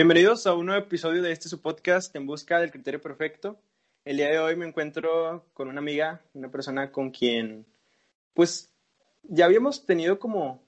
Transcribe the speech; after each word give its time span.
Bienvenidos 0.00 0.46
a 0.46 0.54
un 0.54 0.64
nuevo 0.64 0.82
episodio 0.82 1.20
de 1.20 1.30
este 1.30 1.50
su 1.50 1.60
podcast 1.60 2.16
En 2.16 2.24
Busca 2.24 2.58
del 2.58 2.70
Criterio 2.70 3.02
Perfecto. 3.02 3.60
El 4.02 4.16
día 4.16 4.30
de 4.30 4.38
hoy 4.38 4.56
me 4.56 4.66
encuentro 4.66 5.44
con 5.52 5.68
una 5.68 5.80
amiga, 5.80 6.22
una 6.32 6.50
persona 6.50 6.90
con 6.90 7.10
quien, 7.10 7.66
pues, 8.32 8.72
ya 9.24 9.44
habíamos 9.44 9.84
tenido 9.84 10.18
como 10.18 10.66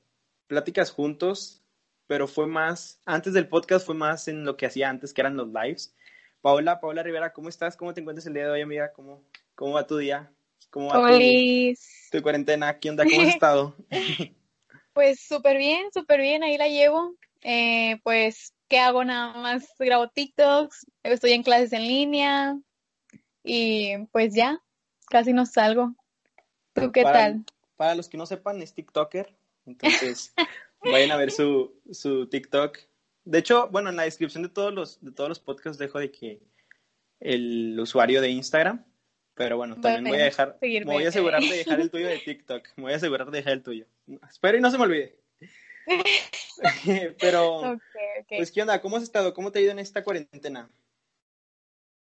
pláticas 0.48 0.90
juntos, 0.90 1.62
pero 2.06 2.28
fue 2.28 2.46
más, 2.46 3.00
antes 3.06 3.32
del 3.32 3.48
podcast 3.48 3.86
fue 3.86 3.94
más 3.94 4.28
en 4.28 4.44
lo 4.44 4.58
que 4.58 4.66
hacía 4.66 4.90
antes, 4.90 5.14
que 5.14 5.22
eran 5.22 5.38
los 5.38 5.48
lives. 5.48 5.96
Paola, 6.42 6.78
Paola 6.78 7.02
Rivera, 7.02 7.32
¿cómo 7.32 7.48
estás? 7.48 7.74
¿Cómo 7.74 7.94
te 7.94 8.02
encuentras 8.02 8.26
el 8.26 8.34
día 8.34 8.44
de 8.44 8.50
hoy, 8.50 8.60
amiga? 8.60 8.92
¿Cómo, 8.92 9.24
cómo 9.54 9.72
va 9.72 9.86
tu 9.86 9.96
día? 9.96 10.30
¿Cómo 10.68 10.88
va 10.88 11.10
tu, 11.10 12.18
tu, 12.18 12.22
cuarentena? 12.22 12.78
¿Qué 12.78 12.90
onda? 12.90 13.04
¿Cómo 13.04 13.22
has 13.22 13.28
estado? 13.34 13.76
pues 14.92 15.20
súper 15.26 15.56
bien, 15.56 15.90
súper 15.90 16.20
bien, 16.20 16.42
ahí 16.42 16.58
la 16.58 16.68
llevo. 16.68 17.16
Eh, 17.40 17.98
pues 18.04 18.52
¿qué 18.72 18.78
hago? 18.78 19.04
Nada 19.04 19.34
más 19.34 19.68
grabo 19.78 20.08
TikToks, 20.08 20.86
estoy 21.02 21.32
en 21.32 21.42
clases 21.42 21.74
en 21.74 21.82
línea 21.82 22.58
y 23.44 23.98
pues 24.12 24.34
ya, 24.34 24.62
casi 25.10 25.34
no 25.34 25.44
salgo. 25.44 25.94
¿Tú 26.72 26.90
qué 26.90 27.02
tal? 27.02 27.44
Para 27.76 27.94
los 27.94 28.08
que 28.08 28.16
no 28.16 28.24
sepan, 28.24 28.62
es 28.62 28.72
TikToker, 28.72 29.36
entonces 29.66 30.32
vayan 30.82 31.10
a 31.10 31.18
ver 31.18 31.32
su, 31.32 31.74
su 31.90 32.30
TikTok. 32.30 32.78
De 33.26 33.40
hecho, 33.40 33.68
bueno, 33.68 33.90
en 33.90 33.96
la 33.96 34.04
descripción 34.04 34.42
de 34.42 34.48
todos 34.48 34.72
los, 34.72 35.04
de 35.04 35.12
todos 35.12 35.28
los 35.28 35.38
podcasts 35.38 35.76
dejo 35.76 35.98
de 35.98 36.10
que 36.10 36.40
el 37.20 37.78
usuario 37.78 38.22
de 38.22 38.30
Instagram, 38.30 38.86
pero 39.34 39.58
bueno, 39.58 39.82
también 39.82 40.04
voy 40.04 40.18
a 40.18 40.24
dejar, 40.24 40.56
me 40.62 40.84
voy 40.84 41.04
a 41.04 41.10
asegurar 41.10 41.42
de 41.42 41.56
dejar 41.58 41.78
el 41.78 41.90
tuyo 41.90 42.08
de 42.08 42.20
TikTok, 42.20 42.68
me 42.76 42.84
voy 42.84 42.94
a 42.94 42.96
asegurar 42.96 43.30
de 43.30 43.36
dejar 43.36 43.52
el 43.52 43.62
tuyo. 43.62 43.84
Espero 44.30 44.56
y 44.56 44.62
no 44.62 44.70
se 44.70 44.78
me 44.78 44.84
olvide. 44.84 45.21
Pero, 47.20 47.78
pues, 48.28 48.52
¿qué 48.52 48.62
onda? 48.62 48.80
¿Cómo 48.80 48.96
has 48.96 49.02
estado? 49.02 49.34
¿Cómo 49.34 49.50
te 49.50 49.58
ha 49.58 49.62
ido 49.62 49.72
en 49.72 49.78
esta 49.78 50.04
cuarentena? 50.04 50.70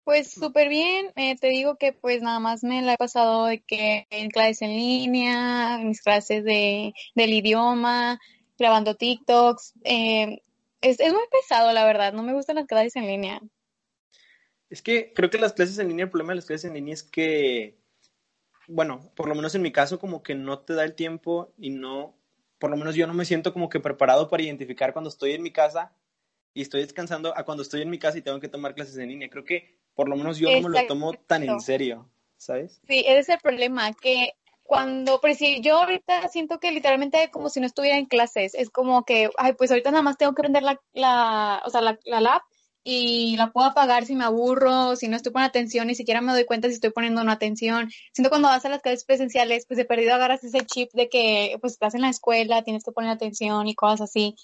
Pues 0.05 0.31
súper 0.31 0.69
bien, 0.69 1.13
eh, 1.17 1.35
te 1.39 1.49
digo 1.49 1.77
que 1.77 1.95
pues 1.95 2.21
nada 2.21 2.39
más 2.39 2.63
me 2.63 2.83
la 2.83 2.93
he 2.93 2.99
pasado 2.99 3.47
de 3.47 3.63
que 3.63 4.07
en 4.11 4.29
clases 4.29 4.61
en 4.61 4.77
línea, 4.77 5.79
mis 5.79 6.03
clases 6.03 6.45
de, 6.45 6.93
del 7.15 7.33
idioma, 7.33 8.21
grabando 8.59 8.97
TikToks. 8.97 9.73
Eh, 9.85 10.43
es, 10.83 11.01
es 11.01 11.11
muy 11.11 11.23
pesado, 11.31 11.73
la 11.73 11.87
verdad, 11.87 12.13
no 12.13 12.23
me 12.23 12.35
gustan 12.35 12.57
las 12.57 12.67
clases 12.67 12.97
en 12.97 13.07
línea. 13.07 13.41
Es 14.69 14.83
que 14.83 15.15
creo 15.15 15.31
que 15.31 15.39
las 15.39 15.55
clases 15.55 15.79
en 15.79 15.89
línea, 15.89 16.05
el 16.05 16.11
problema 16.11 16.33
de 16.33 16.37
las 16.37 16.47
clases 16.47 16.67
en 16.67 16.75
línea 16.75 16.93
es 16.93 17.03
que, 17.03 17.79
bueno, 18.69 19.11
por 19.17 19.27
lo 19.27 19.35
menos 19.35 19.55
en 19.55 19.63
mi 19.63 19.73
caso, 19.73 19.99
como 19.99 20.23
que 20.23 20.35
no 20.35 20.59
te 20.59 20.75
da 20.75 20.85
el 20.85 20.95
tiempo 20.95 21.55
y 21.57 21.71
no 21.71 22.15
por 22.65 22.71
lo 22.71 22.79
menos 22.79 22.95
yo 22.95 23.07
no 23.07 23.13
me 23.13 23.27
siento 23.27 23.53
como 23.53 23.69
que 23.69 23.79
preparado 23.79 24.31
para 24.31 24.43
identificar 24.43 24.95
cuando 24.95 25.11
estoy 25.11 25.33
en 25.33 25.43
mi 25.43 25.51
casa 25.51 25.93
y 26.55 26.63
estoy 26.63 26.81
descansando 26.81 27.37
a 27.37 27.45
cuando 27.45 27.63
estoy 27.63 27.83
en 27.83 27.91
mi 27.91 27.99
casa 27.99 28.17
y 28.17 28.23
tengo 28.23 28.41
que 28.41 28.49
tomar 28.49 28.75
clases 28.75 28.97
en 28.97 29.11
línea. 29.11 29.29
Creo 29.29 29.45
que 29.45 29.77
por 29.93 30.09
lo 30.09 30.17
menos 30.17 30.39
yo 30.39 30.51
no 30.51 30.67
me 30.67 30.81
lo 30.81 30.87
tomo 30.87 31.13
tan 31.13 31.43
en 31.43 31.61
serio, 31.61 32.09
¿sabes? 32.39 32.81
Sí, 32.89 33.01
ese 33.01 33.19
es 33.19 33.29
el 33.29 33.39
problema, 33.41 33.93
que 33.93 34.33
cuando, 34.63 35.21
pero 35.21 35.35
si 35.35 35.61
yo 35.61 35.81
ahorita 35.81 36.27
siento 36.29 36.59
que 36.59 36.73
literalmente 36.73 37.31
como 37.31 37.51
si 37.51 37.61
no 37.61 37.67
estuviera 37.67 37.99
en 37.99 38.07
clases, 38.07 38.55
es 38.55 38.71
como 38.71 39.05
que, 39.05 39.29
ay, 39.37 39.53
pues 39.53 39.71
ahorita 39.71 39.91
nada 39.91 40.03
más 40.03 40.17
tengo 40.17 40.35
que 40.35 40.41
prender 40.41 40.63
la, 40.63 40.81
la 40.95 41.63
o 41.67 41.69
sea, 41.69 41.83
la, 41.83 41.99
la 42.07 42.23
lab 42.23 42.41
y 42.85 43.37
la 43.39 43.51
puedo 43.51 43.67
apagar 43.67 44.05
si 44.05 44.15
me 44.15 44.25
aburro, 44.25 44.95
si 44.95 45.09
no 45.09 45.17
estoy 45.17 45.33
poniendo 45.33 45.49
atención, 45.49 45.87
ni 45.87 45.95
siquiera 45.95 46.21
me 46.21 46.33
doy 46.33 46.45
cuenta 46.45 46.69
si 46.69 46.75
estoy 46.75 46.91
poniendo 46.91 47.23
una 47.23 47.33
atención. 47.33 47.91
Siento 48.13 48.29
cuando 48.29 48.49
vas 48.49 48.65
a 48.67 48.69
las 48.69 48.83
clases 48.83 49.05
presenciales, 49.05 49.65
pues 49.67 49.79
de 49.79 49.87
perdido 49.87 50.15
agarras 50.15 50.45
ese 50.45 50.61
chip 50.67 50.93
de 50.93 51.09
que 51.09 51.57
pues 51.63 51.73
estás 51.73 51.95
en 51.95 52.03
la 52.03 52.11
escuela, 52.11 52.63
tienes 52.63 52.85
que 52.85 52.93
poner 52.93 53.11
atención 53.11 53.67
y 53.67 53.75
cosas 53.75 54.03
así. 54.03 54.37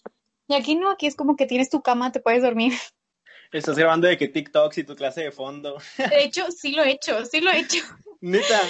Y 0.49 0.55
aquí 0.55 0.75
no, 0.75 0.91
aquí 0.91 1.07
es 1.07 1.15
como 1.15 1.37
que 1.37 1.47
tienes 1.47 1.69
tu 1.69 1.83
cama, 1.83 2.13
te 2.13 2.21
puedes 2.21 2.43
dormir. 2.43 2.73
Estás 3.53 3.77
grabando 3.77 4.07
de 4.07 4.17
que 4.17 4.29
TikToks 4.29 4.79
y 4.79 4.85
tu 4.85 4.97
clase 4.97 5.23
de 5.23 5.33
fondo. 5.33 5.77
De 5.99 6.23
hecho, 6.25 6.51
sí 6.53 6.73
lo 6.73 6.85
he 6.85 6.93
hecho, 6.93 7.25
sí 7.25 7.41
lo 7.41 7.51
he 7.51 7.59
hecho. 7.59 7.79
Neta. 8.21 8.61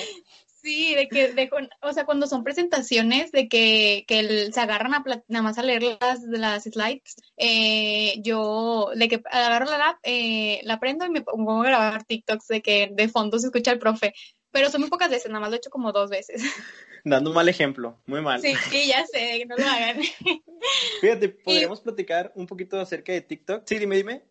Sí, 0.62 0.94
de 0.94 1.08
que, 1.08 1.32
de, 1.32 1.50
o 1.80 1.92
sea, 1.92 2.04
cuando 2.04 2.26
son 2.26 2.44
presentaciones, 2.44 3.32
de 3.32 3.48
que, 3.48 4.04
que 4.06 4.50
se 4.52 4.60
agarran 4.60 4.92
a 4.92 5.02
nada 5.28 5.42
más 5.42 5.56
a 5.56 5.62
leer 5.62 5.82
las, 6.00 6.20
las 6.22 6.64
slides, 6.64 7.16
eh, 7.38 8.20
yo, 8.22 8.90
de 8.94 9.08
que 9.08 9.22
agarro 9.30 9.64
la 9.66 9.78
lap, 9.78 9.96
eh, 10.02 10.60
la 10.64 10.78
prendo 10.78 11.06
y 11.06 11.10
me 11.10 11.22
pongo 11.22 11.62
a 11.62 11.66
grabar 11.66 12.04
TikToks 12.04 12.48
de 12.48 12.60
que 12.60 12.90
de 12.92 13.08
fondo 13.08 13.38
se 13.38 13.46
escucha 13.46 13.72
el 13.72 13.78
profe. 13.78 14.12
Pero 14.50 14.68
son 14.68 14.82
muy 14.82 14.90
pocas 14.90 15.10
veces, 15.10 15.28
nada 15.28 15.40
más 15.40 15.50
lo 15.50 15.54
he 15.54 15.58
hecho 15.58 15.70
como 15.70 15.92
dos 15.92 16.10
veces. 16.10 16.42
Dando 17.04 17.30
un 17.30 17.36
mal 17.36 17.48
ejemplo, 17.48 17.98
muy 18.04 18.20
mal. 18.20 18.42
Sí, 18.42 18.54
sí, 18.68 18.88
ya 18.88 19.06
sé, 19.06 19.46
no 19.46 19.56
lo 19.56 19.64
hagan. 19.64 20.00
Fíjate, 21.00 21.28
¿podríamos 21.44 21.80
platicar 21.80 22.32
un 22.34 22.46
poquito 22.46 22.78
acerca 22.78 23.12
de 23.12 23.22
TikTok? 23.22 23.62
Sí, 23.64 23.78
dime, 23.78 23.96
dime 23.96 24.30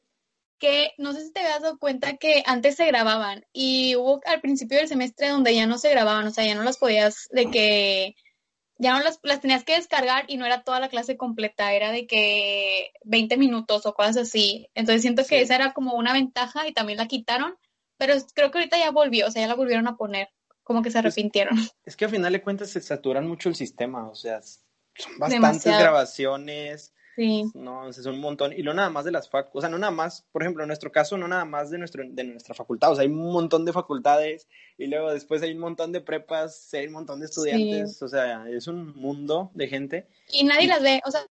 que 0.59 0.91
no 0.97 1.13
sé 1.13 1.25
si 1.25 1.31
te 1.31 1.39
habías 1.39 1.61
dado 1.61 1.79
cuenta 1.79 2.17
que 2.17 2.43
antes 2.45 2.75
se 2.75 2.85
grababan 2.85 3.45
y 3.53 3.95
hubo 3.95 4.21
al 4.25 4.41
principio 4.41 4.77
del 4.77 4.87
semestre 4.87 5.29
donde 5.29 5.55
ya 5.55 5.65
no 5.65 5.77
se 5.77 5.89
grababan, 5.89 6.27
o 6.27 6.31
sea, 6.31 6.45
ya 6.45 6.55
no 6.55 6.63
las 6.63 6.77
podías, 6.77 7.27
de 7.31 7.49
que 7.49 8.15
ya 8.77 8.93
no 8.93 9.03
las, 9.03 9.19
las 9.23 9.41
tenías 9.41 9.63
que 9.63 9.75
descargar 9.75 10.25
y 10.27 10.37
no 10.37 10.45
era 10.45 10.63
toda 10.63 10.79
la 10.79 10.89
clase 10.89 11.17
completa, 11.17 11.73
era 11.73 11.91
de 11.91 12.07
que 12.07 12.91
20 13.03 13.37
minutos 13.37 13.85
o 13.85 13.93
cosas 13.93 14.17
así. 14.17 14.69
Entonces 14.73 15.01
siento 15.01 15.25
que 15.25 15.41
esa 15.41 15.55
era 15.55 15.73
como 15.73 15.95
una 15.95 16.13
ventaja 16.13 16.67
y 16.67 16.73
también 16.73 16.97
la 16.97 17.07
quitaron, 17.07 17.57
pero 17.97 18.13
creo 18.33 18.51
que 18.51 18.59
ahorita 18.59 18.77
ya 18.77 18.91
volvió, 18.91 19.27
o 19.27 19.31
sea, 19.31 19.41
ya 19.41 19.47
la 19.47 19.55
volvieron 19.55 19.87
a 19.87 19.97
poner, 19.97 20.29
como 20.63 20.81
que 20.81 20.91
se 20.91 20.99
arrepintieron. 20.99 21.57
Es, 21.85 21.95
que 21.95 22.05
a 22.05 22.09
final 22.09 22.31
de 22.31 22.41
cuentas 22.41 22.69
se 22.69 22.81
saturan 22.81 23.27
mucho 23.27 23.49
el 23.49 23.55
sistema, 23.55 24.07
o 24.07 24.15
sea, 24.15 24.41
son 24.41 25.17
bastantes 25.17 25.77
grabaciones 25.77 26.93
Sí. 27.19 27.51
No, 27.53 27.89
es 27.89 28.05
un 28.05 28.21
montón. 28.21 28.53
Y 28.57 28.63
no 28.63 28.73
nada 28.73 28.89
más 28.89 29.03
de 29.03 29.11
las 29.11 29.29
facultades, 29.29 29.57
o 29.57 29.59
sea, 29.59 29.69
no 29.69 29.77
nada 29.77 29.91
más, 29.91 30.25
por 30.31 30.41
ejemplo, 30.41 30.63
en 30.63 30.67
nuestro 30.67 30.89
caso, 30.89 31.17
no 31.17 31.27
nada 31.27 31.43
más 31.43 31.69
de, 31.69 31.77
nuestro, 31.77 32.01
de 32.07 32.23
nuestra 32.23 32.55
facultad, 32.55 32.93
o 32.93 32.95
sea, 32.95 33.01
hay 33.01 33.09
un 33.09 33.33
montón 33.33 33.65
de 33.65 33.73
facultades 33.73 34.47
y 34.77 34.87
luego 34.87 35.11
después 35.11 35.41
hay 35.41 35.51
un 35.51 35.59
montón 35.59 35.91
de 35.91 35.99
prepas, 35.99 36.73
hay 36.73 36.87
un 36.87 36.93
montón 36.93 37.19
de 37.19 37.25
estudiantes, 37.25 38.01
o 38.01 38.07
sea, 38.07 38.45
es 38.47 38.67
un 38.67 38.95
mundo 38.95 39.51
de 39.53 39.67
gente. 39.67 40.07
Y 40.31 40.45
nadie 40.45 40.67
las 40.67 40.81
ve, 40.81 41.01
o 41.05 41.11
sea, 41.11 41.25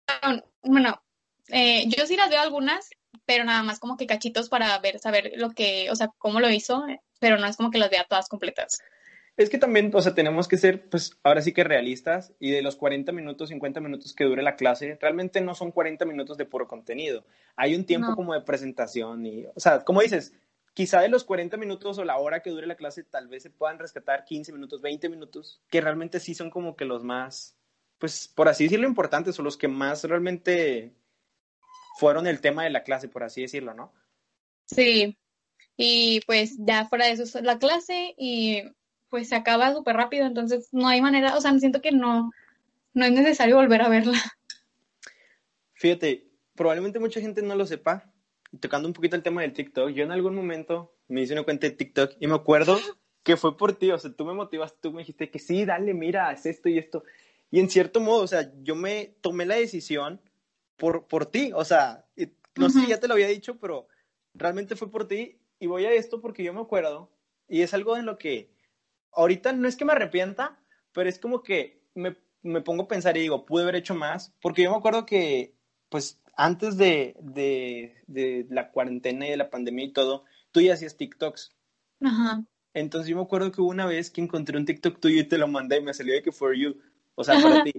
bueno, 0.61 1.01
eh, 1.47 1.85
yo 1.87 2.05
sí 2.05 2.17
las 2.17 2.29
veo 2.29 2.41
algunas, 2.41 2.89
pero 3.25 3.45
nada 3.45 3.63
más 3.63 3.79
como 3.79 3.95
que 3.95 4.07
cachitos 4.07 4.49
para 4.49 4.77
ver, 4.79 4.99
saber 4.99 5.31
lo 5.37 5.51
que, 5.51 5.89
o 5.89 5.95
sea, 5.95 6.09
cómo 6.17 6.41
lo 6.41 6.49
hizo, 6.49 6.83
pero 7.21 7.37
no 7.37 7.47
es 7.47 7.55
como 7.55 7.71
que 7.71 7.79
las 7.79 7.89
vea 7.89 8.03
todas 8.03 8.27
completas. 8.27 8.81
Es 9.37 9.51
que 9.51 9.59
también, 9.59 9.91
o 9.93 10.01
sea, 10.01 10.15
tenemos 10.15 10.47
que 10.47 10.57
ser, 10.57 10.89
pues, 10.89 11.15
ahora 11.21 11.43
sí 11.43 11.53
que 11.53 11.63
realistas 11.63 12.33
y 12.39 12.49
de 12.49 12.63
los 12.63 12.75
40 12.75 13.11
minutos, 13.11 13.49
50 13.49 13.79
minutos 13.79 14.15
que 14.15 14.23
dure 14.23 14.41
la 14.41 14.55
clase, 14.55 14.97
realmente 14.99 15.41
no 15.41 15.53
son 15.53 15.71
40 15.71 16.05
minutos 16.05 16.37
de 16.37 16.45
puro 16.45 16.67
contenido. 16.67 17.23
Hay 17.55 17.75
un 17.75 17.85
tiempo 17.85 18.15
como 18.15 18.33
de 18.33 18.41
presentación 18.41 19.27
y, 19.27 19.45
o 19.45 19.59
sea, 19.59 19.83
como 19.83 20.01
dices, 20.01 20.33
quizá 20.73 21.01
de 21.01 21.09
los 21.09 21.23
40 21.23 21.55
minutos 21.57 21.99
o 21.99 22.03
la 22.03 22.17
hora 22.17 22.41
que 22.41 22.49
dure 22.49 22.65
la 22.65 22.75
clase, 22.75 23.03
tal 23.03 23.27
vez 23.27 23.43
se 23.43 23.51
puedan 23.51 23.77
rescatar 23.77 24.25
15 24.25 24.51
minutos, 24.53 24.81
20 24.81 25.07
minutos, 25.07 25.61
que 25.69 25.81
realmente 25.81 26.19
sí 26.19 26.33
son 26.33 26.49
como 26.49 26.75
que 26.75 26.85
los 26.85 27.03
más, 27.03 27.55
pues, 27.99 28.27
por 28.27 28.47
así 28.47 28.63
decirlo, 28.63 28.87
importantes 28.87 29.37
o 29.37 29.43
los 29.43 29.55
que 29.55 29.67
más 29.67 30.03
realmente 30.03 30.95
fueron 31.99 32.25
el 32.25 32.41
tema 32.41 32.63
de 32.63 32.71
la 32.71 32.83
clase, 32.83 33.07
por 33.07 33.23
así 33.23 33.41
decirlo, 33.41 33.75
¿no? 33.75 33.93
Sí, 34.65 35.15
y 35.75 36.21
pues 36.25 36.55
ya 36.57 36.87
fuera 36.87 37.05
de 37.05 37.11
eso 37.11 37.23
es 37.23 37.35
la 37.43 37.59
clase 37.59 38.15
y 38.17 38.63
pues 39.09 39.29
se 39.29 39.35
acaba 39.35 39.73
súper 39.73 39.95
rápido, 39.95 40.25
entonces 40.25 40.69
no 40.71 40.87
hay 40.87 41.01
manera, 41.01 41.35
o 41.35 41.41
sea, 41.41 41.57
siento 41.59 41.81
que 41.81 41.91
no, 41.91 42.31
no 42.93 43.05
es 43.05 43.11
necesario 43.11 43.55
volver 43.55 43.81
a 43.81 43.89
verla. 43.89 44.17
Fíjate, 45.73 46.27
probablemente 46.55 46.99
mucha 46.99 47.21
gente 47.21 47.41
no 47.41 47.55
lo 47.55 47.65
sepa, 47.65 48.11
tocando 48.59 48.87
un 48.87 48.93
poquito 48.93 49.15
el 49.15 49.23
tema 49.23 49.41
del 49.41 49.53
TikTok, 49.53 49.89
yo 49.89 50.03
en 50.03 50.11
algún 50.11 50.35
momento 50.35 50.93
me 51.07 51.21
hice 51.21 51.33
una 51.33 51.43
cuenta 51.43 51.67
de 51.67 51.73
TikTok 51.73 52.13
y 52.19 52.27
me 52.27 52.35
acuerdo 52.35 52.77
que 53.23 53.37
fue 53.37 53.57
por 53.57 53.73
ti, 53.73 53.91
o 53.91 53.99
sea, 53.99 54.11
tú 54.13 54.25
me 54.25 54.33
motivaste, 54.33 54.77
tú 54.81 54.91
me 54.91 54.99
dijiste 54.99 55.29
que 55.29 55.39
sí, 55.39 55.65
dale, 55.65 55.93
mira, 55.93 56.29
haz 56.29 56.45
esto 56.45 56.69
y 56.69 56.77
esto. 56.77 57.03
Y 57.51 57.59
en 57.59 57.69
cierto 57.69 57.99
modo, 57.99 58.23
o 58.23 58.27
sea, 58.27 58.51
yo 58.61 58.75
me 58.75 59.15
tomé 59.21 59.45
la 59.45 59.55
decisión 59.55 60.21
por, 60.77 61.07
por 61.07 61.25
ti, 61.25 61.51
o 61.53 61.63
sea, 61.63 62.05
no 62.55 62.69
sé 62.69 62.81
si 62.81 62.87
ya 62.87 62.99
te 62.99 63.07
lo 63.07 63.13
había 63.13 63.27
dicho, 63.27 63.57
pero 63.59 63.87
realmente 64.33 64.75
fue 64.75 64.89
por 64.89 65.07
ti 65.07 65.39
y 65.59 65.67
voy 65.67 65.85
a 65.85 65.91
esto 65.91 66.21
porque 66.21 66.43
yo 66.43 66.53
me 66.53 66.61
acuerdo 66.61 67.11
y 67.47 67.61
es 67.61 67.73
algo 67.73 67.97
en 67.97 68.05
lo 68.05 68.17
que 68.17 68.49
ahorita 69.17 69.51
no 69.51 69.67
es 69.67 69.75
que 69.75 69.83
me 69.83 69.91
arrepienta, 69.91 70.57
pero 70.93 71.09
es 71.09 71.19
como 71.19 71.43
que 71.43 71.81
me, 71.95 72.15
me 72.43 72.61
pongo 72.61 72.83
a 72.83 72.87
pensar 72.87 73.17
y 73.17 73.21
digo, 73.21 73.45
pude 73.45 73.63
haber 73.63 73.75
hecho 73.75 73.95
más, 73.95 74.33
porque 74.41 74.63
yo 74.63 74.71
me 74.71 74.77
acuerdo 74.77 75.05
que, 75.05 75.55
pues, 75.89 76.21
antes 76.35 76.77
de, 76.77 77.15
de, 77.19 77.95
de 78.07 78.45
la 78.49 78.71
cuarentena 78.71 79.27
y 79.27 79.31
de 79.31 79.37
la 79.37 79.49
pandemia 79.49 79.85
y 79.85 79.93
todo, 79.93 80.23
tú 80.51 80.61
ya 80.61 80.73
hacías 80.73 80.95
TikToks. 80.95 81.51
Ajá. 82.01 82.45
Entonces 82.73 83.09
yo 83.09 83.15
me 83.15 83.23
acuerdo 83.23 83.51
que 83.51 83.59
hubo 83.59 83.71
una 83.71 83.87
vez 83.87 84.11
que 84.11 84.21
encontré 84.21 84.55
un 84.55 84.65
TikTok 84.65 84.99
tuyo 84.99 85.19
y 85.19 85.27
te 85.27 85.39
lo 85.39 85.47
mandé 85.47 85.77
y 85.77 85.81
me 85.81 85.95
salió 85.95 86.13
de 86.13 86.21
que 86.21 86.31
for 86.31 86.55
you, 86.55 86.77
o 87.15 87.23
sea, 87.23 87.41
para 87.41 87.63
ti. 87.63 87.73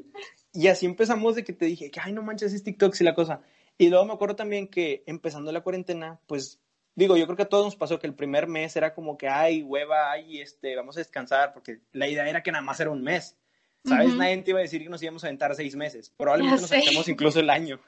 Y 0.53 0.67
así 0.67 0.87
empezamos 0.87 1.37
de 1.37 1.45
que 1.45 1.53
te 1.53 1.67
dije 1.67 1.91
que, 1.91 2.01
ay, 2.01 2.13
no 2.13 2.23
manches, 2.23 2.53
es 2.53 2.65
TikToks 2.65 3.01
y 3.01 3.05
la 3.05 3.15
cosa. 3.15 3.43
Y 3.77 3.91
luego 3.91 4.05
me 4.07 4.13
acuerdo 4.13 4.35
también 4.35 4.67
que 4.67 5.05
empezando 5.07 5.53
la 5.53 5.61
cuarentena, 5.61 6.21
pues 6.27 6.61
digo, 6.99 7.17
yo 7.17 7.27
creo 7.27 7.37
que 7.37 7.45
a 7.45 7.49
todos 7.49 7.65
nos 7.65 7.77
pasó 7.77 8.01
que 8.01 8.09
el 8.09 8.15
primer 8.15 8.49
mes 8.49 8.75
era 8.75 8.93
como 8.93 9.17
que, 9.17 9.29
ay, 9.29 9.63
hueva, 9.63 10.11
ay, 10.11 10.41
este, 10.41 10.75
vamos 10.75 10.97
a 10.97 11.01
descansar, 11.01 11.53
porque 11.53 11.79
la 11.93 12.09
idea 12.09 12.29
era 12.29 12.43
que 12.43 12.51
nada 12.51 12.63
más 12.63 12.81
era 12.81 12.91
un 12.91 13.03
mes. 13.03 13.39
¿Sabes? 13.85 14.13
Nadie 14.15 14.43
te 14.43 14.51
iba 14.51 14.59
a 14.59 14.63
decir 14.63 14.83
que 14.83 14.89
nos 14.89 15.01
íbamos 15.03 15.23
a 15.23 15.29
aventar 15.29 15.55
seis 15.55 15.77
meses. 15.77 16.11
Probablemente 16.11 16.61
nos 16.61 16.73
aventemos 16.73 17.09
incluso 17.09 17.39
el 17.39 17.49
año. 17.49 17.81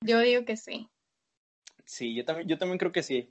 Yo 0.00 0.18
digo 0.20 0.44
que 0.46 0.56
sí. 0.56 0.88
Sí, 1.84 2.14
yo 2.14 2.24
también, 2.24 2.48
yo 2.48 2.56
también 2.56 2.78
creo 2.78 2.90
que 2.90 3.02
sí. 3.02 3.30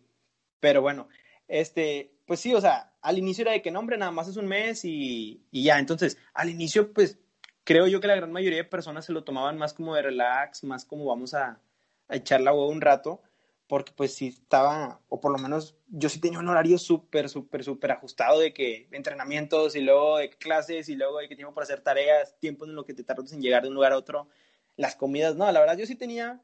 Pero 0.59 0.83
bueno, 0.83 1.09
este, 1.47 2.13
pues 2.27 2.39
sí, 2.39 2.53
o 2.53 2.61
sea, 2.61 2.93
al 3.01 3.17
inicio 3.17 3.41
era 3.41 3.51
de 3.53 3.63
que 3.63 3.71
nombre 3.71 3.97
nada 3.97 4.11
más 4.11 4.27
es 4.27 4.37
un 4.37 4.45
mes 4.45 4.85
y, 4.85 5.43
y 5.49 5.63
ya. 5.63 5.79
Entonces, 5.79 6.19
al 6.35 6.49
inicio, 6.49 6.93
pues 6.93 7.17
creo 7.63 7.87
yo 7.87 7.99
que 7.99 8.07
la 8.07 8.15
gran 8.15 8.31
mayoría 8.31 8.59
de 8.59 8.69
personas 8.69 9.05
se 9.05 9.11
lo 9.11 9.23
tomaban 9.23 9.57
más 9.57 9.73
como 9.73 9.95
de 9.95 10.03
relax, 10.03 10.63
más 10.63 10.85
como 10.85 11.05
vamos 11.05 11.33
a, 11.33 11.59
a 12.07 12.15
echar 12.15 12.39
la 12.41 12.53
huevo 12.53 12.69
un 12.69 12.81
rato, 12.81 13.23
porque 13.67 13.91
pues 13.95 14.13
sí 14.13 14.27
estaba, 14.27 15.01
o 15.09 15.19
por 15.19 15.31
lo 15.31 15.39
menos 15.39 15.75
yo 15.87 16.09
sí 16.09 16.19
tenía 16.19 16.39
un 16.39 16.47
horario 16.47 16.77
súper, 16.77 17.29
súper, 17.29 17.63
súper 17.63 17.91
ajustado 17.91 18.39
de 18.39 18.53
que 18.53 18.87
entrenamientos 18.91 19.75
y 19.75 19.81
luego 19.81 20.17
de 20.17 20.29
clases 20.29 20.87
y 20.89 20.95
luego 20.95 21.19
de 21.19 21.27
que 21.27 21.35
tiempo 21.35 21.53
para 21.53 21.63
hacer 21.63 21.81
tareas, 21.81 22.37
tiempo 22.39 22.65
en 22.65 22.75
lo 22.75 22.85
que 22.85 22.93
te 22.93 23.03
tardas 23.03 23.33
en 23.33 23.41
llegar 23.41 23.63
de 23.63 23.69
un 23.69 23.75
lugar 23.75 23.91
a 23.91 23.97
otro, 23.97 24.27
las 24.75 24.95
comidas, 24.95 25.35
no, 25.35 25.51
la 25.51 25.59
verdad 25.59 25.77
yo 25.77 25.85
sí 25.85 25.95
tenía 25.95 26.41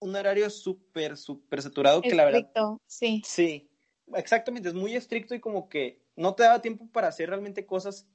un 0.00 0.16
horario 0.16 0.50
súper, 0.50 1.16
súper 1.16 1.62
saturado 1.62 2.02
que 2.02 2.14
la 2.14 2.24
verdad... 2.24 2.50
sí. 2.86 3.22
Sí, 3.24 3.70
exactamente, 4.14 4.68
es 4.68 4.74
muy 4.74 4.96
estricto 4.96 5.34
y 5.34 5.40
como 5.40 5.68
que 5.68 6.02
no 6.16 6.34
te 6.34 6.42
daba 6.42 6.60
tiempo 6.60 6.88
para 6.90 7.08
hacer 7.08 7.28
realmente 7.28 7.66
cosas 7.66 8.08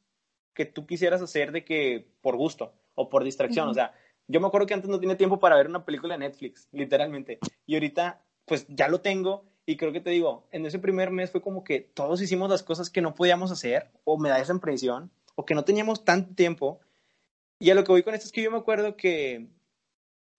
que 0.53 0.65
tú 0.65 0.85
quisieras 0.85 1.21
hacer 1.21 1.53
de 1.53 1.63
que 1.63 2.11
por 2.21 2.35
gusto 2.35 2.73
o 2.95 3.09
por 3.09 3.23
distracción, 3.23 3.69
o 3.69 3.73
sea, 3.73 3.93
yo 4.27 4.41
me 4.41 4.47
acuerdo 4.47 4.67
que 4.67 4.73
antes 4.73 4.89
no 4.89 4.99
tenía 4.99 5.15
tiempo 5.15 5.39
para 5.39 5.55
ver 5.55 5.67
una 5.67 5.85
película 5.85 6.15
de 6.15 6.19
Netflix, 6.19 6.67
literalmente, 6.71 7.39
y 7.65 7.75
ahorita 7.75 8.21
pues 8.49 8.65
ya 8.67 8.87
lo 8.87 8.99
tengo 8.99 9.45
y 9.67 9.77
creo 9.77 9.93
que 9.93 10.01
te 10.01 10.09
digo, 10.09 10.47
en 10.51 10.65
ese 10.65 10.79
primer 10.79 11.11
mes 11.11 11.29
fue 11.29 11.41
como 11.41 11.63
que 11.63 11.79
todos 11.79 12.19
hicimos 12.19 12.49
las 12.49 12.63
cosas 12.63 12.89
que 12.89 13.01
no 13.01 13.13
podíamos 13.13 13.51
hacer 13.51 13.91
o 14.03 14.17
me 14.17 14.29
da 14.29 14.39
esa 14.39 14.51
impresión 14.51 15.11
o 15.35 15.45
que 15.45 15.53
no 15.53 15.63
teníamos 15.63 16.03
tanto 16.03 16.33
tiempo. 16.33 16.79
Y 17.59 17.69
a 17.69 17.75
lo 17.75 17.83
que 17.83 17.91
voy 17.91 18.01
con 18.01 18.15
esto 18.15 18.25
es 18.25 18.31
que 18.31 18.41
yo 18.41 18.49
me 18.49 18.57
acuerdo 18.57 18.97
que 18.97 19.47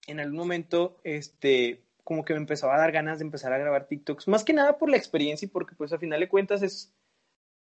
en 0.08 0.18
algún 0.18 0.36
momento, 0.36 0.98
este, 1.04 1.84
como 2.02 2.24
que 2.24 2.32
me 2.32 2.40
empezaba 2.40 2.74
a 2.74 2.78
dar 2.78 2.90
ganas 2.90 3.20
de 3.20 3.26
empezar 3.26 3.52
a 3.52 3.58
grabar 3.58 3.86
TikToks, 3.86 4.26
más 4.26 4.42
que 4.42 4.52
nada 4.52 4.76
por 4.76 4.90
la 4.90 4.96
experiencia 4.96 5.46
y 5.46 5.48
porque 5.48 5.76
pues 5.76 5.92
a 5.92 5.98
final 5.98 6.18
de 6.18 6.28
cuentas 6.28 6.62
es, 6.62 6.92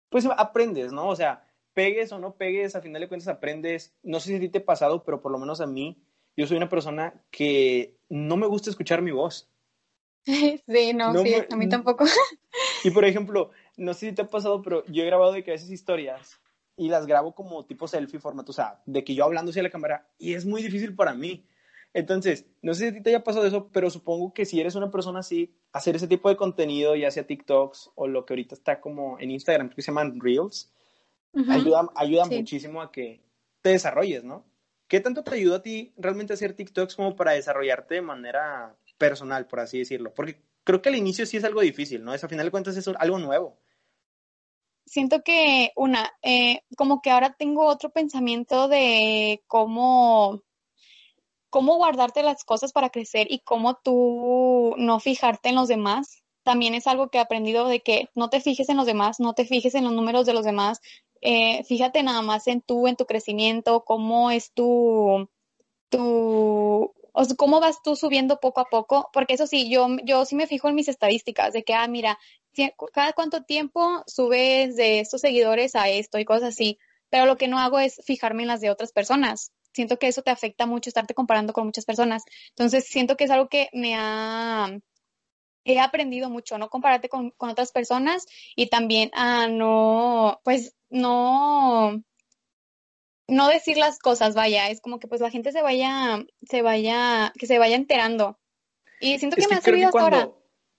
pues 0.10 0.26
aprendes, 0.36 0.92
¿no? 0.92 1.08
O 1.08 1.16
sea, 1.16 1.48
pegues 1.76 2.12
o 2.12 2.18
no 2.18 2.34
pegues, 2.34 2.76
a 2.76 2.82
final 2.82 3.02
de 3.02 3.08
cuentas 3.08 3.28
aprendes, 3.28 3.94
no 4.02 4.20
sé 4.20 4.30
si 4.30 4.36
a 4.38 4.40
ti 4.40 4.50
te 4.50 4.58
ha 4.58 4.66
pasado, 4.66 5.04
pero 5.04 5.22
por 5.22 5.32
lo 5.32 5.38
menos 5.38 5.62
a 5.62 5.68
mí, 5.68 6.02
yo 6.36 6.48
soy 6.48 6.58
una 6.58 6.70
persona 6.70 7.14
que 7.30 7.96
no 8.10 8.38
me 8.38 8.48
gusta 8.48 8.72
escuchar 8.72 9.04
mi 9.04 9.12
voz. 9.12 9.53
Sí, 10.68 10.94
no, 10.94 11.14
sí, 11.22 11.34
a 11.50 11.56
mí 11.56 11.68
tampoco. 11.68 12.06
Y 12.84 12.92
por 12.92 13.06
ejemplo, 13.06 13.52
no 13.78 13.94
sé 13.94 14.10
si 14.10 14.16
te 14.16 14.22
ha 14.22 14.30
pasado, 14.30 14.62
pero 14.62 14.86
yo 14.86 15.04
he 15.04 15.06
grabado 15.06 15.34
de 15.34 15.44
que 15.44 15.52
a 15.52 15.54
veces 15.54 15.70
historias 15.70 16.40
y 16.76 16.90
las 16.90 17.06
grabo 17.06 17.36
como 17.36 17.66
tipo 17.66 17.88
selfie 17.88 18.20
formato, 18.20 18.52
o 18.52 18.56
sea, 18.56 18.82
de 18.86 19.04
que 19.04 19.16
yo 19.16 19.26
hablando 19.26 19.52
hacia 19.52 19.64
la 19.64 19.70
cámara 19.70 20.08
y 20.18 20.34
es 20.34 20.46
muy 20.46 20.64
difícil 20.64 20.96
para 20.96 21.14
mí. 21.14 21.46
Entonces, 21.94 22.48
no 22.62 22.74
sé 22.74 22.80
si 22.80 22.88
a 22.88 22.94
ti 22.94 23.02
te 23.02 23.10
haya 23.12 23.24
pasado 23.24 23.46
eso, 23.46 23.70
pero 23.72 23.90
supongo 23.90 24.34
que 24.34 24.46
si 24.46 24.60
eres 24.60 24.74
una 24.76 24.90
persona 24.90 25.20
así, 25.20 25.54
hacer 25.72 25.96
ese 25.96 26.08
tipo 26.08 26.30
de 26.30 26.36
contenido, 26.36 26.96
ya 26.96 27.12
sea 27.12 27.28
TikToks 27.28 27.92
o 27.96 28.08
lo 28.08 28.26
que 28.26 28.34
ahorita 28.34 28.56
está 28.56 28.82
como 28.82 29.20
en 29.20 29.30
Instagram, 29.30 29.70
que 29.70 29.82
se 29.82 29.92
llaman 29.92 30.20
Reels, 30.20 30.74
ayuda, 31.50 31.90
ayuda 31.96 32.26
muchísimo 32.26 32.82
a 32.82 32.92
que 32.92 33.22
te 33.62 33.70
desarrolles, 33.70 34.24
¿no? 34.24 34.44
¿Qué 34.88 35.00
tanto 35.00 35.24
te 35.24 35.36
ayuda 35.36 35.58
a 35.58 35.62
ti 35.62 35.94
realmente 35.98 36.34
hacer 36.34 36.54
TikToks 36.54 36.96
como 36.96 37.16
para 37.16 37.32
desarrollarte 37.32 37.96
de 37.96 38.02
manera 38.02 38.76
personal, 39.04 39.48
por 39.48 39.60
así 39.60 39.80
decirlo. 39.80 40.14
Porque 40.14 40.42
creo 40.64 40.82
que 40.82 40.88
al 40.88 40.96
inicio 40.96 41.26
sí 41.26 41.36
es 41.36 41.44
algo 41.44 41.60
difícil, 41.60 42.06
¿no? 42.06 42.14
Es 42.14 42.24
a 42.24 42.30
final 42.30 42.46
de 42.46 42.52
cuentas 42.52 42.78
es 42.78 42.88
algo 42.88 43.20
nuevo. 43.20 43.58
Siento 44.86 45.24
que, 45.24 45.72
una, 45.76 46.10
eh, 46.22 46.62
como 46.78 47.02
que 47.02 47.12
ahora 47.12 47.36
tengo 47.38 47.66
otro 47.66 47.90
pensamiento 47.90 48.70
de 48.70 49.44
cómo, 49.48 50.42
cómo 51.50 51.76
guardarte 51.76 52.24
las 52.24 52.46
cosas 52.46 52.72
para 52.72 52.92
crecer 52.92 53.28
y 53.30 53.40
cómo 53.40 53.76
tú 53.84 54.74
no 54.78 55.02
fijarte 55.02 55.50
en 55.50 55.56
los 55.56 55.68
demás. 55.68 56.24
También 56.44 56.74
es 56.74 56.88
algo 56.88 57.10
que 57.10 57.18
he 57.18 57.22
aprendido 57.22 57.68
de 57.68 57.82
que 57.82 58.10
no 58.16 58.30
te 58.30 58.40
fijes 58.40 58.70
en 58.70 58.78
los 58.78 58.86
demás, 58.86 59.20
no 59.20 59.34
te 59.34 59.46
fijes 59.46 59.76
en 59.76 59.84
los 59.84 59.94
números 59.94 60.26
de 60.26 60.34
los 60.34 60.46
demás, 60.46 60.80
eh, 61.20 61.64
fíjate 61.64 62.04
nada 62.04 62.22
más 62.22 62.48
en 62.48 62.62
tú, 62.62 62.88
en 62.88 62.98
tu 62.98 63.06
crecimiento, 63.06 63.84
cómo 63.86 64.30
es 64.30 64.52
tu, 64.52 65.30
tu 65.90 66.94
o 67.14 67.24
cómo 67.38 67.60
vas 67.60 67.82
tú 67.82 67.96
subiendo 67.96 68.40
poco 68.40 68.60
a 68.62 68.66
poco, 68.66 69.10
porque 69.14 69.36
eso 69.36 69.48
sí, 69.48 69.70
yo, 69.70 69.88
yo 70.04 70.26
sí 70.26 70.36
me 70.36 70.48
fijo 70.48 70.68
en 70.68 70.76
mis 70.76 70.88
estadísticas 70.90 71.54
de 71.54 71.64
que, 71.64 71.74
ah, 71.74 71.88
mira, 71.88 72.20
cada 72.92 73.14
cuánto 73.14 73.44
tiempo 73.44 74.04
subes 74.08 74.76
de 74.76 75.00
estos 75.00 75.22
seguidores 75.22 75.76
a 75.76 75.90
esto 75.90 76.20
y 76.20 76.26
cosas 76.26 76.50
así, 76.50 76.78
pero 77.10 77.26
lo 77.26 77.38
que 77.38 77.48
no 77.48 77.60
hago 77.60 77.80
es 77.80 78.02
fijarme 78.06 78.44
en 78.44 78.50
las 78.50 78.62
de 78.62 78.72
otras 78.72 78.92
personas. 78.92 79.52
Siento 79.74 79.98
que 79.98 80.08
eso 80.08 80.22
te 80.22 80.32
afecta 80.32 80.66
mucho 80.66 80.90
estarte 80.90 81.14
comparando 81.14 81.54
con 81.54 81.66
muchas 81.66 81.86
personas. 81.86 82.24
Entonces, 82.50 82.86
siento 82.86 83.18
que 83.18 83.24
es 83.26 83.32
algo 83.32 83.50
que 83.50 83.70
me 83.74 83.96
ha, 83.96 84.70
he 85.66 85.80
aprendido 85.80 86.30
mucho, 86.30 86.58
no 86.58 86.70
compararte 86.70 87.10
con, 87.10 87.32
con 87.32 87.50
otras 87.50 87.72
personas 87.72 88.26
y 88.56 88.68
también 88.68 89.12
a 89.14 89.48
no, 89.48 90.40
pues, 90.44 90.76
no, 90.90 92.04
no 93.28 93.48
decir 93.48 93.78
las 93.78 94.00
cosas, 94.00 94.36
vaya, 94.36 94.70
es 94.70 94.82
como 94.82 95.00
que 95.00 95.08
pues 95.08 95.22
la 95.22 95.32
gente 95.32 95.52
se 95.52 95.62
vaya, 95.62 96.26
se 96.50 96.62
vaya, 96.62 97.34
que 97.38 97.48
se 97.48 97.60
vaya 97.60 97.76
enterando. 97.76 98.38
Y 99.00 99.20
siento 99.20 99.38
que, 99.38 99.48
me 99.48 99.56
ha 99.56 99.62
servido 99.62 99.88
hasta 99.88 100.02
ahora. 100.02 100.32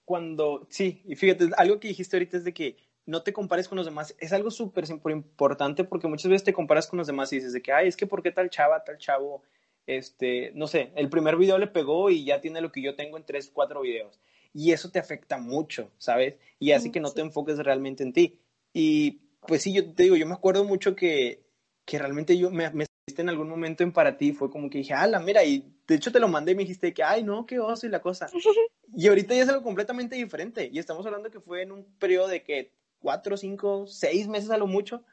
Cuando, 0.04 0.66
sí, 0.70 1.02
y 1.06 1.16
fíjate, 1.16 1.50
algo 1.56 1.80
que 1.80 1.88
dijiste 1.88 2.16
ahorita 2.16 2.36
es 2.36 2.44
de 2.44 2.52
que 2.52 2.76
no 3.06 3.22
te 3.22 3.32
compares 3.32 3.68
con 3.68 3.76
los 3.76 3.86
demás, 3.86 4.14
es 4.18 4.32
algo 4.32 4.50
súper 4.50 4.84
importante 5.10 5.84
porque 5.84 6.08
muchas 6.08 6.30
veces 6.30 6.44
te 6.44 6.52
comparas 6.52 6.86
con 6.86 6.98
los 6.98 7.06
demás 7.06 7.32
y 7.32 7.36
dices 7.36 7.52
de 7.52 7.62
que, 7.62 7.72
ay, 7.72 7.88
es 7.88 7.96
que 7.96 8.06
por 8.06 8.22
qué 8.22 8.30
tal 8.30 8.50
chava, 8.50 8.84
tal 8.84 8.98
chavo, 8.98 9.42
este, 9.86 10.52
no 10.54 10.66
sé, 10.66 10.92
el 10.96 11.10
primer 11.10 11.36
video 11.36 11.58
le 11.58 11.66
pegó 11.66 12.10
y 12.10 12.24
ya 12.24 12.40
tiene 12.40 12.60
lo 12.60 12.72
que 12.72 12.82
yo 12.82 12.96
tengo 12.96 13.16
en 13.16 13.24
tres, 13.24 13.50
cuatro 13.52 13.82
videos. 13.82 14.20
Y 14.52 14.72
eso 14.72 14.90
te 14.90 14.98
afecta 14.98 15.38
mucho, 15.38 15.90
¿sabes? 15.98 16.36
Y 16.58 16.72
así 16.72 16.90
que 16.92 17.00
no 17.00 17.10
te 17.10 17.20
enfoques 17.20 17.58
realmente 17.58 18.04
en 18.04 18.12
ti. 18.12 18.38
Y 18.72 19.22
pues 19.46 19.62
sí, 19.62 19.72
yo 19.72 19.92
te 19.92 20.04
digo, 20.04 20.16
yo 20.16 20.26
me 20.26 20.34
acuerdo 20.34 20.64
mucho 20.64 20.94
que 20.94 21.44
que 21.84 21.98
realmente 21.98 22.36
yo 22.38 22.50
me, 22.50 22.70
me 22.70 22.86
en 23.16 23.28
algún 23.28 23.48
momento 23.48 23.82
en 23.82 23.92
para 23.92 24.16
ti, 24.16 24.32
fue 24.32 24.50
como 24.50 24.70
que 24.70 24.78
dije, 24.78 24.94
ala, 24.94 25.20
mira, 25.20 25.44
y 25.44 25.64
de 25.86 25.94
hecho 25.94 26.10
te 26.10 26.20
lo 26.20 26.28
mandé 26.28 26.52
y 26.52 26.54
me 26.54 26.62
dijiste 26.62 26.94
que, 26.94 27.02
ay, 27.02 27.22
no, 27.22 27.46
qué 27.46 27.58
oso 27.58 27.86
y 27.86 27.90
la 27.90 28.00
cosa. 28.00 28.28
y 28.96 29.08
ahorita 29.08 29.34
ya 29.34 29.42
es 29.42 29.48
algo 29.48 29.62
completamente 29.62 30.16
diferente. 30.16 30.68
Y 30.72 30.78
estamos 30.78 31.04
hablando 31.06 31.30
que 31.30 31.40
fue 31.40 31.62
en 31.62 31.72
un 31.72 31.84
periodo 31.98 32.28
de 32.28 32.42
que 32.42 32.72
cuatro, 32.98 33.36
cinco, 33.36 33.86
seis 33.86 34.28
meses 34.28 34.50
a 34.50 34.56
lo 34.56 34.66
mucho. 34.66 35.04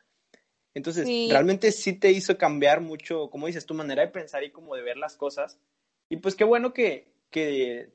Entonces, 0.73 1.05
realmente 1.29 1.71
sí 1.73 1.93
te 1.93 2.11
hizo 2.11 2.37
cambiar 2.37 2.79
mucho, 2.79 3.29
como 3.29 3.47
dices, 3.47 3.65
tu 3.65 3.73
manera 3.73 4.03
de 4.03 4.07
pensar 4.07 4.43
y 4.43 4.51
como 4.51 4.75
de 4.75 4.81
ver 4.83 4.95
las 4.95 5.17
cosas. 5.17 5.59
Y 6.07 6.17
pues 6.17 6.35
qué 6.35 6.45
bueno 6.45 6.71
que, 6.71 7.11
que, 7.29 7.89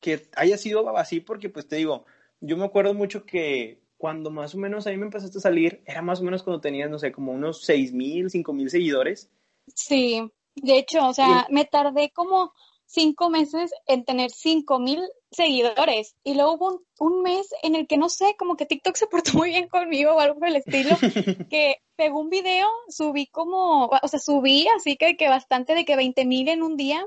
que 0.00 0.28
haya 0.36 0.56
sido 0.56 0.96
así, 0.96 1.18
porque 1.18 1.48
pues 1.48 1.66
te 1.66 1.74
digo, 1.74 2.06
yo 2.40 2.56
me 2.56 2.64
acuerdo 2.64 2.94
mucho 2.94 3.26
que 3.26 3.79
cuando 4.00 4.30
más 4.30 4.54
o 4.54 4.58
menos 4.58 4.86
a 4.86 4.90
mí 4.90 4.96
me 4.96 5.04
empezaste 5.04 5.36
a 5.36 5.42
salir, 5.42 5.82
era 5.84 6.00
más 6.00 6.20
o 6.20 6.24
menos 6.24 6.42
cuando 6.42 6.62
tenías, 6.62 6.88
no 6.88 6.98
sé, 6.98 7.12
como 7.12 7.32
unos 7.32 7.66
seis 7.66 7.92
mil, 7.92 8.30
cinco 8.30 8.54
mil 8.54 8.70
seguidores. 8.70 9.30
Sí, 9.74 10.22
de 10.54 10.78
hecho, 10.78 11.06
o 11.06 11.12
sea, 11.12 11.46
me 11.50 11.66
tardé 11.66 12.10
como 12.10 12.54
cinco 12.86 13.28
meses 13.28 13.70
en 13.86 14.06
tener 14.06 14.30
cinco 14.30 14.78
mil 14.78 15.02
seguidores 15.30 16.16
y 16.24 16.32
luego 16.32 16.54
hubo 16.54 16.82
un, 16.98 17.20
mes 17.20 17.50
en 17.62 17.74
el 17.74 17.86
que 17.86 17.98
no 17.98 18.08
sé, 18.08 18.36
como 18.38 18.56
que 18.56 18.64
TikTok 18.64 18.96
se 18.96 19.06
portó 19.06 19.32
muy 19.38 19.50
bien 19.50 19.68
conmigo 19.68 20.14
o 20.14 20.20
algo 20.20 20.38
por 20.38 20.48
el 20.48 20.56
estilo, 20.56 20.96
que 21.50 21.76
pegó 21.94 22.20
un 22.20 22.30
video, 22.30 22.68
subí 22.88 23.26
como, 23.26 23.84
o 23.84 24.08
sea, 24.08 24.18
subí 24.18 24.66
así 24.74 24.96
que, 24.96 25.18
que 25.18 25.28
bastante 25.28 25.74
de 25.74 25.84
que 25.84 25.96
20 25.96 26.24
mil 26.24 26.48
en 26.48 26.62
un 26.62 26.78
día 26.78 27.06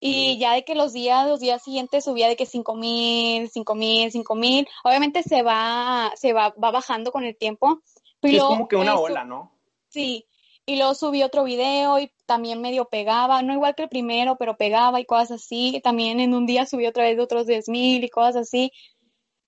y 0.00 0.38
ya 0.38 0.52
de 0.52 0.64
que 0.64 0.74
los 0.74 0.92
días, 0.92 1.26
los 1.26 1.40
días 1.40 1.62
siguientes 1.62 2.04
subía 2.04 2.28
de 2.28 2.36
que 2.36 2.46
cinco 2.46 2.74
mil, 2.74 3.48
cinco 3.50 3.74
mil, 3.74 4.10
cinco 4.12 4.34
mil. 4.34 4.68
Obviamente 4.84 5.22
se 5.22 5.42
va, 5.42 6.12
se 6.16 6.32
va, 6.32 6.54
va 6.62 6.70
bajando 6.70 7.12
con 7.12 7.24
el 7.24 7.36
tiempo. 7.36 7.80
Pero 8.20 8.36
es 8.36 8.42
como 8.42 8.68
que 8.68 8.76
una 8.76 8.96
ola, 8.96 9.24
¿no? 9.24 9.52
Sí. 9.88 10.26
Y 10.68 10.76
luego 10.76 10.94
subí 10.94 11.22
otro 11.22 11.44
video 11.44 12.00
y 12.00 12.10
también 12.26 12.60
medio 12.60 12.86
pegaba, 12.86 13.40
no 13.40 13.52
igual 13.52 13.76
que 13.76 13.84
el 13.84 13.88
primero, 13.88 14.36
pero 14.36 14.56
pegaba 14.56 14.98
y 14.98 15.04
cosas 15.04 15.42
así. 15.42 15.80
También 15.82 16.18
en 16.18 16.34
un 16.34 16.44
día 16.44 16.66
subí 16.66 16.86
otra 16.86 17.04
vez 17.04 17.16
de 17.16 17.22
otros 17.22 17.46
diez 17.46 17.68
mil 17.68 18.02
y 18.02 18.08
cosas 18.08 18.36
así. 18.36 18.72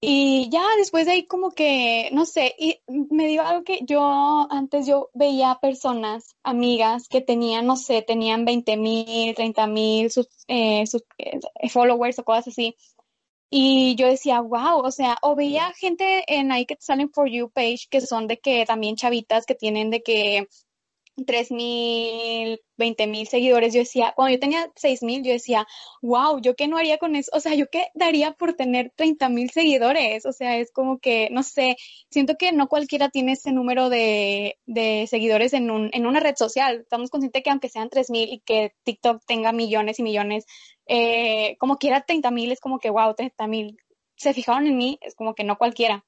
Y 0.00 0.48
ya 0.50 0.64
después 0.76 1.06
de 1.06 1.12
ahí 1.12 1.26
como 1.26 1.50
que, 1.50 2.10
no 2.12 2.24
sé, 2.24 2.54
y 2.56 2.80
me 2.86 3.26
digo 3.26 3.42
algo 3.42 3.64
que 3.64 3.80
yo 3.84 4.46
antes 4.50 4.86
yo 4.86 5.10
veía 5.12 5.58
personas, 5.60 6.36
amigas 6.44 7.08
que 7.08 7.20
tenían, 7.20 7.66
no 7.66 7.76
sé, 7.76 8.02
tenían 8.02 8.44
20 8.44 8.76
mil, 8.76 9.34
30 9.34 9.66
mil 9.66 10.06
eh, 10.46 10.86
sus 10.86 11.02
eh, 11.18 11.40
followers 11.68 12.18
o 12.20 12.24
cosas 12.24 12.48
así. 12.48 12.76
Y 13.50 13.96
yo 13.96 14.06
decía, 14.08 14.40
wow, 14.40 14.80
o 14.84 14.90
sea, 14.92 15.16
o 15.22 15.34
veía 15.34 15.72
gente 15.72 16.24
en 16.28 16.52
ahí 16.52 16.66
que 16.66 16.76
salen 16.80 17.10
For 17.10 17.28
You 17.28 17.50
page 17.50 17.88
que 17.90 18.00
son 18.00 18.26
de 18.28 18.38
que 18.38 18.64
también 18.66 18.96
chavitas 18.96 19.46
que 19.46 19.54
tienen 19.54 19.90
de 19.90 20.02
que 20.02 20.48
tres 21.26 21.50
mil, 21.50 22.60
veinte 22.76 23.06
mil 23.06 23.26
seguidores, 23.26 23.74
yo 23.74 23.80
decía, 23.80 24.12
cuando 24.14 24.34
yo 24.34 24.40
tenía 24.40 24.70
seis 24.76 25.02
mil, 25.02 25.22
yo 25.22 25.32
decía, 25.32 25.66
wow, 26.02 26.40
¿yo 26.40 26.54
qué 26.54 26.68
no 26.68 26.76
haría 26.76 26.98
con 26.98 27.16
eso? 27.16 27.30
O 27.34 27.40
sea, 27.40 27.54
¿yo 27.54 27.66
qué 27.70 27.88
daría 27.94 28.32
por 28.32 28.54
tener 28.54 28.92
treinta 28.96 29.28
mil 29.28 29.50
seguidores? 29.50 30.26
O 30.26 30.32
sea, 30.32 30.56
es 30.58 30.72
como 30.72 30.98
que, 30.98 31.28
no 31.30 31.42
sé, 31.42 31.76
siento 32.10 32.36
que 32.36 32.52
no 32.52 32.68
cualquiera 32.68 33.08
tiene 33.08 33.32
ese 33.32 33.52
número 33.52 33.88
de, 33.88 34.58
de 34.66 35.06
seguidores 35.08 35.52
en, 35.52 35.70
un, 35.70 35.90
en 35.92 36.06
una 36.06 36.20
red 36.20 36.36
social. 36.36 36.80
Estamos 36.80 37.10
conscientes 37.10 37.42
que 37.42 37.50
aunque 37.50 37.68
sean 37.68 37.90
tres 37.90 38.10
mil 38.10 38.28
y 38.32 38.40
que 38.40 38.72
TikTok 38.84 39.22
tenga 39.26 39.52
millones 39.52 39.98
y 39.98 40.02
millones, 40.02 40.44
eh, 40.86 41.56
como 41.58 41.76
quiera 41.76 42.00
30 42.00 42.30
mil 42.30 42.50
es 42.50 42.60
como 42.60 42.78
que, 42.78 42.90
wow, 42.90 43.14
30 43.14 43.46
mil. 43.46 43.78
Se 44.16 44.32
fijaron 44.32 44.66
en 44.66 44.76
mí, 44.76 44.98
es 45.02 45.14
como 45.14 45.34
que 45.34 45.44
no 45.44 45.58
cualquiera. 45.58 46.04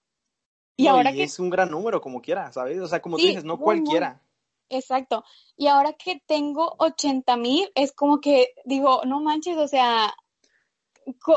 Y 0.76 0.86
ahora 0.86 1.12
que... 1.12 1.24
Es 1.24 1.38
un 1.38 1.50
gran 1.50 1.70
número, 1.70 2.00
como 2.00 2.22
quiera, 2.22 2.50
¿sabes? 2.52 2.80
O 2.80 2.88
sea, 2.88 3.02
como 3.02 3.18
tú 3.18 3.26
dices, 3.26 3.44
no 3.44 3.58
cualquiera. 3.58 4.22
Exacto. 4.70 5.24
Y 5.56 5.66
ahora 5.66 5.92
que 5.94 6.22
tengo 6.26 6.74
80 6.78 7.36
mil, 7.36 7.70
es 7.74 7.92
como 7.92 8.20
que 8.20 8.54
digo, 8.64 9.02
no 9.04 9.20
manches, 9.20 9.58
o 9.58 9.68
sea, 9.68 10.14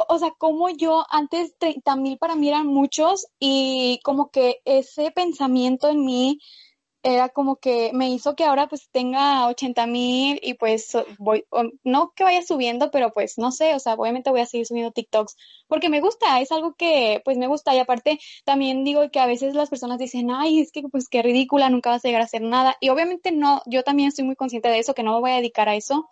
o 0.07 0.19
sea, 0.19 0.31
como 0.37 0.69
yo 0.69 1.03
antes 1.09 1.55
30 1.57 1.95
mil 1.95 2.17
para 2.17 2.35
mí 2.35 2.47
eran 2.49 2.67
muchos 2.67 3.27
y 3.39 3.99
como 4.03 4.29
que 4.29 4.61
ese 4.65 5.11
pensamiento 5.11 5.89
en 5.89 6.05
mí 6.05 6.39
era 7.03 7.29
como 7.29 7.57
que 7.57 7.91
me 7.93 8.09
hizo 8.09 8.35
que 8.35 8.45
ahora 8.45 8.67
pues 8.67 8.89
tenga 8.89 9.47
80 9.47 9.85
mil 9.87 10.39
y 10.41 10.53
pues 10.55 10.97
voy, 11.19 11.45
no 11.83 12.13
que 12.15 12.23
vaya 12.23 12.41
subiendo, 12.41 12.91
pero 12.91 13.11
pues 13.11 13.37
no 13.37 13.51
sé, 13.51 13.75
o 13.75 13.79
sea, 13.79 13.95
obviamente 13.95 14.29
voy 14.29 14.39
a 14.39 14.45
seguir 14.45 14.65
subiendo 14.65 14.91
TikToks 14.91 15.35
porque 15.67 15.89
me 15.89 15.99
gusta, 15.99 16.39
es 16.39 16.51
algo 16.53 16.75
que 16.75 17.21
pues 17.25 17.37
me 17.37 17.47
gusta 17.47 17.75
y 17.75 17.79
aparte 17.79 18.19
también 18.45 18.85
digo 18.85 19.11
que 19.11 19.19
a 19.19 19.25
veces 19.25 19.53
las 19.53 19.69
personas 19.69 19.99
dicen, 19.99 20.31
ay, 20.31 20.61
es 20.61 20.71
que 20.71 20.83
pues 20.83 21.09
qué 21.09 21.21
ridícula, 21.21 21.69
nunca 21.69 21.89
vas 21.89 22.05
a 22.05 22.07
llegar 22.07 22.21
a 22.21 22.25
hacer 22.25 22.41
nada 22.41 22.77
y 22.79 22.89
obviamente 22.89 23.31
no, 23.33 23.61
yo 23.65 23.83
también 23.83 24.07
estoy 24.09 24.23
muy 24.23 24.37
consciente 24.37 24.69
de 24.69 24.79
eso, 24.79 24.93
que 24.93 25.03
no 25.03 25.13
me 25.15 25.19
voy 25.19 25.31
a 25.31 25.35
dedicar 25.35 25.67
a 25.67 25.75
eso 25.75 26.09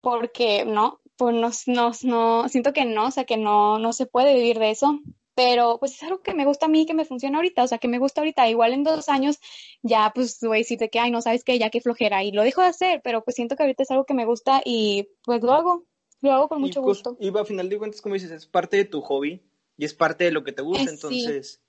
porque 0.00 0.64
no, 0.64 1.00
pues 1.16 1.34
no, 1.34 1.50
no, 1.66 1.92
no, 2.04 2.48
siento 2.48 2.72
que 2.72 2.84
no, 2.84 3.06
o 3.06 3.10
sea, 3.10 3.24
que 3.24 3.36
no, 3.36 3.78
no 3.80 3.92
se 3.92 4.06
puede 4.06 4.34
vivir 4.34 4.60
de 4.60 4.70
eso 4.70 5.00
pero 5.38 5.78
pues 5.78 5.92
es 5.92 6.02
algo 6.02 6.20
que 6.20 6.34
me 6.34 6.44
gusta 6.44 6.66
a 6.66 6.68
mí, 6.68 6.84
que 6.84 6.94
me 6.94 7.04
funciona 7.04 7.38
ahorita, 7.38 7.62
o 7.62 7.68
sea, 7.68 7.78
que 7.78 7.86
me 7.86 8.00
gusta 8.00 8.22
ahorita, 8.22 8.48
igual 8.48 8.72
en 8.72 8.82
dos 8.82 9.08
años 9.08 9.38
ya 9.84 10.10
pues 10.12 10.40
voy 10.40 10.56
a 10.56 10.58
decirte 10.58 10.90
que, 10.90 10.98
ay, 10.98 11.12
no 11.12 11.22
sabes 11.22 11.44
qué, 11.44 11.60
ya 11.60 11.70
que 11.70 11.80
flojera, 11.80 12.24
y 12.24 12.32
lo 12.32 12.42
dejo 12.42 12.60
de 12.60 12.66
hacer, 12.66 13.02
pero 13.04 13.22
pues 13.22 13.36
siento 13.36 13.54
que 13.54 13.62
ahorita 13.62 13.84
es 13.84 13.90
algo 13.92 14.04
que 14.04 14.14
me 14.14 14.24
gusta 14.24 14.60
y 14.64 15.10
pues 15.24 15.40
lo 15.40 15.52
hago, 15.52 15.86
lo 16.22 16.32
hago 16.32 16.48
con 16.48 16.60
mucho 16.60 16.82
pues, 16.82 17.04
gusto. 17.04 17.16
Y 17.20 17.28
a 17.28 17.44
final 17.44 17.68
de 17.68 17.78
cuentas, 17.78 18.00
como 18.00 18.14
dices, 18.14 18.32
es 18.32 18.46
parte 18.46 18.78
de 18.78 18.84
tu 18.84 19.00
hobby 19.00 19.40
y 19.76 19.84
es 19.84 19.94
parte 19.94 20.24
de 20.24 20.32
lo 20.32 20.42
que 20.42 20.50
te 20.50 20.62
gusta, 20.62 20.90
entonces... 20.90 21.62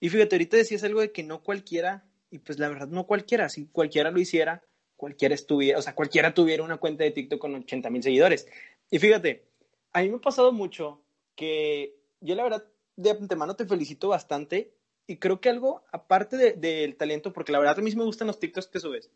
Y 0.00 0.08
fíjate, 0.08 0.34
ahorita 0.34 0.56
decías 0.56 0.82
algo 0.82 1.00
de 1.00 1.12
que 1.12 1.22
no 1.22 1.44
cualquiera, 1.44 2.04
y 2.28 2.38
pues 2.38 2.58
la 2.58 2.68
verdad 2.68 2.88
no 2.88 3.06
cualquiera, 3.06 3.48
si 3.50 3.66
cualquiera 3.66 4.10
lo 4.10 4.18
hiciera, 4.18 4.64
cualquiera 4.96 5.36
estuviera, 5.36 5.78
o 5.78 5.82
sea, 5.82 5.94
cualquiera 5.94 6.34
tuviera 6.34 6.64
una 6.64 6.78
cuenta 6.78 7.04
de 7.04 7.12
TikTok 7.12 7.38
con 7.38 7.54
80 7.54 7.88
mil 7.90 8.02
seguidores. 8.02 8.48
Y 8.90 8.98
fíjate, 8.98 9.44
a 9.92 10.02
mí 10.02 10.08
me 10.08 10.16
ha 10.16 10.20
pasado 10.20 10.50
mucho 10.50 11.02
que 11.36 11.94
yo 12.20 12.34
la 12.34 12.42
verdad 12.42 12.64
de 12.96 13.10
antemano 13.10 13.56
te 13.56 13.66
felicito 13.66 14.08
bastante 14.08 14.74
y 15.06 15.16
creo 15.16 15.40
que 15.40 15.48
algo, 15.48 15.84
aparte 15.92 16.54
del 16.56 16.96
talento, 16.96 17.32
porque 17.32 17.52
la 17.52 17.58
verdad 17.58 17.78
a 17.78 17.82
mí 17.82 17.94
me 17.94 18.04
gustan 18.04 18.28
los 18.28 18.38
TikToks 18.38 18.68
que 18.68 18.80
subes, 18.80 19.10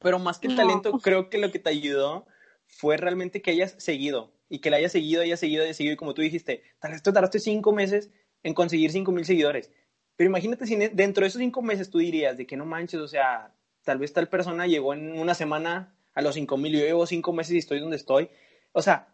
pero 0.00 0.18
más 0.18 0.38
que 0.38 0.48
el 0.48 0.56
talento, 0.56 0.92
creo 0.98 1.30
que 1.30 1.38
lo 1.38 1.50
que 1.50 1.58
te 1.58 1.70
ayudó 1.70 2.26
fue 2.66 2.96
realmente 2.96 3.42
que 3.42 3.50
hayas 3.50 3.74
seguido 3.78 4.32
y 4.48 4.60
que 4.60 4.70
la 4.70 4.76
hayas 4.76 4.92
seguido, 4.92 5.22
hayas 5.22 5.40
seguido, 5.40 5.64
hayas 5.64 5.76
seguido 5.76 5.94
y 5.94 5.96
como 5.96 6.14
tú 6.14 6.22
dijiste, 6.22 6.62
tal 6.78 6.92
vez 6.92 7.02
te 7.02 7.12
tardaste 7.12 7.40
cinco 7.40 7.72
meses 7.72 8.10
en 8.42 8.54
conseguir 8.54 8.92
cinco 8.92 9.10
mil 9.10 9.24
seguidores. 9.24 9.72
Pero 10.16 10.30
imagínate 10.30 10.66
si 10.66 10.76
dentro 10.76 11.22
de 11.22 11.28
esos 11.28 11.40
cinco 11.40 11.62
meses 11.62 11.90
tú 11.90 11.98
dirías 11.98 12.36
de 12.36 12.46
que 12.46 12.56
no 12.56 12.64
manches, 12.66 13.00
o 13.00 13.08
sea, 13.08 13.52
tal 13.82 13.98
vez 13.98 14.12
tal 14.12 14.28
persona 14.28 14.66
llegó 14.66 14.94
en 14.94 15.18
una 15.18 15.34
semana 15.34 15.96
a 16.14 16.22
los 16.22 16.34
cinco 16.34 16.56
mil, 16.56 16.72
yo 16.72 16.84
llevo 16.84 17.06
cinco 17.06 17.32
meses 17.32 17.54
y 17.54 17.58
estoy 17.58 17.80
donde 17.80 17.96
estoy. 17.96 18.28
O 18.72 18.82
sea, 18.82 19.08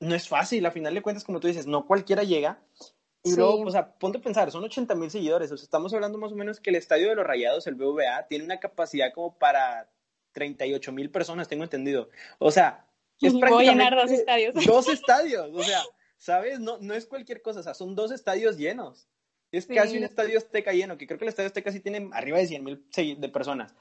no 0.00 0.14
es 0.14 0.28
fácil, 0.28 0.64
a 0.64 0.70
final 0.70 0.94
de 0.94 1.02
cuentas, 1.02 1.24
como 1.24 1.40
tú 1.40 1.48
dices, 1.48 1.66
no 1.66 1.86
cualquiera 1.86 2.22
llega 2.22 2.62
y 3.26 3.36
luego, 3.36 3.62
o 3.62 3.70
sea, 3.70 3.92
ponte 3.98 4.18
a 4.18 4.20
pensar, 4.20 4.50
son 4.50 4.64
80 4.64 4.94
mil 4.94 5.10
seguidores. 5.10 5.50
O 5.50 5.56
sea, 5.56 5.64
estamos 5.64 5.92
hablando 5.92 6.18
más 6.18 6.32
o 6.32 6.36
menos 6.36 6.60
que 6.60 6.70
el 6.70 6.76
estadio 6.76 7.08
de 7.08 7.16
los 7.16 7.26
Rayados, 7.26 7.66
el 7.66 7.74
BVA, 7.74 8.26
tiene 8.28 8.44
una 8.44 8.60
capacidad 8.60 9.12
como 9.12 9.36
para 9.36 9.90
38 10.32 10.92
mil 10.92 11.10
personas, 11.10 11.48
tengo 11.48 11.64
entendido. 11.64 12.08
O 12.38 12.50
sea, 12.50 12.86
es 13.20 13.32
Voy 13.32 13.40
prácticamente 13.40 13.70
a 13.70 13.84
llenar 13.84 13.96
dos 13.96 14.10
estadios. 14.10 14.54
Dos 14.66 14.88
estadios, 14.88 15.50
o 15.52 15.62
sea, 15.62 15.82
¿sabes? 16.18 16.60
No, 16.60 16.78
no 16.78 16.94
es 16.94 17.06
cualquier 17.06 17.42
cosa, 17.42 17.60
o 17.60 17.62
sea, 17.62 17.74
son 17.74 17.94
dos 17.94 18.12
estadios 18.12 18.56
llenos. 18.56 19.08
Es 19.52 19.66
casi 19.66 19.96
un 19.96 20.04
estadio 20.04 20.38
Azteca 20.38 20.72
lleno, 20.72 20.98
que 20.98 21.06
creo 21.06 21.18
que 21.18 21.24
el 21.24 21.30
estadio 21.30 21.46
Azteca 21.46 21.72
sí 21.72 21.80
tiene 21.80 22.10
arriba 22.12 22.38
de 22.38 22.46
100 22.46 22.64
mil 22.64 22.84
de 22.94 23.28
personas 23.28 23.74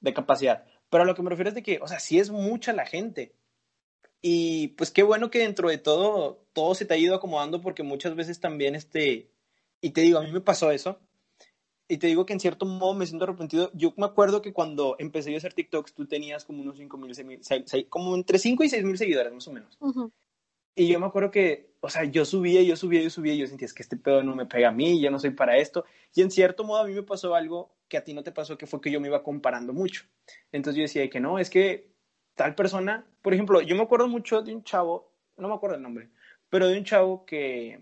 de 0.00 0.12
capacidad. 0.12 0.64
Pero 0.90 1.04
a 1.04 1.06
lo 1.06 1.14
que 1.14 1.22
me 1.22 1.30
refiero 1.30 1.48
es 1.48 1.54
de 1.54 1.62
que, 1.62 1.78
o 1.80 1.88
sea, 1.88 2.00
sí 2.00 2.18
es 2.18 2.30
mucha 2.30 2.72
la 2.72 2.84
gente. 2.84 3.34
Y 4.22 4.68
pues 4.68 4.92
qué 4.92 5.02
bueno 5.02 5.30
que 5.30 5.40
dentro 5.40 5.68
de 5.68 5.78
todo, 5.78 6.46
todo 6.52 6.76
se 6.76 6.84
te 6.84 6.94
ha 6.94 6.96
ido 6.96 7.16
acomodando 7.16 7.60
porque 7.60 7.82
muchas 7.82 8.14
veces 8.14 8.38
también, 8.38 8.76
este, 8.76 9.28
y 9.80 9.90
te 9.90 10.02
digo, 10.02 10.18
a 10.18 10.22
mí 10.22 10.30
me 10.30 10.40
pasó 10.40 10.70
eso. 10.70 11.00
Y 11.88 11.98
te 11.98 12.06
digo 12.06 12.24
que 12.24 12.32
en 12.32 12.40
cierto 12.40 12.64
modo 12.64 12.94
me 12.94 13.04
siento 13.04 13.24
arrepentido. 13.24 13.70
Yo 13.74 13.92
me 13.96 14.06
acuerdo 14.06 14.40
que 14.40 14.52
cuando 14.52 14.94
empecé 15.00 15.30
yo 15.30 15.36
a 15.36 15.38
hacer 15.38 15.52
TikToks, 15.52 15.92
tú 15.92 16.06
tenías 16.06 16.44
como 16.44 16.62
unos 16.62 16.78
5 16.78 16.96
mil, 16.96 17.12
como 17.90 18.14
entre 18.14 18.38
5 18.38 18.64
y 18.64 18.68
6 18.68 18.84
mil 18.84 18.96
seguidores, 18.96 19.32
más 19.32 19.48
o 19.48 19.52
menos. 19.52 19.76
Y 20.74 20.88
yo 20.88 21.00
me 21.00 21.06
acuerdo 21.06 21.30
que, 21.30 21.74
o 21.80 21.90
sea, 21.90 22.04
yo 22.04 22.24
subía, 22.24 22.62
yo 22.62 22.76
subía, 22.76 23.02
yo 23.02 23.10
subía, 23.10 23.34
y 23.34 23.38
yo 23.38 23.46
sentía, 23.46 23.66
es 23.66 23.74
que 23.74 23.82
este 23.82 23.96
pedo 23.96 24.22
no 24.22 24.34
me 24.34 24.46
pega 24.46 24.68
a 24.68 24.72
mí, 24.72 25.02
yo 25.02 25.10
no 25.10 25.18
soy 25.18 25.30
para 25.30 25.58
esto. 25.58 25.84
Y 26.14 26.22
en 26.22 26.30
cierto 26.30 26.64
modo 26.64 26.80
a 26.80 26.86
mí 26.86 26.94
me 26.94 27.02
pasó 27.02 27.34
algo 27.34 27.74
que 27.88 27.98
a 27.98 28.04
ti 28.04 28.14
no 28.14 28.22
te 28.22 28.32
pasó, 28.32 28.56
que 28.56 28.66
fue 28.66 28.80
que 28.80 28.90
yo 28.90 29.00
me 29.00 29.08
iba 29.08 29.22
comparando 29.22 29.74
mucho. 29.74 30.04
Entonces 30.50 30.78
yo 30.78 30.82
decía 30.82 31.10
que 31.10 31.20
no, 31.20 31.38
es 31.38 31.50
que 31.50 31.91
tal 32.34 32.54
persona, 32.54 33.06
por 33.22 33.34
ejemplo, 33.34 33.60
yo 33.60 33.76
me 33.76 33.82
acuerdo 33.82 34.08
mucho 34.08 34.42
de 34.42 34.54
un 34.54 34.64
chavo, 34.64 35.12
no 35.36 35.48
me 35.48 35.54
acuerdo 35.54 35.76
el 35.76 35.82
nombre, 35.82 36.08
pero 36.48 36.68
de 36.68 36.78
un 36.78 36.84
chavo 36.84 37.24
que, 37.24 37.80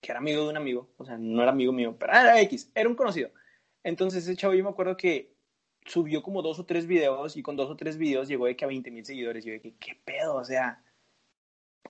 que 0.00 0.12
era 0.12 0.18
amigo 0.18 0.44
de 0.44 0.50
un 0.50 0.56
amigo, 0.56 0.90
o 0.96 1.04
sea, 1.04 1.18
no 1.18 1.42
era 1.42 1.52
amigo 1.52 1.72
mío, 1.72 1.96
pero 1.98 2.12
era 2.12 2.40
X, 2.42 2.70
era 2.74 2.88
un 2.88 2.94
conocido. 2.94 3.30
Entonces 3.82 4.24
ese 4.24 4.36
chavo 4.36 4.54
yo 4.54 4.64
me 4.64 4.70
acuerdo 4.70 4.96
que 4.96 5.34
subió 5.84 6.22
como 6.22 6.42
dos 6.42 6.58
o 6.58 6.64
tres 6.64 6.86
videos 6.86 7.36
y 7.36 7.42
con 7.42 7.56
dos 7.56 7.70
o 7.70 7.76
tres 7.76 7.98
videos 7.98 8.28
llegó 8.28 8.46
de 8.46 8.56
que 8.56 8.64
a 8.64 8.68
20 8.68 8.90
mil 8.90 9.04
seguidores. 9.04 9.44
Yo 9.44 9.52
dije, 9.52 9.74
¿qué 9.78 10.00
pedo? 10.04 10.36
O 10.36 10.44
sea, 10.44 10.82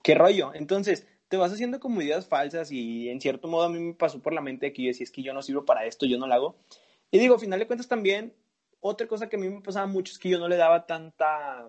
¿qué 0.03 0.15
rollo? 0.15 0.53
Entonces 0.53 1.07
te 1.27 1.37
vas 1.37 1.51
haciendo 1.51 1.79
como 1.79 2.01
ideas 2.01 2.27
falsas 2.27 2.71
y 2.71 3.09
en 3.09 3.21
cierto 3.21 3.47
modo 3.47 3.63
a 3.63 3.69
mí 3.69 3.79
me 3.79 3.93
pasó 3.93 4.21
por 4.21 4.33
la 4.33 4.41
mente 4.41 4.73
que 4.73 4.83
yo 4.83 4.87
decía, 4.89 5.05
es 5.05 5.11
que 5.11 5.23
yo 5.23 5.33
no 5.33 5.41
sirvo 5.41 5.65
para 5.65 5.85
esto, 5.85 6.05
yo 6.05 6.17
no 6.17 6.27
lo 6.27 6.33
hago. 6.33 6.55
Y 7.11 7.19
digo, 7.19 7.35
al 7.35 7.39
final 7.39 7.59
de 7.59 7.67
cuentas 7.67 7.87
también 7.87 8.33
otra 8.87 9.07
cosa 9.07 9.27
que 9.27 9.35
a 9.35 9.39
mí 9.39 9.49
me 9.49 9.61
pasaba 9.61 9.87
mucho 9.87 10.13
es 10.13 10.19
que 10.19 10.29
yo 10.29 10.37
no 10.37 10.47
le 10.47 10.57
daba 10.57 10.85
tanta, 10.85 11.67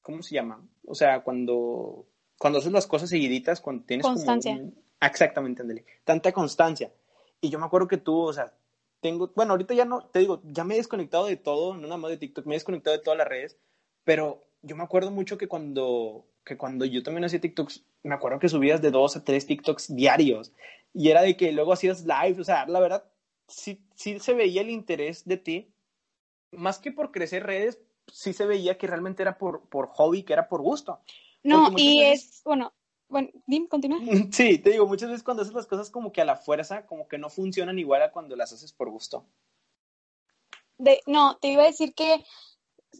¿cómo 0.00 0.22
se 0.22 0.34
llama? 0.34 0.66
O 0.86 0.94
sea, 0.94 1.22
cuando, 1.22 2.06
cuando 2.38 2.60
haces 2.60 2.72
las 2.72 2.86
cosas 2.86 3.10
seguiditas, 3.10 3.60
cuando 3.60 3.84
tienes 3.84 4.06
constancia. 4.06 4.58
exactamente, 5.02 5.60
Andele, 5.60 5.84
tanta 6.04 6.32
constancia. 6.32 6.90
Y 7.42 7.50
yo 7.50 7.58
me 7.58 7.66
acuerdo 7.66 7.88
que 7.88 7.98
tú, 7.98 8.22
o 8.22 8.32
sea, 8.32 8.54
tengo, 9.00 9.30
bueno, 9.36 9.52
ahorita 9.52 9.74
ya 9.74 9.84
no, 9.84 10.06
te 10.06 10.20
digo, 10.20 10.40
ya 10.44 10.64
me 10.64 10.74
he 10.74 10.78
desconectado 10.78 11.26
de 11.26 11.36
todo, 11.36 11.74
no 11.74 11.82
nada 11.82 11.98
más 11.98 12.10
de 12.10 12.16
TikTok, 12.16 12.46
me 12.46 12.54
he 12.54 12.56
desconectado 12.56 12.96
de 12.96 13.02
todas 13.02 13.18
las 13.18 13.28
redes, 13.28 13.58
pero 14.04 14.46
yo 14.62 14.76
me 14.76 14.82
acuerdo 14.82 15.10
mucho 15.10 15.36
que 15.36 15.48
cuando, 15.48 16.26
que 16.42 16.56
cuando 16.56 16.86
yo 16.86 17.02
también 17.02 17.26
hacía 17.26 17.42
TikToks, 17.42 17.84
me 18.02 18.14
acuerdo 18.14 18.38
que 18.38 18.48
subías 18.48 18.80
de 18.80 18.90
dos 18.90 19.14
a 19.14 19.24
tres 19.24 19.46
TikToks 19.46 19.94
diarios 19.94 20.52
y 20.94 21.10
era 21.10 21.20
de 21.20 21.36
que 21.36 21.52
luego 21.52 21.74
hacías 21.74 22.06
live, 22.06 22.40
o 22.40 22.44
sea, 22.44 22.64
la 22.64 22.80
verdad, 22.80 23.04
sí, 23.46 23.84
sí 23.94 24.18
se 24.20 24.32
veía 24.32 24.62
el 24.62 24.70
interés 24.70 25.26
de 25.26 25.36
ti 25.36 25.75
más 26.52 26.78
que 26.78 26.92
por 26.92 27.12
crecer 27.12 27.44
redes, 27.44 27.80
sí 28.12 28.32
se 28.32 28.46
veía 28.46 28.78
que 28.78 28.86
realmente 28.86 29.22
era 29.22 29.38
por, 29.38 29.68
por 29.68 29.88
hobby, 29.88 30.22
que 30.22 30.32
era 30.32 30.48
por 30.48 30.62
gusto. 30.62 31.00
No, 31.42 31.70
y 31.76 32.02
es, 32.02 32.42
bueno, 32.44 32.72
bueno, 33.08 33.30
dime, 33.46 33.68
continúa. 33.68 33.98
Sí, 34.32 34.58
te 34.58 34.70
digo, 34.70 34.86
muchas 34.86 35.10
veces 35.10 35.22
cuando 35.22 35.42
haces 35.42 35.54
las 35.54 35.66
cosas 35.66 35.90
como 35.90 36.12
que 36.12 36.20
a 36.20 36.24
la 36.24 36.36
fuerza, 36.36 36.86
como 36.86 37.08
que 37.08 37.18
no 37.18 37.30
funcionan 37.30 37.78
igual 37.78 38.02
a 38.02 38.10
cuando 38.10 38.36
las 38.36 38.52
haces 38.52 38.72
por 38.72 38.90
gusto. 38.90 39.24
De, 40.78 41.00
no, 41.06 41.38
te 41.38 41.48
iba 41.48 41.62
a 41.62 41.66
decir 41.66 41.94
que 41.94 42.24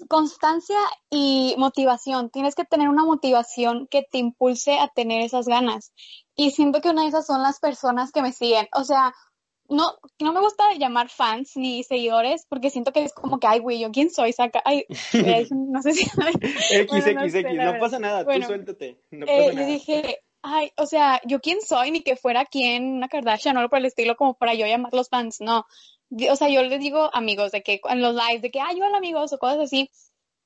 constancia 0.09 0.79
y 1.11 1.55
motivación. 1.59 2.31
Tienes 2.31 2.55
que 2.55 2.65
tener 2.65 2.89
una 2.89 3.05
motivación 3.05 3.87
que 3.89 4.03
te 4.03 4.19
impulse 4.19 4.79
a 4.79 4.89
tener 4.89 5.23
esas 5.23 5.47
ganas. 5.47 5.93
Y 6.35 6.51
siento 6.51 6.81
que 6.81 6.91
una 6.91 7.03
de 7.03 7.09
esas 7.09 7.27
son 7.27 7.43
las 7.43 7.61
personas 7.61 8.13
que 8.13 8.23
me 8.23 8.33
siguen. 8.33 8.69
O 8.73 8.85
sea, 8.85 9.15
no, 9.69 9.99
no 10.21 10.33
me 10.33 10.41
gusta 10.41 10.65
llamar 10.79 11.09
fans 11.09 11.57
ni 11.57 11.83
seguidores 11.83 12.47
porque 12.49 12.71
siento 12.71 12.93
que 12.93 13.05
es 13.05 13.13
como 13.13 13.39
que, 13.39 13.47
ay, 13.47 13.61
güey, 13.61 13.81
¿yo 13.81 13.91
quién 13.91 14.11
soy? 14.11 14.33
Saca, 14.33 14.63
ay, 14.65 14.87
no 15.51 15.83
sé 15.83 15.93
si... 15.93 16.05
X, 16.71 17.07
X, 17.07 17.35
X, 17.35 17.57
no 17.57 17.79
pasa 17.79 17.99
nada, 17.99 18.25
tú 18.25 18.43
suéltate. 18.43 19.01
No 19.11 19.27
eh, 19.27 19.53
Yo 19.55 19.67
dije, 19.67 20.21
ay, 20.43 20.73
o 20.77 20.87
sea, 20.87 21.21
¿yo 21.25 21.41
quién 21.41 21.61
soy? 21.61 21.91
Ni 21.91 22.03
que 22.03 22.17
fuera 22.17 22.45
quien, 22.45 22.95
una 22.95 23.09
Kardashian 23.09 23.57
o 23.57 23.69
por 23.69 23.79
el 23.79 23.87
estilo 23.87 24.17
como 24.17 24.35
para 24.35 24.55
yo 24.55 24.67
llamar 24.67 24.95
los 24.95 25.09
fans, 25.09 25.41
no. 25.41 25.67
O 26.31 26.37
sea, 26.37 26.49
yo 26.49 26.63
les 26.63 26.81
digo 26.81 27.11
amigos 27.13 27.51
de 27.51 27.63
que 27.63 27.81
en 27.89 28.01
los 28.01 28.15
lives, 28.15 28.43
de 28.43 28.51
que, 28.51 28.61
ay, 28.61 28.81
hola 28.81 28.99
amigos 28.99 29.33
o 29.33 29.39
cosas 29.39 29.59
así. 29.59 29.91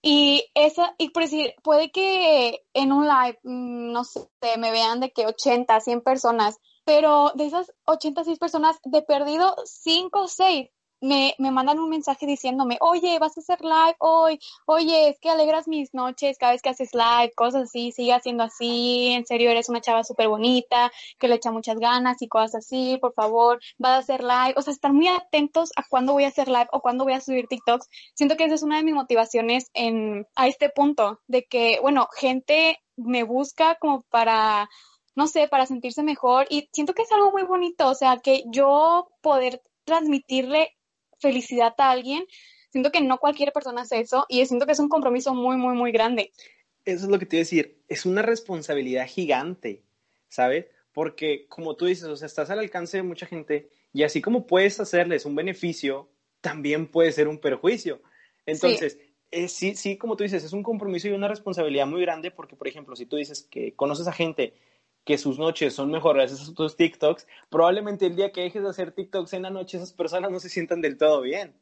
Y 0.03 0.47
esa, 0.55 0.95
y 0.97 1.11
por 1.11 1.25
decir, 1.25 1.55
puede 1.63 1.91
que 1.91 2.63
en 2.73 2.93
un 2.93 3.07
live, 3.07 3.39
mm, 3.43 3.93
no 3.93 4.05
sé, 4.05 4.21
me 4.59 4.71
vean 4.71 5.01
de 5.01 5.11
que 5.11 5.27
80, 5.27 5.79
100 5.81 6.01
personas, 6.01 6.59
pero 6.85 7.33
de 7.35 7.47
esas 7.47 7.73
86 7.85 8.39
personas, 8.39 8.79
de 8.85 9.03
perdido 9.03 9.55
5 9.65 10.23
o 10.23 10.29
6 10.29 10.71
me, 11.01 11.35
me 11.39 11.51
mandan 11.51 11.79
un 11.79 11.89
mensaje 11.89 12.27
diciéndome, 12.27 12.77
oye, 12.81 13.19
vas 13.19 13.37
a 13.37 13.41
hacer 13.41 13.61
live 13.63 13.97
hoy, 13.99 14.39
oye, 14.67 15.09
es 15.09 15.19
que 15.21 15.31
alegras 15.31 15.67
mis 15.67 15.95
noches 15.95 16.37
cada 16.39 16.53
vez 16.53 16.63
que 16.63 16.69
haces 16.69 16.91
live, 16.95 17.33
cosas 17.35 17.65
así, 17.65 17.93
sigue 17.93 18.13
haciendo 18.13 18.45
así, 18.45 19.09
en 19.13 19.27
serio, 19.27 19.51
eres 19.51 19.69
una 19.69 19.81
chava 19.81 20.05
súper 20.05 20.29
bonita, 20.29 20.93
que 21.19 21.29
le 21.29 21.37
echa 21.37 21.51
muchas 21.51 21.79
ganas 21.79 22.21
y 22.21 22.29
cosas 22.29 22.57
así, 22.57 22.99
por 23.01 23.15
favor, 23.15 23.61
vas 23.79 23.93
a 23.93 23.99
hacer 23.99 24.23
live, 24.23 24.55
o 24.57 24.63
sea, 24.63 24.73
estar 24.73 24.93
muy 24.93 25.09
atentos 25.09 25.71
a 25.77 25.85
cuándo 25.89 26.13
voy 26.13 26.25
a 26.25 26.29
hacer 26.29 26.49
live 26.49 26.69
o 26.73 26.81
cuándo 26.81 27.05
voy 27.05 27.15
a 27.15 27.21
subir 27.21 27.47
TikToks. 27.49 27.89
Siento 28.15 28.37
que 28.37 28.45
esa 28.45 28.55
es 28.55 28.63
una 28.63 28.77
de 28.77 28.85
mis 28.85 28.95
motivaciones 28.95 29.71
en, 29.75 30.27
a 30.37 30.49
este 30.49 30.69
punto, 30.69 31.21
de 31.27 31.45
que, 31.45 31.79
bueno, 31.81 32.09
gente 32.15 32.79
me 32.97 33.23
busca 33.23 33.77
como 33.77 34.03
para 34.11 34.69
no 35.15 35.27
sé, 35.27 35.49
para 35.49 35.67
sentirse 35.67 36.03
mejor 36.03 36.47
y 36.51 36.69
siento 36.73 36.95
que 36.95 37.03
es 37.03 37.13
algo 37.13 37.31
muy 37.33 37.43
bonito, 37.43 37.89
o 37.89 37.95
sea, 37.95 38.19
que 38.19 38.45
yo 38.47 39.11
poder 39.21 39.63
transmitirle 39.85 40.77
felicidad 41.19 41.75
a 41.79 41.91
alguien, 41.91 42.25
siento 42.71 42.91
que 42.91 43.01
no 43.01 43.19
cualquier 43.19 43.53
persona 43.53 43.83
hace 43.83 44.01
eso 44.01 44.27
y 44.29 44.45
siento 44.47 44.67
que 44.67 44.73
es 44.73 44.79
un 44.79 44.89
compromiso 44.89 45.35
muy, 45.35 45.57
muy, 45.57 45.75
muy 45.75 45.93
grande. 45.93 46.33
Eso 46.85 47.05
es 47.05 47.11
lo 47.11 47.19
que 47.19 47.27
te 47.27 47.37
iba 47.37 47.41
a 47.41 47.45
decir, 47.45 47.83
es 47.89 48.07
una 48.07 48.23
responsabilidad 48.23 49.07
gigante, 49.07 49.83
¿sabes? 50.29 50.67
Porque 50.93 51.47
como 51.49 51.77
tú 51.77 51.87
dices, 51.87 52.05
o 52.05 52.17
sea, 52.17 52.27
estás 52.27 52.51
al 52.51 52.59
alcance 52.59 52.97
de 52.97 53.03
mucha 53.03 53.27
gente 53.27 53.71
y 53.93 54.03
así 54.05 54.23
como 54.23 54.47
puedes 54.47 54.81
hacerles 54.81 55.27
un 55.27 55.35
beneficio, 55.35 56.09
también 56.41 56.87
puede 56.87 57.13
ser 57.13 57.29
un 57.29 57.39
perjuicio. 57.39 58.01
Entonces, 58.47 58.99
sí. 59.31 59.49
sí, 59.49 59.75
sí, 59.75 59.97
como 59.97 60.17
tú 60.17 60.25
dices, 60.25 60.43
es 60.43 60.53
un 60.53 60.63
compromiso 60.63 61.09
y 61.09 61.13
una 61.13 61.29
responsabilidad 61.29 61.87
muy 61.87 62.01
grande 62.01 62.31
porque, 62.31 62.57
por 62.57 62.69
ejemplo, 62.69 62.97
si 62.97 63.07
tú 63.07 63.17
dices 63.17 63.47
que 63.51 63.75
conoces 63.75 64.07
a 64.07 64.13
gente 64.13 64.55
que 65.05 65.19
sus 65.19 65.39
noches 65.39 65.75
son 65.75 65.91
mejores 65.91 66.31
gracias 66.31 66.49
a 66.49 66.55
tus 66.55 66.77
TikToks, 66.77 67.27
probablemente 67.49 68.07
el 68.07 68.17
día 68.17 68.33
que 68.33 68.43
dejes 68.43 68.63
de 68.63 68.69
hacer 68.69 68.93
TikToks 68.93 69.33
en 69.33 69.43
la 69.43 69.51
noche 69.51 69.77
esas 69.77 69.93
personas 69.93 70.31
no 70.31 70.41
se 70.41 70.49
sientan 70.49 70.81
del 70.81 70.99
todo 70.99 71.23
bien. 71.23 71.55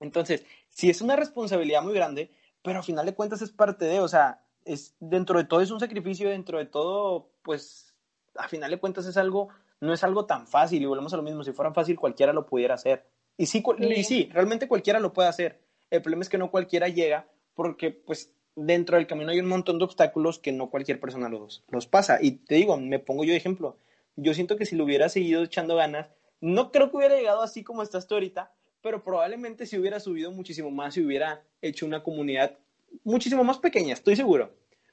Entonces, 0.00 0.44
sí 0.68 0.90
es 0.90 1.00
una 1.00 1.16
responsabilidad 1.16 1.82
muy 1.82 1.94
grande, 1.94 2.30
pero 2.62 2.80
a 2.80 2.82
final 2.82 3.06
de 3.06 3.14
cuentas 3.14 3.42
es 3.42 3.50
parte 3.50 3.86
de, 3.86 4.00
o 4.00 4.08
sea, 4.08 4.42
es 4.64 4.94
dentro 5.00 5.38
de 5.38 5.44
todo 5.44 5.60
es 5.60 5.70
un 5.70 5.80
sacrificio, 5.80 6.28
dentro 6.28 6.58
de 6.58 6.66
todo, 6.66 7.30
pues, 7.42 7.94
a 8.34 8.48
final 8.48 8.70
de 8.70 8.78
cuentas 8.78 9.06
es 9.06 9.16
algo, 9.16 9.48
no 9.80 9.92
es 9.92 10.04
algo 10.04 10.26
tan 10.26 10.46
fácil 10.46 10.82
y 10.82 10.86
volvemos 10.86 11.14
a 11.14 11.16
lo 11.16 11.22
mismo, 11.22 11.44
si 11.44 11.52
fuera 11.52 11.72
fácil 11.72 11.96
cualquiera 11.96 12.32
lo 12.32 12.44
pudiera 12.44 12.74
hacer. 12.74 13.06
Y 13.38 13.46
sí, 13.46 13.62
sí. 13.78 13.84
y 13.84 14.04
sí, 14.04 14.30
realmente 14.32 14.68
cualquiera 14.68 15.00
lo 15.00 15.12
puede 15.12 15.28
hacer. 15.28 15.60
El 15.90 16.02
problema 16.02 16.22
es 16.22 16.28
que 16.28 16.38
no 16.38 16.50
cualquiera 16.50 16.88
llega 16.88 17.28
porque, 17.54 17.90
pues, 17.90 18.34
dentro 18.56 18.96
del 18.96 19.06
camino 19.06 19.30
hay 19.30 19.38
un 19.38 19.48
montón 19.48 19.78
de 19.78 19.84
obstáculos 19.84 20.38
que 20.38 20.50
no 20.50 20.70
cualquier 20.70 20.98
persona 20.98 21.28
los, 21.28 21.64
los 21.70 21.86
pasa. 21.86 22.18
Y 22.20 22.32
te 22.32 22.56
digo, 22.56 22.76
me 22.78 22.98
pongo 22.98 23.22
yo 23.22 23.32
de 23.32 23.36
ejemplo. 23.36 23.78
Yo 24.16 24.34
siento 24.34 24.56
que 24.56 24.66
si 24.66 24.74
lo 24.74 24.84
hubiera 24.84 25.08
seguido 25.08 25.44
echando 25.44 25.76
ganas, 25.76 26.08
no 26.40 26.72
creo 26.72 26.90
que 26.90 26.96
hubiera 26.96 27.16
llegado 27.16 27.42
así 27.42 27.62
como 27.62 27.82
estás 27.82 28.06
tú 28.06 28.14
ahorita, 28.14 28.52
pero 28.80 29.02
probablemente 29.02 29.66
si 29.66 29.78
hubiera 29.78 30.00
subido 30.00 30.32
muchísimo 30.32 30.70
más 30.70 30.96
y 30.96 31.04
hubiera 31.04 31.42
hecho 31.60 31.86
una 31.86 32.02
comunidad 32.02 32.58
muchísimo 33.04 33.44
más 33.44 33.58
pequeña, 33.58 33.92
estoy 33.92 34.16
seguro. 34.16 34.50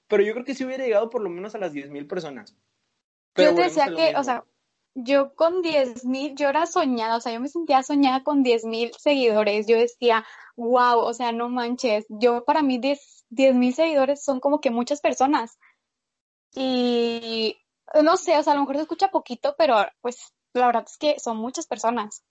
Pero 0.08 0.24
yo 0.24 0.34
creo 0.34 0.46
que 0.46 0.56
si 0.56 0.66
hubiera 0.66 0.84
llegado 0.84 1.10
por 1.10 1.22
lo 1.22 1.30
menos 1.30 1.56
a 1.56 1.58
las 1.58 1.74
10.000 1.74 2.08
personas. 2.08 2.56
Pero 3.34 3.52
yo 3.52 3.56
te 3.56 3.64
decía 3.64 3.86
que, 3.86 4.08
mismo. 4.08 4.20
o 4.20 4.24
sea, 4.24 4.44
yo 4.96 5.34
con 5.36 5.64
10.000, 5.64 6.36
yo 6.36 6.50
era 6.50 6.66
soñada, 6.66 7.18
o 7.18 7.22
sea, 7.22 7.34
yo 7.34 7.40
me 7.40 7.48
sentía 7.48 7.82
soñada 7.82 8.24
con 8.24 8.44
10.000 8.44 8.92
seguidores. 8.98 9.68
Yo 9.68 9.78
decía, 9.78 10.26
wow, 10.56 11.00
o 11.00 11.14
sea, 11.14 11.32
no 11.32 11.50
manches. 11.50 12.06
Yo 12.10 12.44
para 12.44 12.62
mí 12.62 12.78
10 12.78 13.23
mil 13.36 13.74
seguidores 13.74 14.24
son 14.24 14.40
como 14.40 14.62
que 14.62 14.72
muchas 14.72 15.02
personas. 15.02 15.58
Y 16.56 17.58
no 18.02 18.18
sé, 18.18 18.38
o 18.38 18.44
sea, 18.44 18.54
a 18.54 18.56
lo 18.56 18.62
mejor 18.62 18.76
se 18.76 18.82
escucha 18.84 19.10
poquito, 19.10 19.56
pero 19.58 19.76
pues 20.02 20.34
la 20.54 20.68
verdad 20.68 20.86
es 20.88 20.98
que 20.98 21.20
son 21.20 21.38
muchas 21.38 21.68
personas. 21.68 22.24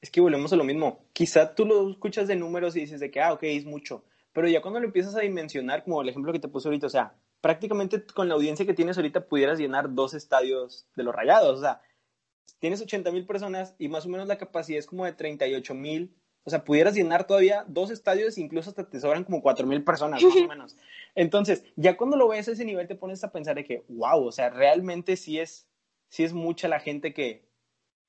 Es 0.00 0.10
que 0.10 0.20
volvemos 0.20 0.52
a 0.52 0.56
lo 0.56 0.64
mismo. 0.64 1.06
Quizá 1.12 1.54
tú 1.54 1.64
lo 1.64 1.90
escuchas 1.90 2.28
de 2.28 2.36
números 2.36 2.76
y 2.76 2.80
dices 2.80 3.00
de 3.00 3.10
que, 3.10 3.20
ah, 3.20 3.32
ok, 3.32 3.42
es 3.44 3.64
mucho. 3.64 4.04
Pero 4.32 4.48
ya 4.48 4.60
cuando 4.60 4.80
lo 4.80 4.86
empiezas 4.86 5.16
a 5.16 5.20
dimensionar, 5.20 5.84
como 5.84 6.02
el 6.02 6.08
ejemplo 6.10 6.32
que 6.32 6.38
te 6.38 6.48
puse 6.48 6.68
ahorita, 6.68 6.86
o 6.86 6.90
sea, 6.90 7.14
prácticamente 7.40 8.04
con 8.06 8.28
la 8.28 8.34
audiencia 8.34 8.66
que 8.66 8.74
tienes 8.74 8.98
ahorita 8.98 9.26
pudieras 9.26 9.58
llenar 9.58 9.94
dos 9.94 10.12
estadios 10.12 10.86
de 10.94 11.04
los 11.04 11.14
rayados. 11.14 11.58
O 11.58 11.62
sea, 11.62 11.80
tienes 12.58 12.82
80 12.82 13.10
mil 13.12 13.26
personas 13.26 13.74
y 13.78 13.88
más 13.88 14.04
o 14.04 14.08
menos 14.10 14.28
la 14.28 14.36
capacidad 14.36 14.78
es 14.78 14.86
como 14.86 15.04
de 15.04 15.12
38 15.12 15.74
mil 15.74 16.14
o 16.46 16.50
sea, 16.50 16.62
pudieras 16.62 16.94
llenar 16.94 17.26
todavía 17.26 17.64
dos 17.66 17.90
estadios, 17.90 18.38
incluso 18.38 18.70
hasta 18.70 18.88
te 18.88 19.00
sobran 19.00 19.24
como 19.24 19.42
cuatro 19.42 19.66
mil 19.66 19.82
personas, 19.82 20.22
más 20.22 20.36
o 20.36 20.46
menos. 20.48 20.76
Entonces, 21.16 21.64
ya 21.74 21.96
cuando 21.96 22.16
lo 22.16 22.28
ves 22.28 22.46
a 22.46 22.52
ese 22.52 22.64
nivel, 22.64 22.86
te 22.86 22.94
pones 22.94 23.24
a 23.24 23.32
pensar 23.32 23.56
de 23.56 23.64
que, 23.64 23.84
wow, 23.88 24.24
o 24.24 24.30
sea, 24.30 24.48
realmente 24.48 25.16
sí 25.16 25.40
es, 25.40 25.66
sí 26.08 26.22
es 26.22 26.32
mucha 26.32 26.68
la 26.68 26.78
gente 26.78 27.12
que, 27.12 27.48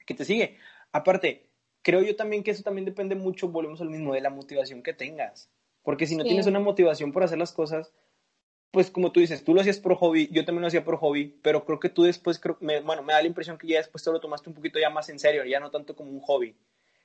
que 0.05 0.13
te 0.13 0.23
sigue. 0.23 0.55
Aparte, 0.91 1.49
creo 1.81 2.03
yo 2.03 2.15
también 2.15 2.43
que 2.43 2.51
eso 2.51 2.61
también 2.61 2.85
depende 2.85 3.15
mucho, 3.15 3.49
volvemos 3.49 3.81
al 3.81 3.89
mismo, 3.89 4.13
de 4.13 4.21
la 4.21 4.29
motivación 4.29 4.83
que 4.83 4.93
tengas. 4.93 5.49
Porque 5.81 6.05
si 6.05 6.15
no 6.15 6.21
sí. 6.21 6.29
tienes 6.29 6.45
una 6.45 6.59
motivación 6.59 7.11
por 7.11 7.23
hacer 7.23 7.39
las 7.39 7.53
cosas, 7.53 7.91
pues 8.69 8.91
como 8.91 9.11
tú 9.11 9.19
dices, 9.19 9.43
tú 9.43 9.55
lo 9.55 9.61
hacías 9.61 9.79
por 9.79 9.95
hobby, 9.95 10.29
yo 10.31 10.45
también 10.45 10.61
lo 10.61 10.67
hacía 10.67 10.83
por 10.83 10.97
hobby, 10.97 11.39
pero 11.41 11.65
creo 11.65 11.79
que 11.79 11.89
tú 11.89 12.03
después, 12.03 12.37
creo, 12.37 12.55
me, 12.59 12.81
bueno, 12.81 13.01
me 13.01 13.13
da 13.13 13.21
la 13.21 13.27
impresión 13.27 13.57
que 13.57 13.65
ya 13.65 13.77
después 13.77 14.03
te 14.03 14.11
lo 14.11 14.19
tomaste 14.19 14.47
un 14.47 14.53
poquito 14.55 14.77
ya 14.77 14.91
más 14.91 15.09
en 15.09 15.17
serio, 15.17 15.43
ya 15.43 15.59
no 15.59 15.71
tanto 15.71 15.95
como 15.95 16.11
un 16.11 16.19
hobby, 16.19 16.55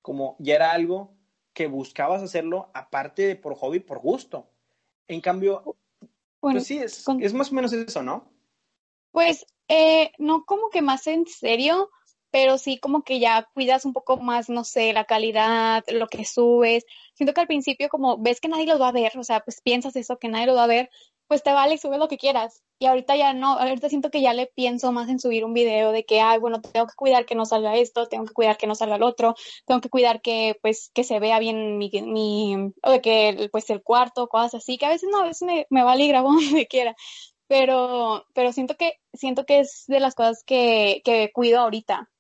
como 0.03 0.37
ya 0.39 0.57
era 0.57 0.73
algo 0.73 1.17
que 1.53 1.67
buscabas 1.67 2.23
hacerlo 2.23 2.71
aparte 2.75 3.27
de 3.27 3.37
por 3.37 3.55
hobby, 3.55 3.81
por 3.81 3.99
gusto. 3.99 4.49
En 5.09 5.21
cambio, 5.21 5.77
bueno, 6.41 6.57
pues 6.57 6.67
sí, 6.67 6.79
es, 6.79 7.05
con... 7.05 7.23
es, 7.23 7.33
más 7.33 7.53
o 7.53 7.55
menos 7.55 7.73
eso, 7.73 8.03
¿no? 8.03 8.31
Pues 9.11 9.47
eh, 9.69 10.13
no 10.19 10.45
como 10.45 10.71
que 10.71 10.83
más 10.83 11.07
en 11.07 11.27
serio, 11.27 11.91
pero 12.33 12.59
sí 12.59 12.79
como 12.79 13.05
que 13.05 13.21
ya 13.21 13.49
cuidas 13.55 13.85
un 13.85 13.93
poco 13.93 14.17
más, 14.17 14.49
no 14.49 14.65
sé, 14.65 14.93
la 14.93 15.05
calidad, 15.05 15.85
lo 15.89 16.09
que 16.09 16.25
subes. 16.25 16.85
Siento 17.15 17.35
que 17.35 17.43
al 17.43 17.47
principio 17.47 17.89
como 17.91 18.19
ves 18.19 18.41
que 18.41 18.49
nadie 18.49 18.67
lo 18.67 18.79
va 18.79 18.89
a 18.89 18.93
ver, 18.93 19.17
o 19.19 19.23
sea, 19.23 19.41
pues 19.41 19.61
piensas 19.61 19.95
eso, 19.97 20.19
que 20.19 20.29
nadie 20.29 20.47
lo 20.47 20.55
va 20.55 20.65
a 20.65 20.67
ver, 20.67 20.91
pues 21.29 21.43
te 21.43 21.53
vale 21.53 21.75
y 21.75 21.79
sube 21.79 21.99
lo 21.99 22.09
que 22.09 22.19
quieras. 22.19 22.63
Y 22.79 22.87
ahorita 22.87 23.17
ya 23.17 23.35
no, 23.35 23.59
ahorita 23.59 23.89
siento 23.89 24.11
que 24.11 24.23
ya 24.23 24.35
le 24.35 24.47
pienso 24.47 24.93
más 24.93 25.09
en 25.11 25.21
subir 25.21 25.45
un 25.45 25.55
video 25.55 25.93
de 25.93 26.05
que, 26.05 26.21
ay, 26.21 26.39
bueno, 26.39 26.61
tengo 26.61 26.87
que 26.87 26.95
cuidar 26.95 27.27
que 27.27 27.35
no 27.35 27.45
salga 27.47 27.77
esto, 27.77 28.09
tengo 28.09 28.25
que 28.27 28.35
cuidar 28.35 28.57
que 28.57 28.67
no 28.67 28.75
salga 28.75 28.97
el 28.97 29.03
otro, 29.03 29.35
tengo 29.67 29.81
que 29.81 29.91
cuidar 29.91 30.23
que, 30.23 30.59
pues, 30.63 30.91
que 30.95 31.05
se 31.05 31.21
vea 31.21 31.39
bien 31.39 31.79
mi, 31.79 31.91
mi 32.03 32.73
o 32.83 32.91
de 32.91 33.01
que, 33.01 33.49
pues, 33.53 33.71
el 33.71 33.83
cuarto, 33.83 34.29
cosas 34.29 34.57
así, 34.57 34.79
que 34.79 34.87
a 34.87 34.91
veces 34.91 35.09
no, 35.13 35.21
a 35.21 35.25
veces 35.25 35.43
me, 35.43 35.67
me 35.71 35.85
vale 35.85 36.05
y 36.05 36.09
grabo 36.09 36.29
donde 36.33 36.67
quiera. 36.67 36.97
Pero, 37.47 38.25
pero 38.35 38.53
siento 38.53 38.77
que, 38.77 38.95
siento 39.13 39.45
que 39.47 39.61
es 39.61 39.85
de 39.87 40.01
las 40.01 40.15
cosas 40.15 40.43
que, 40.45 41.03
que 41.05 41.31
cuido 41.33 41.61
ahorita. 41.61 42.12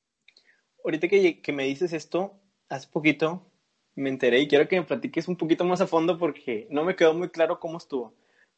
Ahorita 0.84 1.08
que, 1.08 1.40
que 1.40 1.52
me 1.52 1.64
dices 1.64 1.92
esto, 1.92 2.34
hace 2.68 2.88
poquito 2.88 3.46
me 3.94 4.08
enteré 4.08 4.40
y 4.40 4.48
quiero 4.48 4.68
que 4.68 4.80
me 4.80 4.86
platiques 4.86 5.28
un 5.28 5.36
poquito 5.36 5.64
más 5.64 5.80
a 5.80 5.86
fondo 5.86 6.18
porque 6.18 6.66
no 6.70 6.82
me 6.82 6.96
quedó 6.96 7.12
muy 7.12 7.28
claro 7.28 7.60
cómo 7.60 7.76
estuvo 7.76 8.14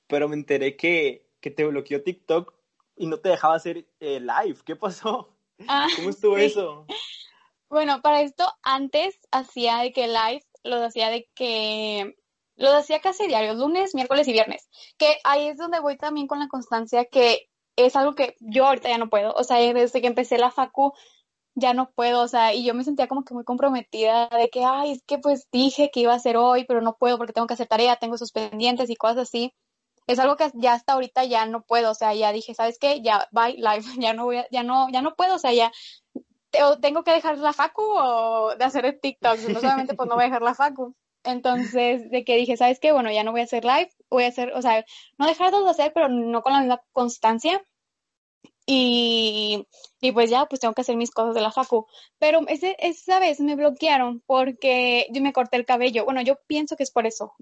pero 0.07 0.29
me 0.29 0.37
enteré 0.37 0.77
que, 0.77 1.27
que 1.41 1.51
te 1.51 1.65
bloqueó 1.65 2.03
TikTok 2.03 2.55
y 2.97 3.07
no 3.07 3.19
te 3.19 3.31
dejaba 3.31 3.55
hacer 3.55 3.87
eh, 4.01 4.21
live. 4.21 4.59
¿Qué 4.65 4.77
pasó? 4.77 5.31
Ah, 5.69 5.87
¿Cómo 5.97 6.11
estuvo 6.11 6.37
sí. 6.37 6.45
eso? 6.45 6.87
Bueno, 7.69 8.03
para 8.03 8.23
esto 8.23 8.47
antes 8.63 9.19
hacía 9.33 9.79
de 9.79 9.93
que 9.93 10.07
live, 10.07 10.45
lo 10.63 10.83
hacía 10.85 11.11
de 11.11 11.29
que 11.35 12.17
lo 12.57 12.73
hacía 12.73 13.01
casi 13.01 13.27
diario, 13.27 13.55
lunes, 13.55 13.95
miércoles 13.95 14.29
y 14.29 14.33
viernes. 14.33 14.69
Que 14.97 15.17
ahí 15.25 15.49
es 15.49 15.57
donde 15.57 15.81
voy 15.81 15.97
también 15.97 16.27
con 16.27 16.39
la 16.39 16.49
constancia, 16.49 17.05
que 17.07 17.49
es 17.77 17.97
algo 17.97 18.15
que 18.15 18.37
yo 18.41 18.67
ahorita 18.67 18.89
ya 18.89 18.99
no 18.99 19.11
puedo. 19.11 19.33
O 19.35 19.43
sea, 19.43 19.57
desde 19.59 20.01
que 20.01 20.07
empecé 20.07 20.39
la 20.39 20.53
facu 20.53 20.93
ya 21.55 21.75
no 21.75 21.91
puedo, 21.91 22.23
o 22.23 22.29
sea, 22.29 22.55
y 22.55 22.65
yo 22.65 22.75
me 22.75 22.85
sentía 22.85 23.09
como 23.09 23.25
que 23.25 23.35
muy 23.35 23.45
comprometida 23.45 24.29
de 24.29 24.49
que, 24.51 24.65
ay, 24.65 24.93
es 24.93 25.03
que 25.07 25.19
pues 25.19 25.49
dije 25.53 25.91
que 25.93 26.01
iba 26.01 26.13
a 26.13 26.17
hacer 26.17 26.37
hoy, 26.37 26.65
pero 26.67 26.81
no 26.81 26.97
puedo 26.97 27.19
porque 27.19 27.33
tengo 27.33 27.47
que 27.47 27.55
hacer 27.55 27.69
tarea, 27.69 27.97
tengo 27.97 28.17
esos 28.17 28.33
pendientes 28.33 28.91
y 28.91 28.97
cosas 28.97 29.19
así 29.19 29.53
es 30.07 30.19
algo 30.19 30.37
que 30.37 30.51
ya 30.55 30.75
hasta 30.75 30.93
ahorita 30.93 31.25
ya 31.25 31.47
no 31.47 31.63
puedo, 31.63 31.91
o 31.91 31.95
sea, 31.95 32.15
ya 32.15 32.33
dije, 32.33 32.55
¿sabes 32.55 32.79
qué? 32.79 33.01
Ya, 33.03 33.29
bye, 33.33 33.55
live, 33.55 33.85
ya 33.99 34.13
no 34.15 34.25
voy 34.25 34.43
ya 34.51 34.63
no, 34.63 34.89
ya 34.91 35.03
no 35.03 35.15
puedo, 35.15 35.37
o 35.37 35.39
sea, 35.39 35.53
ya 35.53 35.73
tengo 36.81 37.03
que 37.03 37.13
dejar 37.13 37.39
la 37.39 37.53
facu 37.53 37.83
o 37.83 38.55
de 38.57 38.65
hacer 38.65 38.85
el 38.85 39.01
TikTok, 39.01 39.39
no 39.49 39.61
solamente 39.61 39.95
pues 39.95 40.09
no 40.09 40.15
voy 40.15 40.25
a 40.25 40.27
dejar 40.27 40.43
la 40.43 40.55
facu. 40.55 40.95
Entonces, 41.25 42.11
de 42.11 42.23
que 42.23 42.37
dije, 42.37 42.57
¿sabes 42.57 42.79
qué? 42.79 42.93
Bueno, 42.93 43.11
ya 43.11 43.25
no 43.25 43.33
voy 43.33 43.41
a 43.41 43.45
hacer 43.45 43.65
live, 43.65 43.91
voy 44.11 44.25
a 44.25 44.29
hacer, 44.29 44.53
o 44.53 44.61
sea, 44.61 44.85
no 45.19 45.27
dejar 45.27 45.51
de 45.53 45.71
hacer, 45.71 45.93
pero 45.95 46.09
no 46.09 46.43
con 46.43 46.53
la 46.53 46.61
misma 46.61 46.83
constancia. 46.93 47.63
Y, 48.67 49.67
y 50.01 50.13
pues 50.13 50.31
ya, 50.31 50.47
pues 50.47 50.61
tengo 50.61 50.75
que 50.75 50.81
hacer 50.83 50.97
mis 50.97 51.11
cosas 51.11 51.35
de 51.35 51.41
la 51.43 51.53
facu. 51.53 51.87
Pero 52.19 52.41
ese, 52.49 52.77
esa 52.79 53.21
vez 53.21 53.41
me 53.41 53.57
bloquearon 53.57 54.23
porque 54.27 55.07
yo 55.13 55.21
me 55.23 55.33
corté 55.33 55.57
el 55.59 55.67
cabello. 55.67 56.05
Bueno, 56.05 56.23
yo 56.23 56.37
pienso 56.47 56.77
que 56.77 56.85
es 56.85 56.91
por 56.91 57.07
eso 57.07 57.35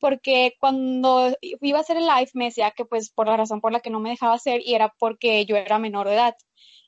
porque 0.00 0.56
cuando 0.58 1.30
iba 1.40 1.78
a 1.78 1.82
hacer 1.82 1.98
el 1.98 2.06
live 2.06 2.30
me 2.34 2.46
decía 2.46 2.70
que 2.72 2.86
pues 2.86 3.10
por 3.10 3.26
la 3.28 3.36
razón 3.36 3.60
por 3.60 3.70
la 3.70 3.80
que 3.80 3.90
no 3.90 4.00
me 4.00 4.10
dejaba 4.10 4.34
hacer 4.34 4.62
y 4.64 4.74
era 4.74 4.94
porque 4.98 5.44
yo 5.44 5.56
era 5.56 5.78
menor 5.78 6.08
de 6.08 6.14
edad. 6.14 6.34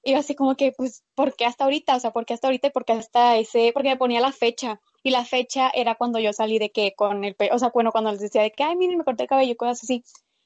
Y 0.05 0.15
así 0.15 0.35
como 0.35 0.57
que, 0.57 0.73
pues, 0.73 1.05
¿por 1.15 1.37
qué 1.37 1.45
hasta 1.45 1.65
ahorita? 1.65 1.97
O 1.97 2.01
sea, 2.01 2.11
¿por 2.13 2.27
qué 2.27 2.35
hasta 2.35 2.49
ahorita 2.49 2.69
y 2.69 2.71
por 2.71 2.85
qué 2.85 2.93
hasta 2.93 3.37
ese? 3.37 3.71
Porque 3.73 3.91
me 3.91 3.97
ponía 3.97 4.21
la 4.21 4.33
fecha. 4.33 4.81
Y 5.05 5.11
la 5.11 5.25
fecha 5.25 5.71
era 5.75 5.95
cuando 5.95 6.19
yo 6.19 6.33
salí 6.33 6.59
de 6.59 6.71
que 6.71 6.95
con 6.97 7.25
el 7.25 7.37
o 7.53 7.59
sea, 7.59 7.71
bueno, 7.73 7.93
cuando 7.93 8.11
les 8.11 8.21
decía 8.21 8.43
de 8.43 8.51
que, 8.51 8.65
ay, 8.65 8.77
miren, 8.77 8.99
me 8.99 9.05
corté 9.05 9.25
el 9.25 9.29
cabello, 9.29 9.57
cosas 9.57 9.85
así. 9.85 10.03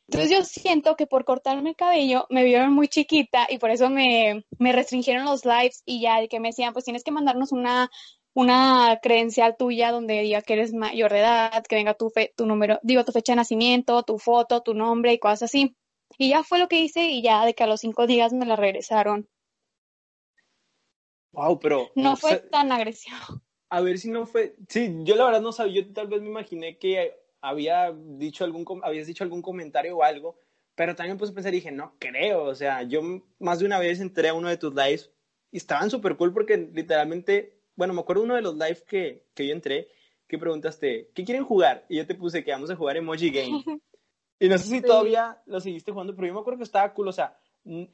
Entonces 0.09 0.31
yo 0.31 0.45
siento 0.45 0.95
que 0.95 1.07
por 1.07 1.25
cortarme 1.25 1.71
el 1.71 1.77
cabello 1.77 2.27
me 2.31 2.45
vieron 2.45 2.73
muy 2.73 2.89
chiquita 2.89 3.47
y 3.51 3.59
por 3.59 3.71
eso 3.71 3.91
me, 3.91 4.45
me 4.59 4.73
restringieron 4.73 5.25
los 5.25 5.45
lives 5.45 5.83
y 5.85 6.01
ya 6.01 6.21
de 6.21 6.29
que 6.29 6.39
me 6.39 6.49
decían, 6.49 6.73
pues 6.73 6.85
tienes 6.85 7.03
que 7.03 7.11
mandarnos 7.11 7.51
una 7.51 7.91
una 8.37 8.99
credencial 9.03 9.57
tuya 9.57 9.91
donde 9.91 10.21
diga 10.21 10.43
que 10.43 10.53
eres 10.53 10.75
mayor 10.75 11.11
de 11.11 11.21
edad, 11.21 11.65
que 11.67 11.75
venga 11.75 11.95
tu, 11.95 12.11
fe, 12.11 12.35
tu 12.37 12.45
número, 12.45 12.79
digo, 12.83 13.03
tu 13.03 13.11
fecha 13.11 13.33
de 13.33 13.37
nacimiento, 13.37 14.03
tu 14.03 14.19
foto, 14.19 14.61
tu 14.61 14.75
nombre 14.75 15.15
y 15.15 15.19
cosas 15.19 15.45
así. 15.45 15.75
Y 16.19 16.29
ya 16.29 16.43
fue 16.43 16.59
lo 16.59 16.69
que 16.69 16.79
hice 16.79 17.07
y 17.07 17.23
ya 17.23 17.47
de 17.47 17.55
que 17.55 17.65
a 17.65 17.67
los 17.67 17.81
cinco 17.81 18.07
días 18.07 18.35
me 18.35 18.45
la 18.45 18.55
regresaron. 18.55 19.27
Wow, 21.33 21.59
pero... 21.61 21.91
No 21.95 22.15
fue 22.17 22.37
tan 22.37 22.73
agresivo. 22.73 23.17
A 23.71 23.81
ver 23.81 23.97
si 23.97 24.11
no 24.11 24.27
fue... 24.27 24.55
Sí, 24.69 24.95
yo 25.05 25.17
la 25.17 25.25
verdad 25.25 25.41
no 25.41 25.53
sabía, 25.53 25.81
yo 25.81 25.93
tal 25.95 26.09
vez 26.09 26.21
me 26.21 26.29
imaginé 26.29 26.77
que 26.77 27.19
había 27.49 27.93
dicho 27.93 28.45
algún, 28.45 28.65
habías 28.83 29.07
dicho 29.07 29.25
algún 29.25 29.43
comentario 29.43 29.97
o 29.97 30.03
algo, 30.03 30.39
pero 30.75 30.95
también 30.95 31.17
puse 31.17 31.33
a 31.33 31.35
pensar 31.35 31.53
y 31.55 31.59
dije, 31.59 31.73
no 31.73 31.95
creo, 31.99 32.45
o 32.45 32.55
sea, 32.55 32.83
yo 32.83 33.01
más 33.39 33.59
de 33.59 33.67
una 33.67 33.79
vez 33.79 34.01
entré 34.01 34.29
a 34.29 34.35
uno 34.35 34.49
de 34.49 34.57
tus 34.57 34.75
lives 34.75 35.11
y 35.51 35.57
estaban 35.57 35.91
súper 35.91 36.17
cool 36.17 36.33
porque 36.33 36.57
literalmente, 36.57 37.59
bueno, 37.77 37.95
me 37.95 38.01
acuerdo 38.01 38.25
uno 38.25 38.35
de 38.35 38.43
los 38.43 38.55
lives 38.55 38.83
que, 38.83 39.27
que 39.35 39.47
yo 39.47 39.53
entré, 39.53 39.89
que 40.27 40.39
preguntaste, 40.39 41.11
¿qué 41.15 41.25
quieren 41.25 41.45
jugar? 41.45 41.87
Y 41.89 41.97
yo 41.97 42.07
te 42.07 42.15
puse 42.15 42.45
que 42.45 42.51
vamos 42.51 42.71
a 42.71 42.77
jugar 42.77 42.97
Emoji 42.97 43.31
Game. 43.31 43.65
Y 44.39 44.49
no 44.51 44.59
sé 44.59 44.69
si 44.69 44.83
todavía 44.83 45.41
lo 45.47 45.61
seguiste 45.61 45.93
jugando, 45.93 46.15
pero 46.15 46.29
yo 46.29 46.35
me 46.35 46.41
acuerdo 46.41 46.59
que 46.59 46.65
estaba 46.65 46.93
cool, 46.93 47.09
o 47.09 47.13
sea, 47.13 47.39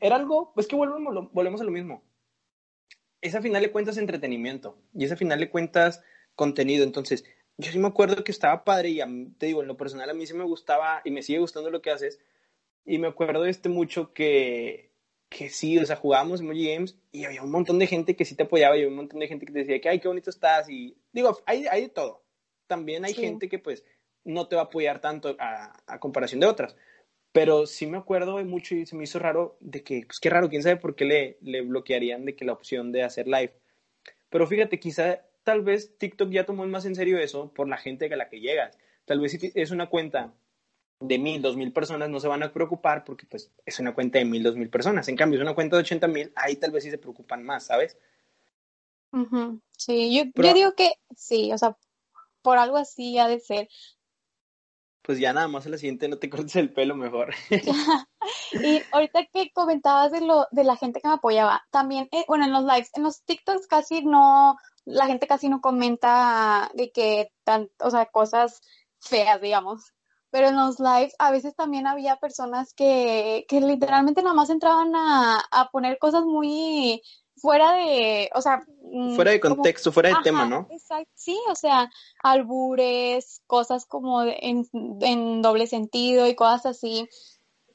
era 0.00 0.16
algo, 0.16 0.52
pues 0.54 0.66
que 0.66 0.74
volvemos, 0.74 1.30
volvemos 1.32 1.60
a 1.60 1.64
lo 1.64 1.70
mismo. 1.70 2.02
Esa 3.20 3.40
final 3.40 3.62
de 3.62 3.70
cuentas 3.70 3.96
entretenimiento 3.96 4.76
y 4.92 5.04
esa 5.04 5.14
final 5.14 5.38
de 5.38 5.50
cuentas 5.50 6.02
contenido. 6.34 6.82
Entonces, 6.82 7.24
yo 7.58 7.70
sí 7.70 7.78
me 7.78 7.88
acuerdo 7.88 8.24
que 8.24 8.32
estaba 8.32 8.64
padre 8.64 8.90
y 8.90 9.00
te 9.38 9.46
digo, 9.46 9.62
en 9.62 9.68
lo 9.68 9.76
personal 9.76 10.08
a 10.08 10.14
mí 10.14 10.26
sí 10.26 10.34
me 10.34 10.44
gustaba 10.44 11.02
y 11.04 11.10
me 11.10 11.22
sigue 11.22 11.38
gustando 11.38 11.70
lo 11.70 11.82
que 11.82 11.90
haces. 11.90 12.18
Y 12.84 12.98
me 12.98 13.08
acuerdo 13.08 13.44
este 13.44 13.68
mucho 13.68 14.12
que, 14.12 14.90
que 15.28 15.48
sí, 15.48 15.78
o 15.78 15.86
sea, 15.86 15.96
jugábamos 15.96 16.40
Emoji 16.40 16.74
Games 16.74 16.98
y 17.12 17.24
había 17.24 17.42
un 17.42 17.50
montón 17.50 17.78
de 17.78 17.86
gente 17.86 18.16
que 18.16 18.24
sí 18.24 18.34
te 18.34 18.44
apoyaba 18.44 18.76
y 18.76 18.80
había 18.80 18.88
un 18.88 18.96
montón 18.96 19.20
de 19.20 19.28
gente 19.28 19.46
que 19.46 19.52
te 19.52 19.58
decía 19.60 19.80
que, 19.80 19.88
ay, 19.88 20.00
qué 20.00 20.08
bonito 20.08 20.30
estás. 20.30 20.68
Y 20.68 20.96
digo, 21.12 21.38
hay, 21.46 21.66
hay 21.66 21.82
de 21.82 21.88
todo. 21.88 22.24
También 22.66 23.04
hay 23.04 23.14
gente 23.14 23.48
que 23.48 23.58
pues 23.58 23.84
no 24.24 24.48
te 24.48 24.56
va 24.56 24.62
a 24.62 24.64
apoyar 24.66 25.00
tanto 25.00 25.36
a, 25.38 25.98
comparación 26.00 26.40
de 26.40 26.46
otras. 26.46 26.76
Pero 27.32 27.66
sí 27.66 27.86
me 27.86 27.98
acuerdo 27.98 28.42
mucho 28.44 28.74
y 28.74 28.84
se 28.86 28.96
me 28.96 29.04
hizo 29.04 29.18
raro 29.18 29.56
de 29.60 29.82
que, 29.82 30.04
pues 30.06 30.20
qué 30.20 30.28
raro, 30.28 30.50
quién 30.50 30.62
sabe 30.62 30.76
por 30.76 30.94
qué 30.94 31.04
le, 31.04 31.38
le 31.40 31.62
bloquearían 31.62 32.24
de 32.24 32.34
que 32.34 32.44
la 32.44 32.52
opción 32.52 32.92
de 32.92 33.02
hacer 33.02 33.26
live. 33.26 33.54
Pero 34.28 34.46
fíjate, 34.46 34.78
quizá 34.80 35.22
tal 35.44 35.62
vez 35.62 35.96
TikTok 35.98 36.30
ya 36.30 36.46
tomó 36.46 36.66
más 36.66 36.84
en 36.84 36.94
serio 36.94 37.18
eso 37.18 37.52
por 37.52 37.68
la 37.68 37.76
gente 37.76 38.12
a 38.12 38.16
la 38.16 38.28
que 38.28 38.40
llegas. 38.40 38.76
Tal 39.04 39.20
vez 39.20 39.32
si 39.32 39.52
es 39.54 39.70
una 39.70 39.88
cuenta 39.88 40.32
de 41.00 41.18
mil, 41.18 41.42
dos 41.42 41.56
mil 41.56 41.72
personas, 41.72 42.08
no 42.08 42.20
se 42.20 42.28
van 42.28 42.42
a 42.42 42.52
preocupar 42.52 43.04
porque 43.04 43.26
pues 43.26 43.50
es 43.66 43.78
una 43.80 43.94
cuenta 43.94 44.18
de 44.18 44.24
mil, 44.24 44.42
dos 44.42 44.56
mil 44.56 44.70
personas. 44.70 45.08
En 45.08 45.16
cambio, 45.16 45.38
es 45.38 45.42
una 45.42 45.54
cuenta 45.54 45.76
de 45.76 45.82
ochenta 45.82 46.06
mil, 46.06 46.32
ahí 46.36 46.56
tal 46.56 46.70
vez 46.70 46.84
sí 46.84 46.90
se 46.90 46.98
preocupan 46.98 47.42
más, 47.42 47.66
¿sabes? 47.66 47.96
Sí, 49.76 50.16
yo, 50.16 50.42
yo 50.42 50.54
digo 50.54 50.74
que 50.74 50.92
sí, 51.16 51.52
o 51.52 51.58
sea, 51.58 51.76
por 52.40 52.58
algo 52.58 52.78
así 52.78 53.18
ha 53.18 53.28
de 53.28 53.40
ser 53.40 53.68
pues 55.02 55.18
ya 55.18 55.32
nada 55.32 55.48
más 55.48 55.66
a 55.66 55.68
la 55.68 55.78
siguiente 55.78 56.08
no 56.08 56.18
te 56.18 56.30
cortes 56.30 56.56
el 56.56 56.72
pelo 56.72 56.94
mejor. 56.94 57.34
y 58.52 58.80
ahorita 58.92 59.26
que 59.32 59.50
comentabas 59.52 60.12
de 60.12 60.20
lo 60.20 60.46
de 60.52 60.64
la 60.64 60.76
gente 60.76 61.00
que 61.00 61.08
me 61.08 61.14
apoyaba, 61.14 61.64
también, 61.70 62.08
eh, 62.12 62.24
bueno, 62.28 62.44
en 62.44 62.52
los 62.52 62.64
lives, 62.64 62.90
en 62.94 63.02
los 63.02 63.22
TikToks 63.24 63.66
casi 63.66 64.04
no, 64.04 64.56
la 64.84 65.06
gente 65.06 65.26
casi 65.26 65.48
no 65.48 65.60
comenta 65.60 66.70
de 66.74 66.90
que 66.90 67.32
tan, 67.44 67.70
o 67.78 67.90
sea, 67.90 68.06
cosas 68.06 68.60
feas, 69.00 69.40
digamos. 69.40 69.92
Pero 70.30 70.48
en 70.48 70.56
los 70.56 70.80
lives 70.80 71.14
a 71.18 71.30
veces 71.30 71.54
también 71.54 71.86
había 71.86 72.16
personas 72.16 72.72
que, 72.72 73.44
que 73.48 73.60
literalmente 73.60 74.22
nada 74.22 74.34
más 74.34 74.48
entraban 74.48 74.94
a, 74.96 75.42
a 75.50 75.68
poner 75.70 75.98
cosas 75.98 76.24
muy 76.24 77.02
fuera 77.36 77.72
de, 77.72 78.30
o 78.34 78.40
sea... 78.40 78.62
Mm, 78.82 79.14
fuera 79.14 79.32
de 79.32 79.40
contexto, 79.40 79.92
fuera 79.92 80.10
de 80.10 80.16
tema, 80.22 80.46
¿no? 80.46 80.68
Exacto, 80.70 81.10
sí, 81.14 81.38
o 81.50 81.54
sea, 81.54 81.90
albures, 82.22 83.42
cosas 83.46 83.84
como 83.84 84.22
en, 84.22 84.66
en 85.00 85.42
doble 85.42 85.66
sentido 85.66 86.28
y 86.28 86.34
cosas 86.34 86.66
así. 86.66 87.08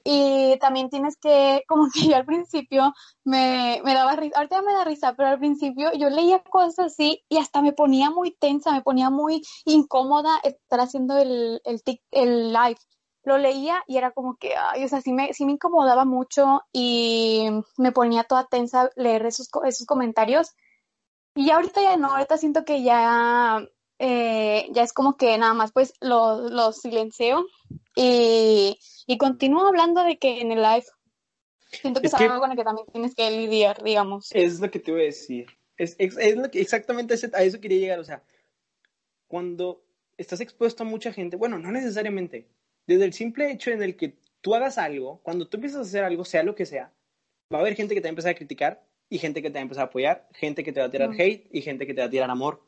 Y 0.09 0.57
también 0.59 0.89
tienes 0.89 1.17
que, 1.17 1.63
como 1.67 1.87
que 1.93 2.07
yo 2.07 2.15
al 2.15 2.25
principio 2.25 2.93
me, 3.25 3.81
me 3.83 3.93
daba 3.93 4.15
risa, 4.15 4.37
ahorita 4.37 4.61
me 4.61 4.71
da 4.71 4.85
risa, 4.85 5.13
pero 5.17 5.27
al 5.27 5.37
principio 5.37 5.91
yo 5.93 6.09
leía 6.09 6.41
cosas 6.43 6.93
así 6.93 7.25
y 7.27 7.37
hasta 7.39 7.61
me 7.61 7.73
ponía 7.73 8.09
muy 8.09 8.31
tensa, 8.31 8.71
me 8.71 8.83
ponía 8.83 9.09
muy 9.09 9.41
incómoda 9.65 10.39
estar 10.43 10.79
haciendo 10.79 11.17
el, 11.17 11.61
el, 11.65 11.81
el 12.11 12.53
live 12.53 12.79
lo 13.23 13.37
leía 13.37 13.83
y 13.85 13.97
era 13.97 14.11
como 14.11 14.37
que, 14.37 14.55
ay, 14.55 14.85
o 14.85 14.87
sea, 14.87 15.01
sí 15.01 15.11
me, 15.11 15.33
sí 15.33 15.45
me 15.45 15.51
incomodaba 15.51 16.05
mucho 16.05 16.61
y 16.71 17.49
me 17.77 17.91
ponía 17.91 18.23
toda 18.23 18.47
tensa 18.47 18.89
leer 18.95 19.25
esos, 19.25 19.49
esos 19.65 19.85
comentarios. 19.85 20.55
Y 21.35 21.51
ahorita 21.51 21.81
ya 21.81 21.97
no, 21.97 22.11
ahorita 22.11 22.37
siento 22.37 22.63
que 22.63 22.81
ya, 22.81 23.59
eh, 23.99 24.67
ya 24.71 24.83
es 24.83 24.93
como 24.93 25.17
que 25.17 25.37
nada 25.37 25.53
más 25.53 25.71
pues 25.71 25.93
lo, 26.01 26.49
lo 26.49 26.71
silencio 26.71 27.47
y, 27.95 28.77
y 29.07 29.17
continúo 29.17 29.67
hablando 29.67 30.03
de 30.03 30.17
que 30.17 30.41
en 30.41 30.51
el 30.51 30.61
live 30.61 30.85
siento 31.71 32.01
que 32.01 32.07
es, 32.07 32.13
algo 32.13 32.39
con 32.39 32.51
el 32.51 32.57
que 32.57 32.63
también 32.63 32.87
tienes 32.91 33.15
que 33.15 33.29
lidiar, 33.31 33.83
digamos. 33.83 34.29
Es 34.33 34.59
lo 34.59 34.69
que 34.69 34.79
te 34.79 34.91
voy 34.91 35.01
a 35.01 35.05
decir. 35.05 35.47
Es, 35.77 35.95
es, 35.97 36.17
es 36.17 36.35
lo 36.35 36.49
que, 36.49 36.61
exactamente 36.61 37.15
a 37.33 37.43
eso 37.43 37.59
quería 37.59 37.79
llegar. 37.79 37.99
O 37.99 38.03
sea, 38.03 38.23
cuando 39.27 39.83
estás 40.17 40.41
expuesto 40.41 40.83
a 40.83 40.85
mucha 40.85 41.11
gente, 41.13 41.37
bueno, 41.37 41.59
no 41.59 41.71
necesariamente, 41.71 42.47
desde 42.85 43.05
el 43.05 43.13
simple 43.13 43.51
hecho 43.51 43.71
en 43.71 43.83
el 43.83 43.95
que 43.95 44.17
tú 44.41 44.55
hagas 44.55 44.77
algo, 44.77 45.21
cuando 45.23 45.47
tú 45.47 45.57
empiezas 45.57 45.79
a 45.79 45.89
hacer 45.89 46.03
algo, 46.03 46.25
sea 46.25 46.43
lo 46.43 46.55
que 46.55 46.65
sea, 46.65 46.93
va 47.53 47.59
a 47.59 47.61
haber 47.61 47.75
gente 47.75 47.93
que 47.93 48.01
te 48.01 48.07
va 48.07 48.09
a 48.09 48.11
empezar 48.11 48.31
a 48.31 48.35
criticar 48.35 48.83
y 49.09 49.19
gente 49.19 49.41
que 49.41 49.49
te 49.49 49.55
va 49.55 49.59
a 49.59 49.63
empezar 49.63 49.83
a 49.83 49.87
apoyar, 49.87 50.27
gente 50.33 50.63
que 50.63 50.73
te 50.73 50.79
va 50.79 50.87
a 50.87 50.91
tirar 50.91 51.11
hate 51.11 51.47
y 51.51 51.61
gente 51.61 51.85
que 51.85 51.93
te 51.93 52.01
va 52.01 52.07
a 52.07 52.09
tirar 52.09 52.29
amor. 52.29 52.66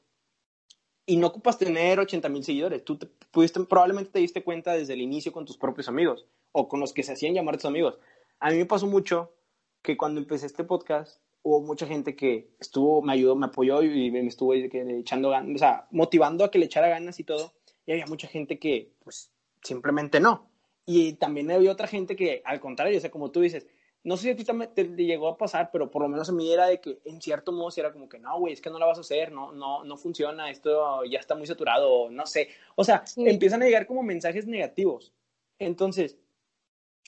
Y 1.10 1.18
no 1.18 1.26
ocupas 1.26 1.58
tener 1.58 2.00
80 2.00 2.30
mil 2.30 2.44
seguidores. 2.44 2.86
Tú 2.86 3.00
te, 3.00 3.08
pudiste, 3.08 3.60
probablemente 3.62 4.12
te 4.12 4.20
diste 4.20 4.44
cuenta 4.44 4.74
desde 4.74 4.94
el 4.94 5.02
inicio 5.02 5.32
con 5.32 5.44
tus 5.44 5.58
propios 5.58 5.88
amigos 5.88 6.28
o 6.52 6.68
con 6.68 6.80
los 6.80 6.94
que 6.94 7.02
se 7.02 7.14
hacían 7.14 7.34
llamar 7.34 7.56
tus 7.56 7.66
amigos. 7.66 7.98
A 8.40 8.52
mí 8.52 8.58
me 8.58 8.68
pasó 8.68 8.86
mucho 8.86 9.34
que 9.82 9.98
cuando 9.98 10.22
empecé 10.22 10.46
este 10.46 10.64
podcast 10.64 11.20
hubo 11.42 11.62
mucha 11.62 11.88
gente 11.88 12.16
que 12.16 12.52
estuvo, 12.60 13.02
me 13.02 13.14
ayudó, 13.14 13.36
me 13.36 13.48
apoyó 13.48 13.82
y 13.82 14.12
me 14.12 14.24
estuvo 14.28 14.54
echando 14.54 15.32
ganas, 15.32 15.56
o 15.56 15.58
sea, 15.58 15.88
motivando 15.90 16.44
a 16.44 16.52
que 16.52 16.60
le 16.60 16.66
echara 16.66 16.90
ganas 16.90 17.20
y 17.20 17.24
todo. 17.24 17.54
Y 17.88 17.94
había 17.94 18.06
mucha 18.06 18.28
gente 18.28 18.60
que, 18.60 18.94
pues, 19.04 19.32
simplemente 19.64 20.20
no. 20.20 20.52
Y 20.86 21.14
también 21.14 21.50
había 21.50 21.72
otra 21.72 21.88
gente 21.88 22.16
que, 22.16 22.44
al 22.46 22.60
contrario, 22.60 22.96
o 22.96 23.02
sea, 23.02 23.10
como 23.10 23.32
tú 23.32 23.42
dices, 23.42 23.66
no 24.04 24.16
sé 24.16 24.24
si 24.24 24.30
a 24.30 24.36
ti 24.36 24.44
también 24.46 24.74
te, 24.74 24.86
llegó 24.86 25.28
a 25.28 25.38
pasar, 25.38 25.70
pero 25.72 25.92
por 25.92 26.02
lo 26.02 26.08
menos 26.08 26.30
a 26.30 26.32
mí 26.32 26.52
era 26.52 26.68
de 26.68 26.80
que, 26.80 27.00
en 27.06 27.22
cierto 27.22 27.52
modo, 27.52 27.70
si 27.70 27.82
era 27.82 27.92
como 27.92 28.08
que, 28.08 28.18
no, 28.18 28.40
güey, 28.40 28.54
es 28.54 28.62
que 28.62 28.70
no 28.70 28.80
la 28.80 28.86
vas 28.86 28.98
a 28.98 29.02
hacer, 29.02 29.32
no, 29.32 29.52
no, 29.52 29.84
no 29.84 29.98
funciona, 29.98 30.50
esto 30.50 31.04
ya 31.04 31.20
está 31.20 31.36
muy 31.36 31.48
saturado, 31.48 32.10
no 32.10 32.26
sé. 32.26 32.50
O 32.76 32.84
sea, 32.84 33.04
empiezan 33.18 33.62
a 33.62 33.66
llegar 33.66 33.86
como 33.86 34.02
mensajes 34.04 34.48
negativos. 34.48 35.12
Entonces, 35.60 36.18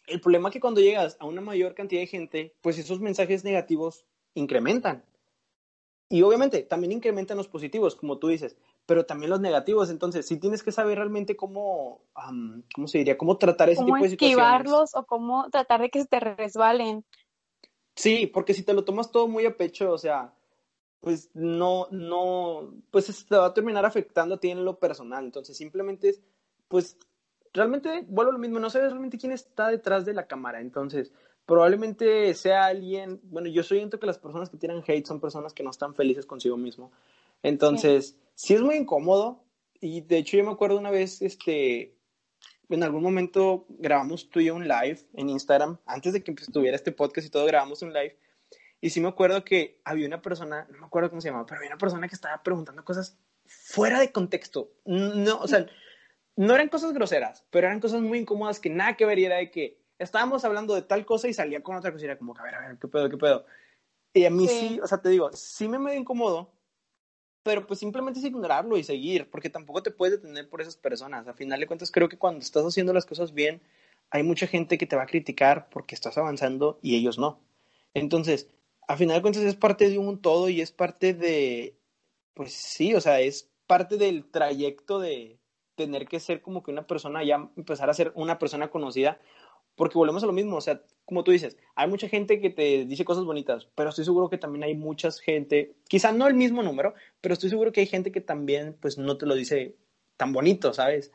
el 0.08 0.20
problema 0.20 0.50
es 0.50 0.54
que 0.54 0.60
cuando 0.60 0.82
llegas 0.82 1.16
a 1.20 1.26
una 1.26 1.42
mayor 1.42 1.76
cantidad 1.76 2.02
de 2.02 2.08
gente, 2.08 2.54
pues 2.62 2.78
esos 2.78 3.00
mensajes 3.00 3.44
negativos 3.46 4.06
incrementan. 4.34 5.06
Y 6.10 6.24
obviamente 6.24 6.64
también 6.64 6.92
incrementan 6.92 7.38
los 7.38 7.48
positivos, 7.48 7.96
como 7.96 8.18
tú 8.18 8.28
dices 8.28 8.58
pero 8.92 9.06
también 9.06 9.30
los 9.30 9.40
negativos. 9.40 9.90
Entonces, 9.90 10.26
sí 10.26 10.36
tienes 10.36 10.64
que 10.64 10.74
saber 10.74 10.98
realmente 10.98 11.38
cómo, 11.38 12.02
¿cómo 12.76 12.90
se 12.90 12.98
diría? 12.98 13.18
Cómo 13.18 13.38
tratar 13.38 13.70
ese 13.70 13.86
tipo 13.86 13.96
de 13.96 14.10
situaciones. 14.10 14.38
esquivarlos 14.38 14.96
o 14.96 15.06
cómo 15.06 15.50
tratar 15.50 15.80
de 15.80 15.90
que 15.90 16.02
se 16.02 16.08
te 16.08 16.20
resbalen. 16.20 17.06
Sí, 17.96 18.28
porque 18.28 18.54
si 18.54 18.64
te 18.64 18.74
lo 18.74 18.84
tomas 18.84 19.10
todo 19.10 19.30
muy 19.30 19.46
a 19.46 19.56
pecho, 19.56 19.94
o 19.94 19.98
sea, 19.98 20.34
pues 21.00 21.30
no, 21.34 21.88
no, 21.92 22.74
pues 22.92 23.26
te 23.26 23.38
va 23.38 23.46
a 23.46 23.54
terminar 23.54 23.86
afectando 23.86 24.36
a 24.36 24.40
ti 24.42 24.50
en 24.50 24.66
lo 24.66 24.78
personal. 24.78 25.24
Entonces, 25.24 25.56
simplemente 25.56 26.10
es, 26.10 26.22
pues, 26.68 26.98
realmente, 27.54 28.04
vuelvo 28.10 28.32
a 28.32 28.34
lo 28.34 28.40
mismo, 28.40 28.60
no 28.60 28.70
sabes 28.70 28.90
realmente 28.90 29.18
quién 29.18 29.32
está 29.32 29.70
detrás 29.70 30.04
de 30.04 30.14
la 30.14 30.28
cámara. 30.28 30.60
Entonces, 30.60 31.14
probablemente 31.46 32.34
sea 32.34 32.66
alguien, 32.66 33.22
bueno, 33.24 33.48
yo 33.48 33.64
siento 33.64 34.02
que 34.02 34.06
las 34.08 34.20
personas 34.20 34.50
que 34.50 34.58
tienen 34.58 34.84
hate 34.86 35.08
son 35.08 35.22
personas 35.22 35.54
que 35.54 35.64
no 35.64 35.70
están 35.70 35.96
felices 35.96 36.26
consigo 36.26 36.58
mismo. 36.58 36.92
Entonces, 37.44 38.18
sí. 38.36 38.54
es 38.54 38.62
muy 38.62 38.76
incómodo. 38.76 39.44
Y 39.80 40.02
de 40.02 40.18
hecho, 40.18 40.38
yo 40.38 40.44
me 40.44 40.52
acuerdo 40.52 40.78
una 40.78 40.92
vez, 40.92 41.22
este, 41.22 41.96
en 42.70 42.84
algún 42.84 43.04
momento 43.04 43.66
grabamos 43.70 44.30
tú 44.30 44.40
y 44.40 44.46
yo 44.46 44.56
un 44.56 44.68
live 44.68 45.00
en 45.14 45.30
Instagram, 45.30 45.78
antes 45.86 46.14
de 46.14 46.24
que 46.24 46.32
estuviera 46.32 46.76
este 46.76 46.92
podcast 46.92 47.28
y 47.28 47.32
todo, 47.32 47.46
grabamos 47.46 47.82
un 47.82 47.94
live. 47.94 48.18
Y 48.80 48.90
sí 48.90 49.00
me 49.00 49.10
acuerdo 49.10 49.44
que 49.44 49.80
había 49.84 50.08
una 50.08 50.22
persona, 50.22 50.68
no 50.72 50.80
me 50.80 50.86
acuerdo 50.86 51.10
cómo 51.10 51.22
se 51.22 51.30
llamaba, 51.30 51.46
pero 51.46 51.60
había 51.60 51.70
una 51.70 51.78
persona 51.78 52.08
que 52.08 52.16
estaba 52.16 52.42
preguntando 52.42 52.84
cosas 52.84 53.18
fuera 53.46 54.00
de 54.00 54.12
contexto. 54.12 54.72
No, 54.86 55.40
o 55.40 55.48
sea, 55.48 55.66
no 56.36 56.56
eran 56.56 56.70
cosas 56.70 56.94
groseras, 56.94 57.46
pero 57.52 57.68
eran 57.68 57.80
cosas 57.80 58.02
muy 58.02 58.20
incómodas 58.20 58.60
que 58.60 58.70
nada 58.70 58.96
que 58.96 59.06
ver 59.06 59.20
y 59.20 59.26
era 59.26 59.38
de 59.38 59.52
que 59.52 59.82
estábamos 60.00 60.44
hablando 60.46 60.74
de 60.74 60.82
tal 60.82 61.06
cosa 61.06 61.28
y 61.28 61.34
salía 61.34 61.62
con 61.62 61.76
otra 61.76 61.92
cosa 61.92 62.06
y 62.06 62.08
era 62.08 62.18
como, 62.18 62.36
a 62.38 62.44
ver, 62.44 62.56
a 62.56 62.68
ver, 62.68 62.78
qué 62.80 62.88
pedo, 62.88 63.10
qué 63.10 63.18
pedo. 63.18 63.46
Y 64.14 64.26
a 64.26 64.30
mí 64.30 64.48
sí, 64.48 64.70
sí 64.70 64.80
o 64.82 64.88
sea, 64.88 65.00
te 65.00 65.10
digo, 65.10 65.32
sí 65.34 65.68
me 65.68 65.78
medio 65.78 66.00
incómodo, 66.00 66.52
pero 67.44 67.66
pues 67.66 67.80
simplemente 67.80 68.20
es 68.20 68.26
ignorarlo 68.26 68.78
y 68.78 68.84
seguir, 68.84 69.30
porque 69.30 69.50
tampoco 69.50 69.82
te 69.84 69.92
puedes 69.92 70.22
detener 70.22 70.50
por 70.50 70.62
esas 70.62 70.78
personas. 70.78 71.28
A 71.28 71.34
final 71.34 71.60
de 71.60 71.68
cuentas, 71.68 71.92
creo 71.92 72.10
que 72.10 72.18
cuando 72.18 72.42
estás 72.42 72.66
haciendo 72.66 72.94
las 72.94 73.06
cosas 73.06 73.34
bien, 73.34 73.62
hay 74.10 74.24
mucha 74.24 74.48
gente 74.48 74.78
que 74.78 74.86
te 74.86 74.96
va 74.96 75.04
a 75.04 75.08
criticar 75.08 75.70
porque 75.70 75.96
estás 75.96 76.18
avanzando 76.18 76.80
y 76.82 76.96
ellos 76.96 77.18
no. 77.18 77.40
Entonces, 77.94 78.48
a 78.88 78.98
final 78.98 79.18
de 79.18 79.22
cuentas 79.22 79.44
es 79.44 79.56
parte 79.56 79.90
de 79.90 79.98
un 79.98 80.22
todo 80.22 80.50
y 80.50 80.62
es 80.62 80.72
parte 80.72 81.14
de, 81.14 81.76
pues 82.34 82.54
sí, 82.54 82.94
o 82.94 83.02
sea, 83.02 83.22
es 83.22 83.50
parte 83.68 83.98
del 83.98 84.26
trayecto 84.26 85.00
de 85.00 85.40
tener 85.76 86.08
que 86.08 86.20
ser 86.20 86.42
como 86.42 86.62
que 86.62 86.72
una 86.72 86.86
persona, 86.86 87.24
ya 87.24 87.50
empezar 87.56 87.90
a 87.90 87.94
ser 87.94 88.12
una 88.16 88.38
persona 88.38 88.70
conocida, 88.70 89.20
porque 89.76 89.98
volvemos 89.98 90.24
a 90.24 90.28
lo 90.28 90.34
mismo, 90.34 90.58
o 90.58 90.62
sea, 90.62 90.82
como 91.06 91.24
tú 91.24 91.32
dices, 91.32 91.58
hay 91.76 91.90
mucha 91.90 92.08
gente 92.08 92.40
que 92.40 92.50
te 92.50 92.86
dice 92.86 93.06
cosas 93.06 93.26
bonitas, 93.26 93.68
pero 93.76 93.90
estoy 93.90 94.06
seguro 94.06 94.30
que 94.30 94.38
también 94.38 94.64
hay 94.64 94.76
mucha 94.76 95.12
gente, 95.12 95.76
quizá 95.88 96.12
no 96.12 96.28
el 96.28 96.34
mismo 96.34 96.64
número, 96.64 96.94
pero 97.20 97.34
estoy 97.34 97.50
seguro 97.50 97.72
que 97.72 97.82
hay 97.82 97.88
gente 97.88 98.12
que 98.12 98.22
también, 98.22 98.78
pues, 98.80 98.98
no 98.98 99.18
te 99.18 99.26
lo 99.26 99.36
dice 99.36 99.76
tan 100.18 100.34
bonito, 100.34 100.74
¿sabes? 100.74 101.12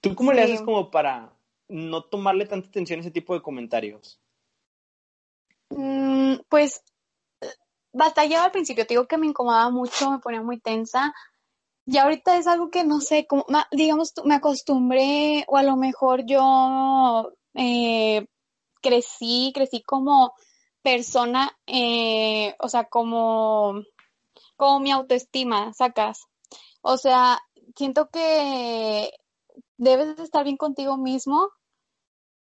¿Tú 0.00 0.14
cómo 0.14 0.32
le 0.32 0.42
haces 0.42 0.60
como 0.60 0.90
para 0.90 1.32
no 1.68 2.04
tomarle 2.04 2.46
tanta 2.46 2.68
atención 2.68 2.98
a 2.98 3.02
ese 3.02 3.10
tipo 3.10 3.34
de 3.34 3.42
comentarios? 3.42 4.20
Mm, 5.70 6.36
pues 6.48 6.84
batallaba 7.94 8.46
al 8.46 8.50
principio, 8.50 8.86
te 8.86 8.94
digo 8.94 9.06
que 9.06 9.16
me 9.16 9.26
incomodaba 9.26 9.70
mucho, 9.70 10.10
me 10.10 10.18
ponía 10.18 10.42
muy 10.42 10.60
tensa. 10.60 11.14
Y 11.86 11.98
ahorita 11.98 12.38
es 12.38 12.46
algo 12.46 12.70
que 12.70 12.84
no 12.84 13.00
sé, 13.00 13.26
como, 13.26 13.46
digamos, 13.70 14.14
me 14.24 14.36
acostumbré 14.36 15.44
o 15.48 15.56
a 15.56 15.62
lo 15.62 15.76
mejor 15.76 16.24
yo 16.24 17.32
eh, 17.54 18.26
crecí, 18.80 19.52
crecí 19.54 19.82
como 19.82 20.32
persona, 20.82 21.50
eh, 21.66 22.54
o 22.60 22.68
sea, 22.68 22.84
como, 22.84 23.82
como 24.56 24.80
mi 24.80 24.92
autoestima, 24.92 25.72
sacas. 25.74 26.22
O 26.82 26.96
sea, 26.96 27.40
siento 27.76 28.08
que 28.10 29.10
debes 29.76 30.18
estar 30.18 30.44
bien 30.44 30.56
contigo 30.56 30.96
mismo 30.96 31.50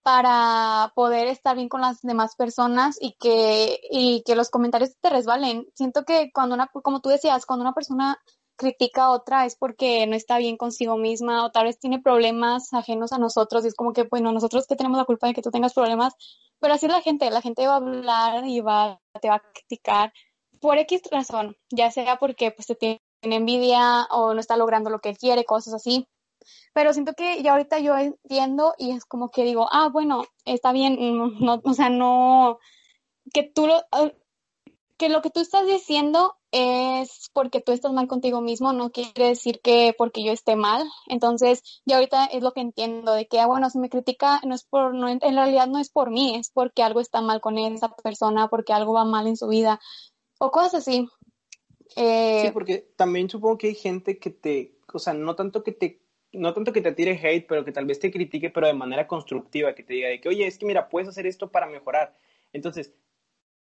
para 0.04 0.92
poder 0.96 1.28
estar 1.28 1.56
bien 1.56 1.70
con 1.70 1.82
las 1.82 2.02
demás 2.02 2.36
personas 2.36 2.98
y 3.00 3.16
que, 3.20 3.80
y 3.90 4.22
que 4.26 4.36
los 4.36 4.50
comentarios 4.50 4.96
te 5.00 5.10
resbalen. 5.10 5.66
Siento 5.76 6.04
que 6.04 6.32
cuando 6.34 6.56
una, 6.56 6.68
como 6.68 7.02
tú 7.02 7.10
decías, 7.10 7.46
cuando 7.46 7.64
una 7.64 7.74
persona 7.74 8.20
critica 8.56 9.06
a 9.06 9.12
otra 9.12 9.46
es 9.46 9.56
porque 9.56 10.06
no 10.08 10.16
está 10.16 10.38
bien 10.38 10.58
consigo 10.58 10.98
misma 10.98 11.46
o 11.46 11.52
tal 11.52 11.66
vez 11.66 11.80
tiene 11.80 12.00
problemas 12.02 12.74
ajenos 12.74 13.12
a 13.14 13.18
nosotros 13.18 13.66
y 13.66 13.68
es 13.70 13.76
como 13.76 13.94
que, 13.94 14.04
bueno, 14.04 14.32
nosotros 14.32 14.68
que 14.68 14.76
tenemos 14.76 14.98
la 14.98 15.06
culpa 15.06 15.28
de 15.28 15.34
que 15.34 15.42
tú 15.42 15.52
tengas 15.52 15.74
problemas, 15.74 16.14
pero 16.60 16.74
así 16.74 16.86
es 16.86 16.92
la 16.92 17.02
gente, 17.02 17.30
la 17.32 17.42
gente 17.42 17.68
va 17.68 17.74
a 17.74 17.78
hablar 17.78 18.46
y 18.46 18.62
va, 18.62 19.00
te 19.22 19.30
va 19.30 19.36
a 19.36 19.44
criticar 19.54 20.14
por 20.60 20.78
X 20.78 21.02
razón, 21.12 21.58
ya 21.72 21.92
sea 21.92 22.18
porque 22.18 22.52
pues 22.52 22.68
te 22.68 22.76
tiene 22.76 23.00
envidia 23.22 24.08
o 24.12 24.34
no 24.34 24.40
está 24.40 24.58
logrando 24.58 24.90
lo 24.90 25.00
que 25.00 25.16
quiere, 25.16 25.46
cosas 25.46 25.74
así. 25.74 26.08
Pero 26.74 26.94
siento 26.94 27.14
que 27.14 27.42
ya 27.42 27.54
ahorita 27.54 27.80
yo 27.80 27.98
entiendo 27.98 28.74
y 28.78 28.92
es 28.92 29.06
como 29.06 29.30
que 29.30 29.44
digo, 29.44 29.68
ah, 29.72 29.90
bueno, 29.92 30.26
está 30.46 30.72
bien, 30.74 30.98
no, 31.40 31.62
o 31.64 31.74
sea, 31.74 31.90
no, 31.90 32.60
que 33.34 33.44
tú 33.44 33.68
lo, 33.68 33.82
que 35.04 35.10
lo 35.10 35.22
que 35.22 35.32
tú 35.32 35.42
estás 35.42 35.68
diciendo 35.68 36.38
es 36.52 37.30
porque 37.34 37.60
tú 37.60 37.74
estás 37.74 37.92
mal 37.92 38.08
contigo 38.08 38.40
mismo, 38.40 38.72
no 38.72 38.90
quiere 38.90 39.28
decir 39.28 39.60
que 39.62 39.94
porque 39.98 40.24
yo 40.24 40.32
esté 40.32 40.56
mal. 40.56 40.88
Entonces, 41.10 41.62
ya 41.86 41.98
ahorita 41.98 42.24
es 42.28 42.42
lo 42.42 42.54
que 42.54 42.62
entiendo, 42.62 43.14
de 43.14 43.28
que, 43.28 43.42
ah, 43.42 43.48
bueno, 43.48 43.70
si 43.70 43.80
me 43.80 43.90
critica, 43.90 44.40
no 44.46 44.56
es 44.56 44.64
por, 44.64 44.96
no, 44.96 45.10
en 45.10 45.20
realidad 45.20 45.68
no 45.68 45.80
es 45.80 45.90
por 45.90 46.10
mí, 46.10 46.38
es 46.38 46.52
porque 46.52 46.84
algo 46.84 47.02
está 47.02 47.20
mal 47.20 47.42
con 47.42 47.58
esa 47.58 47.94
persona, 47.98 48.48
porque 48.48 48.72
algo 48.72 48.94
va 48.94 49.04
mal 49.04 49.28
en 49.28 49.36
su 49.36 49.50
vida, 49.50 49.82
o 50.40 50.52
cosas 50.52 50.76
así. 50.76 51.06
Eh, 51.98 52.44
sí, 52.46 52.52
porque 52.54 52.94
también 52.96 53.30
supongo 53.30 53.58
que 53.58 53.68
hay 53.68 53.76
gente 53.76 54.20
que 54.20 54.30
te, 54.30 54.78
o 54.94 55.00
sea, 55.00 55.14
no 55.14 55.36
tanto 55.36 55.64
que 55.64 55.74
te 55.74 56.00
no 56.32 56.54
tanto 56.54 56.72
que 56.72 56.82
te 56.82 56.94
tire 56.94 57.20
hate, 57.22 57.46
pero 57.46 57.66
que 57.66 57.74
tal 57.74 57.86
vez 57.86 58.00
te 58.00 58.10
critique, 58.10 58.52
pero 58.52 58.68
de 58.68 58.74
manera 58.74 59.06
constructiva, 59.06 59.76
que 59.76 59.84
te 59.84 59.96
diga 59.96 60.08
de 60.08 60.22
que, 60.22 60.30
oye, 60.30 60.48
es 60.48 60.58
que 60.58 60.66
mira, 60.66 60.88
puedes 60.88 61.10
hacer 61.10 61.28
esto 61.28 61.52
para 61.52 61.68
mejorar. 61.68 62.16
Entonces, 62.54 62.94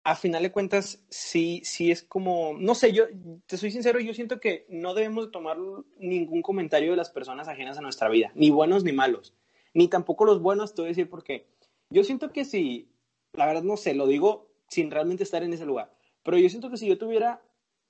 a 0.04 0.16
final 0.16 0.42
de 0.42 0.52
cuentas, 0.52 1.04
sí, 1.10 1.62
sí 1.64 1.90
es 1.90 2.02
como, 2.02 2.54
no 2.58 2.74
sé, 2.74 2.92
yo 2.92 3.04
te 3.46 3.56
soy 3.56 3.70
sincero, 3.70 4.00
yo 4.00 4.14
siento 4.14 4.40
que 4.40 4.66
no 4.68 4.94
debemos 4.94 5.30
tomar 5.30 5.58
ningún 5.98 6.42
comentario 6.42 6.90
de 6.90 6.96
las 6.96 7.10
personas 7.10 7.48
ajenas 7.48 7.78
a 7.78 7.82
nuestra 7.82 8.08
vida, 8.08 8.32
ni 8.34 8.50
buenos 8.50 8.82
ni 8.82 8.92
malos, 8.92 9.34
ni 9.74 9.88
tampoco 9.88 10.24
los 10.24 10.42
buenos, 10.42 10.74
te 10.74 10.82
voy 10.82 10.88
a 10.88 10.90
decir 10.90 11.08
porque 11.08 11.46
yo 11.90 12.02
siento 12.02 12.32
que 12.32 12.44
si, 12.44 12.90
la 13.32 13.46
verdad 13.46 13.62
no 13.62 13.76
sé, 13.76 13.94
lo 13.94 14.06
digo 14.06 14.48
sin 14.68 14.90
realmente 14.90 15.22
estar 15.22 15.44
en 15.44 15.52
ese 15.52 15.66
lugar, 15.66 15.94
pero 16.24 16.36
yo 16.36 16.48
siento 16.48 16.68
que 16.68 16.78
si 16.78 16.88
yo 16.88 16.98
tuviera 16.98 17.40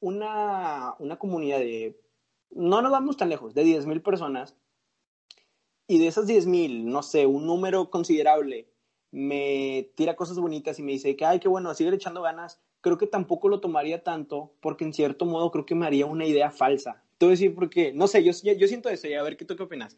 una, 0.00 0.94
una 0.98 1.18
comunidad 1.18 1.60
de, 1.60 1.98
no 2.50 2.82
nos 2.82 2.92
vamos 2.92 3.16
tan 3.16 3.30
lejos, 3.30 3.54
de 3.54 3.64
10.000 3.64 4.02
personas, 4.02 4.54
y 5.86 5.98
de 5.98 6.06
esas 6.06 6.26
10 6.26 6.46
mil, 6.46 6.86
no 6.86 7.02
sé, 7.02 7.26
un 7.26 7.46
número 7.46 7.90
considerable 7.90 8.71
me 9.12 9.90
tira 9.94 10.16
cosas 10.16 10.38
bonitas 10.38 10.78
y 10.78 10.82
me 10.82 10.92
dice 10.92 11.14
que, 11.14 11.24
ay, 11.24 11.38
qué 11.38 11.46
bueno, 11.46 11.72
sigue 11.74 11.94
echando 11.94 12.22
ganas, 12.22 12.60
creo 12.80 12.98
que 12.98 13.06
tampoco 13.06 13.48
lo 13.48 13.60
tomaría 13.60 14.02
tanto 14.02 14.52
porque 14.60 14.84
en 14.84 14.92
cierto 14.92 15.26
modo 15.26 15.50
creo 15.52 15.66
que 15.66 15.74
me 15.74 15.86
haría 15.86 16.06
una 16.06 16.26
idea 16.26 16.50
falsa. 16.50 17.02
Te 17.18 17.26
voy 17.26 17.32
a 17.32 17.36
decir 17.36 17.54
porque, 17.54 17.92
no 17.92 18.08
sé, 18.08 18.24
yo, 18.24 18.32
yo 18.32 18.66
siento 18.66 18.88
eso 18.88 19.06
y 19.06 19.14
a 19.14 19.22
ver, 19.22 19.36
¿qué 19.36 19.44
tú 19.44 19.54
qué 19.54 19.62
opinas? 19.62 19.96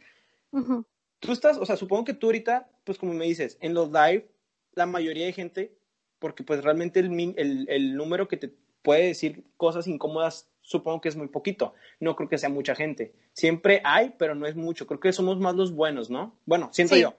Tú 1.20 1.32
estás, 1.32 1.56
o 1.56 1.64
sea, 1.64 1.76
supongo 1.76 2.04
que 2.04 2.12
tú 2.12 2.26
ahorita, 2.26 2.68
pues 2.84 2.98
como 2.98 3.14
me 3.14 3.24
dices, 3.24 3.56
en 3.60 3.72
los 3.72 3.90
live, 3.90 4.28
la 4.74 4.84
mayoría 4.84 5.24
de 5.26 5.32
gente, 5.32 5.74
porque 6.18 6.42
pues 6.42 6.62
realmente 6.62 7.00
el, 7.00 7.34
el, 7.36 7.66
el 7.70 7.96
número 7.96 8.28
que 8.28 8.36
te 8.36 8.52
puede 8.82 9.06
decir 9.06 9.44
cosas 9.56 9.86
incómodas 9.86 10.50
supongo 10.64 11.00
que 11.00 11.08
es 11.08 11.16
muy 11.16 11.28
poquito. 11.28 11.74
No 12.00 12.16
creo 12.16 12.28
que 12.28 12.38
sea 12.38 12.48
mucha 12.48 12.74
gente. 12.74 13.14
Siempre 13.32 13.80
hay, 13.84 14.14
pero 14.18 14.34
no 14.34 14.46
es 14.46 14.56
mucho. 14.56 14.86
Creo 14.86 14.98
que 14.98 15.12
somos 15.12 15.38
más 15.38 15.54
los 15.54 15.72
buenos, 15.72 16.10
¿no? 16.10 16.36
Bueno, 16.46 16.70
siento 16.72 16.96
yo. 16.96 17.14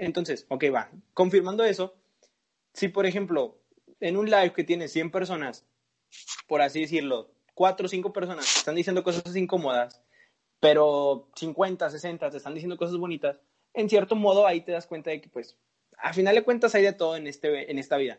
Entonces, 0.00 0.46
ok, 0.48 0.64
va. 0.74 0.90
Confirmando 1.12 1.64
eso, 1.64 1.94
si 2.72 2.88
por 2.88 3.04
ejemplo, 3.06 3.58
en 4.00 4.16
un 4.16 4.26
live 4.26 4.52
que 4.52 4.64
tiene 4.64 4.88
100 4.88 5.10
personas, 5.10 5.66
por 6.48 6.62
así 6.62 6.80
decirlo, 6.80 7.30
4 7.54 7.86
o 7.86 7.88
5 7.88 8.12
personas 8.12 8.56
están 8.56 8.74
diciendo 8.74 9.04
cosas 9.04 9.36
incómodas, 9.36 10.02
pero 10.58 11.28
50, 11.36 11.90
60 11.90 12.30
te 12.30 12.36
están 12.38 12.54
diciendo 12.54 12.78
cosas 12.78 12.96
bonitas, 12.96 13.40
en 13.74 13.90
cierto 13.90 14.16
modo 14.16 14.46
ahí 14.46 14.62
te 14.62 14.72
das 14.72 14.86
cuenta 14.86 15.10
de 15.10 15.20
que, 15.20 15.28
pues, 15.28 15.58
a 15.98 16.14
final 16.14 16.34
de 16.34 16.44
cuentas 16.44 16.74
hay 16.74 16.82
de 16.82 16.94
todo 16.94 17.16
en, 17.16 17.26
este, 17.26 17.70
en 17.70 17.78
esta 17.78 17.98
vida. 17.98 18.18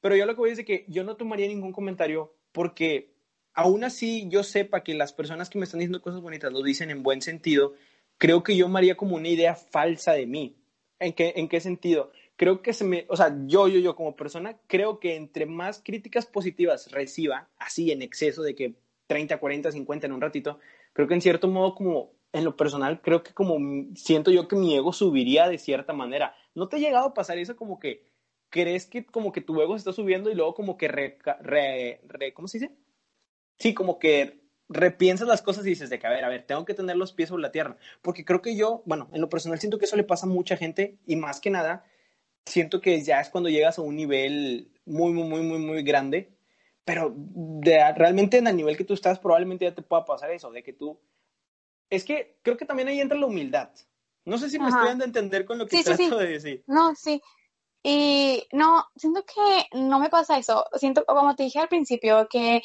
Pero 0.00 0.14
yo 0.14 0.26
lo 0.26 0.34
que 0.34 0.38
voy 0.38 0.50
a 0.50 0.52
decir 0.52 0.64
es 0.70 0.84
que 0.84 0.92
yo 0.92 1.02
no 1.02 1.16
tomaría 1.16 1.48
ningún 1.48 1.72
comentario 1.72 2.36
porque 2.52 3.12
aún 3.52 3.82
así 3.82 4.28
yo 4.28 4.44
sepa 4.44 4.84
que 4.84 4.94
las 4.94 5.12
personas 5.12 5.50
que 5.50 5.58
me 5.58 5.64
están 5.64 5.80
diciendo 5.80 6.00
cosas 6.00 6.20
bonitas 6.20 6.52
lo 6.52 6.62
dicen 6.62 6.90
en 6.90 7.02
buen 7.02 7.20
sentido, 7.20 7.74
creo 8.16 8.44
que 8.44 8.56
yo 8.56 8.68
me 8.68 8.78
haría 8.78 8.96
como 8.96 9.16
una 9.16 9.28
idea 9.28 9.56
falsa 9.56 10.12
de 10.12 10.26
mí. 10.26 10.56
¿En 10.98 11.12
qué, 11.12 11.34
en 11.36 11.48
qué 11.48 11.60
sentido? 11.60 12.12
Creo 12.36 12.62
que 12.62 12.72
se 12.72 12.84
me, 12.84 13.06
o 13.08 13.16
sea, 13.16 13.36
yo, 13.46 13.68
yo, 13.68 13.78
yo 13.78 13.96
como 13.96 14.16
persona, 14.16 14.58
creo 14.66 14.98
que 15.00 15.16
entre 15.16 15.46
más 15.46 15.80
críticas 15.82 16.26
positivas 16.26 16.90
reciba, 16.90 17.48
así 17.58 17.90
en 17.90 18.02
exceso 18.02 18.42
de 18.42 18.54
que 18.54 18.74
30, 19.06 19.38
40, 19.38 19.72
50 19.72 20.06
en 20.06 20.12
un 20.12 20.20
ratito, 20.20 20.58
creo 20.92 21.08
que 21.08 21.14
en 21.14 21.20
cierto 21.20 21.48
modo 21.48 21.74
como 21.74 22.12
en 22.32 22.44
lo 22.44 22.56
personal, 22.56 23.00
creo 23.00 23.22
que 23.22 23.32
como 23.32 23.58
siento 23.94 24.30
yo 24.30 24.48
que 24.48 24.56
mi 24.56 24.76
ego 24.76 24.92
subiría 24.92 25.48
de 25.48 25.58
cierta 25.58 25.92
manera. 25.92 26.34
¿No 26.54 26.68
te 26.68 26.76
ha 26.76 26.78
llegado 26.78 27.06
a 27.06 27.14
pasar 27.14 27.38
eso 27.38 27.56
como 27.56 27.78
que 27.78 28.04
crees 28.50 28.86
que 28.86 29.06
como 29.06 29.32
que 29.32 29.40
tu 29.40 29.60
ego 29.60 29.74
se 29.74 29.78
está 29.78 29.92
subiendo 29.92 30.30
y 30.30 30.34
luego 30.34 30.54
como 30.54 30.76
que 30.76 30.88
re, 30.88 31.18
re 31.40 32.32
¿cómo 32.34 32.48
se 32.48 32.58
dice? 32.58 32.74
sí, 33.58 33.74
como 33.74 33.98
que 33.98 34.45
repiensas 34.68 35.28
las 35.28 35.42
cosas 35.42 35.64
y 35.66 35.70
dices 35.70 35.90
de 35.90 35.98
que, 35.98 36.06
a 36.06 36.10
ver, 36.10 36.24
a 36.24 36.28
ver, 36.28 36.44
tengo 36.46 36.64
que 36.64 36.74
tener 36.74 36.96
los 36.96 37.12
pies 37.12 37.28
sobre 37.28 37.42
la 37.42 37.52
tierra. 37.52 37.76
Porque 38.02 38.24
creo 38.24 38.42
que 38.42 38.56
yo, 38.56 38.82
bueno, 38.86 39.08
en 39.12 39.20
lo 39.20 39.28
personal 39.28 39.58
siento 39.58 39.78
que 39.78 39.84
eso 39.84 39.96
le 39.96 40.04
pasa 40.04 40.26
a 40.26 40.28
mucha 40.28 40.56
gente 40.56 40.98
y 41.06 41.16
más 41.16 41.40
que 41.40 41.50
nada, 41.50 41.84
siento 42.44 42.80
que 42.80 43.02
ya 43.02 43.20
es 43.20 43.28
cuando 43.28 43.50
llegas 43.50 43.78
a 43.78 43.82
un 43.82 43.96
nivel 43.96 44.72
muy, 44.84 45.12
muy, 45.12 45.28
muy, 45.28 45.42
muy, 45.42 45.58
muy 45.58 45.82
grande. 45.82 46.32
Pero 46.84 47.12
de, 47.16 47.92
realmente 47.94 48.38
en 48.38 48.46
el 48.46 48.56
nivel 48.56 48.76
que 48.76 48.84
tú 48.84 48.94
estás, 48.94 49.18
probablemente 49.18 49.64
ya 49.64 49.74
te 49.74 49.82
pueda 49.82 50.04
pasar 50.04 50.30
eso, 50.30 50.50
de 50.50 50.62
que 50.62 50.72
tú... 50.72 51.00
Es 51.90 52.04
que 52.04 52.38
creo 52.42 52.56
que 52.56 52.64
también 52.64 52.88
ahí 52.88 53.00
entra 53.00 53.18
la 53.18 53.26
humildad. 53.26 53.70
No 54.24 54.38
sé 54.38 54.50
si 54.50 54.58
me 54.58 54.68
estoy 54.68 54.88
dando 54.88 55.04
a 55.04 55.06
entender 55.06 55.44
con 55.44 55.58
lo 55.58 55.66
que 55.66 55.82
trato 55.84 56.18
de 56.18 56.26
decir. 56.26 56.64
No, 56.66 56.94
sí. 56.96 57.22
Y 57.84 58.44
no, 58.50 58.84
siento 58.96 59.24
que 59.24 59.78
no 59.78 60.00
me 60.00 60.08
pasa 60.08 60.36
eso. 60.36 60.64
Siento, 60.74 61.04
como 61.04 61.36
te 61.36 61.44
dije 61.44 61.60
al 61.60 61.68
principio, 61.68 62.26
que 62.28 62.60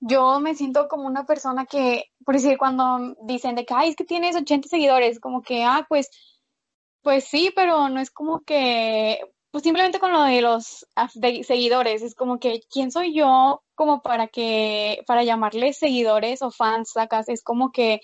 yo 0.00 0.40
me 0.40 0.54
siento 0.54 0.88
como 0.88 1.06
una 1.06 1.26
persona 1.26 1.66
que, 1.66 2.06
por 2.24 2.34
decir, 2.34 2.58
cuando 2.58 3.14
dicen 3.22 3.54
de 3.54 3.64
que, 3.66 3.74
ay, 3.74 3.90
es 3.90 3.96
que 3.96 4.04
tienes 4.04 4.36
80 4.36 4.68
seguidores, 4.68 5.20
como 5.20 5.42
que, 5.42 5.62
ah, 5.64 5.86
pues, 5.88 6.10
pues 7.02 7.24
sí, 7.24 7.52
pero 7.54 7.88
no 7.88 8.00
es 8.00 8.10
como 8.10 8.40
que, 8.40 9.20
pues 9.50 9.64
simplemente 9.64 9.98
con 9.98 10.12
lo 10.12 10.22
de 10.22 10.42
los 10.42 10.86
seguidores, 11.44 12.02
es 12.02 12.14
como 12.14 12.38
que, 12.38 12.60
¿quién 12.70 12.90
soy 12.90 13.14
yo 13.14 13.62
como 13.74 14.02
para 14.02 14.28
que, 14.28 15.02
para 15.06 15.24
llamarles 15.24 15.78
seguidores 15.78 16.42
o 16.42 16.50
fans, 16.50 16.92
sacas? 16.92 17.28
Es 17.28 17.42
como 17.42 17.72
que 17.72 18.00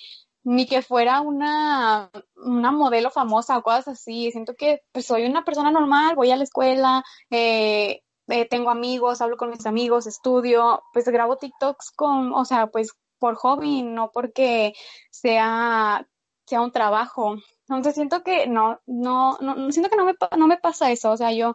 ni 0.47 0.67
que 0.67 0.81
fuera 0.81 1.23
una, 1.23 2.11
una 2.37 2.71
modelo 2.71 3.11
famosa 3.11 3.59
o 3.59 3.63
cosas 3.63 3.89
así. 3.89 4.31
Siento 4.31 4.55
que 4.55 4.81
pues 4.93 5.07
soy 5.07 5.25
una 5.25 5.45
persona 5.45 5.73
normal, 5.73 6.15
voy 6.15 6.31
a 6.31 6.37
la 6.37 6.45
escuela, 6.45 7.03
eh, 7.31 8.03
eh, 8.29 8.47
tengo 8.49 8.71
amigos, 8.71 9.21
hablo 9.21 9.37
con 9.37 9.51
mis 9.51 9.67
amigos, 9.67 10.07
estudio, 10.07 10.83
pues 10.93 11.07
grabo 11.07 11.37
TikToks 11.37 11.93
con, 11.93 12.33
o 12.33 12.45
sea, 12.45 12.69
pues 12.69 12.93
por 13.19 13.37
hobby, 13.37 13.83
no 13.83 14.11
porque 14.13 14.75
sea, 15.11 16.07
sea 16.47 16.61
un 16.61 16.73
trabajo. 16.73 17.37
Entonces 17.69 17.95
siento 17.95 18.23
que 18.23 18.47
no, 18.47 18.81
no, 18.87 19.39
no, 19.41 19.73
siento 19.73 19.91
que 19.91 19.97
no 19.97 20.05
me, 20.05 20.15
no 20.37 20.47
me 20.47 20.59
pasa 20.59 20.91
eso. 20.91 21.11
O 21.13 21.17
sea, 21.17 21.33
yo 21.33 21.55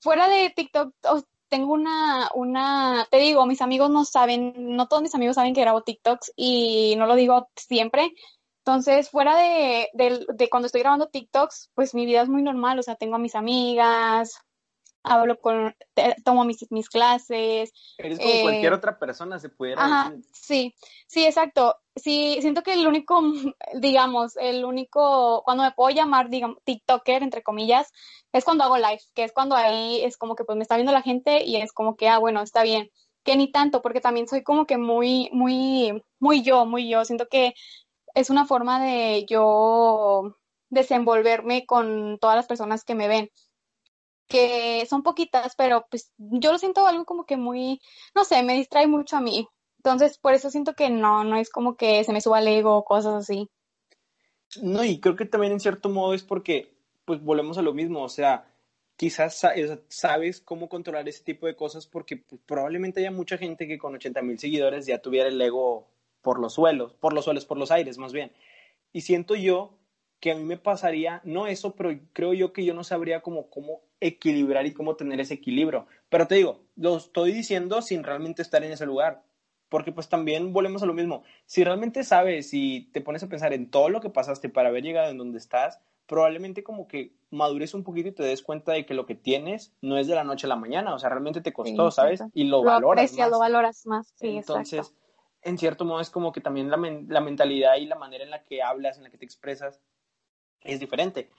fuera 0.00 0.28
de 0.28 0.50
TikTok, 0.50 0.94
tengo 1.48 1.72
una, 1.72 2.30
una, 2.34 3.06
te 3.10 3.18
digo, 3.18 3.46
mis 3.46 3.62
amigos 3.62 3.90
no 3.90 4.04
saben, 4.04 4.54
no 4.56 4.88
todos 4.88 5.02
mis 5.02 5.14
amigos 5.14 5.36
saben 5.36 5.54
que 5.54 5.60
grabo 5.60 5.82
TikToks 5.82 6.32
y 6.36 6.94
no 6.98 7.06
lo 7.06 7.14
digo 7.14 7.48
siempre. 7.56 8.12
Entonces, 8.64 9.10
fuera 9.10 9.36
de, 9.36 9.88
de, 9.94 10.26
de 10.34 10.50
cuando 10.50 10.66
estoy 10.66 10.80
grabando 10.80 11.08
TikToks, 11.08 11.70
pues 11.74 11.94
mi 11.94 12.04
vida 12.04 12.22
es 12.22 12.28
muy 12.28 12.42
normal, 12.42 12.78
o 12.78 12.82
sea, 12.82 12.96
tengo 12.96 13.14
a 13.14 13.20
mis 13.20 13.36
amigas, 13.36 14.40
hablo 15.06 15.38
con, 15.38 15.74
tomo 16.24 16.44
mis, 16.44 16.70
mis 16.70 16.88
clases. 16.88 17.72
Eres 17.96 18.18
como 18.18 18.42
cualquier 18.42 18.72
eh, 18.72 18.76
otra 18.76 18.98
persona, 18.98 19.38
se 19.38 19.48
pudiera 19.48 19.82
ajá, 19.82 20.14
Sí, 20.32 20.74
sí, 21.06 21.24
exacto. 21.24 21.76
Sí, 21.94 22.38
siento 22.40 22.62
que 22.62 22.74
el 22.74 22.86
único, 22.86 23.20
digamos, 23.80 24.36
el 24.36 24.64
único, 24.64 25.42
cuando 25.44 25.62
me 25.62 25.72
puedo 25.72 25.94
llamar, 25.94 26.28
digamos, 26.28 26.58
TikToker, 26.64 27.22
entre 27.22 27.42
comillas, 27.42 27.92
es 28.32 28.44
cuando 28.44 28.64
hago 28.64 28.76
live, 28.76 29.00
que 29.14 29.24
es 29.24 29.32
cuando 29.32 29.54
ahí 29.54 30.02
es 30.02 30.16
como 30.16 30.34
que 30.34 30.44
pues 30.44 30.56
me 30.56 30.62
está 30.62 30.76
viendo 30.76 30.92
la 30.92 31.02
gente 31.02 31.44
y 31.44 31.56
es 31.56 31.72
como 31.72 31.96
que, 31.96 32.08
ah, 32.08 32.18
bueno, 32.18 32.42
está 32.42 32.62
bien. 32.62 32.90
Que 33.24 33.36
ni 33.36 33.50
tanto, 33.50 33.82
porque 33.82 34.00
también 34.00 34.28
soy 34.28 34.42
como 34.42 34.66
que 34.66 34.76
muy, 34.76 35.30
muy, 35.32 36.02
muy 36.20 36.42
yo, 36.42 36.66
muy 36.66 36.88
yo. 36.88 37.04
Siento 37.04 37.28
que 37.28 37.54
es 38.14 38.30
una 38.30 38.44
forma 38.44 38.80
de 38.80 39.24
yo 39.28 40.36
desenvolverme 40.68 41.64
con 41.66 42.18
todas 42.18 42.36
las 42.36 42.46
personas 42.46 42.84
que 42.84 42.94
me 42.94 43.08
ven 43.08 43.30
que 44.26 44.86
son 44.88 45.02
poquitas, 45.02 45.54
pero 45.56 45.86
pues 45.90 46.12
yo 46.16 46.52
lo 46.52 46.58
siento 46.58 46.86
algo 46.86 47.04
como 47.04 47.24
que 47.24 47.36
muy, 47.36 47.80
no 48.14 48.24
sé, 48.24 48.42
me 48.42 48.54
distrae 48.54 48.86
mucho 48.86 49.16
a 49.16 49.20
mí. 49.20 49.48
Entonces, 49.78 50.18
por 50.18 50.34
eso 50.34 50.50
siento 50.50 50.74
que 50.74 50.90
no, 50.90 51.24
no 51.24 51.36
es 51.36 51.50
como 51.50 51.76
que 51.76 52.02
se 52.04 52.12
me 52.12 52.20
suba 52.20 52.40
el 52.40 52.48
ego 52.48 52.76
o 52.76 52.84
cosas 52.84 53.14
así. 53.14 53.48
No, 54.62 54.84
y 54.84 55.00
creo 55.00 55.16
que 55.16 55.26
también 55.26 55.52
en 55.52 55.60
cierto 55.60 55.88
modo 55.88 56.14
es 56.14 56.22
porque, 56.22 56.74
pues 57.04 57.22
volvemos 57.22 57.58
a 57.58 57.62
lo 57.62 57.72
mismo, 57.72 58.02
o 58.02 58.08
sea, 58.08 58.48
quizás 58.96 59.42
sabes 59.88 60.40
cómo 60.40 60.68
controlar 60.68 61.08
ese 61.08 61.22
tipo 61.22 61.46
de 61.46 61.54
cosas 61.54 61.86
porque 61.86 62.16
pues, 62.16 62.40
probablemente 62.46 63.00
haya 63.00 63.10
mucha 63.10 63.38
gente 63.38 63.68
que 63.68 63.78
con 63.78 63.94
80 63.94 64.22
mil 64.22 64.38
seguidores 64.38 64.86
ya 64.86 64.98
tuviera 64.98 65.28
el 65.28 65.40
ego 65.40 65.86
por 66.22 66.40
los 66.40 66.54
suelos, 66.54 66.94
por 66.94 67.12
los 67.12 67.24
suelos, 67.24 67.44
por 67.44 67.58
los 67.58 67.70
aires 67.70 67.98
más 67.98 68.12
bien. 68.12 68.32
Y 68.92 69.02
siento 69.02 69.34
yo 69.34 69.78
que 70.20 70.32
a 70.32 70.34
mí 70.34 70.44
me 70.44 70.56
pasaría, 70.56 71.20
no 71.24 71.46
eso, 71.46 71.74
pero 71.74 71.90
creo 72.12 72.32
yo 72.32 72.52
que 72.52 72.64
yo 72.64 72.74
no 72.74 72.84
sabría 72.84 73.20
cómo, 73.20 73.48
cómo 73.50 73.82
equilibrar 74.00 74.66
y 74.66 74.72
cómo 74.72 74.96
tener 74.96 75.20
ese 75.20 75.34
equilibrio. 75.34 75.86
Pero 76.08 76.26
te 76.26 76.36
digo, 76.36 76.64
lo 76.76 76.96
estoy 76.96 77.32
diciendo 77.32 77.82
sin 77.82 78.02
realmente 78.02 78.42
estar 78.42 78.64
en 78.64 78.72
ese 78.72 78.86
lugar, 78.86 79.22
porque 79.68 79.92
pues 79.92 80.08
también 80.08 80.52
volvemos 80.52 80.82
a 80.82 80.86
lo 80.86 80.94
mismo. 80.94 81.22
Si 81.44 81.64
realmente 81.64 82.04
sabes 82.04 82.50
y 82.52 82.90
te 82.92 83.00
pones 83.00 83.22
a 83.22 83.28
pensar 83.28 83.52
en 83.52 83.70
todo 83.70 83.88
lo 83.88 84.00
que 84.00 84.10
pasaste 84.10 84.48
para 84.48 84.68
haber 84.68 84.84
llegado 84.84 85.10
en 85.10 85.18
donde 85.18 85.38
estás, 85.38 85.80
probablemente 86.06 86.62
como 86.62 86.86
que 86.86 87.12
madures 87.30 87.74
un 87.74 87.82
poquito 87.82 88.08
y 88.08 88.12
te 88.12 88.22
des 88.22 88.42
cuenta 88.42 88.72
de 88.72 88.86
que 88.86 88.94
lo 88.94 89.06
que 89.06 89.16
tienes 89.16 89.74
no 89.82 89.98
es 89.98 90.06
de 90.06 90.14
la 90.14 90.24
noche 90.24 90.46
a 90.46 90.48
la 90.48 90.56
mañana, 90.56 90.94
o 90.94 90.98
sea, 90.98 91.10
realmente 91.10 91.40
te 91.40 91.52
costó, 91.52 91.90
¿sabes? 91.90 92.22
Y 92.32 92.44
lo, 92.44 92.62
valoras 92.62 93.12
más. 93.12 93.30
lo 93.30 93.38
valoras 93.38 93.86
más, 93.86 94.12
sí, 94.14 94.36
Entonces, 94.36 94.94
en 95.42 95.58
cierto 95.58 95.84
modo 95.84 96.00
es 96.00 96.10
como 96.10 96.32
que 96.32 96.40
también 96.40 96.70
la, 96.70 96.78
la 97.08 97.20
mentalidad 97.20 97.76
y 97.76 97.86
la 97.86 97.96
manera 97.96 98.24
en 98.24 98.30
la 98.30 98.44
que 98.44 98.62
hablas, 98.62 98.96
en 98.96 99.04
la 99.04 99.10
que 99.10 99.18
te 99.18 99.24
expresas, 99.24 99.80
es 100.62 100.80
diferente. 100.80 101.30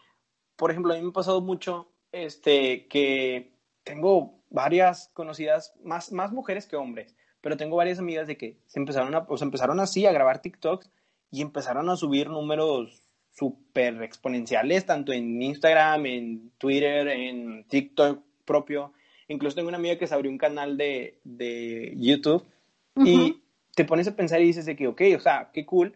Por 0.55 0.71
ejemplo, 0.71 0.93
a 0.93 0.97
mí 0.97 1.03
me 1.03 1.09
ha 1.09 1.13
pasado 1.13 1.41
mucho 1.41 1.87
este, 2.11 2.87
que 2.87 3.51
tengo 3.83 4.39
varias 4.49 5.09
conocidas, 5.13 5.73
más, 5.83 6.11
más 6.11 6.31
mujeres 6.31 6.65
que 6.65 6.75
hombres, 6.75 7.15
pero 7.41 7.57
tengo 7.57 7.75
varias 7.77 7.99
amigas 7.99 8.27
de 8.27 8.37
que 8.37 8.57
se 8.65 8.79
empezaron, 8.79 9.13
a, 9.15 9.25
pues 9.25 9.41
empezaron 9.41 9.79
así 9.79 10.05
a 10.05 10.11
grabar 10.11 10.41
TikToks 10.41 10.89
y 11.31 11.41
empezaron 11.41 11.89
a 11.89 11.95
subir 11.95 12.29
números 12.29 13.03
súper 13.31 14.01
exponenciales, 14.01 14.85
tanto 14.85 15.13
en 15.13 15.41
Instagram, 15.41 16.05
en 16.07 16.51
Twitter, 16.57 17.07
en 17.07 17.65
TikTok 17.67 18.23
propio. 18.45 18.93
Incluso 19.27 19.55
tengo 19.55 19.67
una 19.67 19.77
amiga 19.77 19.97
que 19.97 20.07
se 20.07 20.15
abrió 20.15 20.31
un 20.31 20.37
canal 20.37 20.77
de, 20.77 21.19
de 21.23 21.93
YouTube 21.97 22.43
y 22.95 23.41
te 23.75 23.85
pones 23.85 24.07
a 24.07 24.15
pensar 24.15 24.41
y 24.41 24.45
dices 24.45 24.65
de 24.65 24.75
que, 24.75 24.87
ok, 24.87 25.01
o 25.15 25.19
sea, 25.19 25.51
qué 25.53 25.65
cool, 25.65 25.93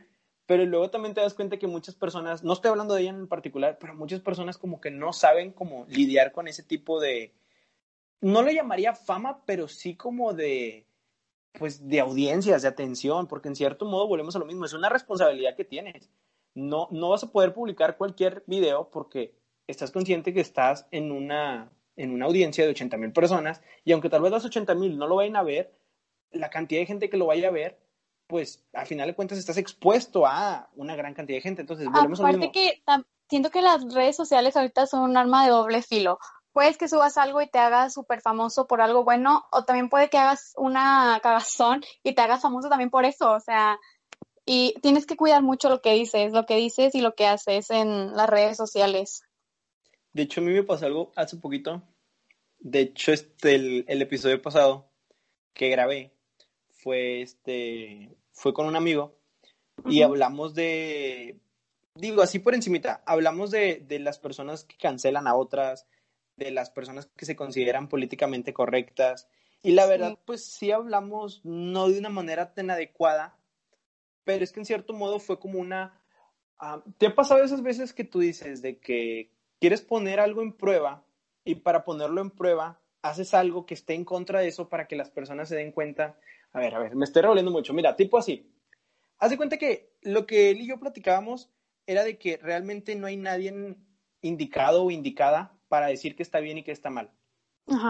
pero 0.51 0.65
luego 0.65 0.89
también 0.89 1.13
te 1.13 1.21
das 1.21 1.33
cuenta 1.33 1.55
que 1.55 1.65
muchas 1.65 1.95
personas, 1.95 2.43
no 2.43 2.51
estoy 2.51 2.71
hablando 2.71 2.93
de 2.93 3.03
ella 3.03 3.11
en 3.11 3.29
particular, 3.29 3.77
pero 3.79 3.95
muchas 3.95 4.19
personas 4.19 4.57
como 4.57 4.81
que 4.81 4.91
no 4.91 5.13
saben 5.13 5.53
cómo 5.53 5.85
lidiar 5.87 6.33
con 6.33 6.49
ese 6.49 6.61
tipo 6.61 6.99
de, 6.99 7.33
no 8.19 8.41
le 8.43 8.53
llamaría 8.53 8.93
fama, 8.93 9.45
pero 9.45 9.69
sí 9.69 9.95
como 9.95 10.33
de, 10.33 10.85
pues 11.53 11.87
de 11.87 12.01
audiencias, 12.01 12.63
de 12.63 12.67
atención, 12.67 13.27
porque 13.27 13.47
en 13.47 13.55
cierto 13.55 13.85
modo 13.85 14.09
volvemos 14.09 14.35
a 14.35 14.39
lo 14.39 14.45
mismo, 14.45 14.65
es 14.65 14.73
una 14.73 14.89
responsabilidad 14.89 15.55
que 15.55 15.63
tienes. 15.63 16.09
No, 16.53 16.89
no 16.91 17.11
vas 17.11 17.23
a 17.23 17.31
poder 17.31 17.53
publicar 17.53 17.95
cualquier 17.95 18.43
video 18.45 18.89
porque 18.91 19.33
estás 19.67 19.89
consciente 19.89 20.33
que 20.33 20.41
estás 20.41 20.85
en 20.91 21.13
una, 21.13 21.71
en 21.95 22.11
una 22.11 22.25
audiencia 22.25 22.65
de 22.65 22.71
80 22.71 22.97
mil 22.97 23.13
personas 23.13 23.61
y 23.85 23.93
aunque 23.93 24.09
tal 24.09 24.21
vez 24.21 24.33
las 24.33 24.43
80 24.43 24.75
mil 24.75 24.97
no 24.97 25.07
lo 25.07 25.15
vayan 25.15 25.37
a 25.37 25.43
ver, 25.43 25.73
la 26.29 26.49
cantidad 26.49 26.81
de 26.81 26.87
gente 26.87 27.09
que 27.09 27.15
lo 27.15 27.27
vaya 27.27 27.47
a 27.47 27.51
ver 27.51 27.79
pues 28.31 28.63
al 28.71 28.87
final 28.87 29.09
de 29.09 29.13
cuentas 29.13 29.37
estás 29.37 29.57
expuesto 29.57 30.25
a 30.25 30.69
una 30.77 30.95
gran 30.95 31.13
cantidad 31.13 31.35
de 31.35 31.41
gente. 31.41 31.61
Entonces, 31.61 31.89
volvemos 31.91 32.21
Aparte 32.21 32.37
mismo. 32.37 32.53
que 32.53 32.81
siento 33.29 33.49
que 33.49 33.61
las 33.61 33.93
redes 33.93 34.15
sociales 34.15 34.55
ahorita 34.55 34.87
son 34.87 35.01
un 35.01 35.17
arma 35.17 35.43
de 35.43 35.51
doble 35.51 35.81
filo. 35.81 36.17
Puedes 36.53 36.77
que 36.77 36.87
subas 36.87 37.17
algo 37.17 37.41
y 37.41 37.49
te 37.49 37.59
hagas 37.59 37.93
súper 37.93 38.21
famoso 38.21 38.67
por 38.67 38.79
algo 38.79 39.03
bueno, 39.03 39.43
o 39.51 39.65
también 39.65 39.89
puede 39.89 40.09
que 40.09 40.17
hagas 40.17 40.53
una 40.55 41.19
cagazón 41.21 41.83
y 42.03 42.15
te 42.15 42.21
hagas 42.21 42.41
famoso 42.41 42.69
también 42.69 42.89
por 42.89 43.03
eso. 43.03 43.33
O 43.33 43.39
sea, 43.41 43.77
y 44.45 44.75
tienes 44.81 45.05
que 45.05 45.17
cuidar 45.17 45.43
mucho 45.43 45.67
lo 45.67 45.81
que 45.81 45.91
dices, 45.91 46.31
lo 46.31 46.45
que 46.45 46.55
dices 46.55 46.95
y 46.95 47.01
lo 47.01 47.15
que 47.15 47.27
haces 47.27 47.69
en 47.69 48.15
las 48.15 48.29
redes 48.29 48.55
sociales. 48.55 49.23
De 50.13 50.23
hecho, 50.23 50.39
a 50.39 50.43
mí 50.45 50.53
me 50.53 50.63
pasó 50.63 50.85
algo 50.85 51.11
hace 51.17 51.35
poquito. 51.35 51.83
De 52.59 52.79
hecho, 52.79 53.11
este, 53.11 53.55
el, 53.55 53.85
el 53.89 54.01
episodio 54.01 54.41
pasado 54.41 54.89
que 55.53 55.67
grabé 55.67 56.13
fue 56.69 57.21
este 57.21 58.20
fue 58.41 58.53
con 58.53 58.65
un 58.65 58.75
amigo 58.75 59.15
y 59.85 60.01
hablamos 60.01 60.55
de, 60.55 61.39
digo 61.93 62.23
así 62.23 62.39
por 62.39 62.55
encimita, 62.55 63.03
hablamos 63.05 63.51
de, 63.51 63.85
de, 63.87 63.99
las 63.99 64.17
personas 64.17 64.63
que 64.63 64.77
cancelan 64.77 65.27
a 65.27 65.35
otras, 65.35 65.85
de 66.37 66.49
las 66.49 66.71
personas 66.71 67.07
que 67.15 67.25
se 67.25 67.35
consideran 67.35 67.87
políticamente 67.87 68.51
correctas. 68.51 69.27
Y 69.61 69.73
la 69.73 69.85
verdad, 69.85 70.17
pues 70.25 70.43
sí 70.43 70.71
hablamos 70.71 71.41
no 71.45 71.87
de 71.87 71.99
una 71.99 72.09
manera 72.09 72.55
tan 72.55 72.71
adecuada, 72.71 73.37
pero 74.23 74.43
es 74.43 74.51
que 74.51 74.61
en 74.61 74.65
cierto 74.65 74.93
modo 74.93 75.19
fue 75.19 75.39
como 75.39 75.59
una... 75.59 76.01
Ah, 76.57 76.83
¿Te 76.97 77.07
ha 77.07 77.15
pasado 77.15 77.43
esas 77.43 77.61
veces 77.61 77.93
que 77.93 78.03
tú 78.03 78.21
dices 78.21 78.63
de 78.63 78.79
que 78.79 79.29
quieres 79.59 79.81
poner 79.81 80.19
algo 80.19 80.41
en 80.41 80.53
prueba 80.53 81.03
y 81.45 81.55
para 81.55 81.83
ponerlo 81.83 82.21
en 82.21 82.31
prueba 82.31 82.79
haces 83.03 83.35
algo 83.35 83.67
que 83.67 83.75
esté 83.75 83.93
en 83.93 84.03
contra 84.05 84.39
de 84.39 84.47
eso 84.47 84.67
para 84.67 84.87
que 84.87 84.95
las 84.95 85.11
personas 85.11 85.47
se 85.47 85.55
den 85.55 85.71
cuenta 85.71 86.17
a 86.53 86.59
ver, 86.59 86.75
a 86.75 86.79
ver, 86.79 86.95
me 86.95 87.05
estoy 87.05 87.21
revolviendo 87.21 87.51
mucho. 87.51 87.73
Mira, 87.73 87.95
tipo 87.95 88.17
así. 88.17 88.51
Haz 89.17 89.29
de 89.29 89.37
cuenta 89.37 89.57
que 89.57 89.93
lo 90.01 90.25
que 90.25 90.49
él 90.49 90.61
y 90.61 90.67
yo 90.67 90.79
platicábamos 90.79 91.51
era 91.85 92.03
de 92.03 92.17
que 92.17 92.37
realmente 92.37 92.95
no 92.95 93.07
hay 93.07 93.17
nadie 93.17 93.77
indicado 94.21 94.83
o 94.83 94.91
indicada 94.91 95.57
para 95.67 95.87
decir 95.87 96.15
que 96.15 96.23
está 96.23 96.39
bien 96.39 96.57
y 96.57 96.63
que 96.63 96.71
está 96.71 96.89
mal. 96.89 97.11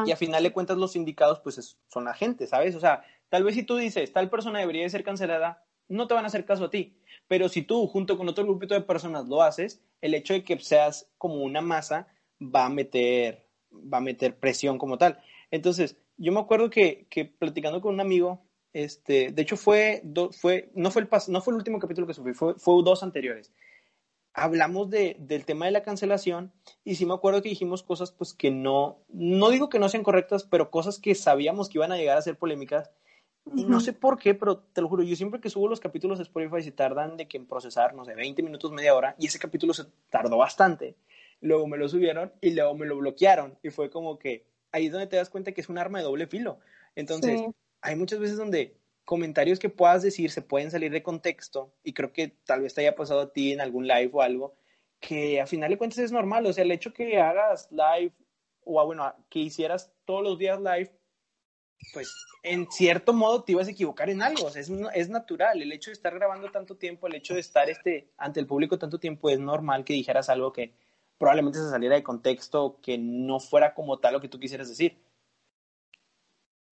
Y 0.06 0.12
a 0.12 0.18
final 0.18 0.44
de 0.44 0.52
cuentas 0.52 0.78
los 0.78 0.96
indicados 0.96 1.40
pues 1.40 1.78
son 1.88 2.06
la 2.06 2.14
gente, 2.14 2.46
¿sabes? 2.46 2.76
O 2.76 2.80
sea, 2.80 3.04
tal 3.30 3.44
vez 3.44 3.56
si 3.56 3.64
tú 3.64 3.78
dices, 3.78 4.14
tal 4.14 4.30
persona 4.30 4.60
debería 4.60 4.84
de 4.84 4.90
ser 4.90 5.04
cancelada, 5.04 5.66
no 5.88 6.08
te 6.08 6.14
van 6.14 6.26
a 6.26 6.28
hacer 6.28 6.46
caso 6.46 6.66
a 6.66 6.70
ti. 6.70 6.98
Pero 7.28 7.50
si 7.50 7.64
tú 7.64 7.88
junto 7.88 8.18
con 8.18 8.30
otro 8.30 8.44
grupito 8.44 8.76
de 8.76 8.82
personas 8.82 9.28
lo 9.28 9.42
haces, 9.42 9.82
el 10.02 10.14
hecho 10.14 10.34
de 10.34 10.44
que 10.44 10.60
seas 10.60 11.10
como 11.18 11.36
una 11.36 11.62
masa 11.62 12.08
va 12.40 12.66
a 12.66 12.70
meter, 12.70 13.48
va 13.72 13.98
a 13.98 14.02
meter 14.02 14.38
presión 14.38 14.78
como 14.78 14.98
tal. 14.98 15.20
Entonces, 15.50 15.98
yo 16.18 16.32
me 16.32 16.40
acuerdo 16.40 16.70
que, 16.70 17.08
que 17.10 17.26
platicando 17.26 17.82
con 17.82 17.96
un 17.96 18.02
amigo, 18.02 18.46
este, 18.74 19.32
de 19.32 19.42
hecho, 19.42 19.58
fue, 19.58 20.04
fue, 20.32 20.70
no, 20.74 20.92
fue 20.92 21.02
el 21.02 21.10
no 21.28 21.42
fue 21.42 21.52
el 21.52 21.58
último 21.58 21.80
capítulo 21.80 22.08
que 22.08 22.14
subí, 22.14 22.34
fue, 22.34 22.56
fue 22.56 22.84
dos 22.84 23.04
anteriores. 23.04 23.52
Hablamos 24.34 24.90
de, 24.90 25.18
del 25.20 25.46
tema 25.46 25.66
de 25.66 25.72
la 25.72 25.84
cancelación 25.84 26.54
y 26.86 26.96
sí 26.96 27.06
me 27.06 27.14
acuerdo 27.14 27.42
que 27.42 27.50
dijimos 27.50 27.84
cosas 27.84 28.14
pues 28.14 28.34
que 28.34 28.50
no, 28.50 29.04
no 29.10 29.50
digo 29.50 29.68
que 29.68 29.78
no 29.78 29.90
sean 29.90 30.04
correctas, 30.04 30.46
pero 30.46 30.72
cosas 30.72 31.00
que 31.00 31.16
sabíamos 31.16 31.68
que 31.68 31.80
iban 31.80 31.92
a 31.92 31.98
llegar 31.98 32.18
a 32.18 32.22
ser 32.22 32.38
polémicas. 32.38 32.92
Y 33.56 33.66
no 33.66 33.80
sé 33.80 33.92
por 33.92 34.20
qué, 34.20 34.36
pero 34.36 34.60
te 34.60 34.82
lo 34.82 34.88
juro, 34.88 35.04
yo 35.04 35.16
siempre 35.16 35.42
que 35.42 35.50
subo 35.50 35.68
los 35.68 35.80
capítulos 35.80 36.20
de 36.20 36.24
Spotify 36.24 36.62
se 36.62 36.72
tardan 36.72 37.18
de 37.18 37.28
que 37.28 37.38
en 37.38 37.48
procesar, 37.48 37.96
no 37.96 38.06
sé, 38.06 38.14
20 38.14 38.44
minutos, 38.44 38.72
media 38.72 38.96
hora, 38.96 39.16
y 39.18 39.26
ese 39.26 39.40
capítulo 39.40 39.74
se 39.74 39.86
tardó 40.10 40.38
bastante. 40.38 40.96
Luego 41.42 41.68
me 41.68 41.78
lo 41.78 41.90
subieron 41.90 42.32
y 42.40 42.52
luego 42.52 42.76
me 42.76 42.86
lo 42.86 42.98
bloquearon. 42.98 43.58
Y 43.64 43.72
fue 43.72 43.90
como 43.90 44.20
que 44.20 44.46
ahí 44.72 44.86
es 44.86 44.92
donde 44.92 45.08
te 45.08 45.16
das 45.16 45.30
cuenta 45.30 45.52
que 45.54 45.62
es 45.62 45.70
un 45.70 45.80
arma 45.80 45.98
de 45.98 46.06
doble 46.06 46.28
filo. 46.28 46.60
Entonces, 46.96 47.42
hay 47.82 47.96
muchas 47.96 48.20
veces 48.20 48.38
donde 48.38 48.78
comentarios 49.06 49.60
que 49.60 49.70
puedas 49.70 50.04
decir 50.04 50.32
se 50.32 50.42
pueden 50.42 50.72
salir 50.72 50.92
de 50.92 51.04
contexto 51.04 51.74
y 51.84 51.94
creo 51.94 52.14
que 52.14 52.30
tal 52.46 52.62
vez 52.62 52.74
te 52.74 52.82
haya 52.82 52.96
pasado 52.96 53.22
a 53.22 53.34
ti 53.34 53.52
en 53.52 53.62
algún 53.62 53.88
live 53.88 54.12
o 54.14 54.22
algo 54.22 54.56
que 55.00 55.42
a 55.42 55.48
final 55.48 55.72
de 55.72 55.78
cuentas 55.78 56.00
es 56.00 56.12
normal, 56.12 56.46
o 56.46 56.54
sea, 56.54 56.64
el 56.64 56.72
hecho 56.72 56.94
que 56.94 57.20
hagas 57.20 57.68
live 57.72 58.14
o 58.64 58.86
bueno, 58.86 59.14
que 59.30 59.40
hicieras 59.40 59.92
todos 60.06 60.24
los 60.24 60.38
días 60.38 60.60
live, 60.60 60.92
pues 61.94 62.14
en 62.44 62.70
cierto 62.72 63.12
modo 63.12 63.44
te 63.44 63.54
ibas 63.54 63.68
a 63.68 63.72
equivocar 63.72 64.12
en 64.12 64.22
algo, 64.22 64.46
o 64.46 64.50
sea, 64.52 64.62
es, 64.62 64.72
es 64.94 65.10
natural, 65.10 65.62
el 65.62 65.72
hecho 65.72 65.90
de 65.90 65.94
estar 65.94 66.14
grabando 66.14 66.52
tanto 66.52 66.78
tiempo, 66.78 67.08
el 67.08 67.16
hecho 67.16 67.34
de 67.34 67.40
estar 67.40 67.70
este, 67.70 68.12
ante 68.18 68.40
el 68.40 68.46
público 68.46 68.78
tanto 68.78 69.00
tiempo, 69.00 69.32
es 69.32 69.40
normal 69.40 69.84
que 69.84 69.94
dijeras 69.94 70.30
algo 70.30 70.54
que 70.54 70.76
probablemente 71.18 71.60
se 71.60 71.70
saliera 71.70 71.96
de 71.96 72.04
contexto, 72.04 72.80
que 72.82 72.98
no 73.00 73.40
fuera 73.40 73.74
como 73.74 74.00
tal 74.00 74.14
lo 74.14 74.22
que 74.22 74.28
tú 74.28 74.40
quisieras 74.40 74.70
decir. 74.70 75.02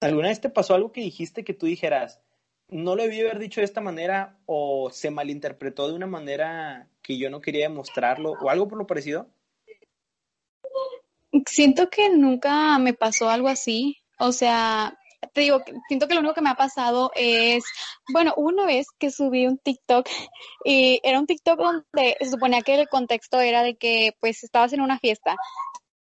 ¿Alguna 0.02 0.30
vez 0.30 0.40
te 0.40 0.50
pasó 0.50 0.74
algo 0.74 0.92
que 0.92 1.02
dijiste 1.02 1.44
que 1.44 1.54
tú 1.54 1.66
dijeras, 1.66 2.22
no 2.70 2.96
lo 2.96 3.04
debí 3.04 3.20
haber 3.20 3.40
dicho 3.40 3.62
de 3.62 3.66
esta 3.66 3.82
manera 3.82 4.38
o 4.46 4.90
se 4.92 5.12
malinterpretó 5.12 5.88
de 5.88 5.96
una 5.96 6.08
manera 6.08 6.88
que 7.02 7.18
yo 7.18 7.30
no 7.30 7.42
quería 7.42 7.68
demostrarlo 7.68 8.32
o 8.32 8.50
algo 8.50 8.68
por 8.68 8.78
lo 8.78 8.88
parecido? 8.88 9.28
Siento 11.48 11.90
que 11.90 12.10
nunca 12.10 12.78
me 12.80 12.94
pasó 12.94 13.30
algo 13.30 13.50
así. 13.50 13.98
O 14.20 14.32
sea, 14.32 14.98
te 15.34 15.42
digo, 15.42 15.62
siento 15.88 16.08
que 16.08 16.14
lo 16.14 16.22
único 16.22 16.34
que 16.34 16.42
me 16.42 16.50
ha 16.50 16.56
pasado 16.56 17.12
es, 17.16 17.64
bueno, 18.14 18.34
una 18.38 18.66
vez 18.66 18.88
que 18.98 19.12
subí 19.12 19.48
un 19.48 19.58
TikTok 19.58 20.08
y 20.64 21.00
era 21.04 21.20
un 21.20 21.28
TikTok 21.28 21.60
donde 21.60 22.18
se 22.20 22.30
suponía 22.30 22.62
que 22.62 22.76
el 22.76 22.88
contexto 22.88 23.40
era 23.40 23.64
de 23.64 23.76
que 23.76 24.14
pues 24.20 24.44
estabas 24.44 24.74
en 24.74 24.82
una 24.82 25.00
fiesta. 25.00 25.36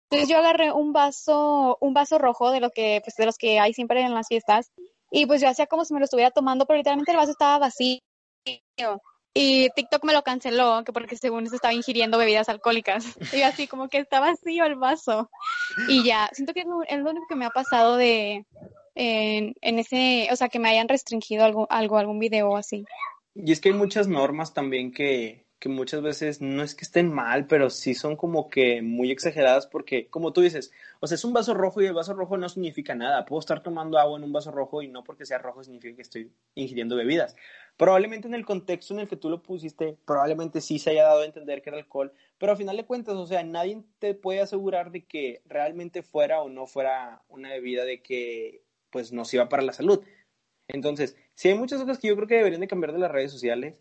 Entonces 0.09 0.29
yo 0.29 0.37
agarré 0.37 0.71
un 0.71 0.93
vaso, 0.93 1.77
un 1.81 1.93
vaso 1.93 2.17
rojo 2.17 2.51
de 2.51 2.61
lo 2.61 2.71
que, 2.71 3.01
pues 3.03 3.15
de 3.15 3.25
los 3.25 3.37
que 3.37 3.59
hay 3.59 3.73
siempre 3.73 4.01
en 4.01 4.13
las 4.13 4.27
fiestas 4.27 4.71
y 5.11 5.25
pues 5.25 5.41
yo 5.41 5.49
hacía 5.49 5.67
como 5.67 5.85
si 5.85 5.93
me 5.93 5.99
lo 5.99 6.05
estuviera 6.05 6.31
tomando, 6.31 6.65
pero 6.65 6.77
literalmente 6.77 7.11
el 7.11 7.17
vaso 7.17 7.31
estaba 7.31 7.59
vacío. 7.59 8.01
Y 9.33 9.69
TikTok 9.75 10.03
me 10.03 10.13
lo 10.13 10.23
canceló, 10.23 10.83
que 10.83 10.91
porque 10.91 11.15
según 11.15 11.47
se 11.47 11.55
estaba 11.55 11.73
ingiriendo 11.73 12.17
bebidas 12.17 12.49
alcohólicas. 12.49 13.05
Y 13.39 13.41
así 13.43 13.67
como 13.67 13.87
que 13.87 13.99
estaba 13.99 14.31
vacío 14.31 14.65
el 14.65 14.75
vaso. 14.75 15.29
Y 15.87 16.03
ya, 16.03 16.29
siento 16.33 16.53
que 16.53 16.61
es 16.61 16.65
lo, 16.65 16.77
único 16.77 17.27
que 17.29 17.35
me 17.35 17.45
ha 17.45 17.49
pasado 17.49 17.97
de 17.97 18.45
en, 18.95 19.53
en, 19.61 19.79
ese, 19.79 20.27
o 20.31 20.35
sea, 20.35 20.49
que 20.49 20.59
me 20.59 20.69
hayan 20.69 20.87
restringido 20.87 21.45
algo, 21.45 21.67
algo, 21.69 21.97
algún 21.97 22.19
video 22.19 22.55
así. 22.57 22.85
Y 23.35 23.51
es 23.51 23.61
que 23.61 23.69
hay 23.69 23.75
muchas 23.75 24.07
normas 24.07 24.53
también 24.53 24.91
que, 24.91 25.46
que 25.59 25.69
muchas 25.69 26.01
veces 26.03 26.39
no 26.39 26.61
es 26.61 26.75
que 26.75 26.85
estén 26.85 27.11
mal, 27.11 27.47
pero 27.47 27.69
sí 27.71 27.95
son 27.95 28.15
como 28.15 28.49
que 28.49 28.83
muy 28.83 29.11
exageradas 29.11 29.65
porque, 29.65 30.07
como 30.07 30.31
tú 30.31 30.41
dices, 30.41 30.71
o 30.99 31.07
sea, 31.07 31.15
es 31.15 31.25
un 31.25 31.33
vaso 31.33 31.55
rojo 31.55 31.81
y 31.81 31.87
el 31.87 31.93
vaso 31.93 32.13
rojo 32.13 32.37
no 32.37 32.47
significa 32.47 32.93
nada. 32.93 33.25
Puedo 33.25 33.39
estar 33.39 33.63
tomando 33.63 33.97
agua 33.97 34.17
en 34.17 34.23
un 34.23 34.31
vaso 34.31 34.51
rojo 34.51 34.83
y 34.83 34.87
no 34.87 35.03
porque 35.03 35.25
sea 35.25 35.39
rojo 35.39 35.63
significa 35.63 35.95
que 35.95 36.01
estoy 36.03 36.31
ingiriendo 36.53 36.95
bebidas. 36.95 37.35
Probablemente 37.75 38.27
en 38.27 38.35
el 38.35 38.45
contexto 38.45 38.93
en 38.93 38.99
el 38.99 39.07
que 39.07 39.17
tú 39.17 39.29
lo 39.29 39.41
pusiste, 39.41 39.97
probablemente 40.05 40.61
sí 40.61 40.77
se 40.77 40.91
haya 40.91 41.03
dado 41.03 41.21
a 41.21 41.25
entender 41.25 41.63
que 41.63 41.71
era 41.71 41.79
alcohol, 41.79 42.13
pero 42.37 42.51
al 42.51 42.57
final 42.57 42.77
de 42.77 42.85
cuentas, 42.85 43.15
o 43.15 43.25
sea, 43.25 43.43
nadie 43.43 43.83
te 43.97 44.13
puede 44.13 44.41
asegurar 44.41 44.91
de 44.91 45.05
que 45.05 45.41
realmente 45.45 46.03
fuera 46.03 46.41
o 46.41 46.49
no 46.49 46.67
fuera 46.67 47.23
una 47.29 47.49
bebida 47.49 47.83
de 47.83 48.01
que, 48.03 48.63
pues, 48.91 49.11
nos 49.11 49.33
iba 49.33 49.49
para 49.49 49.63
la 49.63 49.73
salud. 49.73 50.03
Entonces, 50.67 51.15
sí 51.33 51.49
hay 51.49 51.55
muchas 51.57 51.81
cosas 51.81 51.97
que 51.97 52.09
yo 52.09 52.15
creo 52.15 52.27
que 52.27 52.35
deberían 52.35 52.61
de 52.61 52.67
cambiar 52.67 52.93
de 52.93 52.99
las 52.99 53.11
redes 53.11 53.31
sociales 53.31 53.75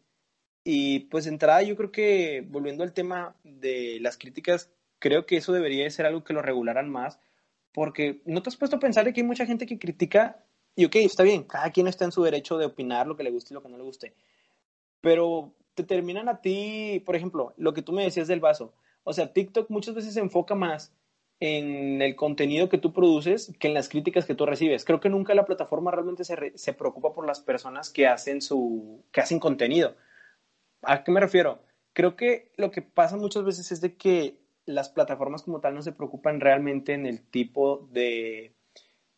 y 0.69 0.99
pues 1.11 1.29
entrada, 1.29 1.63
yo 1.63 1.77
creo 1.77 1.93
que 1.93 2.45
volviendo 2.49 2.83
al 2.83 2.93
tema 2.93 3.37
de 3.45 3.99
las 4.01 4.19
críticas, 4.19 4.69
creo 4.99 5.25
que 5.25 5.37
eso 5.37 5.53
debería 5.53 5.85
de 5.85 5.91
ser 5.91 6.07
algo 6.07 6.25
que 6.25 6.33
lo 6.33 6.43
regularan 6.43 6.91
más, 6.91 7.21
porque 7.71 8.21
no 8.25 8.43
te 8.43 8.49
has 8.49 8.57
puesto 8.57 8.75
a 8.75 8.81
pensar 8.81 9.05
de 9.05 9.13
que 9.13 9.21
hay 9.21 9.27
mucha 9.29 9.47
gente 9.47 9.65
que 9.65 9.79
critica, 9.79 10.43
y 10.75 10.85
ok, 10.85 10.97
está 10.97 11.23
bien, 11.23 11.45
cada 11.45 11.71
quien 11.71 11.87
está 11.87 12.05
en 12.05 12.11
su 12.11 12.21
derecho 12.25 12.59
de 12.59 12.67
opinar 12.67 13.07
lo 13.07 13.17
que 13.17 13.23
le 13.23 13.31
guste 13.31 13.53
y 13.53 13.55
lo 13.55 13.63
que 13.63 13.69
no 13.69 13.77
le 13.77 13.85
guste, 13.85 14.15
pero 15.01 15.55
te 15.75 15.85
terminan 15.85 16.29
a 16.29 16.41
ti, 16.41 17.01
por 17.07 17.15
ejemplo, 17.15 17.55
lo 17.57 17.73
que 17.73 17.83
tú 17.83 17.93
me 17.93 18.03
decías 18.03 18.27
del 18.27 18.41
vaso, 18.41 18.75
o 19.05 19.13
sea, 19.13 19.33
TikTok 19.33 19.71
muchas 19.71 19.95
veces 19.95 20.15
se 20.15 20.21
enfoca 20.21 20.57
más 20.57 20.93
en 21.39 22.03
el 22.03 22.17
contenido 22.17 22.69
que 22.69 22.79
tú 22.79 22.93
produces 22.93 23.53
que 23.61 23.69
en 23.69 23.75
las 23.75 23.89
críticas 23.89 24.25
que 24.25 24.35
tú 24.35 24.47
recibes. 24.47 24.85
Creo 24.85 24.99
que 24.99 25.11
nunca 25.11 25.35
la 25.35 25.45
plataforma 25.45 25.93
realmente 25.93 26.25
se, 26.25 26.53
se 26.57 26.73
preocupa 26.73 27.13
por 27.13 27.27
las 27.27 27.41
personas 27.41 27.91
que 27.91 28.09
hacen 28.09 28.41
su 28.41 29.05
que 29.13 29.21
hacen 29.21 29.39
contenido. 29.39 29.95
¿A 30.87 31.03
qué 31.03 31.11
me 31.11 31.21
refiero? 31.21 31.63
Creo 31.93 32.15
que 32.15 32.53
lo 32.57 32.71
que 32.71 32.81
pasa 32.81 33.17
muchas 33.17 33.45
veces 33.45 33.73
es 33.73 33.81
de 33.81 33.97
que 33.97 34.39
las 34.67 34.89
plataformas 34.89 35.43
como 35.43 35.61
tal 35.61 35.75
no 35.75 35.83
se 35.83 35.93
preocupan 35.93 36.41
realmente 36.41 36.93
en 36.93 37.07
el 37.07 37.29
tipo 37.29 37.89
de, 37.91 38.55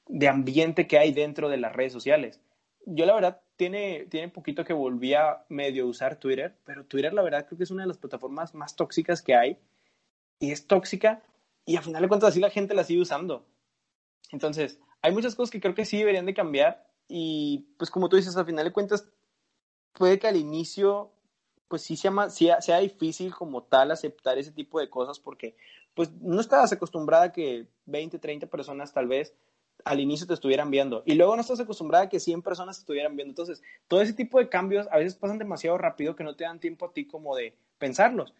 de 0.07 0.29
ambiente 0.29 0.87
que 0.87 0.99
hay 0.99 1.13
dentro 1.13 1.51
de 1.51 1.59
las 1.59 1.75
redes 1.75 1.93
sociales. 1.93 2.41
Yo 2.87 3.05
la 3.05 3.15
verdad 3.15 3.43
tiene, 3.57 4.07
tiene 4.09 4.31
poquito 4.31 4.65
que 4.65 4.73
volví 4.73 5.13
a 5.13 5.45
medio 5.51 5.87
usar 5.87 6.17
Twitter, 6.17 6.57
pero 6.65 6.87
Twitter 6.87 7.13
la 7.13 7.23
verdad 7.23 7.47
creo 7.47 7.59
que 7.59 7.65
es 7.65 7.71
una 7.71 7.83
de 7.83 7.89
las 7.89 7.99
plataformas 7.99 8.55
más 8.55 8.75
tóxicas 8.75 9.21
que 9.21 9.35
hay 9.35 9.59
y 10.39 10.53
es 10.53 10.67
tóxica 10.67 11.23
y 11.67 11.77
a 11.77 11.83
final 11.83 12.01
de 12.01 12.09
cuentas 12.09 12.31
así 12.31 12.41
la 12.41 12.51
gente 12.51 12.75
la 12.75 12.85
sigue 12.85 13.03
usando. 13.03 13.47
Entonces, 14.33 14.81
hay 15.03 15.13
muchas 15.13 15.35
cosas 15.35 15.51
que 15.51 15.61
creo 15.61 15.75
que 15.75 15.85
sí 15.85 15.99
deberían 15.99 16.25
de 16.25 16.33
cambiar 16.33 16.87
y 17.09 17.67
pues 17.77 17.91
como 17.91 18.09
tú 18.09 18.17
dices, 18.17 18.39
a 18.39 18.45
final 18.47 18.65
de 18.65 18.73
cuentas 18.73 19.07
puede 19.93 20.19
que 20.19 20.29
al 20.29 20.37
inicio 20.37 21.13
pues 21.69 21.83
sí 21.83 21.97
sea, 21.97 22.31
sea, 22.31 22.61
sea 22.61 22.79
difícil 22.79 23.35
como 23.35 23.63
tal 23.63 23.91
aceptar 23.91 24.39
ese 24.39 24.53
tipo 24.53 24.81
de 24.81 24.91
cosas 24.91 25.21
porque 25.21 25.55
pues 25.95 26.11
no 26.21 26.41
estabas 26.41 26.73
acostumbrada 26.73 27.25
a 27.25 27.33
que 27.33 27.67
20, 27.87 28.19
30 28.19 28.47
personas 28.47 28.93
tal 28.93 29.07
vez 29.07 29.35
al 29.85 30.01
inicio 30.01 30.27
te 30.27 30.35
estuvieran 30.35 30.71
viendo 30.71 31.03
y 31.07 31.15
luego 31.15 31.35
no 31.37 31.43
estás 31.43 31.61
acostumbrada 31.61 32.05
a 32.05 32.09
que 32.09 32.21
100 32.21 32.43
personas 32.43 32.77
te 32.77 32.81
estuvieran 32.81 33.15
viendo. 33.17 33.33
Entonces, 33.33 33.63
todo 33.87 34.03
ese 34.03 34.13
tipo 34.13 34.39
de 34.39 34.49
cambios 34.49 34.89
a 34.91 34.99
veces 34.99 35.15
pasan 35.15 35.39
demasiado 35.39 35.79
rápido 35.79 36.17
que 36.17 36.25
no 36.25 36.35
te 36.35 36.45
dan 36.45 36.61
tiempo 36.61 36.87
a 36.87 36.93
ti 36.93 37.07
como 37.07 37.37
de 37.37 37.55
pensarlos. 37.79 38.35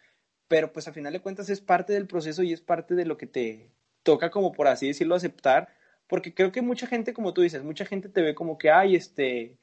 Pero 0.47 0.73
pues 0.73 0.87
al 0.87 0.93
final 0.93 1.13
de 1.13 1.21
cuentas 1.21 1.49
es 1.49 1.61
parte 1.61 1.93
del 1.93 2.07
proceso 2.07 2.43
y 2.43 2.53
es 2.53 2.61
parte 2.61 2.95
de 2.95 3.05
lo 3.05 3.17
que 3.17 3.27
te 3.27 3.71
toca 4.03 4.31
como 4.31 4.51
por 4.51 4.67
así 4.67 4.87
decirlo 4.87 5.15
aceptar, 5.15 5.69
porque 6.07 6.33
creo 6.33 6.51
que 6.51 6.61
mucha 6.61 6.87
gente, 6.87 7.13
como 7.13 7.33
tú 7.33 7.41
dices, 7.41 7.63
mucha 7.63 7.85
gente 7.85 8.09
te 8.09 8.21
ve 8.21 8.33
como 8.33 8.57
que, 8.57 8.71
ay, 8.71 8.95
este, 8.95 9.57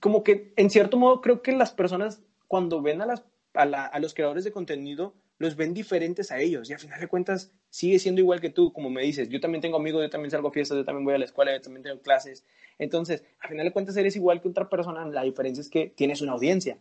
como 0.00 0.22
que 0.22 0.52
en 0.56 0.70
cierto 0.70 0.96
modo 0.96 1.20
creo 1.20 1.42
que 1.42 1.52
las 1.52 1.72
personas 1.72 2.22
cuando 2.48 2.82
ven 2.82 3.00
a, 3.02 3.06
las, 3.06 3.24
a, 3.54 3.98
los 3.98 4.14
creadores 4.14 4.44
de 4.44 4.52
contenido, 4.52 5.14
los 5.38 5.56
ven 5.56 5.74
diferentes 5.74 6.30
a 6.30 6.38
ellos 6.40 6.70
y 6.70 6.72
al 6.72 6.78
final 6.78 7.00
de 7.00 7.08
cuentas 7.08 7.52
sigue 7.70 7.98
siendo 7.98 8.20
igual 8.20 8.40
que 8.40 8.50
tú, 8.50 8.72
como 8.72 8.90
me 8.90 9.02
dices, 9.02 9.28
yo 9.28 9.40
también 9.40 9.62
tengo 9.62 9.76
amigos, 9.76 10.02
yo 10.02 10.10
también 10.10 10.30
salgo 10.30 10.48
a 10.48 10.52
fiestas, 10.52 10.76
yo 10.78 10.84
también 10.84 11.04
voy 11.04 11.14
a 11.14 11.18
la 11.18 11.24
escuela, 11.24 11.52
yo 11.52 11.60
también 11.60 11.82
tengo 11.82 12.00
clases, 12.00 12.44
entonces 12.78 13.24
al 13.40 13.50
final 13.50 13.66
de 13.66 13.72
cuentas 13.72 13.96
eres 13.96 14.16
igual 14.16 14.40
que 14.40 14.48
otra 14.48 14.68
persona, 14.68 15.04
la 15.06 15.22
diferencia 15.22 15.60
es 15.60 15.70
que 15.70 15.88
tienes 15.88 16.20
una 16.20 16.32
audiencia. 16.32 16.78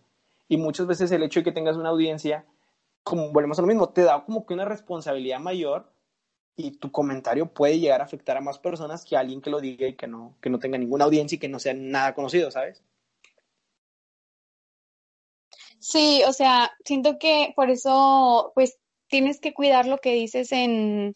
Y 0.47 0.57
muchas 0.57 0.87
veces 0.87 1.11
el 1.11 1.23
hecho 1.23 1.39
de 1.39 1.45
que 1.45 1.51
tengas 1.51 1.77
una 1.77 1.89
audiencia, 1.89 2.45
como 3.03 3.31
volvemos 3.31 3.57
a 3.57 3.61
lo 3.61 3.67
mismo, 3.67 3.89
te 3.89 4.03
da 4.03 4.23
como 4.23 4.45
que 4.45 4.53
una 4.53 4.65
responsabilidad 4.65 5.39
mayor 5.39 5.91
y 6.55 6.71
tu 6.71 6.91
comentario 6.91 7.47
puede 7.47 7.79
llegar 7.79 8.01
a 8.01 8.03
afectar 8.03 8.37
a 8.37 8.41
más 8.41 8.59
personas 8.59 9.05
que 9.05 9.17
alguien 9.17 9.41
que 9.41 9.49
lo 9.49 9.59
diga 9.59 9.87
y 9.87 9.93
que 9.93 10.07
no, 10.07 10.35
que 10.41 10.49
no 10.49 10.59
tenga 10.59 10.77
ninguna 10.77 11.05
audiencia 11.05 11.35
y 11.35 11.39
que 11.39 11.49
no 11.49 11.59
sea 11.59 11.73
nada 11.73 12.13
conocido, 12.13 12.51
¿sabes? 12.51 12.83
Sí, 15.83 16.23
o 16.25 16.31
sea, 16.31 16.71
siento 16.85 17.19
que 17.19 17.51
por 17.57 17.69
eso, 17.69 18.53
pues, 18.55 18.77
tienes 19.09 19.41
que 19.41 19.53
cuidar 19.53 19.85
lo 19.85 19.97
que 19.97 20.13
dices 20.13 20.53
en, 20.53 21.13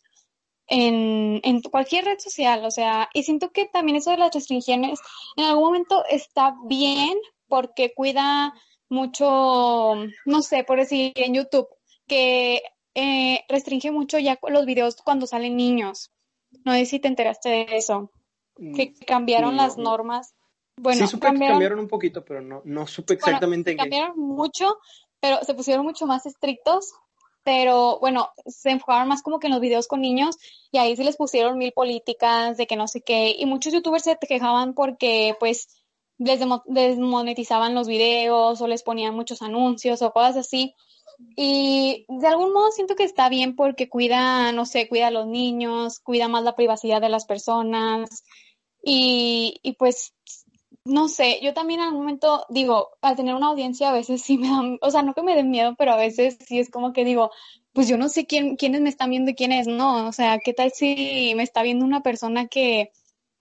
en, 0.68 1.40
en 1.42 1.62
cualquier 1.62 2.04
red 2.04 2.20
social, 2.20 2.66
o 2.66 2.70
sea, 2.70 3.08
y 3.14 3.24
siento 3.24 3.52
que 3.52 3.68
también 3.68 3.96
eso 3.96 4.12
de 4.12 4.18
las 4.18 4.36
restricciones 4.36 5.00
en 5.38 5.46
algún 5.46 5.64
momento 5.64 6.04
está 6.10 6.54
bien 6.66 7.18
porque 7.48 7.94
cuida 7.94 8.54
mucho, 8.90 9.96
no 10.26 10.42
sé, 10.42 10.66
por 10.66 10.80
decir 10.80 11.14
en 11.16 11.36
YouTube, 11.36 11.70
que 12.06 12.62
eh, 12.94 13.46
restringe 13.48 13.92
mucho 13.92 14.20
ya 14.20 14.38
los 14.50 14.66
videos 14.66 14.98
cuando 14.98 15.28
salen 15.28 15.56
niños. 15.56 16.12
No 16.66 16.74
sé 16.74 16.86
si 16.86 17.00
te 17.00 17.08
enteraste 17.08 17.48
de 17.48 17.68
eso, 17.72 18.12
que 18.58 18.90
mm, 18.90 19.06
cambiaron 19.06 19.56
las 19.56 19.78
normas 19.78 20.34
bueno, 20.78 21.02
sí 21.02 21.08
supe 21.08 21.28
cambiaron, 21.28 21.48
que 21.48 21.54
cambiaron 21.54 21.80
un 21.80 21.88
poquito, 21.88 22.24
pero 22.24 22.42
no, 22.42 22.62
no 22.66 22.88
supe 22.88 23.16
exactamente 23.16 23.72
bueno, 23.72 23.84
Cambiaron 23.84 24.20
mucho, 24.20 24.78
pero 25.20 25.44
se 25.44 25.54
pusieron 25.54 25.86
mucho 25.86 26.06
más 26.06 26.26
estrictos, 26.26 26.94
pero 27.44 28.00
bueno, 28.00 28.30
se 28.46 28.72
enfocaron 28.72 29.08
más 29.08 29.24
como 29.24 29.40
que 29.40 29.48
en 29.48 29.54
los 29.54 29.62
videos 29.62 29.88
con 29.88 30.02
niños 30.02 30.38
y 30.72 30.78
ahí 30.78 30.96
sí 30.96 31.04
les 31.04 31.18
pusieron 31.18 31.58
mil 31.58 31.72
políticas 31.72 32.58
de 32.58 32.68
que 32.68 32.76
no 32.76 32.88
sé 32.88 33.02
qué, 33.02 33.36
y 33.38 33.46
muchos 33.46 33.74
youtubers 33.74 34.04
se 34.04 34.18
quejaban 34.18 34.74
porque 34.74 35.36
pues 35.40 35.68
les 36.20 36.40
desmonetizaban 36.66 37.76
los 37.76 37.88
videos 37.88 38.62
o 38.62 38.68
les 38.68 38.84
ponían 38.84 39.16
muchos 39.16 39.42
anuncios 39.42 40.02
o 40.02 40.12
cosas 40.12 40.38
así. 40.38 40.74
Y 41.36 42.06
de 42.10 42.28
algún 42.28 42.54
modo 42.54 42.72
siento 42.72 42.96
que 42.96 43.04
está 43.04 43.30
bien 43.30 43.56
porque 43.56 43.90
cuida, 43.90 44.52
no 44.52 44.66
sé, 44.66 44.88
cuida 44.88 45.08
a 45.08 45.12
los 45.12 45.26
niños, 45.26 46.00
cuida 46.00 46.28
más 46.28 46.44
la 46.44 46.56
privacidad 46.56 47.02
de 47.02 47.10
las 47.10 47.26
personas 47.26 48.24
y, 48.84 49.60
y 49.64 49.74
pues 49.74 50.14
no 50.88 51.08
sé, 51.10 51.40
yo 51.42 51.54
también 51.54 51.80
en 51.80 51.88
algún 51.88 52.02
momento 52.02 52.46
digo, 52.50 52.90
al 53.02 53.16
tener 53.16 53.36
una 53.36 53.48
audiencia 53.48 53.90
a 53.90 53.94
veces 53.94 54.22
sí 54.22 54.38
me 54.38 54.48
da, 54.50 54.62
o 54.82 54.92
sea, 54.92 55.04
no 55.04 55.14
que 55.14 55.24
me 55.24 55.36
den 55.36 55.52
miedo, 55.52 55.76
pero 55.78 55.94
a 55.94 55.98
veces 55.98 56.38
sí 56.46 56.60
es 56.60 56.70
como 56.70 56.94
que 56.94 57.06
digo, 57.06 57.32
pues 57.74 57.88
yo 57.88 57.98
no 57.98 58.10
sé 58.10 58.26
quién, 58.26 58.56
quiénes 58.56 58.82
me 58.82 58.90
están 58.90 59.10
viendo 59.10 59.32
y 59.32 59.36
quiénes 59.36 59.68
no, 59.68 60.08
o 60.08 60.12
sea, 60.14 60.40
¿qué 60.40 60.54
tal 60.54 60.72
si 60.72 61.34
me 61.36 61.44
está 61.44 61.62
viendo 61.64 61.86
una 61.86 62.02
persona 62.02 62.48
que, 62.48 62.92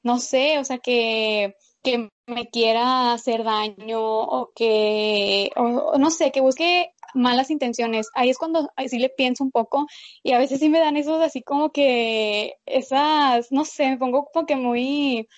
no 0.02 0.18
sé, 0.18 0.58
o 0.58 0.64
sea, 0.64 0.78
que, 0.78 1.56
que 1.82 2.10
me 2.26 2.48
quiera 2.50 3.12
hacer 3.12 3.44
daño 3.44 4.00
o 4.00 4.52
que, 4.54 5.50
o, 5.56 5.96
no 5.98 6.10
sé, 6.10 6.32
que 6.32 6.40
busque 6.40 6.92
malas 7.14 7.50
intenciones. 7.50 8.08
Ahí 8.14 8.30
es 8.30 8.38
cuando 8.38 8.70
ahí 8.76 8.88
sí 8.88 8.98
le 8.98 9.08
pienso 9.08 9.44
un 9.44 9.50
poco 9.50 9.86
y 10.22 10.32
a 10.32 10.38
veces 10.38 10.60
sí 10.60 10.68
me 10.68 10.80
dan 10.80 10.96
esos 10.96 11.20
así 11.22 11.42
como 11.42 11.70
que 11.72 12.56
esas, 12.66 13.50
no 13.52 13.64
sé, 13.64 13.90
me 13.90 13.98
pongo 13.98 14.26
como 14.26 14.46
que 14.46 14.56
muy 14.56 15.28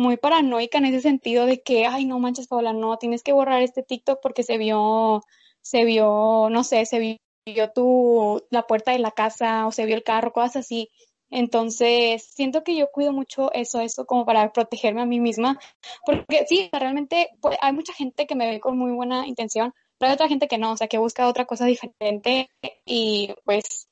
muy 0.00 0.16
paranoica 0.16 0.78
en 0.78 0.86
ese 0.86 1.02
sentido 1.02 1.46
de 1.46 1.62
que, 1.62 1.86
ay, 1.86 2.06
no 2.06 2.18
manches, 2.18 2.48
Paola, 2.48 2.72
no, 2.72 2.96
tienes 2.96 3.22
que 3.22 3.32
borrar 3.32 3.62
este 3.62 3.82
TikTok 3.82 4.20
porque 4.22 4.42
se 4.42 4.56
vio, 4.56 5.22
se 5.60 5.84
vio, 5.84 6.48
no 6.50 6.64
sé, 6.64 6.86
se 6.86 6.98
vio 6.98 7.70
tu, 7.72 8.42
la 8.50 8.66
puerta 8.66 8.92
de 8.92 8.98
la 8.98 9.10
casa 9.10 9.66
o 9.66 9.72
se 9.72 9.84
vio 9.84 9.94
el 9.96 10.02
carro, 10.02 10.32
cosas 10.32 10.56
así. 10.56 10.90
Entonces, 11.30 12.24
siento 12.34 12.64
que 12.64 12.76
yo 12.76 12.90
cuido 12.90 13.12
mucho 13.12 13.52
eso, 13.52 13.80
eso 13.80 14.06
como 14.06 14.24
para 14.24 14.52
protegerme 14.52 15.02
a 15.02 15.06
mí 15.06 15.20
misma, 15.20 15.60
porque 16.06 16.46
sí, 16.48 16.70
realmente 16.72 17.28
pues, 17.40 17.56
hay 17.60 17.72
mucha 17.72 17.92
gente 17.92 18.26
que 18.26 18.34
me 18.34 18.50
ve 18.50 18.58
con 18.58 18.78
muy 18.78 18.92
buena 18.92 19.26
intención, 19.26 19.72
pero 19.98 20.10
hay 20.10 20.14
otra 20.14 20.28
gente 20.28 20.48
que 20.48 20.58
no, 20.58 20.72
o 20.72 20.76
sea, 20.76 20.88
que 20.88 20.98
busca 20.98 21.28
otra 21.28 21.44
cosa 21.44 21.66
diferente 21.66 22.48
y 22.86 23.34
pues, 23.44 23.88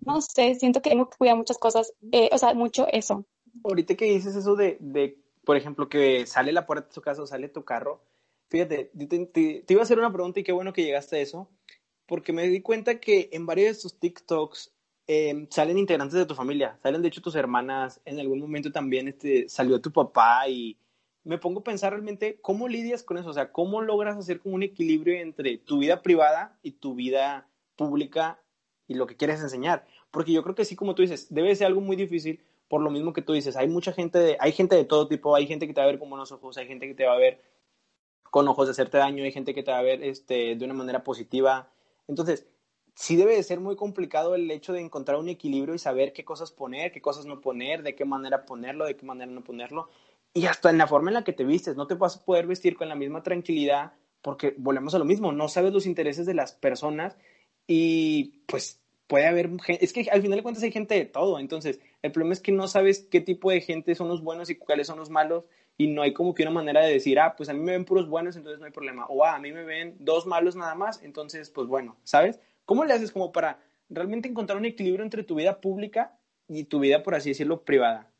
no 0.00 0.20
sé, 0.22 0.54
siento 0.54 0.80
que 0.82 0.90
tengo 0.90 1.08
que 1.10 1.18
cuidar 1.18 1.36
muchas 1.36 1.58
cosas, 1.58 1.92
eh, 2.10 2.30
o 2.32 2.38
sea, 2.38 2.54
mucho 2.54 2.86
eso. 2.90 3.26
Ahorita 3.64 3.94
que 3.94 4.06
dices 4.06 4.36
eso 4.36 4.56
de, 4.56 4.76
de, 4.80 5.18
por 5.44 5.56
ejemplo, 5.56 5.88
que 5.88 6.26
sale 6.26 6.52
la 6.52 6.66
puerta 6.66 6.88
de 6.88 6.94
tu 6.94 7.00
casa 7.00 7.22
o 7.22 7.26
sale 7.26 7.48
tu 7.48 7.64
carro, 7.64 8.02
fíjate, 8.48 8.90
te, 9.32 9.64
iba 9.68 9.80
a 9.80 9.84
hacer 9.84 9.98
una 9.98 10.12
pregunta 10.12 10.40
y 10.40 10.44
qué 10.44 10.52
bueno 10.52 10.72
que 10.72 10.84
llegaste 10.84 11.16
a 11.16 11.20
eso, 11.20 11.48
porque 12.06 12.32
me 12.32 12.46
di 12.48 12.60
cuenta 12.60 13.00
que 13.00 13.30
en 13.32 13.46
varios 13.46 13.76
de 13.76 13.82
tus 13.82 13.98
TikToks 13.98 14.72
eh, 15.06 15.46
salen 15.50 15.78
integrantes 15.78 16.18
de 16.18 16.26
tu 16.26 16.34
familia, 16.34 16.78
salen 16.82 17.02
de 17.02 17.08
hecho 17.08 17.22
tus 17.22 17.36
hermanas, 17.36 18.00
en 18.04 18.18
algún 18.18 18.40
momento 18.40 18.70
también 18.72 19.08
este, 19.08 19.48
salió 19.48 19.80
tu 19.80 19.92
papá 19.92 20.48
y 20.48 20.76
me 21.24 21.38
pongo 21.38 21.60
a 21.60 21.64
pensar 21.64 21.92
realmente 21.92 22.38
cómo 22.40 22.68
lidias 22.68 23.02
con 23.02 23.18
eso, 23.18 23.30
o 23.30 23.34
sea, 23.34 23.52
cómo 23.52 23.82
logras 23.82 24.16
hacer 24.16 24.40
como 24.40 24.56
un 24.56 24.62
equilibrio 24.62 25.14
entre 25.14 25.58
tu 25.58 25.78
vida 25.78 26.02
privada 26.02 26.58
y 26.62 26.72
tu 26.72 26.94
vida 26.94 27.48
pública 27.76 28.40
y 28.88 28.94
lo 28.94 29.06
que 29.06 29.16
quieres 29.16 29.40
enseñar, 29.40 29.86
porque 30.10 30.32
yo 30.32 30.42
creo 30.42 30.54
que 30.56 30.64
sí, 30.64 30.74
como 30.74 30.94
tú 30.94 31.02
dices, 31.02 31.32
debe 31.32 31.54
ser 31.54 31.68
algo 31.68 31.80
muy 31.80 31.96
difícil 31.96 32.40
por 32.70 32.82
lo 32.82 32.90
mismo 32.90 33.12
que 33.12 33.20
tú 33.20 33.32
dices, 33.32 33.56
hay 33.56 33.66
mucha 33.66 33.92
gente 33.92 34.20
de, 34.20 34.36
hay 34.38 34.52
gente 34.52 34.76
de 34.76 34.84
todo 34.84 35.08
tipo, 35.08 35.34
hay 35.34 35.48
gente 35.48 35.66
que 35.66 35.74
te 35.74 35.80
va 35.80 35.86
a 35.86 35.90
ver 35.90 35.98
con 35.98 36.08
buenos 36.08 36.30
ojos, 36.30 36.56
hay 36.56 36.68
gente 36.68 36.86
que 36.86 36.94
te 36.94 37.04
va 37.04 37.14
a 37.14 37.18
ver 37.18 37.42
con 38.22 38.46
ojos 38.46 38.68
de 38.68 38.70
hacerte 38.70 38.96
daño, 38.96 39.24
hay 39.24 39.32
gente 39.32 39.54
que 39.54 39.64
te 39.64 39.72
va 39.72 39.80
a 39.80 39.82
ver 39.82 40.04
este, 40.04 40.54
de 40.54 40.64
una 40.64 40.72
manera 40.72 41.02
positiva. 41.02 41.68
Entonces, 42.06 42.46
sí 42.94 43.16
debe 43.16 43.34
de 43.34 43.42
ser 43.42 43.58
muy 43.58 43.74
complicado 43.74 44.36
el 44.36 44.48
hecho 44.52 44.72
de 44.72 44.80
encontrar 44.80 45.18
un 45.18 45.28
equilibrio 45.28 45.74
y 45.74 45.80
saber 45.80 46.12
qué 46.12 46.24
cosas 46.24 46.52
poner, 46.52 46.92
qué 46.92 47.02
cosas 47.02 47.26
no 47.26 47.40
poner, 47.40 47.82
de 47.82 47.96
qué 47.96 48.04
manera 48.04 48.46
ponerlo, 48.46 48.86
de 48.86 48.96
qué 48.96 49.04
manera 49.04 49.32
no 49.32 49.42
ponerlo. 49.42 49.88
Y 50.32 50.46
hasta 50.46 50.70
en 50.70 50.78
la 50.78 50.86
forma 50.86 51.10
en 51.10 51.14
la 51.14 51.24
que 51.24 51.32
te 51.32 51.42
vistes, 51.42 51.74
no 51.74 51.88
te 51.88 51.96
vas 51.96 52.18
a 52.18 52.24
poder 52.24 52.46
vestir 52.46 52.76
con 52.76 52.88
la 52.88 52.94
misma 52.94 53.24
tranquilidad 53.24 53.94
porque 54.22 54.54
volvemos 54.58 54.94
a 54.94 54.98
lo 54.98 55.04
mismo, 55.04 55.32
no 55.32 55.48
sabes 55.48 55.72
los 55.72 55.86
intereses 55.86 56.24
de 56.24 56.34
las 56.34 56.52
personas 56.52 57.16
y 57.66 58.44
pues 58.46 58.79
puede 59.10 59.26
haber 59.26 59.50
gente, 59.60 59.84
es 59.84 59.92
que 59.92 60.08
al 60.08 60.22
final 60.22 60.36
de 60.36 60.42
cuentas 60.44 60.62
hay 60.62 60.70
gente 60.70 60.94
de 60.94 61.04
todo, 61.04 61.40
entonces 61.40 61.80
el 62.00 62.12
problema 62.12 62.32
es 62.32 62.40
que 62.40 62.52
no 62.52 62.68
sabes 62.68 63.08
qué 63.10 63.20
tipo 63.20 63.50
de 63.50 63.60
gente 63.60 63.96
son 63.96 64.06
los 64.06 64.22
buenos 64.22 64.50
y 64.50 64.54
cuáles 64.54 64.86
son 64.86 65.00
los 65.00 65.10
malos 65.10 65.46
y 65.76 65.88
no 65.88 66.02
hay 66.02 66.12
como 66.12 66.32
que 66.32 66.44
una 66.44 66.52
manera 66.52 66.80
de 66.80 66.92
decir, 66.92 67.18
ah, 67.18 67.34
pues 67.36 67.48
a 67.48 67.52
mí 67.52 67.58
me 67.58 67.72
ven 67.72 67.84
puros 67.84 68.08
buenos, 68.08 68.36
entonces 68.36 68.60
no 68.60 68.66
hay 68.66 68.72
problema, 68.72 69.06
o 69.08 69.24
ah, 69.24 69.34
a 69.34 69.40
mí 69.40 69.50
me 69.50 69.64
ven 69.64 69.96
dos 69.98 70.26
malos 70.26 70.54
nada 70.54 70.76
más, 70.76 71.02
entonces 71.02 71.50
pues 71.50 71.66
bueno, 71.66 71.96
¿sabes? 72.04 72.38
¿Cómo 72.64 72.84
le 72.84 72.94
haces 72.94 73.10
como 73.10 73.32
para 73.32 73.60
realmente 73.88 74.28
encontrar 74.28 74.56
un 74.56 74.64
equilibrio 74.64 75.04
entre 75.04 75.24
tu 75.24 75.34
vida 75.34 75.60
pública 75.60 76.16
y 76.46 76.64
tu 76.64 76.78
vida, 76.78 77.02
por 77.02 77.16
así 77.16 77.30
decirlo, 77.30 77.64
privada? 77.64 78.12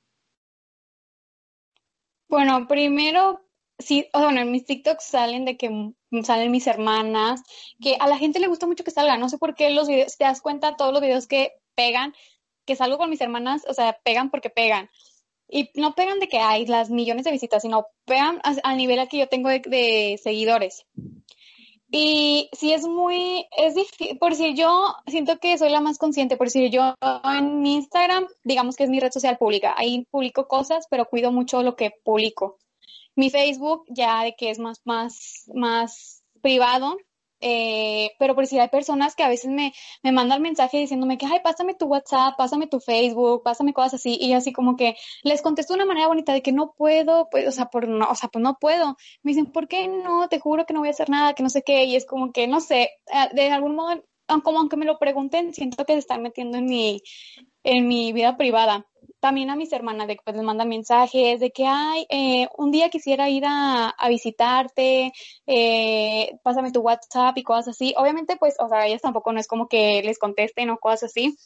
Bueno, 2.29 2.67
primero 2.67 3.45
sí, 3.79 4.09
o 4.13 4.25
bueno, 4.25 4.41
en 4.41 4.51
mis 4.51 4.65
TikToks 4.65 5.05
salen 5.05 5.45
de 5.45 5.57
que 5.57 5.93
salen 6.23 6.51
mis 6.51 6.67
hermanas, 6.67 7.43
que 7.81 7.97
a 7.99 8.07
la 8.07 8.19
gente 8.19 8.41
le 8.41 8.49
gusta 8.49 8.67
mucho 8.67 8.85
que 8.85 8.91
salga, 8.91 9.17
no 9.17 9.29
sé 9.29 9.39
por 9.39 9.55
qué 9.55 9.71
los 9.71 9.89
videos, 9.89 10.17
te 10.17 10.25
das 10.25 10.41
cuenta, 10.41 10.77
todos 10.77 10.93
los 10.93 11.03
videos 11.03 11.27
que 11.27 11.53
pegan, 11.75 12.15
que 12.67 12.77
salgo 12.77 12.99
con 12.99 13.11
mis 13.11 13.21
hermanas, 13.21 13.63
o 13.69 13.75
sea, 13.75 13.99
pegan 14.05 14.31
porque 14.31 14.51
pegan. 14.51 14.91
Y 15.49 15.71
no 15.75 15.95
pegan 15.95 16.21
de 16.21 16.29
que 16.29 16.39
hay 16.39 16.67
las 16.67 16.91
millones 16.91 17.25
de 17.25 17.33
visitas, 17.33 17.63
sino 17.63 17.87
pegan 18.05 18.41
al 18.45 18.77
nivel 18.77 19.01
al 19.01 19.09
que 19.09 19.19
yo 19.19 19.29
tengo 19.29 19.49
de, 19.49 20.21
seguidores. 20.23 20.87
Y 21.93 22.49
sí 22.53 22.73
es 22.73 22.87
muy, 22.87 23.47
es 23.57 23.75
difícil, 23.75 24.17
por 24.19 24.37
si 24.37 24.55
yo 24.55 24.95
siento 25.09 25.39
que 25.39 25.59
soy 25.59 25.71
la 25.71 25.81
más 25.81 25.99
consciente, 25.99 26.37
por 26.37 26.49
si 26.49 26.71
yo 26.71 26.95
en 27.25 27.67
Instagram, 27.67 28.29
digamos 28.45 28.77
que 28.77 28.85
es 28.85 28.91
mi 28.91 29.01
red 29.01 29.11
social 29.11 29.39
pública, 29.39 29.75
ahí 29.77 30.07
publico 30.13 30.47
cosas, 30.47 30.87
pero 30.89 31.07
cuido 31.07 31.33
mucho 31.33 31.65
lo 31.65 31.75
que 31.75 31.91
publico. 32.05 32.59
Mi 33.17 33.31
Facebook 33.31 33.85
ya 33.89 34.25
de 34.25 34.35
que 34.37 34.51
es 34.51 34.59
más, 34.59 34.81
más, 34.85 35.51
más 35.55 36.23
privado, 36.41 36.97
eh, 37.43 38.11
pero 38.19 38.35
por 38.35 38.47
si 38.47 38.59
hay 38.59 38.69
personas 38.69 39.15
que 39.15 39.23
a 39.23 39.29
veces 39.29 39.51
me, 39.51 39.73
me 40.03 40.13
mandan 40.13 40.43
mensaje 40.43 40.79
diciéndome 40.79 41.17
que, 41.17 41.27
ay, 41.27 41.41
pásame 41.43 41.75
tu 41.75 41.87
WhatsApp, 41.87 42.35
pásame 42.37 42.67
tu 42.67 42.81
Facebook, 42.81 43.43
pásame 43.43 43.73
cosas 43.73 43.95
así, 43.95 44.19
y 44.21 44.35
así 44.35 44.53
como 44.53 44.77
que 44.77 44.97
les 45.23 45.41
contesto 45.41 45.73
de 45.73 45.79
una 45.79 45.87
manera 45.87 46.09
bonita 46.09 46.33
de 46.35 46.43
que 46.43 46.53
no 46.53 46.75
puedo, 46.77 47.29
pues, 47.31 47.49
o 47.49 47.53
sea, 47.53 47.67
por 47.67 47.89
no, 47.89 48.11
o 48.11 48.15
sea, 48.15 48.29
pues 48.29 48.43
no 48.43 48.59
puedo. 48.61 48.97
Me 49.23 49.31
dicen, 49.33 49.47
¿por 49.47 49.69
qué 49.69 49.89
no? 49.89 50.29
Te 50.29 50.39
juro 50.39 50.67
que 50.67 50.75
no 50.75 50.81
voy 50.81 50.89
a 50.89 50.93
hacer 50.93 51.09
nada, 51.11 51.35
que 51.35 51.43
no 51.43 51.51
sé 51.51 51.63
qué, 51.63 51.85
y 51.85 51.97
es 51.97 52.07
como 52.07 52.33
que, 52.33 52.47
no 52.47 52.61
sé, 52.61 52.91
de 53.33 53.51
algún 53.51 53.75
modo, 53.77 54.05
como 54.45 54.59
aunque 54.59 54.77
me 54.77 54.85
lo 54.87 54.99
pregunten, 54.99 55.55
siento 55.55 55.85
que 55.87 55.95
se 55.95 56.01
están 56.01 56.23
metiendo 56.23 56.59
en 56.59 56.67
mi, 56.67 57.03
en 57.65 57.89
mi 57.89 58.13
vida 58.13 58.37
privada 58.37 58.87
también 59.21 59.51
a 59.51 59.57
mis 59.57 59.73
hermanas 59.73 60.09
de 60.09 60.17
que 60.17 60.23
pues 60.25 60.37
les 60.37 60.45
mandan 60.45 60.69
mensajes 60.69 61.39
de 61.39 61.51
que 61.51 61.67
ay 61.67 62.07
eh, 62.09 62.49
un 62.57 62.71
día 62.71 62.89
quisiera 62.89 63.29
ir 63.29 63.45
a, 63.47 63.95
visitarte 64.09 65.13
eh, 65.47 66.39
pásame 66.43 66.73
tu 66.73 66.81
WhatsApp 66.81 67.37
y 67.37 67.43
cosas 67.43 67.69
así 67.69 67.95
obviamente 67.97 68.37
pues 68.37 68.57
o 68.59 68.69
sea 68.69 68.87
ellas 68.87 69.03
tampoco 69.03 69.33
no 69.33 69.41
es 69.41 69.47
como 69.47 69.69
que 69.69 70.03
les 70.03 70.19
contesten 70.19 70.71
o 70.71 70.79
cosas 70.79 71.05
así 71.05 71.37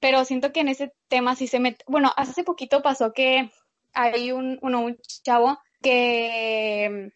pero 0.00 0.24
siento 0.24 0.52
que 0.52 0.60
en 0.60 0.68
ese 0.68 0.92
tema 1.08 1.36
sí 1.36 1.46
se 1.46 1.60
mete 1.60 1.84
bueno 1.86 2.12
hace 2.16 2.44
poquito 2.44 2.82
pasó 2.82 3.12
que 3.12 3.50
hay 3.92 4.32
un 4.32 4.58
uno, 4.62 4.82
un 4.82 4.98
chavo 5.24 5.58
que 5.82 7.12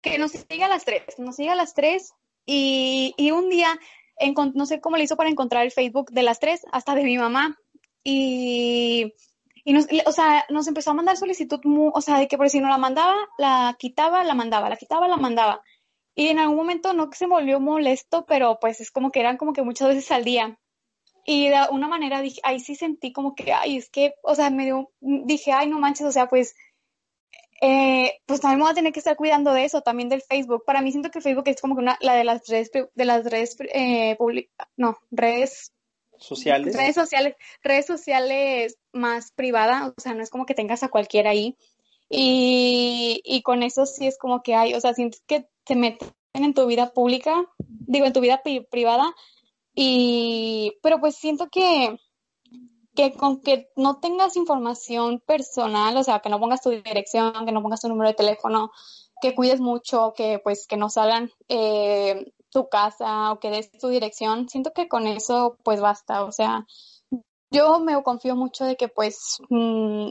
que 0.00 0.18
nos 0.18 0.32
sigue 0.32 0.64
a 0.64 0.68
las 0.68 0.84
tres 0.84 1.02
nos 1.18 1.36
sigue 1.36 1.50
a 1.50 1.54
las 1.54 1.74
tres 1.74 2.12
y, 2.44 3.14
y 3.16 3.30
un 3.30 3.48
día 3.50 3.78
no 4.54 4.66
sé 4.66 4.80
cómo 4.80 4.96
le 4.96 5.04
hizo 5.04 5.16
para 5.16 5.30
encontrar 5.30 5.64
el 5.64 5.72
Facebook 5.72 6.10
de 6.10 6.22
las 6.22 6.40
tres 6.40 6.62
hasta 6.72 6.94
de 6.94 7.04
mi 7.04 7.18
mamá 7.18 7.56
y 8.04 9.14
y 9.64 9.72
nos, 9.72 9.86
o 10.06 10.12
sea, 10.12 10.44
nos 10.48 10.66
empezó 10.66 10.90
a 10.90 10.94
mandar 10.94 11.16
solicitud, 11.16 11.60
o 11.64 12.00
sea, 12.00 12.18
de 12.18 12.28
que 12.28 12.36
por 12.36 12.50
si 12.50 12.60
no 12.60 12.68
la 12.68 12.78
mandaba, 12.78 13.14
la 13.38 13.76
quitaba, 13.78 14.24
la 14.24 14.34
mandaba, 14.34 14.68
la 14.68 14.76
quitaba, 14.76 15.08
la 15.08 15.16
mandaba. 15.16 15.62
Y 16.14 16.28
en 16.28 16.38
algún 16.38 16.56
momento 16.56 16.92
no 16.92 17.08
que 17.10 17.16
se 17.16 17.26
volvió 17.26 17.60
molesto, 17.60 18.26
pero 18.26 18.58
pues 18.60 18.80
es 18.80 18.90
como 18.90 19.10
que 19.10 19.20
eran 19.20 19.36
como 19.36 19.52
que 19.52 19.62
muchas 19.62 19.88
veces 19.88 20.10
al 20.10 20.24
día. 20.24 20.58
Y 21.24 21.48
de 21.48 21.56
una 21.70 21.88
manera 21.88 22.20
dije, 22.20 22.40
ahí 22.42 22.58
sí 22.60 22.74
sentí 22.74 23.12
como 23.12 23.34
que, 23.34 23.52
ay, 23.52 23.76
es 23.76 23.88
que, 23.88 24.14
o 24.22 24.34
sea, 24.34 24.50
me 24.50 24.64
dio, 24.64 24.90
dije, 25.00 25.52
ay, 25.52 25.68
no 25.68 25.78
manches, 25.78 26.06
o 26.06 26.12
sea, 26.12 26.28
pues, 26.28 26.54
eh, 27.60 28.18
pues 28.26 28.40
también 28.40 28.58
me 28.58 28.64
voy 28.64 28.72
a 28.72 28.74
tener 28.74 28.92
que 28.92 28.98
estar 28.98 29.16
cuidando 29.16 29.52
de 29.52 29.64
eso, 29.64 29.82
también 29.82 30.08
del 30.08 30.22
Facebook. 30.22 30.64
Para 30.66 30.82
mí 30.82 30.90
siento 30.90 31.10
que 31.12 31.20
Facebook 31.20 31.44
es 31.46 31.60
como 31.60 31.76
que 31.76 31.82
una, 31.82 31.96
la 32.00 32.14
de 32.14 32.24
las 32.24 32.46
redes, 32.48 32.72
de 32.72 33.04
las 33.04 33.24
redes, 33.24 33.56
eh, 33.72 34.18
no, 34.76 34.98
redes 35.12 35.72
sociales. 36.26 36.76
Redes 36.76 36.94
sociales, 36.94 37.36
redes 37.62 37.86
sociales 37.86 38.78
más 38.92 39.32
privada, 39.32 39.92
o 39.96 40.00
sea, 40.00 40.14
no 40.14 40.22
es 40.22 40.30
como 40.30 40.46
que 40.46 40.54
tengas 40.54 40.82
a 40.82 40.88
cualquiera 40.88 41.30
ahí. 41.30 41.56
Y, 42.08 43.22
y 43.24 43.42
con 43.42 43.62
eso 43.62 43.86
sí 43.86 44.06
es 44.06 44.18
como 44.18 44.42
que 44.42 44.54
hay, 44.54 44.74
o 44.74 44.80
sea, 44.80 44.92
sientes 44.92 45.22
que 45.26 45.48
te 45.64 45.74
meten 45.76 46.12
en 46.34 46.54
tu 46.54 46.66
vida 46.66 46.92
pública, 46.92 47.46
digo, 47.58 48.06
en 48.06 48.12
tu 48.12 48.20
vida 48.20 48.42
privada, 48.70 49.14
y, 49.74 50.74
pero 50.82 51.00
pues 51.00 51.16
siento 51.16 51.48
que, 51.48 51.98
que 52.94 53.12
con 53.14 53.40
que 53.40 53.70
no 53.76 53.98
tengas 54.00 54.36
información 54.36 55.20
personal, 55.20 55.96
o 55.96 56.04
sea, 56.04 56.20
que 56.20 56.28
no 56.28 56.38
pongas 56.38 56.60
tu 56.60 56.70
dirección, 56.70 57.46
que 57.46 57.52
no 57.52 57.62
pongas 57.62 57.80
tu 57.80 57.88
número 57.88 58.08
de 58.08 58.14
teléfono, 58.14 58.70
que 59.22 59.34
cuides 59.34 59.60
mucho, 59.60 60.12
que 60.16 60.38
pues 60.38 60.66
que 60.66 60.76
no 60.76 60.90
salgan 60.90 61.30
eh, 61.48 62.32
tu 62.52 62.68
casa 62.68 63.32
o 63.32 63.40
que 63.40 63.50
des 63.50 63.70
tu 63.72 63.88
dirección, 63.88 64.48
siento 64.48 64.72
que 64.72 64.86
con 64.86 65.06
eso 65.06 65.56
pues 65.64 65.80
basta, 65.80 66.22
o 66.24 66.30
sea, 66.30 66.66
yo 67.50 67.80
me 67.80 68.00
confío 68.02 68.36
mucho 68.36 68.64
de 68.64 68.76
que 68.76 68.88
pues, 68.88 69.38
mm, 69.48 70.08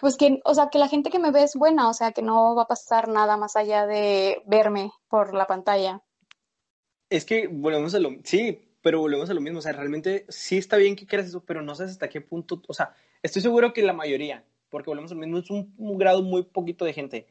pues 0.00 0.16
que, 0.16 0.40
o 0.44 0.54
sea, 0.54 0.68
que 0.70 0.78
la 0.78 0.88
gente 0.88 1.10
que 1.10 1.18
me 1.18 1.30
ve 1.30 1.44
es 1.44 1.54
buena, 1.54 1.88
o 1.88 1.94
sea, 1.94 2.12
que 2.12 2.22
no 2.22 2.54
va 2.54 2.62
a 2.62 2.68
pasar 2.68 3.08
nada 3.08 3.36
más 3.36 3.56
allá 3.56 3.86
de 3.86 4.42
verme 4.46 4.92
por 5.08 5.34
la 5.34 5.46
pantalla. 5.46 6.02
Es 7.08 7.24
que 7.24 7.46
volvemos 7.46 7.94
a 7.94 8.00
lo, 8.00 8.10
sí, 8.24 8.60
pero 8.82 9.00
volvemos 9.00 9.30
a 9.30 9.34
lo 9.34 9.40
mismo, 9.40 9.60
o 9.60 9.62
sea, 9.62 9.72
realmente 9.72 10.26
sí 10.28 10.58
está 10.58 10.76
bien 10.76 10.96
que 10.96 11.06
quieras 11.06 11.28
eso, 11.28 11.44
pero 11.44 11.62
no 11.62 11.74
sabes 11.74 11.92
hasta 11.92 12.08
qué 12.08 12.20
punto, 12.20 12.62
o 12.66 12.74
sea, 12.74 12.94
estoy 13.22 13.42
seguro 13.42 13.72
que 13.72 13.82
la 13.82 13.92
mayoría, 13.92 14.44
porque 14.68 14.90
volvemos 14.90 15.12
a 15.12 15.14
lo 15.14 15.20
mismo, 15.20 15.38
es 15.38 15.50
un, 15.50 15.74
un 15.78 15.98
grado 15.98 16.22
muy 16.22 16.42
poquito 16.42 16.84
de 16.84 16.92
gente, 16.92 17.26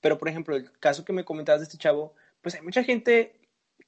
pero 0.00 0.18
por 0.18 0.28
ejemplo, 0.28 0.56
el 0.56 0.70
caso 0.78 1.04
que 1.04 1.12
me 1.12 1.24
comentabas 1.24 1.60
de 1.60 1.64
este 1.64 1.78
chavo, 1.78 2.14
pues 2.42 2.54
hay 2.54 2.62
mucha 2.62 2.82
gente 2.82 3.39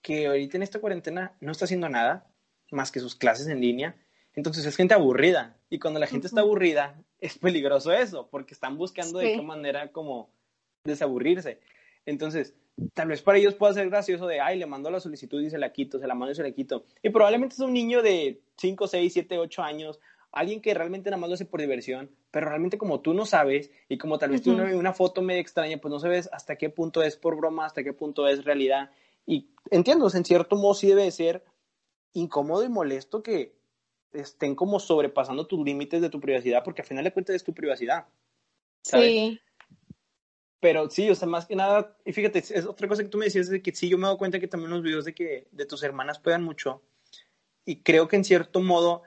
que 0.03 0.27
ahorita 0.27 0.57
en 0.57 0.63
esta 0.63 0.81
cuarentena 0.81 1.33
no 1.41 1.53
está 1.53 1.65
haciendo 1.65 1.89
nada 1.89 2.27
más 2.71 2.91
que 2.91 3.01
sus 3.01 3.15
clases 3.15 3.47
en 3.49 3.61
línea. 3.61 3.97
Entonces 4.35 4.65
es 4.67 4.77
gente 4.77 4.95
aburrida. 4.95 5.57
Y 5.71 5.79
cuando 5.79 6.01
la 6.01 6.07
gente 6.07 6.27
está 6.27 6.41
aburrida, 6.41 7.01
es 7.21 7.39
peligroso 7.39 7.93
eso, 7.93 8.29
porque 8.31 8.55
están 8.55 8.77
buscando 8.77 9.19
de 9.19 9.35
qué 9.35 9.43
manera 9.43 9.93
como 9.93 10.31
desaburrirse. 10.85 11.61
Entonces, 12.05 12.55
tal 12.95 13.09
vez 13.09 13.23
para 13.23 13.39
ellos 13.39 13.55
pueda 13.55 13.75
ser 13.75 13.89
gracioso 13.89 14.27
de, 14.27 14.41
ay, 14.41 14.59
le 14.59 14.67
mando 14.67 14.91
la 14.91 15.01
solicitud 15.01 15.41
y 15.41 15.51
se 15.51 15.59
la 15.59 15.73
quito, 15.73 15.99
se 15.99 16.07
la 16.07 16.15
mando 16.15 16.33
y 16.33 16.35
se 16.35 16.43
la 16.43 16.51
quito. 16.51 16.85
Y 17.03 17.11
probablemente 17.11 17.55
es 17.55 17.61
un 17.61 17.73
niño 17.73 18.03
de 18.03 18.41
5, 18.57 18.89
6, 18.89 19.13
7, 19.13 19.39
8 19.39 19.63
años, 19.63 20.01
alguien 20.33 20.61
que 20.61 20.75
realmente 20.75 21.11
nada 21.11 21.21
más 21.21 21.29
lo 21.29 21.35
hace 21.35 21.45
por 21.45 21.61
diversión, 21.61 22.11
pero 22.31 22.49
realmente 22.49 22.79
como 22.79 23.01
tú 23.01 23.15
no 23.15 23.27
sabes 23.27 23.71
y 23.89 23.99
como 23.99 24.19
tal 24.19 24.31
vez 24.31 24.43
tú 24.43 24.55
no 24.55 24.65
una 24.77 24.95
foto 24.95 25.21
medio 25.21 25.41
extraña, 25.41 25.79
pues 25.79 25.93
no 25.93 26.01
sabes 26.01 26.29
hasta 26.33 26.57
qué 26.57 26.71
punto 26.71 27.03
es 27.03 27.17
por 27.17 27.37
broma, 27.37 27.67
hasta 27.67 27.85
qué 27.85 27.93
punto 27.93 28.27
es 28.27 28.45
realidad. 28.45 28.91
Y 29.27 29.51
entiendo, 29.71 30.09
en 30.13 30.25
cierto 30.25 30.57
modo 30.57 30.75
sí 30.75 30.89
debe 30.89 31.11
ser 31.11 31.45
incómodo 32.13 32.65
y 32.65 32.69
molesto 32.69 33.23
que 33.23 33.55
estén 34.13 34.55
como 34.55 34.79
sobrepasando 34.79 35.47
tus 35.47 35.65
límites 35.65 36.01
de 36.01 36.11
tu 36.11 36.21
privacidad, 36.21 36.63
porque 36.65 36.83
al 36.83 36.89
final 36.89 37.05
de 37.05 37.13
cuentas 37.13 37.37
es 37.37 37.45
tu 37.45 37.55
privacidad. 37.55 38.07
Sí. 38.83 39.41
Pero 40.61 40.89
sí, 40.91 41.11
o 41.11 41.15
sea, 41.15 41.27
más 41.27 41.47
que 41.47 41.57
nada, 41.57 41.97
y 42.05 42.13
fíjate, 42.13 42.39
es 42.39 42.67
otra 42.67 42.87
cosa 42.87 43.03
que 43.03 43.09
tú 43.09 43.19
me 43.19 43.25
decías 43.25 43.49
de 43.49 43.63
que 43.63 43.75
sí, 43.75 43.89
yo 43.89 43.99
me 43.99 44.05
dado 44.05 44.19
cuenta 44.19 44.39
que 44.39 44.49
también 44.49 44.71
los 44.71 44.83
videos 44.83 45.05
de 45.05 45.15
que 45.15 45.49
de 45.51 45.67
tus 45.67 45.83
hermanas 45.83 46.21
puedan 46.21 46.45
mucho. 46.45 46.83
Y 47.65 47.83
creo 47.83 48.07
que 48.07 48.17
en 48.17 48.25
cierto 48.25 48.61
modo 48.61 49.03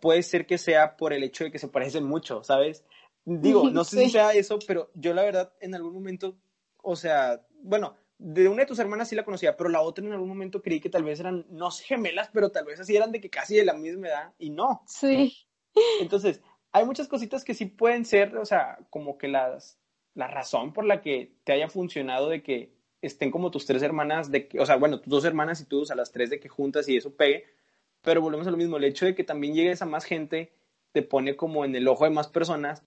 puede 0.00 0.22
ser 0.22 0.46
que 0.46 0.58
sea 0.58 0.96
por 0.96 1.12
el 1.12 1.22
hecho 1.22 1.44
de 1.44 1.50
que 1.50 1.58
se 1.58 1.68
parecen 1.68 2.04
mucho, 2.04 2.44
¿sabes? 2.44 2.84
Digo, 3.24 3.70
no 3.70 3.84
sé 3.84 4.04
si 4.04 4.10
sea 4.10 4.32
eso, 4.32 4.58
pero 4.66 4.90
yo 4.94 5.14
la 5.14 5.22
verdad 5.22 5.52
en 5.60 5.74
algún 5.74 5.94
momento, 5.94 6.36
o 6.82 6.96
sea, 6.96 7.44
bueno, 7.62 7.96
de 8.18 8.48
una 8.48 8.62
de 8.62 8.66
tus 8.66 8.78
hermanas 8.78 9.08
sí 9.08 9.16
la 9.16 9.24
conocía, 9.24 9.56
pero 9.56 9.70
la 9.70 9.80
otra 9.80 10.04
en 10.04 10.12
algún 10.12 10.28
momento 10.28 10.60
creí 10.60 10.80
que 10.80 10.90
tal 10.90 11.04
vez 11.04 11.20
eran, 11.20 11.46
no 11.50 11.70
gemelas, 11.70 12.30
pero 12.32 12.50
tal 12.50 12.64
vez 12.64 12.80
así 12.80 12.96
eran 12.96 13.12
de 13.12 13.20
que 13.20 13.30
casi 13.30 13.56
de 13.56 13.64
la 13.64 13.74
misma 13.74 14.08
edad, 14.08 14.32
y 14.38 14.50
no. 14.50 14.82
Sí. 14.86 15.36
Entonces, 16.00 16.42
hay 16.72 16.84
muchas 16.84 17.08
cositas 17.08 17.44
que 17.44 17.54
sí 17.54 17.66
pueden 17.66 18.04
ser, 18.04 18.36
o 18.36 18.44
sea, 18.44 18.78
como 18.90 19.18
que 19.18 19.28
las, 19.28 19.78
la 20.14 20.26
razón 20.26 20.72
por 20.72 20.84
la 20.84 21.00
que 21.00 21.32
te 21.44 21.52
haya 21.52 21.68
funcionado 21.68 22.28
de 22.28 22.42
que 22.42 22.72
estén 23.00 23.30
como 23.30 23.52
tus 23.52 23.66
tres 23.66 23.82
hermanas, 23.82 24.30
de 24.30 24.48
que, 24.48 24.58
o 24.58 24.66
sea, 24.66 24.76
bueno, 24.76 25.00
tus 25.00 25.08
dos 25.08 25.24
hermanas 25.24 25.60
y 25.60 25.66
tú, 25.66 25.82
o 25.82 25.84
sea, 25.84 25.94
las 25.94 26.10
tres 26.10 26.30
de 26.30 26.40
que 26.40 26.48
juntas 26.48 26.88
y 26.88 26.96
eso 26.96 27.14
pegue, 27.14 27.44
pero 28.02 28.20
volvemos 28.20 28.46
a 28.48 28.50
lo 28.50 28.56
mismo, 28.56 28.76
el 28.76 28.84
hecho 28.84 29.06
de 29.06 29.14
que 29.14 29.24
también 29.24 29.54
llegues 29.54 29.80
a 29.82 29.86
más 29.86 30.04
gente 30.04 30.52
te 30.92 31.02
pone 31.02 31.36
como 31.36 31.64
en 31.64 31.76
el 31.76 31.86
ojo 31.86 32.04
de 32.04 32.10
más 32.10 32.26
personas 32.26 32.82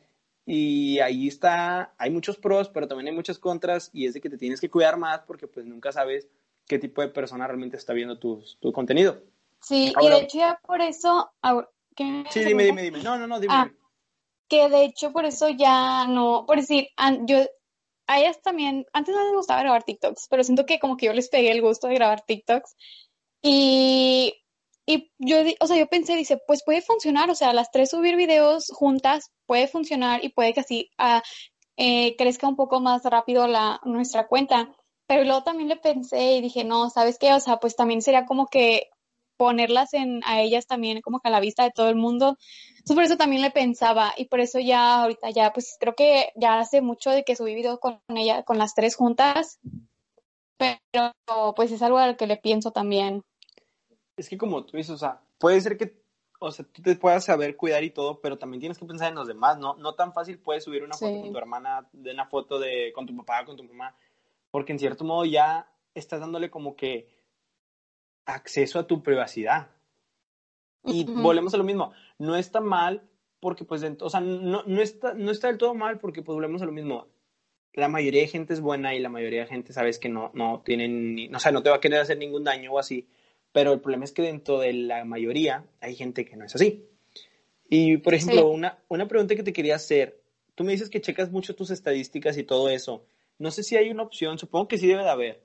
y 0.45 0.99
ahí 0.99 1.27
está, 1.27 1.93
hay 1.97 2.09
muchos 2.09 2.37
pros, 2.37 2.69
pero 2.69 2.87
también 2.87 3.07
hay 3.07 3.13
muchas 3.13 3.39
contras 3.39 3.89
y 3.93 4.05
es 4.05 4.13
de 4.13 4.21
que 4.21 4.29
te 4.29 4.37
tienes 4.37 4.59
que 4.59 4.69
cuidar 4.69 4.97
más 4.97 5.21
porque 5.21 5.47
pues 5.47 5.65
nunca 5.65 5.91
sabes 5.91 6.27
qué 6.67 6.79
tipo 6.79 7.01
de 7.01 7.09
persona 7.09 7.47
realmente 7.47 7.77
está 7.77 7.93
viendo 7.93 8.17
tu, 8.17 8.43
tu 8.59 8.71
contenido. 8.71 9.21
Sí, 9.61 9.93
y 9.99 10.07
de 10.09 10.17
hecho 10.17 10.37
ya 10.39 10.59
por 10.65 10.81
eso... 10.81 11.31
sí, 12.29 12.43
dime, 12.43 12.65
dime, 12.65 12.81
dime. 12.81 13.03
No, 13.03 13.17
no, 13.17 13.27
no, 13.27 13.39
dime. 13.39 13.53
Ah, 13.53 13.71
que 14.47 14.67
de 14.69 14.85
hecho 14.85 15.11
por 15.11 15.25
eso 15.25 15.49
ya 15.49 16.07
no, 16.07 16.45
por 16.47 16.57
decir, 16.57 16.89
yo, 17.25 17.37
a 18.07 18.19
ellas 18.19 18.41
también, 18.41 18.85
antes 18.91 19.15
no 19.15 19.23
les 19.23 19.33
gustaba 19.33 19.61
grabar 19.61 19.83
TikToks, 19.83 20.27
pero 20.29 20.43
siento 20.43 20.65
que 20.65 20.79
como 20.79 20.97
que 20.97 21.05
yo 21.05 21.13
les 21.13 21.29
pegué 21.29 21.51
el 21.51 21.61
gusto 21.61 21.87
de 21.87 21.95
grabar 21.95 22.25
TikToks 22.25 22.75
y 23.41 24.40
y 24.85 25.11
yo, 25.19 25.37
o 25.59 25.67
sea, 25.67 25.77
yo 25.77 25.87
pensé, 25.87 26.15
dice, 26.15 26.39
pues 26.47 26.63
puede 26.63 26.81
funcionar, 26.81 27.29
o 27.29 27.35
sea, 27.35 27.53
las 27.53 27.71
tres 27.71 27.91
subir 27.91 28.15
videos 28.15 28.67
juntas 28.73 29.31
puede 29.45 29.67
funcionar 29.67 30.23
y 30.23 30.29
puede 30.29 30.53
que 30.53 30.61
así 30.61 30.89
ah, 30.97 31.21
eh, 31.77 32.15
crezca 32.17 32.47
un 32.47 32.55
poco 32.55 32.79
más 32.79 33.03
rápido 33.03 33.47
la, 33.47 33.79
nuestra 33.83 34.27
cuenta. 34.27 34.69
Pero 35.07 35.23
luego 35.23 35.43
también 35.43 35.69
le 35.69 35.77
pensé 35.77 36.33
y 36.37 36.41
dije, 36.41 36.63
no, 36.63 36.89
¿sabes 36.89 37.17
qué? 37.19 37.33
O 37.33 37.39
sea, 37.39 37.57
pues 37.57 37.75
también 37.75 38.01
sería 38.01 38.25
como 38.25 38.47
que 38.47 38.89
ponerlas 39.37 39.93
en, 39.93 40.21
a 40.25 40.41
ellas 40.41 40.67
también 40.67 41.01
como 41.01 41.19
que 41.19 41.29
a 41.29 41.31
la 41.31 41.39
vista 41.39 41.63
de 41.63 41.71
todo 41.71 41.89
el 41.89 41.95
mundo. 41.95 42.37
Entonces 42.69 42.95
por 42.95 43.03
eso 43.03 43.17
también 43.17 43.41
le 43.41 43.51
pensaba 43.51 44.13
y 44.17 44.25
por 44.25 44.39
eso 44.39 44.59
ya 44.59 45.01
ahorita 45.01 45.31
ya, 45.31 45.51
pues 45.53 45.77
creo 45.79 45.95
que 45.95 46.31
ya 46.35 46.59
hace 46.59 46.81
mucho 46.81 47.09
de 47.09 47.23
que 47.23 47.35
subí 47.35 47.55
videos 47.55 47.79
con 47.79 47.99
ella, 48.09 48.43
con 48.43 48.57
las 48.57 48.75
tres 48.75 48.95
juntas, 48.95 49.59
pero 50.57 51.53
pues 51.55 51.71
es 51.71 51.81
algo 51.81 51.97
al 51.97 52.17
que 52.17 52.27
le 52.27 52.37
pienso 52.37 52.71
también 52.71 53.23
es 54.21 54.29
que 54.29 54.37
como 54.37 54.63
tú 54.63 54.77
dices, 54.77 54.91
o 54.91 54.97
sea, 54.97 55.19
puede 55.39 55.59
ser 55.61 55.77
que, 55.77 55.99
o 56.39 56.51
sea, 56.51 56.63
tú 56.71 56.81
te 56.81 56.95
puedas 56.95 57.25
saber 57.25 57.57
cuidar 57.57 57.83
y 57.83 57.89
todo, 57.89 58.21
pero 58.21 58.37
también 58.37 58.59
tienes 58.59 58.77
que 58.77 58.85
pensar 58.85 59.09
en 59.09 59.15
los 59.15 59.27
demás, 59.27 59.57
¿no? 59.57 59.75
No 59.75 59.95
tan 59.95 60.13
fácil 60.13 60.37
puedes 60.37 60.63
subir 60.63 60.83
una 60.83 60.95
foto 60.95 61.21
con 61.21 61.31
tu 61.31 61.37
hermana, 61.37 61.87
de 61.91 62.11
una 62.11 62.27
foto 62.27 62.59
de, 62.59 62.91
con 62.93 63.07
tu 63.07 63.17
papá, 63.17 63.43
con 63.45 63.57
tu 63.57 63.63
mamá, 63.63 63.95
porque 64.51 64.73
en 64.73 64.79
cierto 64.79 65.03
modo 65.03 65.25
ya 65.25 65.67
estás 65.95 66.19
dándole 66.19 66.51
como 66.51 66.75
que 66.75 67.09
acceso 68.25 68.77
a 68.77 68.85
tu 68.85 69.01
privacidad. 69.01 69.71
Y 70.83 71.03
volvemos 71.03 71.53
a 71.53 71.57
lo 71.57 71.63
mismo, 71.63 71.93
no 72.17 72.35
está 72.35 72.61
mal 72.61 73.07
porque 73.39 73.65
pues, 73.65 73.83
o 73.99 74.09
sea, 74.09 74.19
no, 74.21 74.63
no, 74.65 74.81
está, 74.81 75.15
no 75.15 75.31
está 75.31 75.47
del 75.47 75.57
todo 75.57 75.73
mal 75.73 75.97
porque 75.97 76.21
pues 76.21 76.35
volvemos 76.35 76.61
a 76.61 76.65
lo 76.65 76.71
mismo. 76.71 77.07
La 77.73 77.87
mayoría 77.87 78.21
de 78.21 78.27
gente 78.27 78.53
es 78.53 78.61
buena 78.61 78.93
y 78.93 78.99
la 78.99 79.09
mayoría 79.09 79.41
de 79.41 79.47
gente 79.47 79.73
sabes 79.73 79.97
que 79.97 80.09
no, 80.09 80.29
no 80.35 80.61
tienen, 80.63 81.15
ni, 81.15 81.33
o 81.33 81.39
sea, 81.39 81.51
no 81.51 81.63
te 81.63 81.71
va 81.71 81.77
a 81.77 81.79
querer 81.79 82.01
hacer 82.01 82.19
ningún 82.19 82.43
daño 82.43 82.73
o 82.73 82.79
así 82.79 83.07
pero 83.51 83.73
el 83.73 83.81
problema 83.81 84.05
es 84.05 84.11
que 84.11 84.21
dentro 84.21 84.59
de 84.59 84.73
la 84.73 85.05
mayoría 85.05 85.65
hay 85.79 85.95
gente 85.95 86.25
que 86.25 86.35
no 86.35 86.45
es 86.45 86.55
así. 86.55 86.85
Y, 87.69 87.97
por 87.97 88.13
ejemplo, 88.13 88.49
una, 88.49 88.77
una 88.89 89.07
pregunta 89.07 89.35
que 89.35 89.43
te 89.43 89.53
quería 89.53 89.75
hacer, 89.75 90.21
tú 90.55 90.63
me 90.63 90.73
dices 90.73 90.89
que 90.89 91.01
checas 91.01 91.31
mucho 91.31 91.55
tus 91.55 91.71
estadísticas 91.71 92.37
y 92.37 92.43
todo 92.43 92.69
eso. 92.69 93.05
No 93.39 93.49
sé 93.49 93.63
si 93.63 93.77
hay 93.77 93.89
una 93.89 94.03
opción, 94.03 94.37
supongo 94.37 94.67
que 94.67 94.77
sí 94.77 94.87
debe 94.87 95.03
de 95.03 95.09
haber, 95.09 95.43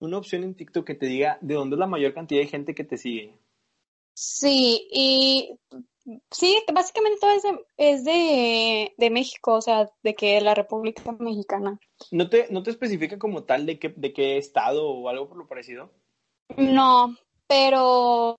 una 0.00 0.18
opción 0.18 0.44
en 0.44 0.54
TikTok 0.54 0.86
que 0.86 0.94
te 0.94 1.06
diga 1.06 1.38
de 1.40 1.54
dónde 1.54 1.76
es 1.76 1.80
la 1.80 1.86
mayor 1.86 2.14
cantidad 2.14 2.40
de 2.40 2.46
gente 2.46 2.74
que 2.74 2.84
te 2.84 2.96
sigue. 2.96 3.34
Sí, 4.14 4.88
y 4.90 5.58
sí, 6.30 6.56
básicamente 6.72 7.18
todo 7.20 7.30
es, 7.30 7.42
de, 7.42 7.64
es 7.76 8.04
de, 8.04 8.94
de, 8.96 9.10
México, 9.10 9.54
o 9.54 9.60
sea, 9.60 9.88
de 10.02 10.14
que 10.14 10.40
la 10.40 10.54
República 10.54 11.02
Mexicana. 11.20 11.78
¿No 12.10 12.28
te, 12.28 12.48
¿No 12.50 12.62
te 12.62 12.70
especifica 12.70 13.18
como 13.18 13.44
tal 13.44 13.66
de 13.66 13.78
qué, 13.78 13.92
de 13.94 14.12
qué 14.12 14.36
estado 14.36 14.88
o 14.88 15.08
algo 15.08 15.28
por 15.28 15.36
lo 15.36 15.46
parecido? 15.46 15.90
No, 16.56 17.16
pero, 17.48 18.38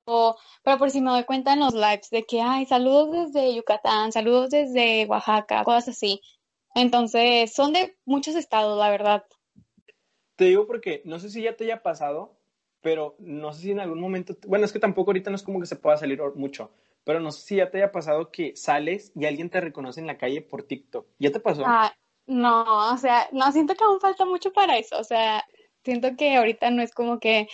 pero 0.63 0.77
por 0.77 0.91
si 0.91 1.01
me 1.01 1.09
doy 1.09 1.23
cuenta 1.23 1.53
en 1.53 1.59
los 1.59 1.73
lives 1.73 2.09
de 2.11 2.23
que 2.23 2.41
hay 2.41 2.65
saludos 2.65 3.33
desde 3.33 3.55
Yucatán, 3.55 4.11
saludos 4.11 4.51
desde 4.51 5.05
Oaxaca, 5.07 5.63
cosas 5.63 5.89
así. 5.89 6.21
Entonces, 6.75 7.51
son 7.53 7.73
de 7.73 7.97
muchos 8.05 8.35
estados, 8.35 8.77
la 8.77 8.89
verdad. 8.89 9.25
Te 10.35 10.45
digo 10.45 10.67
porque 10.67 11.01
no 11.05 11.19
sé 11.19 11.29
si 11.29 11.41
ya 11.41 11.55
te 11.55 11.65
haya 11.65 11.81
pasado, 11.81 12.37
pero 12.81 13.15
no 13.19 13.51
sé 13.51 13.61
si 13.61 13.71
en 13.71 13.79
algún 13.79 13.99
momento, 13.99 14.37
bueno, 14.47 14.65
es 14.65 14.71
que 14.71 14.79
tampoco 14.79 15.09
ahorita 15.09 15.31
no 15.31 15.35
es 15.35 15.43
como 15.43 15.59
que 15.59 15.65
se 15.65 15.75
pueda 15.75 15.97
salir 15.97 16.21
mucho, 16.35 16.71
pero 17.03 17.19
no 17.19 17.31
sé 17.31 17.41
si 17.41 17.55
ya 17.57 17.71
te 17.71 17.79
haya 17.79 17.91
pasado 17.91 18.31
que 18.31 18.55
sales 18.55 19.11
y 19.15 19.25
alguien 19.25 19.49
te 19.49 19.59
reconoce 19.59 19.99
en 19.99 20.07
la 20.07 20.17
calle 20.17 20.41
por 20.41 20.63
TikTok. 20.63 21.07
¿Ya 21.17 21.31
te 21.31 21.39
pasó? 21.39 21.63
Ah, 21.65 21.93
no, 22.27 22.93
o 22.93 22.97
sea, 22.97 23.27
no 23.31 23.51
siento 23.51 23.73
que 23.73 23.83
aún 23.83 23.99
falta 23.99 24.23
mucho 24.23 24.53
para 24.53 24.77
eso, 24.77 24.99
o 24.99 25.03
sea, 25.03 25.43
siento 25.83 26.15
que 26.15 26.35
ahorita 26.35 26.69
no 26.69 26.83
es 26.83 26.93
como 26.93 27.19
que 27.19 27.47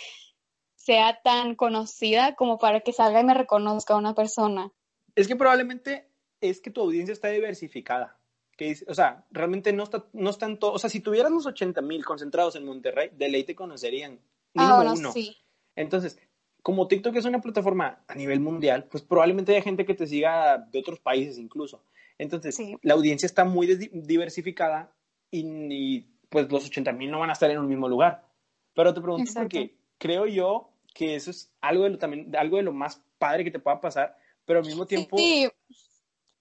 sea 0.86 1.20
tan 1.22 1.56
conocida 1.56 2.36
como 2.36 2.58
para 2.58 2.80
que 2.80 2.92
salga 2.92 3.20
y 3.20 3.24
me 3.24 3.34
reconozca 3.34 3.96
una 3.96 4.14
persona. 4.14 4.70
Es 5.16 5.26
que 5.26 5.34
probablemente 5.34 6.08
es 6.40 6.60
que 6.60 6.70
tu 6.70 6.80
audiencia 6.80 7.12
está 7.12 7.28
diversificada. 7.28 8.16
Que, 8.56 8.76
o 8.86 8.94
sea, 8.94 9.26
realmente 9.32 9.72
no, 9.72 9.82
está, 9.82 10.06
no 10.12 10.30
están 10.30 10.58
todos. 10.58 10.76
O 10.76 10.78
sea, 10.78 10.88
si 10.88 11.00
tuvieras 11.00 11.32
los 11.32 11.44
80 11.44 11.82
mil 11.82 12.04
concentrados 12.04 12.54
en 12.54 12.64
Monterrey, 12.64 13.10
de 13.12 13.28
ley 13.28 13.42
te 13.42 13.56
conocerían. 13.56 14.20
Mínimo 14.54 14.74
ah, 14.74 14.92
uno. 14.94 15.12
Sí. 15.12 15.36
Entonces, 15.74 16.20
como 16.62 16.86
TikTok 16.86 17.16
es 17.16 17.24
una 17.24 17.40
plataforma 17.40 18.04
a 18.06 18.14
nivel 18.14 18.38
mundial, 18.38 18.84
pues 18.84 19.02
probablemente 19.02 19.52
haya 19.52 19.62
gente 19.62 19.84
que 19.84 19.94
te 19.94 20.06
siga 20.06 20.58
de 20.58 20.78
otros 20.78 21.00
países 21.00 21.36
incluso. 21.36 21.82
Entonces, 22.16 22.58
la 22.82 22.94
audiencia 22.94 23.26
está 23.26 23.44
muy 23.44 23.66
diversificada 23.66 24.92
y, 25.32 26.06
pues 26.28 26.50
los 26.50 26.64
80 26.64 26.92
mil 26.92 27.10
no 27.10 27.18
van 27.18 27.30
a 27.30 27.32
estar 27.34 27.50
en 27.50 27.58
un 27.58 27.68
mismo 27.68 27.88
lugar. 27.88 28.24
Pero 28.72 28.94
te 28.94 29.00
pregunto 29.00 29.30
porque 29.34 29.76
creo 29.98 30.26
yo 30.26 30.70
que 30.96 31.14
eso 31.14 31.30
es 31.30 31.52
algo 31.60 31.84
de 31.84 31.90
lo, 31.90 31.98
también, 31.98 32.34
algo 32.36 32.56
de 32.56 32.62
lo 32.62 32.72
más 32.72 33.02
padre 33.18 33.44
que 33.44 33.50
te 33.50 33.58
pueda 33.58 33.80
pasar, 33.80 34.16
pero 34.44 34.60
al 34.60 34.66
mismo 34.66 34.86
tiempo... 34.86 35.18
Sí, 35.18 35.48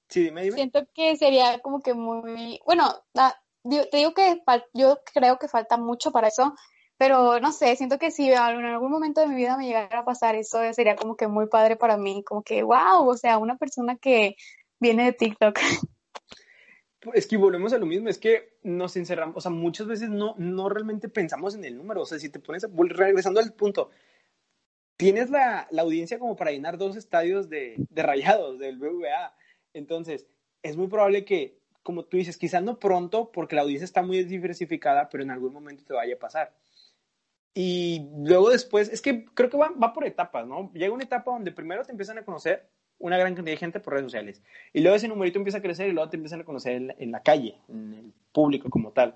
sí. 0.07 0.25
dime, 0.25 0.43
dime. 0.43 0.55
Siento 0.55 0.87
que 0.93 1.17
sería 1.17 1.59
como 1.59 1.81
que 1.81 1.93
muy... 1.93 2.59
Bueno, 2.65 3.03
te 3.11 3.97
digo 3.97 4.13
que 4.13 4.41
yo 4.73 4.99
creo 5.13 5.37
que 5.37 5.47
falta 5.47 5.77
mucho 5.77 6.11
para 6.11 6.29
eso, 6.29 6.55
pero 6.97 7.39
no 7.41 7.51
sé, 7.51 7.75
siento 7.75 7.99
que 7.99 8.11
si 8.11 8.31
en 8.31 8.37
algún 8.37 8.91
momento 8.91 9.19
de 9.21 9.27
mi 9.27 9.35
vida 9.35 9.57
me 9.57 9.65
llegara 9.67 9.99
a 9.99 10.05
pasar 10.05 10.35
eso, 10.35 10.59
sería 10.73 10.95
como 10.95 11.17
que 11.17 11.27
muy 11.27 11.47
padre 11.47 11.75
para 11.75 11.97
mí, 11.97 12.23
como 12.23 12.41
que, 12.41 12.63
wow, 12.63 13.07
o 13.07 13.17
sea, 13.17 13.37
una 13.37 13.57
persona 13.57 13.97
que 13.97 14.37
viene 14.79 15.05
de 15.05 15.13
TikTok. 15.13 15.59
Es 17.13 17.27
que 17.27 17.37
volvemos 17.37 17.71
a 17.71 17.77
lo 17.77 17.85
mismo, 17.85 18.09
es 18.09 18.17
que 18.17 18.57
nos 18.63 18.97
encerramos, 18.97 19.37
o 19.37 19.41
sea, 19.41 19.51
muchas 19.51 19.85
veces 19.85 20.09
no, 20.09 20.33
no 20.39 20.69
realmente 20.69 21.07
pensamos 21.07 21.53
en 21.53 21.63
el 21.63 21.77
número, 21.77 22.01
o 22.01 22.05
sea, 22.07 22.17
si 22.17 22.29
te 22.29 22.39
pones, 22.39 22.65
regresando 22.89 23.39
al 23.39 23.53
punto, 23.53 23.91
tienes 24.97 25.29
la, 25.29 25.67
la, 25.71 25.81
audiencia 25.81 26.19
como 26.19 26.35
para 26.35 26.51
llenar 26.51 26.77
dos 26.77 26.95
estadios 26.95 27.49
de, 27.49 27.75
de 27.77 28.03
rayados 28.03 28.59
del 28.59 28.77
BVA. 28.77 29.35
Entonces, 29.73 30.27
es 30.63 30.77
muy 30.77 30.87
probable 30.87 31.25
que, 31.25 31.59
como 31.83 32.05
tú 32.05 32.17
dices, 32.17 32.37
quizás 32.37 32.63
no 32.63 32.79
pronto, 32.79 33.31
porque 33.31 33.55
la 33.55 33.63
audiencia 33.63 33.85
está 33.85 34.01
muy 34.01 34.23
diversificada, 34.23 35.09
pero 35.09 35.23
en 35.23 35.31
algún 35.31 35.53
momento 35.53 35.83
te 35.85 35.93
vaya 35.93 36.15
a 36.15 36.19
pasar. 36.19 36.53
Y 37.53 38.09
luego 38.17 38.49
después, 38.49 38.89
es 38.89 39.01
que 39.01 39.25
creo 39.25 39.49
que 39.49 39.57
va, 39.57 39.69
va 39.71 39.93
por 39.93 40.05
etapas, 40.05 40.45
¿no? 40.45 40.71
Llega 40.73 40.93
una 40.93 41.03
etapa 41.03 41.31
donde 41.31 41.51
primero 41.51 41.83
te 41.83 41.91
empiezan 41.91 42.17
a 42.17 42.25
conocer 42.25 42.67
una 42.97 43.17
gran 43.17 43.35
cantidad 43.35 43.53
de 43.53 43.59
gente 43.59 43.79
por 43.79 43.93
redes 43.93 44.05
sociales. 44.05 44.41
Y 44.73 44.81
luego 44.81 44.95
ese 44.95 45.07
numerito 45.07 45.37
empieza 45.37 45.59
a 45.59 45.61
crecer 45.61 45.87
y 45.87 45.91
luego 45.91 46.09
te 46.09 46.17
empiezan 46.17 46.41
a 46.41 46.45
conocer 46.45 46.95
en 46.97 47.11
la 47.11 47.21
calle, 47.21 47.59
en 47.69 47.93
el 47.93 48.13
público 48.31 48.69
como 48.69 48.91
tal. 48.91 49.15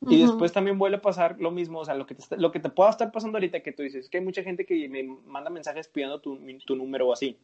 Y 0.00 0.22
después 0.22 0.52
también 0.52 0.78
vuelve 0.78 0.98
a 0.98 1.02
pasar 1.02 1.36
lo 1.40 1.50
mismo, 1.50 1.80
o 1.80 1.84
sea, 1.84 1.94
lo 1.94 2.06
que, 2.06 2.14
te, 2.14 2.36
lo 2.36 2.52
que 2.52 2.60
te 2.60 2.70
pueda 2.70 2.90
estar 2.90 3.10
pasando 3.10 3.36
ahorita 3.38 3.62
que 3.62 3.72
tú 3.72 3.82
dices, 3.82 4.08
que 4.08 4.18
hay 4.18 4.24
mucha 4.24 4.44
gente 4.44 4.64
que 4.64 4.88
me 4.88 5.02
manda 5.02 5.50
mensajes 5.50 5.88
pidiendo 5.88 6.20
tu, 6.20 6.38
tu 6.64 6.76
número 6.76 7.08
o 7.08 7.12
así. 7.12 7.36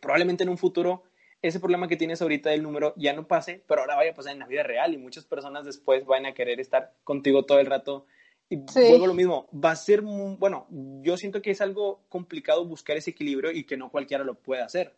Probablemente 0.00 0.42
en 0.42 0.48
un 0.48 0.56
futuro 0.56 1.02
ese 1.42 1.58
problema 1.58 1.88
que 1.88 1.96
tienes 1.96 2.22
ahorita 2.22 2.50
del 2.50 2.62
número 2.62 2.94
ya 2.96 3.12
no 3.12 3.26
pase, 3.26 3.62
pero 3.66 3.80
ahora 3.80 3.96
vaya 3.96 4.12
a 4.12 4.14
pasar 4.14 4.32
en 4.32 4.38
la 4.38 4.46
vida 4.46 4.62
real 4.62 4.94
y 4.94 4.98
muchas 4.98 5.24
personas 5.24 5.64
después 5.64 6.06
van 6.06 6.24
a 6.24 6.34
querer 6.34 6.60
estar 6.60 6.94
contigo 7.02 7.44
todo 7.44 7.58
el 7.58 7.66
rato. 7.66 8.06
Y 8.48 8.56
vuelvo 8.56 9.08
lo 9.08 9.14
mismo, 9.14 9.48
va 9.52 9.72
a 9.72 9.76
ser, 9.76 10.02
muy, 10.02 10.36
bueno, 10.36 10.66
yo 10.70 11.16
siento 11.16 11.42
que 11.42 11.50
es 11.50 11.60
algo 11.60 12.04
complicado 12.08 12.64
buscar 12.64 12.96
ese 12.96 13.10
equilibrio 13.10 13.50
y 13.50 13.64
que 13.64 13.76
no 13.76 13.90
cualquiera 13.90 14.24
lo 14.24 14.34
puede 14.34 14.62
hacer. 14.62 14.94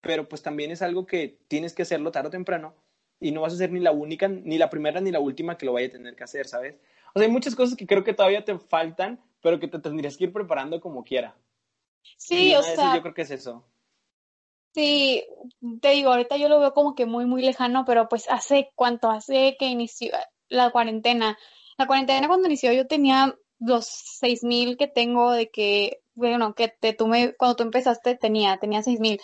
pero 0.00 0.28
pues 0.28 0.42
también 0.42 0.70
es 0.70 0.82
algo 0.82 1.06
que 1.06 1.38
tienes 1.48 1.72
que 1.72 1.82
hacerlo 1.82 2.12
tarde 2.12 2.28
o 2.28 2.30
temprano 2.30 2.74
y 3.24 3.32
no 3.32 3.40
vas 3.40 3.54
a 3.54 3.56
ser 3.56 3.72
ni 3.72 3.80
la 3.80 3.90
única, 3.90 4.28
ni 4.28 4.58
la 4.58 4.68
primera, 4.68 5.00
ni 5.00 5.10
la 5.10 5.18
última 5.18 5.56
que 5.56 5.64
lo 5.64 5.72
vaya 5.72 5.86
a 5.86 5.92
tener 5.92 6.14
que 6.14 6.24
hacer, 6.24 6.46
¿sabes? 6.46 6.76
O 7.14 7.18
sea, 7.18 7.26
hay 7.26 7.32
muchas 7.32 7.56
cosas 7.56 7.74
que 7.74 7.86
creo 7.86 8.04
que 8.04 8.12
todavía 8.12 8.44
te 8.44 8.58
faltan, 8.58 9.18
pero 9.40 9.58
que 9.58 9.66
te 9.66 9.78
tendrías 9.78 10.18
que 10.18 10.24
ir 10.24 10.32
preparando 10.32 10.78
como 10.78 11.04
quiera. 11.04 11.34
Sí, 12.18 12.54
o 12.54 12.62
sea. 12.62 12.94
Yo 12.94 13.00
creo 13.00 13.14
que 13.14 13.22
es 13.22 13.30
eso. 13.30 13.64
Sí, 14.74 15.24
te 15.80 15.90
digo, 15.90 16.10
ahorita 16.10 16.36
yo 16.36 16.50
lo 16.50 16.60
veo 16.60 16.74
como 16.74 16.94
que 16.94 17.06
muy, 17.06 17.24
muy 17.24 17.40
lejano, 17.40 17.84
pero 17.86 18.10
pues 18.10 18.28
hace 18.28 18.72
cuánto, 18.74 19.10
hace 19.10 19.56
que 19.58 19.66
inició 19.66 20.12
la 20.48 20.70
cuarentena. 20.70 21.38
La 21.78 21.86
cuarentena 21.86 22.28
cuando 22.28 22.48
inició 22.48 22.72
yo 22.72 22.86
tenía 22.86 23.34
los 23.58 23.86
seis 23.86 24.44
mil 24.44 24.76
que 24.76 24.86
tengo 24.86 25.30
de 25.30 25.48
que, 25.48 26.02
bueno, 26.14 26.54
que 26.54 26.68
te, 26.68 26.92
tú 26.92 27.06
me, 27.06 27.34
cuando 27.34 27.56
tú 27.56 27.62
empezaste 27.62 28.16
tenía, 28.16 28.58
tenía 28.58 28.82
seis 28.82 29.00
mil. 29.00 29.18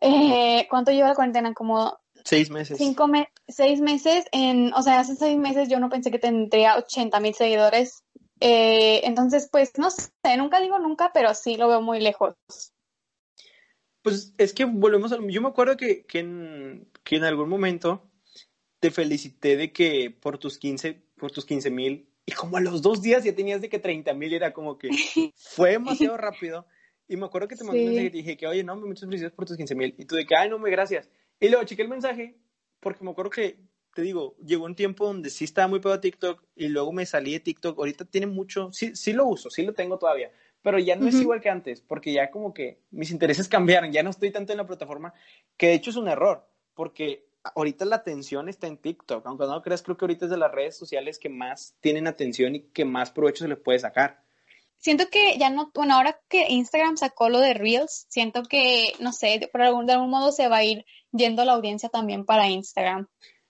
Eh, 0.00 0.66
¿Cuánto 0.70 0.90
lleva 0.90 1.08
la 1.08 1.14
cuarentena? 1.14 1.52
Como 1.52 1.98
seis 2.24 2.50
meses. 2.50 2.78
Cinco 2.78 3.06
seis 3.48 3.80
meses. 3.80 4.24
En, 4.32 4.72
o 4.74 4.82
sea, 4.82 5.00
hace 5.00 5.14
seis 5.14 5.38
meses 5.38 5.68
yo 5.68 5.78
no 5.78 5.88
pensé 5.88 6.10
que 6.10 6.18
tendría 6.18 6.76
ochenta 6.76 7.20
mil 7.20 7.34
seguidores. 7.34 8.02
Eh, 8.40 9.02
entonces, 9.04 9.48
pues 9.50 9.72
no 9.78 9.90
sé, 9.90 10.10
nunca 10.36 10.60
digo 10.60 10.78
nunca, 10.78 11.12
pero 11.14 11.34
sí 11.34 11.56
lo 11.56 11.68
veo 11.68 11.80
muy 11.80 12.00
lejos. 12.00 12.34
Pues 14.02 14.34
es 14.36 14.52
que 14.52 14.64
volvemos 14.64 15.12
a... 15.12 15.18
Yo 15.28 15.40
me 15.40 15.48
acuerdo 15.48 15.76
que, 15.76 16.04
que, 16.04 16.18
en, 16.18 16.88
que 17.04 17.16
en 17.16 17.24
algún 17.24 17.48
momento 17.48 18.10
te 18.84 18.90
felicité 18.90 19.56
de 19.56 19.72
que 19.72 20.10
por 20.10 20.36
tus 20.36 20.58
15 20.58 21.02
por 21.16 21.30
tus 21.30 21.46
15 21.46 21.70
mil 21.70 22.06
y 22.26 22.32
como 22.32 22.58
a 22.58 22.60
los 22.60 22.82
dos 22.82 23.00
días 23.00 23.24
ya 23.24 23.34
tenías 23.34 23.62
de 23.62 23.70
que 23.70 23.78
30 23.78 24.12
mil 24.12 24.34
era 24.34 24.52
como 24.52 24.76
que 24.76 24.90
fue 25.36 25.70
demasiado 25.70 26.18
rápido 26.18 26.66
y 27.08 27.16
me 27.16 27.24
acuerdo 27.24 27.48
que 27.48 27.56
te 27.56 27.64
mandé 27.64 27.80
un 27.80 27.86
mensaje 27.86 28.06
y 28.08 28.10
dije 28.10 28.36
que 28.36 28.46
oye 28.46 28.62
no 28.62 28.76
muchas 28.76 29.06
felicidades 29.06 29.34
por 29.34 29.46
tus 29.46 29.56
15 29.56 29.74
mil 29.74 29.94
y 29.96 30.04
tú 30.04 30.16
de 30.16 30.26
que 30.26 30.36
ay 30.36 30.50
no 30.50 30.58
me 30.58 30.70
gracias 30.70 31.08
y 31.44 31.48
luego 31.48 31.64
chequé 31.64 31.82
el 31.82 31.88
mensaje 31.88 32.36
porque 32.80 33.04
me 33.04 33.10
acuerdo 33.10 33.30
que 33.30 33.60
te 33.94 34.02
digo 34.02 34.36
llegó 34.44 34.64
un 34.64 34.74
tiempo 34.74 35.06
donde 35.06 35.30
sí 35.30 35.44
estaba 35.44 35.68
muy 35.68 35.78
pegado 35.80 35.98
a 35.98 36.00
TikTok 36.00 36.42
y 36.56 36.68
luego 36.68 36.92
me 36.92 37.06
salí 37.06 37.32
de 37.32 37.40
TikTok 37.40 37.78
ahorita 37.78 38.04
tiene 38.04 38.26
mucho 38.26 38.72
sí 38.72 38.94
sí 38.96 39.12
lo 39.12 39.26
uso 39.26 39.50
sí 39.50 39.62
lo 39.62 39.74
tengo 39.74 39.98
todavía 39.98 40.30
pero 40.64 40.78
ya 40.78 40.96
no 40.96 41.06
es 41.06 41.16
igual 41.16 41.42
que 41.42 41.50
antes, 41.50 41.82
porque 41.82 42.10
ya 42.10 42.30
como 42.30 42.54
que 42.54 42.80
mis 42.90 43.10
intereses 43.10 43.48
cambiaron, 43.48 43.92
ya 43.92 44.02
no 44.02 44.08
estoy 44.08 44.30
tanto 44.30 44.50
en 44.50 44.56
la 44.56 44.66
plataforma, 44.66 45.12
que 45.58 45.66
de 45.66 45.74
hecho 45.74 45.90
es 45.90 45.96
un 45.96 46.08
error, 46.08 46.48
porque 46.72 47.28
ahorita 47.54 47.84
la 47.84 47.96
atención 47.96 48.48
está 48.48 48.66
en 48.66 48.78
TikTok, 48.78 49.26
aunque 49.26 49.44
no 49.44 49.56
lo 49.56 49.62
creas, 49.62 49.82
creo 49.82 49.98
que 49.98 50.06
ahorita 50.06 50.24
es 50.24 50.30
de 50.30 50.38
las 50.38 50.50
redes 50.50 50.74
sociales 50.74 51.18
que 51.18 51.28
más 51.28 51.76
tienen 51.82 52.06
atención 52.06 52.54
y 52.54 52.60
que 52.60 52.86
más 52.86 53.10
provecho 53.10 53.44
se 53.44 53.48
le 53.48 53.56
puede 53.56 53.78
sacar. 53.78 54.24
Siento 54.78 55.10
que 55.10 55.36
ya 55.38 55.50
no, 55.50 55.70
bueno, 55.74 55.96
ahora 55.96 56.18
que 56.28 56.46
Instagram 56.48 56.96
sacó 56.96 57.28
lo 57.28 57.40
de 57.40 57.52
Reels, 57.52 58.06
siento 58.08 58.42
que, 58.42 58.94
no 59.00 59.12
sé, 59.12 59.46
por 59.52 59.60
algún, 59.60 59.84
de 59.84 59.92
algún 59.92 60.08
modo 60.08 60.32
se 60.32 60.48
va 60.48 60.56
a 60.56 60.64
ir 60.64 60.86
yendo 61.16 61.44
la 61.44 61.52
audiencia 61.52 61.88
también 61.88 62.24
para 62.24 62.48
Instagram. 62.48 63.06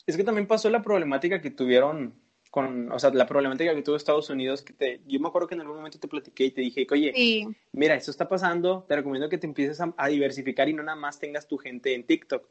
Es 0.06 0.16
que 0.16 0.24
también 0.24 0.46
pasó 0.46 0.70
la 0.70 0.82
problemática 0.82 1.40
que 1.40 1.50
tuvieron 1.50 2.14
con, 2.50 2.92
o 2.92 2.98
sea, 3.00 3.10
la 3.10 3.26
problemática 3.26 3.74
que 3.74 3.82
tuvo 3.82 3.96
Estados 3.96 4.30
Unidos, 4.30 4.62
que 4.62 4.72
te, 4.74 5.00
yo 5.06 5.18
me 5.18 5.26
acuerdo 5.26 5.48
que 5.48 5.56
en 5.56 5.62
algún 5.62 5.78
momento 5.78 5.98
te 5.98 6.06
platiqué 6.06 6.44
y 6.44 6.50
te 6.52 6.60
dije, 6.60 6.86
oye, 6.88 7.48
mira, 7.72 7.96
esto 7.96 8.12
está 8.12 8.28
pasando, 8.28 8.84
te 8.86 8.94
recomiendo 8.94 9.28
que 9.28 9.38
te 9.38 9.46
empieces 9.48 9.80
a, 9.80 10.06
diversificar 10.06 10.68
y 10.68 10.72
no 10.72 10.84
nada 10.84 10.96
más 10.96 11.18
tengas 11.18 11.48
tu 11.48 11.58
gente 11.58 11.94
en 11.94 12.06
TikTok. 12.06 12.48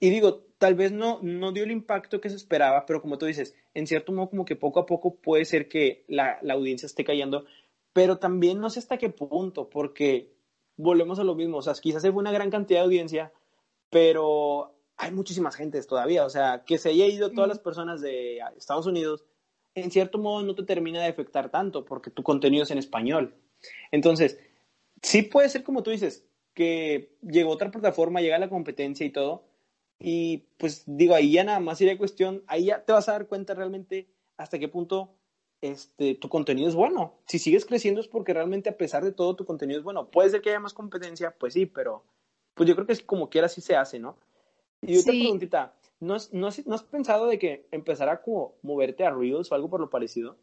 Y 0.00 0.08
digo, 0.08 0.46
tal 0.56 0.74
vez 0.74 0.92
no, 0.92 1.20
no 1.22 1.52
dio 1.52 1.64
el 1.64 1.70
impacto 1.70 2.18
que 2.18 2.30
se 2.30 2.36
esperaba, 2.36 2.86
pero 2.86 3.02
como 3.02 3.18
tú 3.18 3.26
dices, 3.26 3.54
en 3.74 3.86
cierto 3.86 4.12
modo 4.12 4.30
como 4.30 4.44
que 4.46 4.56
poco 4.56 4.80
a 4.80 4.86
poco 4.86 5.16
puede 5.16 5.44
ser 5.44 5.68
que 5.68 6.04
la, 6.08 6.38
la 6.40 6.54
audiencia 6.54 6.86
esté 6.86 7.04
cayendo, 7.04 7.44
pero 7.92 8.18
también 8.18 8.58
no 8.58 8.70
sé 8.70 8.78
hasta 8.78 8.96
qué 8.96 9.10
punto, 9.10 9.68
porque 9.68 10.30
volvemos 10.78 11.18
a 11.18 11.24
lo 11.24 11.34
mismo, 11.34 11.58
o 11.58 11.62
sea, 11.62 11.74
quizás 11.74 12.00
se 12.00 12.10
fue 12.10 12.20
una 12.20 12.32
gran 12.32 12.50
cantidad 12.50 12.80
de 12.80 12.84
audiencia, 12.84 13.32
pero 13.96 14.74
hay 14.98 15.10
muchísimas 15.10 15.56
gentes 15.56 15.86
todavía, 15.86 16.26
o 16.26 16.28
sea, 16.28 16.64
que 16.66 16.76
se 16.76 16.90
haya 16.90 17.06
ido 17.06 17.32
todas 17.32 17.48
las 17.48 17.58
personas 17.58 18.02
de 18.02 18.40
Estados 18.54 18.84
Unidos, 18.84 19.24
en 19.74 19.90
cierto 19.90 20.18
modo 20.18 20.42
no 20.42 20.54
te 20.54 20.64
termina 20.64 21.00
de 21.00 21.08
afectar 21.08 21.50
tanto 21.50 21.86
porque 21.86 22.10
tu 22.10 22.22
contenido 22.22 22.64
es 22.64 22.70
en 22.70 22.76
español. 22.76 23.34
Entonces, 23.90 24.38
sí 25.00 25.22
puede 25.22 25.48
ser 25.48 25.64
como 25.64 25.82
tú 25.82 25.92
dices, 25.92 26.26
que 26.52 27.16
llegó 27.22 27.52
otra 27.52 27.70
plataforma, 27.70 28.20
llega 28.20 28.38
la 28.38 28.50
competencia 28.50 29.06
y 29.06 29.10
todo, 29.12 29.48
y 29.98 30.44
pues 30.58 30.82
digo, 30.84 31.14
ahí 31.14 31.32
ya 31.32 31.44
nada 31.44 31.60
más 31.60 31.78
sería 31.78 31.96
cuestión, 31.96 32.44
ahí 32.48 32.66
ya 32.66 32.84
te 32.84 32.92
vas 32.92 33.08
a 33.08 33.12
dar 33.12 33.28
cuenta 33.28 33.54
realmente 33.54 34.10
hasta 34.36 34.58
qué 34.58 34.68
punto 34.68 35.16
este, 35.62 36.16
tu 36.16 36.28
contenido 36.28 36.68
es 36.68 36.74
bueno. 36.74 37.14
Si 37.26 37.38
sigues 37.38 37.64
creciendo 37.64 38.02
es 38.02 38.08
porque 38.08 38.34
realmente 38.34 38.68
a 38.68 38.76
pesar 38.76 39.04
de 39.04 39.12
todo 39.12 39.36
tu 39.36 39.46
contenido 39.46 39.78
es 39.78 39.84
bueno. 39.84 40.10
Puede 40.10 40.28
ser 40.28 40.42
que 40.42 40.50
haya 40.50 40.60
más 40.60 40.74
competencia, 40.74 41.34
pues 41.38 41.54
sí, 41.54 41.64
pero 41.64 42.04
pues 42.56 42.66
yo 42.66 42.74
creo 42.74 42.86
que 42.86 42.94
es 42.94 43.02
como 43.02 43.28
quiera 43.28 43.46
así 43.46 43.60
se 43.60 43.76
hace, 43.76 43.98
¿no? 43.98 44.16
Y 44.80 44.98
otra 44.98 45.12
preguntita, 45.12 45.74
¿no 46.00 46.14
has, 46.14 46.32
no, 46.32 46.46
has, 46.48 46.82
pensado 46.90 47.26
de 47.26 47.38
que 47.38 47.66
empezará 47.70 48.22
como 48.22 48.54
moverte 48.62 49.04
a 49.04 49.10
Reels 49.10 49.52
o 49.52 49.54
algo 49.54 49.68
por 49.68 49.80
lo 49.80 49.90
parecido? 49.90 50.38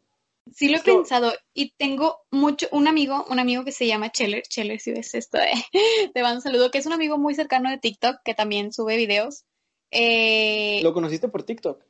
Sí 0.52 0.68
lo 0.68 0.78
he 0.78 0.82
pensado 0.82 1.32
y 1.54 1.72
tengo 1.72 2.20
mucho, 2.30 2.68
un 2.70 2.86
amigo, 2.86 3.24
un 3.30 3.38
amigo 3.38 3.64
que 3.64 3.72
se 3.72 3.86
llama 3.86 4.12
Cheller, 4.12 4.42
Cheller 4.42 4.78
si 4.78 4.92
ves 4.92 5.14
esto, 5.14 5.38
eh, 5.38 5.52
te 6.14 6.22
mando 6.22 6.36
un 6.36 6.42
saludo, 6.42 6.70
que 6.70 6.78
es 6.78 6.86
un 6.86 6.92
amigo 6.92 7.18
muy 7.18 7.34
cercano 7.34 7.70
de 7.70 7.78
TikTok 7.78 8.18
que 8.24 8.34
también 8.34 8.72
sube 8.72 8.96
videos. 8.96 9.44
Eh, 9.90 10.80
¿Lo 10.82 10.92
conociste 10.92 11.28
por 11.28 11.42
TikTok? 11.42 11.84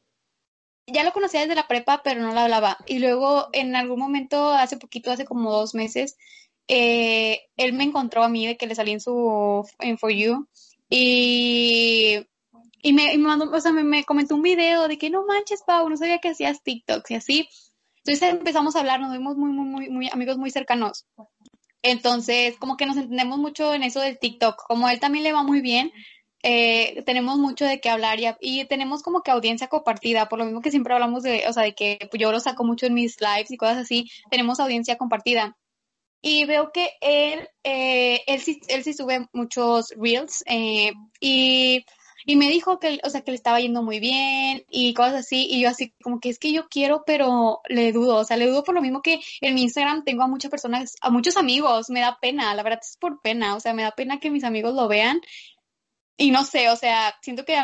Ya 0.86 1.02
lo 1.04 1.12
conocía 1.12 1.40
desde 1.40 1.54
la 1.54 1.66
prepa, 1.66 2.02
pero 2.04 2.20
no 2.20 2.32
lo 2.32 2.40
hablaba. 2.40 2.78
Y 2.86 2.98
luego 2.98 3.48
en 3.52 3.74
algún 3.74 3.98
momento, 3.98 4.50
hace 4.50 4.76
poquito, 4.76 5.10
hace 5.10 5.24
como 5.24 5.50
dos 5.50 5.74
meses, 5.74 6.16
eh, 6.68 7.42
él 7.56 7.72
me 7.74 7.84
encontró 7.84 8.24
a 8.24 8.28
mí 8.28 8.46
de 8.46 8.56
que 8.56 8.66
le 8.66 8.74
salí 8.74 8.92
en 8.92 9.00
su 9.00 9.66
en 9.80 9.98
For 9.98 10.12
You 10.12 10.48
y 10.88 12.26
y 12.84 12.92
me, 12.92 13.16
mandó, 13.16 13.50
o 13.50 13.60
sea, 13.60 13.72
me, 13.72 14.04
comentó 14.04 14.34
un 14.34 14.42
video 14.42 14.88
de 14.88 14.98
que 14.98 15.08
no 15.08 15.24
manches, 15.24 15.62
Pau, 15.66 15.88
no 15.88 15.96
sabía 15.96 16.18
que 16.18 16.28
hacías 16.28 16.62
TikToks 16.62 17.10
y 17.12 17.14
así. 17.14 17.48
Entonces 18.04 18.34
empezamos 18.34 18.76
a 18.76 18.80
hablar, 18.80 19.00
nos 19.00 19.10
vimos 19.10 19.38
muy, 19.38 19.50
muy, 19.52 19.64
muy, 19.64 19.88
muy 19.88 20.10
amigos 20.10 20.36
muy 20.36 20.50
cercanos. 20.50 21.06
Entonces, 21.80 22.58
como 22.58 22.76
que 22.76 22.84
nos 22.84 22.98
entendemos 22.98 23.38
mucho 23.38 23.72
en 23.72 23.84
eso 23.84 24.00
del 24.00 24.18
TikTok. 24.18 24.66
Como 24.66 24.86
él 24.90 25.00
también 25.00 25.24
le 25.24 25.32
va 25.32 25.42
muy 25.42 25.62
bien, 25.62 25.92
eh, 26.42 27.02
tenemos 27.06 27.38
mucho 27.38 27.64
de 27.64 27.80
qué 27.80 27.88
hablar 27.88 28.20
y, 28.20 28.26
y, 28.40 28.66
tenemos 28.66 29.02
como 29.02 29.22
que 29.22 29.30
audiencia 29.30 29.68
compartida, 29.68 30.28
por 30.28 30.38
lo 30.38 30.44
mismo 30.44 30.60
que 30.60 30.70
siempre 30.70 30.92
hablamos 30.92 31.22
de, 31.22 31.44
o 31.48 31.54
sea, 31.54 31.62
de 31.62 31.74
que 31.74 31.98
yo 32.12 32.32
lo 32.32 32.40
saco 32.40 32.64
mucho 32.64 32.84
en 32.84 32.92
mis 32.92 33.18
lives 33.18 33.50
y 33.50 33.56
cosas 33.56 33.78
así, 33.78 34.10
tenemos 34.30 34.60
audiencia 34.60 34.98
compartida. 34.98 35.56
Y 36.26 36.46
veo 36.46 36.72
que 36.72 36.88
él, 37.02 37.46
eh, 37.64 38.22
él, 38.26 38.40
sí, 38.40 38.58
él 38.68 38.82
sí 38.82 38.94
sube 38.94 39.28
muchos 39.32 39.92
reels 39.98 40.42
eh, 40.46 40.92
y 41.20 41.84
y 42.26 42.36
me 42.36 42.48
dijo 42.48 42.78
que, 42.78 43.00
o 43.04 43.10
sea, 43.10 43.20
que 43.20 43.30
le 43.32 43.36
estaba 43.36 43.60
yendo 43.60 43.82
muy 43.82 44.00
bien 44.00 44.64
y 44.70 44.94
cosas 44.94 45.14
así, 45.14 45.46
y 45.50 45.60
yo 45.60 45.68
así 45.68 45.92
como 46.02 46.20
que 46.20 46.30
es 46.30 46.38
que 46.38 46.52
yo 46.52 46.68
quiero, 46.68 47.04
pero 47.06 47.60
le 47.68 47.92
dudo, 47.92 48.16
o 48.16 48.24
sea, 48.24 48.36
le 48.36 48.46
dudo 48.46 48.64
por 48.64 48.74
lo 48.74 48.80
mismo 48.80 49.02
que 49.02 49.20
en 49.40 49.54
mi 49.54 49.62
Instagram 49.62 50.04
tengo 50.04 50.22
a 50.22 50.26
muchas 50.26 50.50
personas, 50.50 50.94
a 51.02 51.10
muchos 51.10 51.36
amigos, 51.36 51.90
me 51.90 52.00
da 52.00 52.18
pena, 52.20 52.54
la 52.54 52.62
verdad 52.62 52.80
es 52.82 52.96
por 52.98 53.20
pena, 53.20 53.54
o 53.56 53.60
sea, 53.60 53.74
me 53.74 53.82
da 53.82 53.90
pena 53.90 54.20
que 54.20 54.30
mis 54.30 54.44
amigos 54.44 54.74
lo 54.74 54.88
vean 54.88 55.20
y 56.16 56.30
no 56.30 56.44
sé, 56.44 56.70
o 56.70 56.76
sea, 56.76 57.14
siento 57.22 57.44
que 57.44 57.56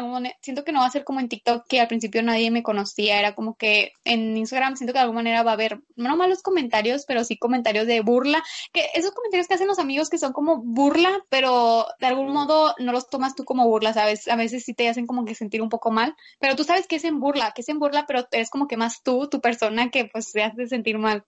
siento 0.42 0.64
que 0.64 0.72
no 0.72 0.80
va 0.80 0.86
a 0.86 0.90
ser 0.90 1.04
como 1.04 1.20
en 1.20 1.28
TikTok 1.28 1.66
que 1.68 1.80
al 1.80 1.86
principio 1.86 2.20
nadie 2.22 2.50
me 2.50 2.64
conocía, 2.64 3.20
era 3.20 3.36
como 3.36 3.56
que 3.56 3.92
en 4.04 4.36
Instagram 4.36 4.76
siento 4.76 4.92
que 4.92 4.98
de 4.98 5.02
alguna 5.02 5.20
manera 5.20 5.44
va 5.44 5.52
a 5.52 5.54
haber 5.54 5.80
no 5.94 6.16
malos 6.16 6.42
comentarios, 6.42 7.04
pero 7.06 7.22
sí 7.22 7.38
comentarios 7.38 7.86
de 7.86 8.00
burla, 8.00 8.42
que 8.72 8.86
esos 8.94 9.12
comentarios 9.12 9.46
que 9.46 9.54
hacen 9.54 9.68
los 9.68 9.78
amigos 9.78 10.10
que 10.10 10.18
son 10.18 10.32
como 10.32 10.62
burla, 10.62 11.24
pero 11.28 11.86
de 12.00 12.06
algún 12.08 12.32
modo 12.32 12.74
no 12.80 12.90
los 12.90 13.08
tomas 13.08 13.36
tú 13.36 13.44
como 13.44 13.68
burla, 13.68 13.92
¿sabes? 13.92 14.26
A 14.26 14.34
veces 14.34 14.64
sí 14.64 14.74
te 14.74 14.88
hacen 14.88 15.06
como 15.06 15.24
que 15.24 15.36
sentir 15.36 15.62
un 15.62 15.68
poco 15.68 15.92
mal, 15.92 16.16
pero 16.40 16.56
tú 16.56 16.64
sabes 16.64 16.88
que 16.88 16.96
es 16.96 17.04
en 17.04 17.20
burla, 17.20 17.52
que 17.54 17.62
es 17.62 17.68
en 17.68 17.78
burla, 17.78 18.04
pero 18.08 18.26
es 18.32 18.50
como 18.50 18.66
que 18.66 18.76
más 18.76 19.04
tú, 19.04 19.28
tu 19.28 19.40
persona 19.40 19.90
que 19.90 20.06
pues 20.06 20.32
te 20.32 20.42
hace 20.42 20.66
sentir 20.66 20.98
mal. 20.98 21.24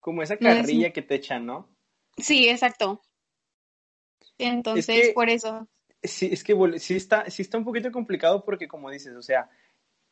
Como 0.00 0.22
esa 0.22 0.36
carrilla 0.36 0.92
que 0.92 1.00
te 1.00 1.14
echan, 1.14 1.46
¿no? 1.46 1.70
Sí, 2.18 2.46
exacto. 2.48 3.00
Entonces, 4.36 5.12
por 5.14 5.30
eso 5.30 5.68
sí, 6.02 6.30
es 6.32 6.44
que 6.44 6.56
sí 6.78 6.94
está, 6.94 7.30
sí 7.30 7.42
está 7.42 7.58
un 7.58 7.64
poquito 7.64 7.90
complicado 7.92 8.44
porque, 8.44 8.68
como 8.68 8.90
dices, 8.90 9.14
o 9.14 9.22
sea, 9.22 9.50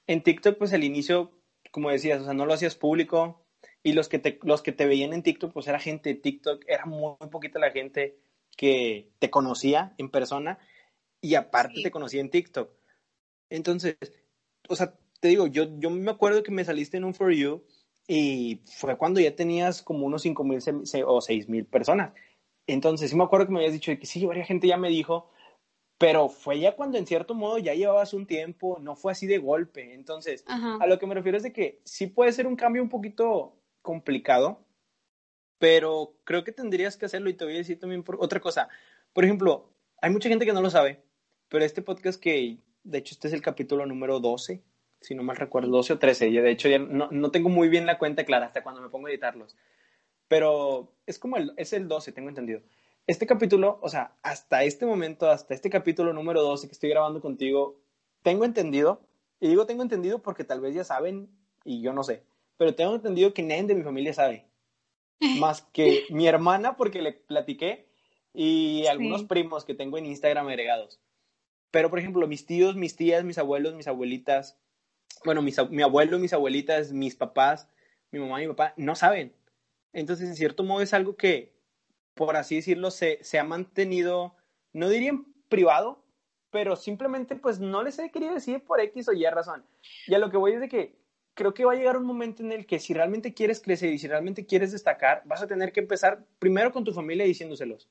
en 0.07 0.22
TikTok, 0.22 0.59
pues 0.59 0.72
al 0.72 0.84
inicio, 0.84 1.32
como 1.70 1.91
decías, 1.91 2.20
o 2.20 2.24
sea, 2.24 2.34
no 2.34 2.47
lo 2.47 2.55
hacías 2.55 2.76
público 2.76 3.45
y 3.82 3.93
los 3.93 4.09
que 4.09 4.18
te, 4.18 4.38
los 4.43 4.62
que 4.62 4.72
te 4.72 4.86
veían 4.86 5.12
en 5.12 5.22
TikTok, 5.22 5.53
pues 5.53 5.66
era 5.66 5.78
gente 5.78 6.11
de 6.11 6.20
TikTok, 6.20 6.64
era 6.66 6.84
muy, 6.86 7.16
poquita 7.30 7.59
la 7.59 7.70
gente 7.70 8.18
que 8.57 9.11
te 9.18 9.30
conocía 9.30 9.95
en 9.99 10.11
persona 10.11 10.59
y 11.20 11.34
aparte 11.34 11.82
te 11.82 11.91
conocía 11.91 12.20
en 12.20 12.30
TikTok. 12.30 12.70
Entonces, 13.51 13.97
o 14.68 14.76
sea, 14.76 14.99
te 15.20 15.28
digo, 15.28 15.47
yo, 15.47 15.78
yo 15.78 15.91
me 15.91 16.11
acuerdo 16.11 16.43
que 16.43 16.53
me 16.53 16.64
saliste 16.64 16.97
en 16.97 17.05
un 17.05 17.14
For 17.14 17.32
You 17.32 17.64
y 18.07 18.62
fue 18.66 18.97
cuando 18.97 19.20
ya 19.20 19.34
tenías 19.34 19.82
como 19.82 20.07
unos 20.07 20.22
5 20.22 20.45
mil 20.45 20.59
o 21.07 21.20
6 21.20 21.49
mil 21.49 21.66
personas. 21.66 22.12
Entonces, 22.66 23.11
sí 23.11 23.16
me 23.16 23.24
acuerdo 23.24 23.47
que 23.47 23.53
me 23.53 23.59
habías 23.59 23.72
dicho 23.72 23.93
que 23.99 24.07
sí, 24.07 24.24
varias 24.26 24.47
gente 24.47 24.66
ya 24.66 24.76
me 24.76 24.88
dijo, 24.88 25.30
pero 26.01 26.31
fue 26.31 26.59
ya 26.59 26.77
cuando 26.77 26.97
en 26.97 27.07
cierto 27.07 27.35
modo 27.35 27.59
ya 27.59 27.75
llevabas 27.75 28.15
un 28.15 28.27
tiempo, 28.27 28.79
no 28.81 28.97
fue 28.97 29.13
así 29.13 29.27
de 29.27 29.37
golpe. 29.37 29.93
Entonces, 29.93 30.45
a 30.47 30.87
lo 30.87 30.99
que 30.99 31.07
me 31.07 31.15
refiero 31.15 31.37
es 31.37 31.43
de 31.43 31.53
que 31.53 31.83
sí 31.85 32.07
puede 32.07 32.33
ser 32.33 32.47
un 32.47 32.57
cambio 32.57 32.83
un 32.83 32.89
poquito 32.89 33.55
complicado, 33.83 34.65
pero 35.59 36.15
creo 36.25 36.43
que 36.43 36.53
tendrías 36.53 36.97
que 36.97 37.05
hacerlo 37.05 37.29
y 37.29 37.35
te 37.35 37.45
voy 37.45 37.53
a 37.53 37.59
decir 37.59 37.79
también 37.79 38.03
por 38.03 38.17
otra 38.19 38.41
cosa. 38.41 38.71
Por 39.13 39.27
ejemplo, 39.27 39.75
hay 40.01 40.09
mucha 40.09 40.31
gente 40.31 40.47
que 40.47 40.55
no 40.55 40.63
lo 40.63 40.71
sabe, 40.71 41.03
pero 41.51 41.67
este 41.67 41.83
podcast 41.83 42.19
que, 42.19 42.57
de 42.83 42.99
hecho, 42.99 43.13
este 43.13 43.29
es 43.29 43.35
el 43.35 43.43
capítulo 43.43 43.85
número 43.85 44.21
12, 44.21 44.63
si 45.03 45.15
no 45.15 45.23
mal 45.23 45.37
recuerdo, 45.37 45.69
12 45.69 45.93
o 45.93 45.99
13. 45.99 46.33
Yo, 46.33 46.43
de 46.43 46.51
hecho, 46.51 46.71
ya 46.71 46.79
no, 46.79 47.11
no 47.11 47.31
tengo 47.31 47.51
muy 47.51 47.69
bien 47.69 47.85
la 47.85 47.99
cuenta 47.99 48.25
clara 48.25 48.47
hasta 48.47 48.63
cuando 48.63 48.81
me 48.81 48.89
pongo 48.89 49.09
a 49.09 49.11
editarlos. 49.11 49.55
Pero 50.29 50.95
es 51.05 51.19
como 51.19 51.37
el, 51.37 51.53
es 51.59 51.75
el 51.75 51.89
12, 51.89 52.13
tengo 52.13 52.31
entendido. 52.31 52.63
Este 53.11 53.27
capítulo, 53.27 53.81
o 53.83 53.89
sea, 53.89 54.13
hasta 54.23 54.63
este 54.63 54.87
momento, 54.87 55.29
hasta 55.29 55.53
este 55.53 55.69
capítulo 55.69 56.13
número 56.13 56.43
12 56.43 56.69
que 56.69 56.75
estoy 56.75 56.91
grabando 56.91 57.21
contigo, 57.21 57.77
tengo 58.23 58.45
entendido, 58.45 59.01
y 59.41 59.49
digo 59.49 59.67
tengo 59.67 59.83
entendido 59.83 60.23
porque 60.23 60.45
tal 60.45 60.61
vez 60.61 60.77
ya 60.77 60.85
saben 60.85 61.29
y 61.65 61.83
yo 61.83 61.93
no 61.93 62.05
sé, 62.05 62.23
pero 62.57 62.77
tengo 62.77 62.95
entendido 62.95 63.35
que 63.35 63.43
nadie 63.43 63.65
de 63.65 63.75
mi 63.75 63.83
familia 63.83 64.15
sabe, 64.15 64.47
más 65.41 65.63
que 65.73 66.05
mi 66.11 66.29
hermana 66.29 66.77
porque 66.77 67.03
le 67.03 67.13
platiqué 67.13 67.89
y 68.33 68.87
algunos 68.87 69.25
primos 69.25 69.65
que 69.65 69.75
tengo 69.75 69.99
en 69.99 70.07
Instagram 70.07 70.47
agregados. 70.47 71.01
Pero, 71.73 71.91
por 71.91 71.99
ejemplo, 71.99 72.29
mis 72.29 72.47
tíos, 72.47 72.77
mis 72.77 72.95
tías, 72.95 73.25
mis 73.25 73.39
abuelos, 73.39 73.75
mis 73.75 73.89
abuelitas, 73.89 74.57
bueno, 75.25 75.43
mi 75.43 75.83
abuelo, 75.83 76.21
mis 76.21 76.33
abuelitas, 76.33 76.93
mis 76.93 77.17
papás, 77.17 77.67
mi 78.13 78.21
mamá 78.21 78.41
y 78.41 78.47
mi 78.47 78.53
papá, 78.53 78.73
no 78.77 78.95
saben. 78.95 79.35
Entonces, 79.93 80.29
en 80.29 80.37
cierto 80.37 80.63
modo, 80.63 80.81
es 80.81 80.95
algo 80.95 81.17
que, 81.17 81.59
por 82.15 82.37
así 82.37 82.57
decirlo, 82.57 82.91
se, 82.91 83.23
se 83.23 83.39
ha 83.39 83.45
mantenido, 83.45 84.35
no 84.73 84.89
diría 84.89 85.11
en 85.11 85.25
privado, 85.49 86.05
pero 86.51 86.77
simplemente 86.77 87.37
pues 87.37 87.61
no 87.61 87.83
les 87.83 87.99
he 87.99 88.11
querido 88.11 88.35
decir 88.35 88.63
por 88.65 88.81
X 88.81 89.09
o 89.09 89.13
Y 89.13 89.25
razón. 89.27 89.65
Y 90.07 90.15
a 90.15 90.19
lo 90.19 90.31
que 90.31 90.37
voy 90.37 90.53
es 90.53 90.61
de 90.61 90.69
que 90.69 91.01
creo 91.35 91.55
que 91.55 91.65
va 91.65 91.73
a 91.73 91.77
llegar 91.77 91.97
un 91.97 92.05
momento 92.05 92.43
en 92.43 92.53
el 92.53 92.67
que 92.67 92.79
si 92.79 92.93
realmente 92.93 93.33
quieres 93.35 93.61
crecer 93.61 93.93
y 93.93 93.99
si 93.99 94.09
realmente 94.09 94.47
quieres 94.47 94.73
destacar, 94.73 95.23
vas 95.25 95.43
a 95.43 95.47
tener 95.47 95.73
que 95.73 95.81
empezar 95.81 96.25
primero 96.39 96.73
con 96.73 96.85
tu 96.85 96.93
familia 96.93 97.25
diciéndoselos. 97.25 97.89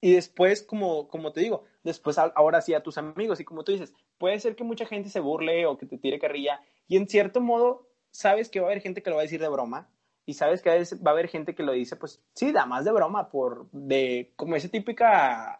Y 0.00 0.12
después, 0.12 0.62
como, 0.62 1.08
como 1.08 1.32
te 1.32 1.40
digo, 1.40 1.64
después 1.82 2.18
ahora 2.18 2.60
sí 2.60 2.74
a 2.74 2.82
tus 2.82 2.98
amigos. 2.98 3.40
Y 3.40 3.44
como 3.44 3.64
tú 3.64 3.72
dices, 3.72 3.94
puede 4.18 4.38
ser 4.38 4.54
que 4.54 4.62
mucha 4.62 4.84
gente 4.84 5.08
se 5.08 5.20
burle 5.20 5.64
o 5.64 5.78
que 5.78 5.86
te 5.86 5.96
tire 5.96 6.18
carrilla. 6.18 6.60
Y 6.86 6.98
en 6.98 7.08
cierto 7.08 7.40
modo, 7.40 7.88
sabes 8.10 8.50
que 8.50 8.60
va 8.60 8.66
a 8.66 8.70
haber 8.70 8.82
gente 8.82 9.02
que 9.02 9.08
lo 9.08 9.16
va 9.16 9.22
a 9.22 9.24
decir 9.24 9.40
de 9.40 9.48
broma. 9.48 9.88
Y 10.26 10.34
sabes 10.34 10.62
que 10.62 10.70
va 10.70 11.10
a 11.10 11.14
haber 11.14 11.28
gente 11.28 11.54
que 11.54 11.62
lo 11.62 11.72
dice, 11.72 11.96
pues 11.96 12.22
sí, 12.34 12.52
da 12.52 12.66
más 12.66 12.84
de 12.84 12.92
broma, 12.92 13.28
por 13.28 13.68
de 13.72 14.32
como 14.36 14.56
esa 14.56 14.68
típica 14.68 15.58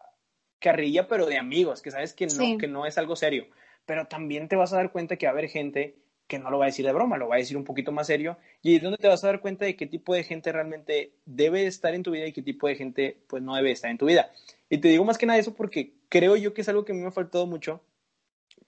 carrilla, 0.59 1.07
pero 1.07 1.27
de 1.27 1.37
amigos, 1.37 1.83
que 1.83 1.91
sabes 1.91 2.15
que 2.15 2.27
no, 2.27 2.59
que 2.59 2.67
no 2.67 2.87
es 2.87 2.97
algo 2.97 3.17
serio. 3.17 3.47
Pero 3.85 4.07
también 4.07 4.49
te 4.49 4.57
vas 4.57 4.73
a 4.73 4.77
dar 4.77 4.93
cuenta 4.93 5.17
que 5.17 5.27
va 5.27 5.31
a 5.31 5.35
haber 5.35 5.51
gente 5.51 5.97
que 6.27 6.39
no 6.39 6.51
lo 6.51 6.59
va 6.59 6.65
a 6.65 6.69
decir 6.69 6.87
de 6.87 6.93
broma, 6.93 7.19
lo 7.19 7.29
va 7.29 7.35
a 7.35 7.39
decir 7.39 7.57
un 7.57 7.65
poquito 7.65 7.93
más 7.93 8.07
serio. 8.07 8.39
Y 8.63 8.77
es 8.77 8.83
donde 8.83 8.99
te 8.99 9.09
vas 9.09 9.23
a 9.25 9.27
dar 9.27 9.41
cuenta 9.41 9.67
de 9.67 9.77
qué 9.77 9.87
tipo 9.87 10.15
de 10.15 10.25
gente 10.25 10.53
realmente 10.53 11.13
debe 11.27 11.67
estar 11.67 11.95
en 11.95 12.03
tu 12.03 12.13
vida 12.13 12.27
y 12.27 12.33
qué 12.33 12.43
tipo 12.43 12.67
de 12.67 12.77
gente 12.77 13.19
pues 13.27 13.43
no 13.43 13.55
debe 13.55 13.71
estar 13.71 13.91
en 13.91 13.99
tu 13.99 14.07
vida. 14.07 14.31
Y 14.71 14.79
te 14.79 14.89
digo 14.89 15.05
más 15.05 15.19
que 15.19 15.27
nada 15.27 15.39
eso 15.39 15.55
porque 15.55 15.93
creo 16.09 16.37
yo 16.37 16.55
que 16.55 16.63
es 16.63 16.69
algo 16.69 16.85
que 16.85 16.93
a 16.93 16.95
mí 16.95 17.03
me 17.03 17.09
ha 17.09 17.13
faltado 17.13 17.47
mucho 17.47 17.83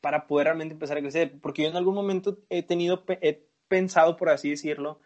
para 0.01 0.27
poder 0.27 0.47
realmente 0.49 0.75
empezar 0.75 0.99
a 0.99 1.01
crecer. 1.01 1.33
Porque 1.41 1.63
yo 1.63 1.69
en 1.69 1.77
algún 1.77 1.95
momento 1.95 2.39
he 2.51 2.63
tenido, 2.63 3.05
he 3.23 3.47
pensado, 3.69 4.17
por 4.19 4.29
así 4.29 4.51
decirlo, 4.51 5.01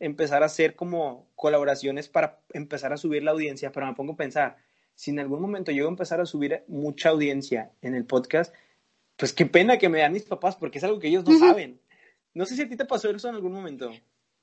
empezar 0.00 0.42
a 0.42 0.46
hacer 0.46 0.74
como 0.74 1.28
colaboraciones 1.34 2.08
para 2.08 2.40
empezar 2.52 2.92
a 2.92 2.96
subir 2.96 3.22
la 3.22 3.30
audiencia, 3.30 3.72
pero 3.72 3.86
me 3.86 3.94
pongo 3.94 4.14
a 4.14 4.16
pensar, 4.16 4.56
si 4.94 5.10
en 5.10 5.20
algún 5.20 5.40
momento 5.40 5.72
llego 5.72 5.88
a 5.88 5.90
empezar 5.90 6.20
a 6.20 6.26
subir 6.26 6.64
mucha 6.68 7.10
audiencia 7.10 7.72
en 7.82 7.94
el 7.94 8.04
podcast, 8.04 8.54
pues 9.16 9.32
qué 9.32 9.46
pena 9.46 9.78
que 9.78 9.88
me 9.88 10.00
dan 10.00 10.12
mis 10.12 10.24
papás, 10.24 10.56
porque 10.56 10.78
es 10.78 10.84
algo 10.84 10.98
que 10.98 11.08
ellos 11.08 11.24
no 11.24 11.38
saben. 11.38 11.80
No 12.34 12.46
sé 12.46 12.56
si 12.56 12.62
a 12.62 12.68
ti 12.68 12.76
te 12.76 12.84
pasó 12.84 13.10
eso 13.10 13.28
en 13.28 13.36
algún 13.36 13.52
momento. 13.52 13.92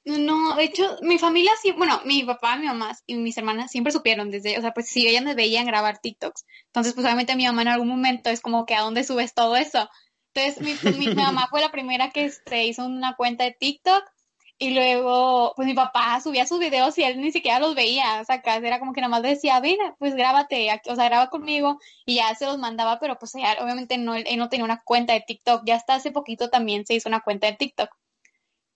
No, 0.03 0.55
de 0.55 0.63
hecho, 0.63 0.97
mi 1.03 1.19
familia 1.19 1.51
sí, 1.61 1.71
bueno, 1.73 2.01
mi 2.05 2.23
papá, 2.23 2.57
mi 2.57 2.65
mamá 2.65 2.97
y 3.05 3.15
mis 3.15 3.37
hermanas 3.37 3.69
siempre 3.69 3.93
supieron 3.93 4.31
desde, 4.31 4.57
o 4.57 4.61
sea, 4.61 4.73
pues 4.73 4.87
si 4.87 5.07
ellas 5.07 5.23
me 5.23 5.35
veían 5.35 5.67
grabar 5.67 5.99
TikToks, 5.99 6.45
entonces 6.67 6.93
pues 6.93 7.05
obviamente 7.05 7.35
mi 7.35 7.45
mamá 7.45 7.61
en 7.61 7.67
algún 7.67 7.87
momento 7.87 8.31
es 8.31 8.41
como 8.41 8.65
que 8.65 8.73
a 8.73 8.81
dónde 8.81 9.03
subes 9.03 9.35
todo 9.35 9.55
eso. 9.57 9.89
Entonces 10.33 10.83
mi, 10.83 11.05
mi 11.07 11.13
mamá 11.13 11.47
fue 11.49 11.61
la 11.61 11.71
primera 11.71 12.09
que 12.09 12.29
se 12.29 12.37
este, 12.37 12.65
hizo 12.65 12.85
una 12.85 13.15
cuenta 13.15 13.43
de 13.43 13.51
TikTok 13.51 14.03
y 14.61 14.75
luego, 14.75 15.53
pues 15.55 15.65
mi 15.67 15.73
papá 15.73 16.21
subía 16.21 16.45
sus 16.45 16.59
videos 16.59 16.95
y 16.99 17.03
él 17.03 17.19
ni 17.19 17.31
siquiera 17.31 17.57
los 17.59 17.73
veía, 17.73 18.21
o 18.21 18.25
sea, 18.25 18.43
era 18.45 18.77
como 18.77 18.93
que 18.93 19.01
nada 19.01 19.09
más 19.09 19.23
decía, 19.23 19.59
ven, 19.59 19.79
pues 19.97 20.13
grábate, 20.13 20.69
o 20.87 20.95
sea, 20.95 21.05
graba 21.05 21.31
conmigo 21.31 21.79
y 22.05 22.17
ya 22.17 22.35
se 22.35 22.45
los 22.45 22.59
mandaba, 22.59 22.99
pero 22.99 23.17
pues 23.17 23.33
obviamente 23.33 23.97
no, 23.97 24.13
él 24.13 24.37
no 24.37 24.49
tenía 24.49 24.63
una 24.63 24.83
cuenta 24.83 25.13
de 25.13 25.21
TikTok, 25.21 25.63
ya 25.65 25.77
hasta 25.77 25.95
hace 25.95 26.11
poquito 26.11 26.51
también 26.51 26.85
se 26.85 26.93
hizo 26.93 27.09
una 27.09 27.21
cuenta 27.21 27.47
de 27.47 27.53
TikTok. 27.53 27.89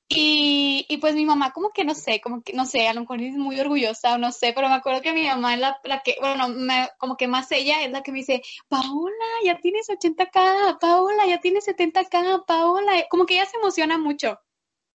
Y, 0.10 0.88
y 0.90 0.98
pues 0.98 1.14
mi 1.14 1.24
mamá 1.24 1.52
como 1.52 1.70
que 1.70 1.86
no 1.86 1.94
sé, 1.94 2.20
como 2.20 2.42
que 2.42 2.54
no 2.54 2.66
sé, 2.66 2.88
a 2.88 2.94
lo 2.96 3.02
mejor 3.02 3.22
es 3.22 3.36
muy 3.36 3.60
orgullosa 3.60 4.16
o 4.16 4.18
no 4.18 4.32
sé, 4.32 4.54
pero 4.54 4.70
me 4.70 4.76
acuerdo 4.76 5.02
que 5.04 5.14
mi 5.14 5.28
mamá 5.28 5.54
es 5.54 5.60
la, 5.60 5.80
la 5.84 6.02
que, 6.02 6.16
bueno, 6.20 6.48
como 6.98 7.16
que 7.16 7.28
más 7.28 7.52
ella 7.52 7.84
es 7.84 7.92
la 7.92 8.02
que 8.02 8.12
me 8.12 8.20
dice, 8.20 8.42
Paola, 8.68 9.26
ya 9.44 9.60
tienes 9.60 9.88
80k, 9.88 10.80
Paola, 10.80 11.28
ya 11.28 11.40
tienes 11.42 11.68
70k, 11.68 12.46
Paola, 12.48 13.06
como 13.10 13.28
que 13.28 13.36
ella 13.36 13.46
se 13.46 13.58
emociona 13.58 14.00
mucho. 14.00 14.40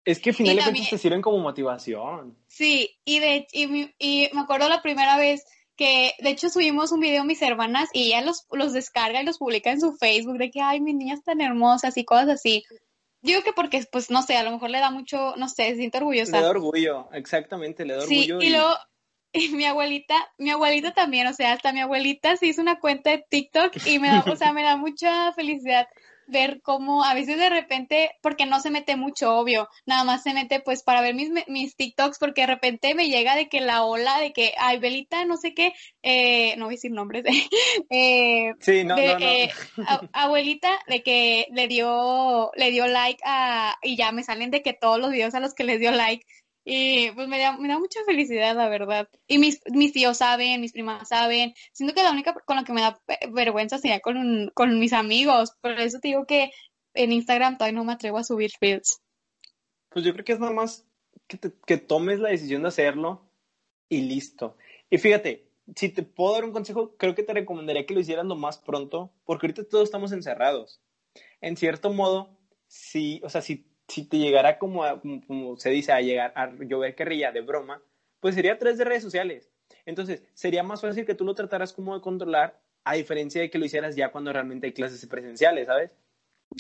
Es 0.07 0.21
que 0.21 0.33
finalmente 0.33 0.87
te 0.89 0.99
sirven 0.99 1.21
como 1.21 1.39
motivación. 1.39 2.39
Sí, 2.47 2.97
y, 3.05 3.19
de, 3.19 3.49
y, 3.53 3.93
y, 3.99 4.31
me 4.33 4.43
acuerdo 4.43 4.69
la 4.69 4.81
primera 4.81 5.19
vez 5.19 5.45
que, 5.77 6.13
de 6.21 6.31
hecho, 6.31 6.49
subimos 6.49 6.93
un 6.93 7.01
video 7.01 7.25
mis 7.25 7.43
hermanas 7.43 7.91
y 7.93 8.07
ella 8.07 8.23
los, 8.23 8.47
los 8.53 8.73
descarga 8.73 9.21
y 9.21 9.27
los 9.27 9.39
publica 9.39 9.73
en 9.73 9.81
su 9.81 9.97
Facebook 9.97 10.39
de 10.39 10.53
que, 10.53 10.63
ay, 10.63 10.81
mis 10.81 10.95
niñas 10.95 11.25
tan 11.25 11.41
hermosas 11.41 11.97
y 11.97 12.05
cosas 12.05 12.29
así. 12.29 12.63
Yo 13.21 13.33
creo 13.33 13.43
que 13.43 13.53
porque, 13.53 13.85
pues, 13.91 14.09
no 14.09 14.23
sé, 14.23 14.37
a 14.37 14.45
lo 14.45 14.53
mejor 14.53 14.71
le 14.71 14.79
da 14.79 14.93
mucho, 14.93 15.35
no 15.37 15.49
sé, 15.49 15.71
se 15.71 15.77
siente 15.79 15.99
orgullosa. 15.99 16.37
Le 16.37 16.45
da 16.45 16.51
orgullo, 16.51 17.09
exactamente, 17.13 17.85
le 17.85 17.95
da 17.95 18.05
orgullo. 18.05 18.41
Sí, 18.41 18.47
y, 18.47 18.51
luego, 18.51 18.75
y 19.33 19.49
mi 19.49 19.65
abuelita, 19.65 20.15
mi 20.39 20.51
abuelita 20.51 20.95
también, 20.95 21.27
o 21.27 21.33
sea, 21.33 21.53
hasta 21.53 21.73
mi 21.73 21.81
abuelita 21.81 22.37
se 22.37 22.47
hizo 22.47 22.63
una 22.63 22.79
cuenta 22.79 23.11
de 23.11 23.25
TikTok 23.29 23.85
y 23.87 23.99
me 23.99 24.07
da, 24.07 24.25
o 24.25 24.37
sea, 24.37 24.53
me 24.53 24.63
da 24.63 24.77
mucha 24.77 25.33
felicidad 25.33 25.89
ver 26.27 26.61
cómo 26.63 27.05
a 27.05 27.15
veces 27.15 27.39
de 27.39 27.49
repente, 27.49 28.11
porque 28.23 28.47
no 28.47 28.61
se 28.61 28.71
mete 28.71 28.97
mucho, 28.97 29.37
obvio, 29.37 29.69
nada 29.85 30.05
más 30.05 30.23
se 30.23 30.35
mete 30.35 30.61
pues 30.61 30.83
para 30.83 31.01
ver 31.01 31.15
mis, 31.15 31.31
mis 31.49 31.77
TikToks, 31.77 32.19
porque 32.19 32.43
de 32.43 32.49
repente 32.49 32.95
me 32.95 33.09
llega 33.09 33.37
de 33.37 33.49
que 33.49 33.61
la 33.61 33.85
ola, 33.85 34.21
de 34.21 34.33
que, 34.33 34.53
ay, 34.59 34.79
Belita, 34.79 35.25
no 35.25 35.37
sé 35.37 35.55
qué, 35.55 35.73
eh, 36.03 36.57
no 36.57 36.67
voy 36.67 36.75
a 36.75 36.77
decir 36.77 36.91
nombres, 36.91 37.25
eh, 37.91 38.53
sí, 38.61 38.85
no, 38.85 38.97
no, 38.97 39.19
no. 39.19 39.27
Eh, 39.27 39.51
abuelita, 40.13 40.71
de 40.89 41.03
que 41.03 41.47
le 41.53 41.69
dio, 41.69 42.51
le 42.57 42.71
dio 42.71 42.87
like 42.87 43.23
a, 43.25 43.77
y 43.83 43.97
ya 43.97 44.13
me 44.13 44.25
salen 44.25 44.51
de 44.51 44.63
que 44.63 44.73
todos 44.73 44.99
los 44.99 45.11
videos 45.11 45.35
a 45.35 45.41
los 45.41 45.55
que 45.55 45.65
les 45.65 45.81
dio 45.81 45.91
like 45.93 46.27
y 46.69 47.13
pues 47.13 47.29
me 47.29 47.39
da, 47.39 47.57
me 47.57 47.69
da 47.69 47.79
mucha 47.79 48.01
felicidad, 48.05 48.57
la 48.57 48.69
verdad. 48.69 49.09
Y 49.29 49.39
mis, 49.39 49.61
mis 49.71 49.93
tíos 49.93 50.19
saben, 50.19 50.61
mis 50.61 50.73
primas 50.73 51.09
saben. 51.09 51.55
Siento 51.73 51.95
que 51.95 52.03
la 52.03 52.11
única 52.11 52.35
con 52.45 52.57
la 52.57 52.65
que 52.65 52.73
me 52.73 52.81
da 52.81 53.01
vergüenza 53.31 53.79
sería 53.79 54.01
con, 54.01 54.51
con 54.53 54.81
mis 54.81 54.93
amigos. 54.93 55.53
Por 55.61 55.79
eso 55.79 56.01
te 56.01 56.09
digo 56.09 56.27
que 56.27 56.51
en 56.95 57.13
Instagram 57.13 57.57
todavía 57.57 57.79
no 57.79 57.85
me 57.85 57.93
atrevo 57.93 58.19
a 58.19 58.25
subir 58.25 58.51
feeds. 58.59 59.01
Pues 59.91 60.05
yo 60.05 60.13
creo 60.13 60.25
que 60.25 60.33
es 60.33 60.41
nada 60.41 60.53
más 60.53 60.85
que, 61.29 61.39
que 61.39 61.77
tomes 61.77 62.19
la 62.19 62.31
decisión 62.31 62.63
de 62.63 62.69
hacerlo 62.69 63.31
y 63.89 64.01
listo. 64.01 64.57
Y 64.91 64.99
fíjate, 64.99 65.49
si 65.77 65.91
te 65.91 66.03
puedo 66.03 66.35
dar 66.35 66.45
un 66.45 66.53
consejo, 66.53 66.97
creo 66.97 67.15
que 67.15 67.23
te 67.23 67.33
recomendaría 67.33 67.87
que 67.87 67.95
lo 67.95 68.01
hicieras 68.01 68.27
lo 68.27 68.35
más 68.35 68.59
pronto, 68.59 69.13
porque 69.25 69.47
ahorita 69.47 69.69
todos 69.69 69.85
estamos 69.85 70.11
encerrados. 70.11 70.81
En 71.41 71.57
cierto 71.57 71.93
modo, 71.93 72.37
si, 72.67 73.21
o 73.23 73.29
sea, 73.29 73.41
si 73.41 73.71
si 73.89 74.05
te 74.05 74.19
llegara 74.19 74.59
como, 74.59 74.83
como, 75.27 75.57
se 75.59 75.71
dice, 75.71 75.93
a 75.93 76.01
llegar 76.01 76.33
a 76.35 76.51
llover 76.51 76.95
guerrilla 76.95 77.33
de 77.33 77.41
broma, 77.41 77.83
pues 78.21 78.35
sería 78.35 78.55
a 78.55 78.59
través 78.59 78.79
de 78.79 78.85
redes 78.85 79.03
sociales. 79.03 79.51
Entonces, 79.85 80.23
sería 80.35 80.63
más 80.63 80.81
fácil 80.81 81.07
que 81.07 81.15
tú 81.15 81.25
lo 81.25 81.35
trataras 81.35 81.73
como 81.73 81.95
de 81.95 82.01
controlar, 82.01 82.61
a 82.85 82.95
diferencia 82.95 83.41
de 83.41 83.51
que 83.51 83.59
lo 83.59 83.65
hicieras 83.65 83.97
ya 83.97 84.13
cuando 84.13 84.33
realmente 84.33 84.69
hay 84.69 84.73
clases 84.73 85.05
presenciales, 85.07 85.67
¿sabes? 85.67 85.91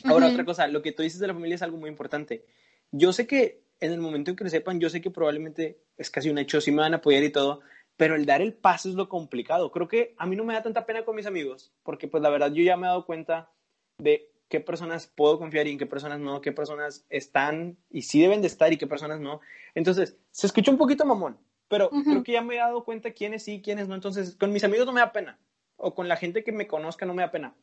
Ahora, 0.04 0.26
otra 0.26 0.44
cosa, 0.44 0.66
lo 0.66 0.82
que 0.82 0.90
tú 0.90 1.02
dices 1.02 1.20
de 1.20 1.28
la 1.28 1.34
familia 1.34 1.54
es 1.54 1.62
algo 1.62 1.76
muy 1.76 1.88
importante. 1.88 2.44
Yo 2.90 3.12
sé 3.12 3.26
que 3.26 3.62
en 3.80 3.92
el 3.92 4.00
momento 4.00 4.30
en 4.30 4.36
que 4.36 4.44
lo 4.44 4.50
sepan, 4.50 4.80
yo 4.80 4.90
sé 4.90 5.00
que 5.00 5.10
probablemente 5.10 5.78
es 5.96 6.10
casi 6.10 6.28
un 6.28 6.38
hecho, 6.38 6.60
sí 6.60 6.72
me 6.72 6.78
van 6.82 6.94
a 6.94 6.98
apoyar 6.98 7.22
y 7.22 7.30
todo, 7.30 7.60
pero 7.96 8.14
el 8.14 8.26
dar 8.26 8.42
el 8.42 8.54
paso 8.54 8.88
es 8.88 8.94
lo 8.94 9.08
complicado. 9.08 9.70
Creo 9.70 9.88
que 9.88 10.14
a 10.18 10.26
mí 10.26 10.36
no 10.36 10.44
me 10.44 10.54
da 10.54 10.62
tanta 10.62 10.86
pena 10.86 11.04
con 11.04 11.16
mis 11.16 11.26
amigos, 11.26 11.72
porque 11.82 12.08
pues 12.08 12.22
la 12.22 12.30
verdad 12.30 12.52
yo 12.52 12.62
ya 12.62 12.76
me 12.76 12.86
he 12.86 12.90
dado 12.90 13.06
cuenta 13.06 13.50
de 13.98 14.30
qué 14.49 14.61
personas 14.61 15.07
puedo 15.07 15.38
confiar 15.38 15.66
y 15.66 15.72
en 15.72 15.78
qué 15.78 15.86
personas 15.86 16.20
no, 16.20 16.40
qué 16.40 16.53
personas 16.53 17.05
están 17.11 17.76
y 17.90 18.03
sí 18.03 18.20
deben 18.20 18.40
de 18.40 18.47
estar 18.47 18.72
y 18.72 18.76
qué 18.76 18.86
personas 18.86 19.20
no. 19.20 19.40
Entonces, 19.74 20.16
se 20.30 20.47
escucha 20.47 20.70
un 20.70 20.78
poquito 20.78 21.05
mamón, 21.05 21.38
pero 21.68 21.90
creo 21.90 22.22
que 22.22 22.32
ya 22.32 22.42
me 22.42 22.55
he 22.55 22.59
dado 22.59 22.84
cuenta 22.84 23.12
quiénes 23.12 23.42
sí, 23.42 23.61
quiénes 23.62 23.88
no. 23.88 23.94
Entonces, 23.94 24.36
con 24.36 24.53
mis 24.53 24.64
amigos 24.64 24.86
no 24.86 24.92
me 24.92 25.01
da 25.01 25.12
pena, 25.12 25.38
o 25.76 25.94
con 25.94 26.09
la 26.09 26.16
gente 26.16 26.44
que 26.44 26.53
me 26.53 26.66
conozca 26.66 27.07
no 27.07 27.14
me 27.14 27.22
da 27.22 27.30
pena. 27.30 27.55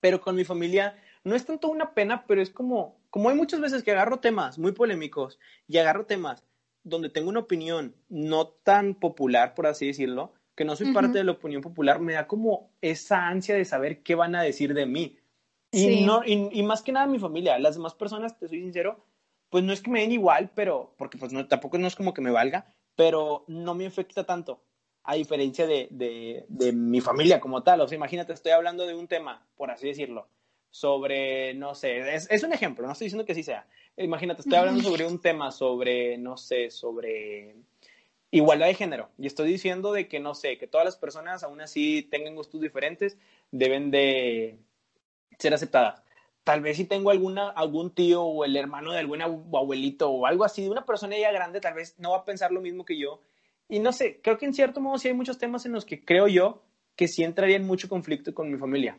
Pero 0.00 0.20
con 0.20 0.36
mi 0.36 0.44
familia 0.44 0.96
no 1.24 1.34
es 1.34 1.46
tanto 1.46 1.68
una 1.68 1.94
pena, 1.94 2.26
pero 2.26 2.42
es 2.42 2.50
como, 2.50 3.00
como 3.10 3.30
hay 3.30 3.36
muchas 3.36 3.60
veces 3.60 3.82
que 3.82 3.92
agarro 3.92 4.20
temas 4.20 4.58
muy 4.58 4.72
polémicos 4.72 5.38
y 5.66 5.78
agarro 5.78 6.04
temas 6.04 6.44
donde 6.82 7.08
tengo 7.08 7.30
una 7.30 7.40
opinión 7.40 7.94
no 8.10 8.48
tan 8.48 8.94
popular, 8.94 9.54
por 9.54 9.66
así 9.66 9.86
decirlo, 9.86 10.34
que 10.54 10.64
no 10.64 10.76
soy 10.76 10.92
parte 10.92 11.18
de 11.18 11.24
la 11.24 11.32
opinión 11.32 11.62
popular, 11.62 11.98
me 11.98 12.12
da 12.12 12.28
como 12.28 12.70
esa 12.80 13.26
ansia 13.26 13.56
de 13.56 13.64
saber 13.64 14.02
qué 14.02 14.14
van 14.14 14.36
a 14.36 14.42
decir 14.42 14.74
de 14.74 14.86
mí. 14.86 15.18
Y, 15.74 16.04
no, 16.04 16.22
y, 16.24 16.62
más 16.62 16.82
que 16.82 16.92
nada 16.92 17.06
mi 17.06 17.18
familia, 17.18 17.58
las 17.58 17.74
demás 17.74 17.94
personas, 17.94 18.38
te 18.38 18.48
soy 18.48 18.60
sincero, 18.60 19.04
pues 19.50 19.64
no 19.64 19.72
es 19.72 19.80
que 19.80 19.90
me 19.90 20.00
den 20.00 20.12
igual, 20.12 20.50
pero, 20.54 20.94
porque 20.96 21.18
pues 21.18 21.32
no, 21.32 21.46
tampoco 21.46 21.78
no 21.78 21.86
es 21.86 21.96
como 21.96 22.14
que 22.14 22.20
me 22.20 22.30
valga, 22.30 22.66
pero 22.96 23.44
no 23.48 23.74
me 23.74 23.86
afecta 23.86 24.24
tanto. 24.24 24.62
a 25.02 25.16
diferencia 25.16 25.66
de, 25.66 25.88
de, 25.90 26.46
de, 26.48 26.72
mi 26.72 27.00
familia 27.00 27.38
como 27.40 27.62
tal. 27.62 27.80
O 27.82 27.88
sea, 27.88 27.96
imagínate, 27.96 28.32
estoy 28.32 28.52
hablando 28.52 28.86
de 28.86 28.94
un 28.94 29.06
tema, 29.06 29.46
por 29.56 29.70
así 29.70 29.86
decirlo, 29.86 30.28
sobre, 30.70 31.54
no 31.54 31.74
sé, 31.74 32.14
es, 32.14 32.26
es 32.30 32.42
un 32.42 32.52
ejemplo, 32.52 32.86
no 32.86 32.92
estoy 32.92 33.06
diciendo 33.06 33.26
que 33.26 33.34
sí 33.34 33.42
sea. 33.42 33.66
Imagínate, 33.96 34.40
estoy 34.40 34.58
hablando 34.58 34.82
sobre 34.82 35.06
un 35.06 35.20
tema, 35.20 35.52
sobre, 35.52 36.18
no 36.18 36.36
sé, 36.36 36.70
sobre 36.70 37.54
igualdad 38.32 38.66
de 38.66 38.74
género. 38.74 39.10
Y 39.16 39.26
estoy 39.26 39.48
diciendo 39.48 39.92
de 39.92 40.08
que, 40.08 40.18
no 40.18 40.34
sé, 40.34 40.58
que 40.58 40.66
todas 40.66 40.84
las 40.84 40.96
personas, 40.96 41.44
aún 41.44 41.60
así 41.60 42.02
tengan 42.02 42.34
gustos 42.34 42.60
diferentes, 42.60 43.16
deben 43.52 43.92
de 43.92 44.58
ser 45.38 45.54
aceptadas. 45.54 46.02
Tal 46.42 46.60
vez 46.60 46.76
si 46.76 46.84
tengo 46.84 47.10
alguna, 47.10 47.48
algún 47.50 47.94
tío 47.94 48.22
o 48.22 48.44
el 48.44 48.56
hermano 48.56 48.92
de 48.92 48.98
algún 48.98 49.22
abuelito 49.22 50.10
o 50.10 50.26
algo 50.26 50.44
así, 50.44 50.62
de 50.62 50.70
una 50.70 50.84
persona 50.84 51.16
ya 51.16 51.32
grande, 51.32 51.60
tal 51.60 51.74
vez 51.74 51.94
no 51.98 52.10
va 52.10 52.18
a 52.18 52.24
pensar 52.24 52.52
lo 52.52 52.60
mismo 52.60 52.84
que 52.84 52.98
yo 52.98 53.20
y 53.68 53.78
no 53.78 53.92
sé, 53.92 54.20
creo 54.22 54.38
que 54.38 54.46
en 54.46 54.54
cierto 54.54 54.80
modo 54.80 54.98
sí 54.98 55.08
hay 55.08 55.14
muchos 55.14 55.38
temas 55.38 55.64
en 55.66 55.72
los 55.72 55.84
que 55.84 56.04
creo 56.04 56.28
yo 56.28 56.62
que 56.96 57.08
sí 57.08 57.24
entraría 57.24 57.56
en 57.56 57.66
mucho 57.66 57.88
conflicto 57.88 58.34
con 58.34 58.50
mi 58.50 58.58
familia. 58.58 58.98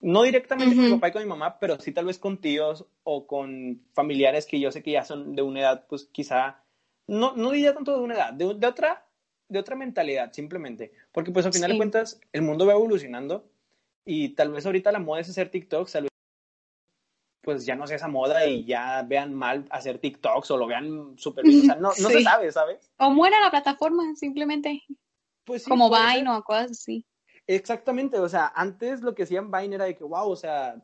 No 0.00 0.22
directamente 0.22 0.74
con 0.74 0.84
mi 0.84 0.90
papá 0.90 1.08
y 1.08 1.12
con 1.12 1.22
mi 1.22 1.28
mamá, 1.28 1.58
pero 1.58 1.80
sí 1.80 1.92
tal 1.92 2.04
vez 2.06 2.18
con 2.18 2.38
tíos 2.38 2.84
o 3.04 3.26
con 3.26 3.80
familiares 3.94 4.46
que 4.46 4.60
yo 4.60 4.70
sé 4.70 4.82
que 4.82 4.90
ya 4.90 5.04
son 5.04 5.34
de 5.34 5.42
una 5.42 5.60
edad, 5.60 5.86
pues 5.88 6.04
quizá, 6.12 6.62
no, 7.06 7.34
no 7.36 7.52
diría 7.52 7.72
tanto 7.72 7.96
de 7.96 8.02
una 8.02 8.14
edad, 8.14 8.32
de, 8.34 8.54
de 8.54 8.66
otra, 8.66 9.06
de 9.48 9.58
otra 9.58 9.76
mentalidad 9.76 10.32
simplemente. 10.32 10.92
Porque 11.12 11.30
pues 11.30 11.46
al 11.46 11.54
final 11.54 11.70
de 11.70 11.76
cuentas 11.78 12.20
el 12.32 12.42
mundo 12.42 12.66
va 12.66 12.74
evolucionando 12.74 13.48
y 14.04 14.30
tal 14.30 14.52
vez 14.52 14.66
ahorita 14.66 14.92
la 14.92 14.98
moda 14.98 15.20
es 15.20 15.28
hacer 15.28 15.50
TikTok, 15.50 15.90
tal 15.90 16.02
vez 16.04 16.10
pues 17.42 17.66
ya 17.66 17.76
no 17.76 17.86
sea 17.86 17.96
esa 17.96 18.08
moda 18.08 18.46
y 18.46 18.64
ya 18.64 19.02
vean 19.02 19.34
mal 19.34 19.66
hacer 19.70 19.98
TikToks 19.98 20.50
o 20.50 20.56
lo 20.56 20.66
vean 20.66 21.14
súper 21.18 21.44
bien. 21.44 21.60
O 21.60 21.64
sea, 21.64 21.74
no, 21.76 21.88
no 21.88 22.08
se 22.08 22.22
sabe, 22.22 22.50
¿sabes? 22.50 22.90
O 22.98 23.10
muera 23.10 23.38
la 23.38 23.50
plataforma, 23.50 24.14
simplemente. 24.16 24.82
Pues 25.44 25.64
sí, 25.64 25.68
Como 25.68 25.90
Vine 25.90 26.30
o 26.30 26.42
cosas 26.42 26.70
así. 26.70 27.04
Exactamente, 27.46 28.18
o 28.18 28.28
sea, 28.28 28.50
antes 28.56 29.02
lo 29.02 29.14
que 29.14 29.24
hacían 29.24 29.50
Vine 29.50 29.74
era 29.74 29.84
de 29.84 29.94
que, 29.94 30.04
wow, 30.04 30.30
o 30.30 30.36
sea, 30.36 30.82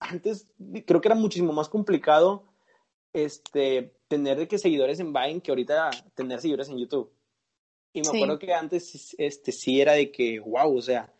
antes 0.00 0.52
creo 0.84 1.00
que 1.00 1.08
era 1.08 1.14
muchísimo 1.14 1.52
más 1.52 1.68
complicado 1.68 2.44
este, 3.12 3.94
tener 4.08 4.36
de 4.36 4.48
que 4.48 4.58
seguidores 4.58 5.00
en 5.00 5.12
Vine 5.12 5.40
que 5.40 5.50
ahorita 5.50 5.90
tener 6.14 6.40
seguidores 6.40 6.68
en 6.68 6.78
YouTube. 6.78 7.12
Y 7.92 8.02
me 8.02 8.08
acuerdo 8.08 8.38
que 8.38 8.52
antes 8.52 9.14
este, 9.16 9.52
sí 9.52 9.80
era 9.80 9.92
de 9.92 10.10
que, 10.10 10.38
wow, 10.40 10.76
o 10.76 10.82
sea, 10.82 11.10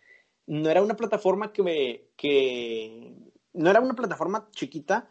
no 0.47 0.71
era 0.71 0.83
una 0.83 0.97
plataforma 0.97 1.53
que, 1.53 1.63
me, 1.63 2.03
que 2.17 3.13
no 3.53 3.71
era 3.71 3.81
una 3.81 3.95
plataforma 3.95 4.49
chiquita, 4.53 5.09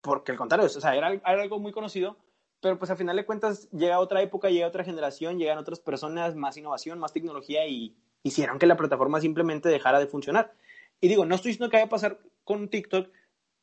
porque 0.00 0.32
al 0.32 0.38
contrario, 0.38 0.66
o 0.66 0.68
sea, 0.68 0.96
era, 0.96 1.08
algo 1.24 1.58
muy 1.58 1.72
conocido, 1.72 2.16
pero 2.60 2.78
pues 2.78 2.90
al 2.90 2.96
final 2.96 3.16
de 3.16 3.26
cuentas 3.26 3.70
llega 3.70 4.00
otra 4.00 4.22
época, 4.22 4.50
llega 4.50 4.66
otra 4.66 4.84
generación, 4.84 5.38
llegan 5.38 5.58
otras 5.58 5.80
personas, 5.80 6.34
más 6.34 6.56
innovación, 6.56 6.98
más 6.98 7.12
tecnología 7.12 7.66
y 7.66 7.96
hicieron 8.22 8.58
que 8.58 8.66
la 8.66 8.76
plataforma 8.76 9.20
simplemente 9.20 9.68
dejara 9.68 9.98
de 9.98 10.06
funcionar. 10.06 10.52
Y 11.00 11.08
digo, 11.08 11.24
no 11.24 11.34
estoy 11.34 11.52
diciendo 11.52 11.70
que 11.70 11.76
vaya 11.76 11.86
a 11.86 11.90
pasar 11.90 12.18
con 12.44 12.68
TikTok, 12.68 13.08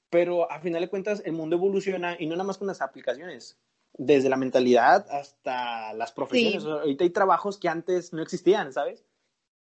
pero 0.09 0.49
al 0.49 0.61
final 0.61 0.81
de 0.81 0.89
cuentas 0.89 1.21
el 1.25 1.33
mundo 1.33 1.57
evoluciona 1.57 2.15
y 2.17 2.25
no 2.25 2.35
nada 2.35 2.45
más 2.45 2.57
con 2.57 2.67
las 2.67 2.81
aplicaciones, 2.81 3.59
desde 3.93 4.29
la 4.29 4.37
mentalidad 4.37 5.05
hasta 5.09 5.93
las 5.93 6.11
profesiones. 6.11 6.63
ahorita 6.65 7.03
hay 7.03 7.09
trabajos 7.09 7.57
que 7.57 7.67
antes 7.67 8.13
no 8.13 8.21
existían, 8.21 8.71
¿sabes? 8.73 9.03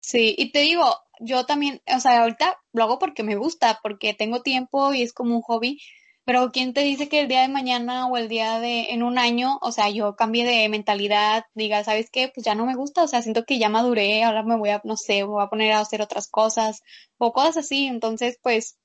Sí, 0.08 0.34
y 0.38 0.54
te 0.54 0.60
digo, 0.60 0.86
yo 1.20 1.46
también, 1.46 1.82
o 1.94 2.00
sea, 2.00 2.22
ahorita 2.22 2.58
lo 2.72 2.84
hago 2.84 2.98
porque 2.98 3.24
me 3.24 3.36
gusta, 3.36 3.82
porque 3.84 4.14
tengo 4.14 4.42
tiempo 4.42 4.94
y 4.94 5.02
es 5.02 5.12
como 5.12 5.36
un 5.36 5.42
hobby, 5.42 5.82
pero 6.24 6.50
¿quién 6.54 6.74
te 6.74 6.80
dice 6.80 7.10
que 7.10 7.20
el 7.20 7.28
día 7.28 7.42
de 7.42 7.50
mañana 7.50 8.08
o 8.08 8.16
el 8.16 8.30
día 8.30 8.62
de, 8.62 8.94
en 8.94 9.04
un 9.04 9.20
año, 9.20 9.60
o 9.62 9.74
sea, 9.74 9.90
yo 9.90 10.16
cambie 10.16 10.46
de 10.46 10.70
mentalidad, 10.70 11.44
diga, 11.56 11.84
¿sabes 11.84 12.10
qué? 12.10 12.32
Pues 12.34 12.46
ya 12.46 12.56
no 12.56 12.66
me 12.66 12.78
gusta, 12.78 13.04
o 13.04 13.08
sea, 13.10 13.22
siento 13.22 13.44
que 13.44 13.60
ya 13.60 13.68
maduré, 13.68 14.24
ahora 14.24 14.44
me 14.44 14.56
voy 14.56 14.70
a, 14.70 14.80
no 14.86 14.96
sé, 14.96 15.24
voy 15.24 15.44
a 15.44 15.50
poner 15.50 15.74
a 15.74 15.82
hacer 15.82 16.02
otras 16.02 16.30
cosas 16.30 16.84
o 17.18 17.34
cosas 17.34 17.58
así, 17.58 17.88
entonces, 17.88 18.40
pues, 18.42 18.78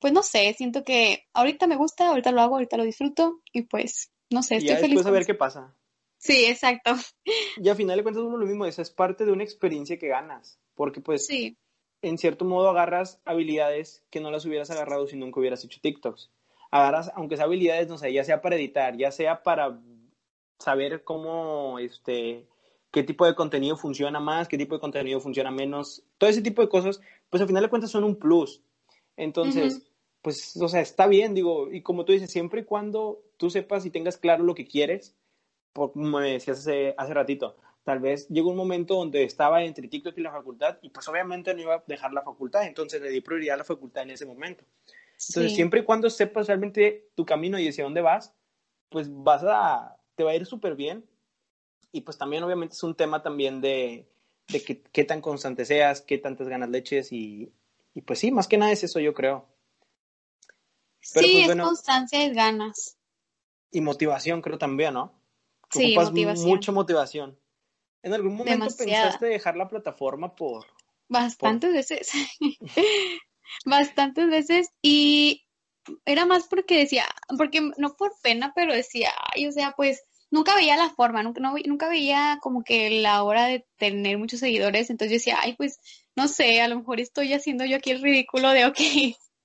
pues 0.00 0.12
no 0.12 0.24
sé, 0.24 0.52
siento 0.54 0.82
que 0.82 1.22
ahorita 1.34 1.68
me 1.68 1.76
gusta, 1.76 2.08
ahorita 2.08 2.32
lo 2.32 2.40
hago, 2.40 2.54
ahorita 2.56 2.76
lo 2.76 2.82
disfruto 2.82 3.42
y 3.52 3.62
pues, 3.62 4.10
no 4.28 4.42
sé, 4.42 4.56
estoy 4.56 4.74
y 4.74 4.78
feliz. 4.78 4.96
Después 4.96 5.06
a 5.06 5.10
ver 5.12 5.24
qué 5.24 5.34
pasa. 5.34 5.77
Sí, 6.18 6.44
exacto. 6.44 6.92
Y 7.56 7.68
al 7.68 7.76
final 7.76 7.96
de 7.96 8.02
cuentas 8.02 8.22
uno 8.22 8.36
lo 8.36 8.46
mismo, 8.46 8.66
esa 8.66 8.82
es 8.82 8.90
parte 8.90 9.24
de 9.24 9.32
una 9.32 9.44
experiencia 9.44 9.98
que 9.98 10.08
ganas, 10.08 10.58
porque 10.74 11.00
pues 11.00 11.28
en 12.02 12.18
cierto 12.18 12.44
modo 12.44 12.68
agarras 12.68 13.20
habilidades 13.24 14.04
que 14.10 14.20
no 14.20 14.30
las 14.30 14.44
hubieras 14.44 14.70
agarrado 14.70 15.06
si 15.06 15.16
nunca 15.16 15.40
hubieras 15.40 15.64
hecho 15.64 15.80
TikToks. 15.80 16.30
Agarras, 16.70 17.10
aunque 17.14 17.36
sea 17.36 17.46
habilidades, 17.46 17.88
no 17.88 17.98
sé, 17.98 18.12
ya 18.12 18.24
sea 18.24 18.42
para 18.42 18.56
editar, 18.56 18.96
ya 18.96 19.10
sea 19.10 19.42
para 19.42 19.80
saber 20.58 21.02
cómo, 21.02 21.78
este, 21.78 22.46
qué 22.90 23.02
tipo 23.02 23.24
de 23.24 23.34
contenido 23.34 23.76
funciona 23.76 24.20
más, 24.20 24.48
qué 24.48 24.58
tipo 24.58 24.74
de 24.74 24.80
contenido 24.80 25.20
funciona 25.20 25.50
menos, 25.50 26.02
todo 26.18 26.28
ese 26.28 26.42
tipo 26.42 26.62
de 26.62 26.68
cosas, 26.68 27.00
pues 27.30 27.40
al 27.40 27.46
final 27.46 27.62
de 27.62 27.70
cuentas 27.70 27.90
son 27.90 28.04
un 28.04 28.16
plus. 28.16 28.62
Entonces, 29.16 29.82
pues, 30.22 30.56
o 30.60 30.68
sea, 30.68 30.80
está 30.80 31.06
bien, 31.06 31.34
digo, 31.34 31.72
y 31.72 31.82
como 31.82 32.04
tú 32.04 32.12
dices, 32.12 32.30
siempre 32.30 32.62
y 32.62 32.64
cuando 32.64 33.22
tú 33.36 33.50
sepas 33.50 33.86
y 33.86 33.90
tengas 33.90 34.16
claro 34.16 34.44
lo 34.44 34.54
que 34.54 34.66
quieres, 34.66 35.16
como 35.78 36.18
me 36.18 36.32
decías 36.32 36.58
hace, 36.58 36.94
hace 36.96 37.14
ratito, 37.14 37.56
tal 37.84 38.00
vez 38.00 38.28
llegó 38.28 38.50
un 38.50 38.56
momento 38.56 38.94
donde 38.94 39.24
estaba 39.24 39.62
entre 39.62 39.88
TikTok 39.88 40.16
y 40.18 40.20
la 40.20 40.32
facultad 40.32 40.78
y 40.82 40.90
pues 40.90 41.08
obviamente 41.08 41.54
no 41.54 41.62
iba 41.62 41.76
a 41.76 41.84
dejar 41.86 42.12
la 42.12 42.22
facultad, 42.22 42.64
entonces 42.66 43.00
le 43.00 43.10
di 43.10 43.20
prioridad 43.20 43.54
a 43.54 43.58
la 43.58 43.64
facultad 43.64 44.02
en 44.02 44.10
ese 44.10 44.26
momento. 44.26 44.64
Entonces, 45.28 45.54
siempre 45.54 45.80
y 45.80 45.84
cuando 45.84 46.08
sepas 46.10 46.46
realmente 46.46 47.08
tu 47.16 47.26
camino 47.26 47.58
y 47.58 47.66
hacia 47.66 47.84
dónde 47.84 48.00
vas, 48.00 48.34
pues 48.88 49.08
vas 49.10 49.42
a, 49.44 49.96
te 50.14 50.22
va 50.22 50.30
a 50.30 50.36
ir 50.36 50.46
súper 50.46 50.76
bien. 50.76 51.04
Y 51.90 52.02
pues 52.02 52.18
también 52.18 52.44
obviamente 52.44 52.74
es 52.74 52.82
un 52.82 52.94
tema 52.94 53.22
también 53.22 53.60
de, 53.60 54.06
de 54.48 54.62
que, 54.62 54.82
qué 54.82 55.04
tan 55.04 55.20
constante 55.20 55.64
seas, 55.64 56.02
qué 56.02 56.18
tantas 56.18 56.48
ganas 56.48 56.68
leches 56.68 57.12
y, 57.12 57.52
y 57.94 58.02
pues 58.02 58.20
sí, 58.20 58.30
más 58.30 58.46
que 58.46 58.58
nada 58.58 58.70
es 58.70 58.84
eso 58.84 59.00
yo 59.00 59.12
creo. 59.12 59.48
sí, 61.00 61.44
pues, 61.46 61.48
es 61.48 61.64
constancia 61.64 62.24
y 62.24 62.32
ganas. 62.32 62.96
Y 63.72 63.80
motivación 63.80 64.40
creo 64.40 64.58
también, 64.58 64.94
¿no? 64.94 65.17
Sí, 65.70 65.94
motivación. 65.94 66.48
mucha 66.48 66.72
motivación. 66.72 67.38
¿En 68.02 68.14
algún 68.14 68.36
momento 68.36 68.66
pensaste 68.76 69.26
dejar 69.26 69.56
la 69.56 69.68
plataforma 69.68 70.34
por...? 70.34 70.66
Bastantes 71.08 71.72
veces. 71.72 72.10
Bastantes 73.64 74.28
veces. 74.28 74.70
Y 74.82 75.46
era 76.04 76.26
más 76.26 76.46
porque 76.48 76.78
decía, 76.78 77.04
porque 77.36 77.70
no 77.76 77.96
por 77.96 78.12
pena, 78.22 78.52
pero 78.54 78.74
decía, 78.74 79.10
ay, 79.34 79.46
o 79.46 79.52
sea, 79.52 79.72
pues 79.76 80.02
nunca 80.30 80.54
veía 80.54 80.76
la 80.76 80.90
forma, 80.90 81.22
nunca, 81.22 81.40
nunca 81.40 81.88
veía 81.88 82.38
como 82.42 82.62
que 82.62 82.90
la 83.00 83.22
hora 83.22 83.46
de 83.46 83.66
tener 83.76 84.18
muchos 84.18 84.40
seguidores. 84.40 84.90
Entonces 84.90 85.10
yo 85.10 85.16
decía, 85.16 85.38
ay, 85.40 85.54
pues 85.56 85.80
no 86.14 86.28
sé, 86.28 86.60
a 86.60 86.68
lo 86.68 86.76
mejor 86.76 87.00
estoy 87.00 87.32
haciendo 87.32 87.64
yo 87.64 87.76
aquí 87.76 87.90
el 87.90 88.02
ridículo 88.02 88.50
de, 88.50 88.66
ok. 88.66 88.78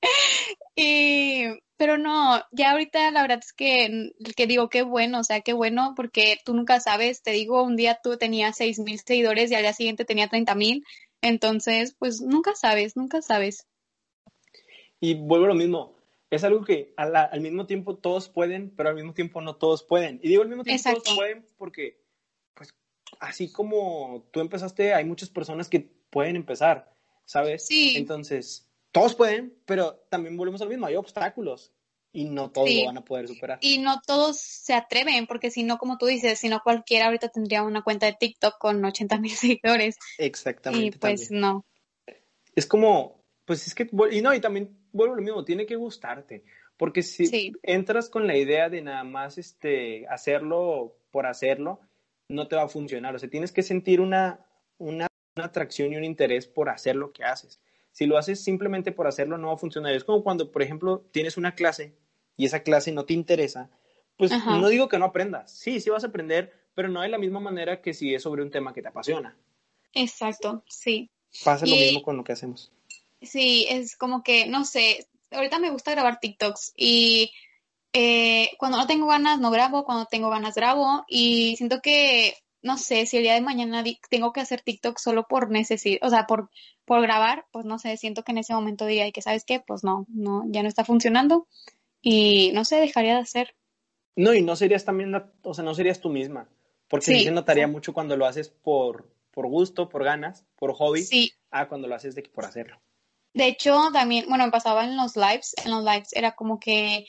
y 0.76 1.46
pero 1.78 1.98
no, 1.98 2.42
ya 2.52 2.72
ahorita 2.72 3.12
la 3.12 3.22
verdad 3.24 3.40
es 3.40 3.52
que, 3.52 4.14
que 4.36 4.48
digo, 4.48 4.70
qué 4.70 4.84
bueno, 4.84 5.20
o 5.20 5.24
sea, 5.24 5.42
qué 5.42 5.54
bueno, 5.54 5.94
porque 5.96 6.38
tú 6.46 6.54
nunca 6.54 6.80
sabes, 6.80 7.22
te 7.24 7.32
digo, 7.32 7.64
un 7.64 7.76
día 7.76 8.00
tú 8.02 8.18
tenías 8.18 8.56
seis 8.56 8.80
mil 8.80 9.00
seguidores 9.00 9.52
y 9.52 9.56
al 9.56 9.64
día 9.64 9.74
siguiente 9.74 10.06
tenía 10.06 10.30
treinta 10.30 10.56
mil, 10.56 10.86
entonces, 11.22 11.96
pues 11.98 12.22
nunca 12.22 12.56
sabes, 12.56 12.96
nunca 12.96 13.22
sabes. 13.22 13.68
Y 15.00 15.16
vuelvo 15.16 15.46
a 15.46 15.50
lo 15.50 15.56
mismo, 15.56 15.98
es 16.30 16.44
algo 16.44 16.64
que 16.64 16.94
al, 16.98 17.42
mismo 17.42 17.66
tiempo 17.66 17.98
todos 17.98 18.30
pueden, 18.30 18.74
pero 18.76 18.90
al 18.90 18.96
mismo 18.96 19.14
tiempo 19.14 19.42
no 19.42 19.56
todos 19.56 19.84
pueden. 19.84 20.20
Y 20.24 20.30
digo 20.30 20.42
al 20.42 20.50
mismo 20.50 20.64
tiempo 20.64 20.90
todos 20.90 21.16
pueden 21.16 21.46
porque, 21.58 22.02
pues, 22.54 22.74
así 23.20 23.52
como 23.52 24.28
tú 24.32 24.40
empezaste, 24.40 24.94
hay 24.94 25.06
muchas 25.06 25.30
personas 25.30 25.70
que 25.70 25.82
pueden 26.10 26.36
empezar, 26.36 26.94
¿sabes? 27.26 27.68
Sí. 27.68 27.96
Entonces, 27.98 28.70
todos 28.94 29.16
pueden, 29.16 29.54
pero 29.66 30.06
también 30.10 30.38
volvemos 30.38 30.62
al 30.62 30.70
mismo, 30.70 30.86
hay 30.86 30.96
obstáculos 30.96 31.74
y 32.14 32.26
no 32.26 32.52
todos 32.52 32.70
lo 32.72 32.86
van 32.86 32.98
a 32.98 33.04
poder 33.04 33.28
superar. 33.28 33.58
Y 33.60 33.80
no 33.80 34.00
todos 34.06 34.40
se 34.40 34.74
atreven, 34.76 35.26
porque 35.26 35.50
si 35.50 35.64
no, 35.64 35.80
como 35.80 35.98
tú 35.98 36.06
dices, 36.06 36.40
si 36.40 36.48
no 36.48 36.62
cualquiera 36.64 37.08
ahorita 37.08 37.30
tendría 37.30 37.64
una 37.64 37.82
cuenta 37.82 38.06
de 38.06 38.14
TikTok 38.14 38.60
con 38.60 38.86
80 38.86 39.20
mil 39.20 39.32
seguidores. 39.36 39.98
Exactamente. 40.20 40.86
Y 40.86 41.00
pues 41.00 41.32
no. 41.32 41.66
Es 42.56 42.68
como, 42.68 43.26
pues 43.46 43.66
es 43.66 43.74
que, 43.74 43.90
y 44.12 44.22
no, 44.22 44.32
y 44.34 44.40
también 44.40 44.78
vuelvo 44.92 45.16
a 45.16 45.18
lo 45.18 45.24
mismo, 45.24 45.44
tiene 45.44 45.66
que 45.66 45.76
gustarte, 45.76 46.44
porque 46.78 47.02
si 47.02 47.52
entras 47.64 48.10
con 48.10 48.28
la 48.28 48.38
idea 48.38 48.70
de 48.70 48.84
nada 48.84 49.04
más 49.04 49.40
este, 49.40 50.06
hacerlo 50.08 51.00
por 51.10 51.26
hacerlo, 51.26 51.80
no 52.30 52.48
te 52.48 52.56
va 52.56 52.64
a 52.64 52.70
funcionar, 52.70 53.16
o 53.16 53.20
sea, 53.20 53.28
tienes 53.28 53.52
que 53.52 53.64
sentir 53.64 54.00
una, 54.00 54.46
una 54.78 55.08
atracción 55.36 55.92
y 55.92 55.96
un 55.96 56.04
interés 56.04 56.46
por 56.46 56.70
hacer 56.70 56.96
lo 56.96 57.12
que 57.12 57.24
haces. 57.24 57.60
Si 57.94 58.08
lo 58.08 58.18
haces 58.18 58.44
simplemente 58.44 58.92
por 58.92 59.08
hacerlo, 59.08 59.38
no 59.38 59.48
va 59.48 59.54
a 59.54 59.58
funcionar. 59.58 59.94
Es 59.94 60.04
como 60.04 60.24
cuando, 60.24 60.52
por 60.52 60.62
ejemplo, 60.62 61.06
tienes 61.12 61.38
una 61.38 61.56
clase 61.56 61.96
y 62.36 62.46
esa 62.46 62.64
clase 62.64 62.92
no 62.92 63.06
te 63.06 63.14
interesa, 63.14 63.70
pues 64.18 64.32
no 64.46 64.68
digo 64.68 64.90
que 64.90 64.98
no 64.98 65.06
aprendas. 65.06 65.52
Sí, 65.52 65.80
sí 65.80 65.90
vas 65.90 66.04
a 66.04 66.08
aprender, 66.08 66.52
pero 66.74 66.90
no 66.90 67.02
de 67.02 67.10
la 67.10 67.20
misma 67.20 67.40
manera 67.40 67.82
que 67.82 67.94
si 67.94 68.14
es 68.14 68.24
sobre 68.24 68.42
un 68.42 68.52
tema 68.52 68.74
que 68.74 68.82
te 68.82 68.88
apasiona. 68.88 69.38
Exacto, 69.94 70.64
sí. 70.68 71.12
Pasa 71.44 71.66
lo 71.66 71.76
mismo 71.76 72.02
con 72.02 72.18
lo 72.18 72.24
que 72.24 72.34
hacemos. 72.34 72.72
Sí, 73.22 73.68
es 73.70 73.96
como 73.96 74.24
que, 74.24 74.48
no 74.48 74.66
sé, 74.66 75.08
ahorita 75.32 75.60
me 75.60 75.70
gusta 75.70 75.92
grabar 75.92 76.20
TikToks 76.20 76.74
y 76.76 77.32
eh, 77.94 78.52
cuando 78.58 78.80
no 78.80 78.88
tengo 78.88 79.06
ganas 79.06 79.40
no 79.40 79.52
grabo, 79.52 79.86
cuando 79.86 80.06
tengo 80.06 80.30
ganas 80.30 80.56
grabo 80.56 81.06
y 81.08 81.56
siento 81.58 81.80
que 81.82 82.36
no 82.64 82.78
sé, 82.78 83.06
si 83.06 83.18
el 83.18 83.24
día 83.24 83.34
de 83.34 83.42
mañana 83.42 83.84
tengo 84.10 84.34
que 84.34 84.42
hacer 84.42 84.62
TikTok 84.62 84.98
solo 84.98 85.28
por 85.28 85.52
necesidad, 85.52 86.00
o 86.02 86.10
sea, 86.10 86.26
por, 86.26 86.50
por 86.86 87.02
grabar, 87.02 87.46
pues 87.52 87.66
no 87.66 87.78
sé, 87.78 87.98
siento 87.98 88.24
que 88.24 88.32
en 88.32 88.40
ese 88.40 88.54
momento 88.54 88.86
diría, 88.86 89.06
y 89.06 89.12
que 89.12 89.22
sabes 89.22 89.44
qué, 89.46 89.60
pues 89.60 89.84
no, 89.84 90.06
no, 90.10 90.44
ya 90.48 90.64
no 90.64 90.70
está 90.70 90.86
funcionando 90.86 91.48
y 92.02 92.52
no 92.54 92.66
sé, 92.66 92.78
dejaría 92.78 93.16
de 93.16 93.22
hacer. 93.22 93.56
No, 94.16 94.34
y 94.34 94.42
no 94.42 94.56
serías 94.56 94.86
también, 94.86 95.14
o 95.44 95.54
sea, 95.54 95.64
no 95.64 95.76
serías 95.76 96.00
tú 96.00 96.10
misma, 96.10 96.50
porque 96.88 97.06
sí, 97.06 97.24
se 97.26 97.32
notaría 97.32 97.68
mucho 97.68 97.94
cuando 97.94 98.16
lo 98.16 98.26
haces 98.26 98.50
por, 98.50 99.14
por 99.32 99.48
gusto, 99.48 99.90
por 99.90 100.04
ganas, 100.04 100.46
por 100.56 100.74
hobby, 100.74 101.04
sí. 101.04 101.34
a 101.52 101.68
cuando 101.68 101.88
lo 101.88 101.96
haces 101.96 102.16
de, 102.16 102.24
por 102.24 102.46
hacerlo. 102.46 102.82
De 103.34 103.48
hecho, 103.48 103.90
también, 103.92 104.26
bueno, 104.30 104.46
me 104.46 104.52
pasaba 104.52 104.86
en 104.86 104.96
los 104.96 105.16
lives, 105.18 105.56
en 105.66 105.72
los 105.72 105.84
lives 105.84 106.14
era 106.14 106.34
como 106.34 106.60
que 106.60 107.08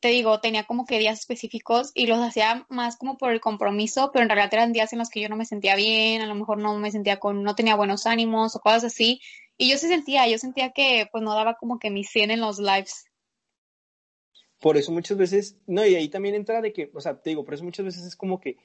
te 0.00 0.08
digo, 0.08 0.40
tenía 0.40 0.64
como 0.64 0.84
que 0.84 0.98
días 0.98 1.20
específicos 1.20 1.90
y 1.94 2.06
los 2.06 2.18
hacía 2.18 2.66
más 2.68 2.96
como 2.96 3.16
por 3.16 3.32
el 3.32 3.40
compromiso, 3.40 4.10
pero 4.12 4.22
en 4.22 4.28
realidad 4.28 4.52
eran 4.52 4.72
días 4.72 4.92
en 4.92 4.98
los 4.98 5.10
que 5.10 5.20
yo 5.20 5.28
no 5.28 5.36
me 5.36 5.44
sentía 5.44 5.76
bien, 5.76 6.22
a 6.22 6.26
lo 6.26 6.34
mejor 6.34 6.58
no 6.58 6.76
me 6.78 6.90
sentía 6.90 7.18
con, 7.18 7.42
no 7.42 7.54
tenía 7.54 7.76
buenos 7.76 8.06
ánimos 8.06 8.56
o 8.56 8.60
cosas 8.60 8.84
así. 8.84 9.20
Y 9.56 9.70
yo 9.70 9.78
sí 9.78 9.88
sentía, 9.88 10.28
yo 10.28 10.38
sentía 10.38 10.72
que 10.72 11.08
pues 11.10 11.22
no 11.22 11.34
daba 11.34 11.54
como 11.54 11.78
que 11.78 11.90
mi 11.90 12.04
100 12.04 12.32
en 12.32 12.40
los 12.40 12.58
lives. 12.58 13.06
Por 14.60 14.76
eso 14.76 14.92
muchas 14.92 15.16
veces, 15.18 15.58
no, 15.66 15.84
y 15.84 15.94
ahí 15.94 16.08
también 16.08 16.34
entra 16.34 16.60
de 16.60 16.72
que, 16.72 16.90
o 16.94 17.00
sea, 17.00 17.20
te 17.20 17.30
digo, 17.30 17.44
por 17.44 17.54
eso 17.54 17.64
muchas 17.64 17.84
veces 17.84 18.04
es 18.04 18.16
como 18.16 18.40
que 18.40 18.56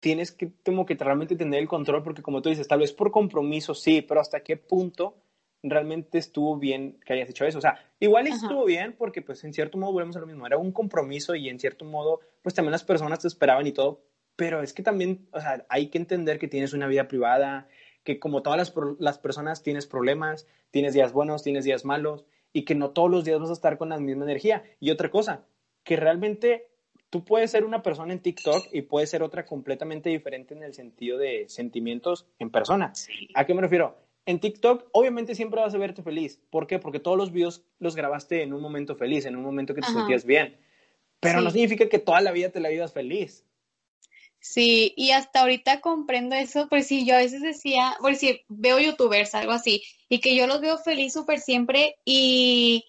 tienes 0.00 0.32
que 0.32 0.50
como 0.64 0.86
que 0.86 0.94
realmente 0.94 1.36
tener 1.36 1.60
el 1.60 1.68
control, 1.68 2.02
porque 2.02 2.22
como 2.22 2.40
tú 2.40 2.48
dices, 2.48 2.66
tal 2.66 2.80
vez 2.80 2.92
por 2.92 3.10
compromiso 3.10 3.74
sí, 3.74 4.02
pero 4.02 4.20
hasta 4.20 4.42
qué 4.42 4.56
punto 4.56 5.16
realmente 5.62 6.18
estuvo 6.18 6.56
bien 6.56 6.98
que 7.04 7.12
hayas 7.12 7.30
hecho 7.30 7.44
eso. 7.44 7.58
O 7.58 7.60
sea, 7.60 7.78
igual 7.98 8.26
estuvo 8.26 8.64
bien 8.64 8.94
porque 8.96 9.22
pues 9.22 9.44
en 9.44 9.52
cierto 9.52 9.78
modo 9.78 9.92
volvemos 9.92 10.16
a 10.16 10.20
lo 10.20 10.26
mismo, 10.26 10.46
era 10.46 10.56
un 10.56 10.72
compromiso 10.72 11.34
y 11.34 11.48
en 11.48 11.58
cierto 11.58 11.84
modo 11.84 12.20
pues 12.42 12.54
también 12.54 12.72
las 12.72 12.84
personas 12.84 13.20
te 13.20 13.28
esperaban 13.28 13.66
y 13.66 13.72
todo, 13.72 14.02
pero 14.36 14.62
es 14.62 14.72
que 14.72 14.82
también, 14.82 15.28
o 15.32 15.40
sea, 15.40 15.66
hay 15.68 15.88
que 15.88 15.98
entender 15.98 16.38
que 16.38 16.48
tienes 16.48 16.72
una 16.72 16.86
vida 16.86 17.08
privada, 17.08 17.68
que 18.04 18.18
como 18.18 18.42
todas 18.42 18.58
las, 18.58 18.74
las 18.98 19.18
personas 19.18 19.62
tienes 19.62 19.86
problemas, 19.86 20.46
tienes 20.70 20.94
días 20.94 21.12
buenos, 21.12 21.42
tienes 21.42 21.64
días 21.64 21.84
malos 21.84 22.24
y 22.52 22.64
que 22.64 22.74
no 22.74 22.90
todos 22.90 23.10
los 23.10 23.24
días 23.24 23.38
vas 23.38 23.50
a 23.50 23.54
estar 23.54 23.76
con 23.76 23.90
la 23.90 23.98
misma 23.98 24.24
energía. 24.24 24.64
Y 24.80 24.90
otra 24.90 25.10
cosa, 25.10 25.44
que 25.84 25.96
realmente 25.96 26.68
tú 27.10 27.24
puedes 27.24 27.50
ser 27.50 27.64
una 27.64 27.82
persona 27.82 28.12
en 28.12 28.20
TikTok 28.20 28.68
y 28.72 28.82
puedes 28.82 29.10
ser 29.10 29.22
otra 29.22 29.44
completamente 29.44 30.08
diferente 30.08 30.54
en 30.54 30.62
el 30.62 30.72
sentido 30.74 31.18
de 31.18 31.46
sentimientos 31.48 32.26
en 32.38 32.50
persona. 32.50 32.92
¿A 33.34 33.44
qué 33.44 33.54
me 33.54 33.60
refiero? 33.60 33.96
En 34.30 34.40
TikTok, 34.40 34.88
obviamente 34.92 35.34
siempre 35.34 35.60
vas 35.60 35.74
a 35.74 35.78
verte 35.78 36.02
feliz. 36.02 36.40
¿Por 36.50 36.66
qué? 36.66 36.78
Porque 36.78 37.00
todos 37.00 37.16
los 37.16 37.32
videos 37.32 37.64
los 37.78 37.96
grabaste 37.96 38.42
en 38.42 38.52
un 38.52 38.62
momento 38.62 38.96
feliz, 38.96 39.26
en 39.26 39.36
un 39.36 39.42
momento 39.42 39.74
que 39.74 39.80
te 39.80 39.88
sentías 39.88 40.24
bien. 40.24 40.58
Pero 41.20 41.40
no 41.40 41.50
significa 41.50 41.88
que 41.88 41.98
toda 41.98 42.20
la 42.20 42.32
vida 42.32 42.50
te 42.50 42.60
la 42.60 42.70
vivas 42.70 42.92
feliz. 42.92 43.44
Sí, 44.38 44.94
y 44.96 45.10
hasta 45.10 45.42
ahorita 45.42 45.80
comprendo 45.82 46.34
eso, 46.34 46.66
por 46.68 46.82
si 46.82 47.04
yo 47.04 47.14
a 47.14 47.18
veces 47.18 47.42
decía, 47.42 47.94
por 48.00 48.16
si 48.16 48.40
veo 48.48 48.78
youtubers, 48.78 49.34
algo 49.34 49.52
así, 49.52 49.82
y 50.08 50.20
que 50.20 50.34
yo 50.34 50.46
los 50.46 50.62
veo 50.62 50.78
feliz 50.78 51.12
súper 51.12 51.40
siempre, 51.40 51.96
y 52.06 52.86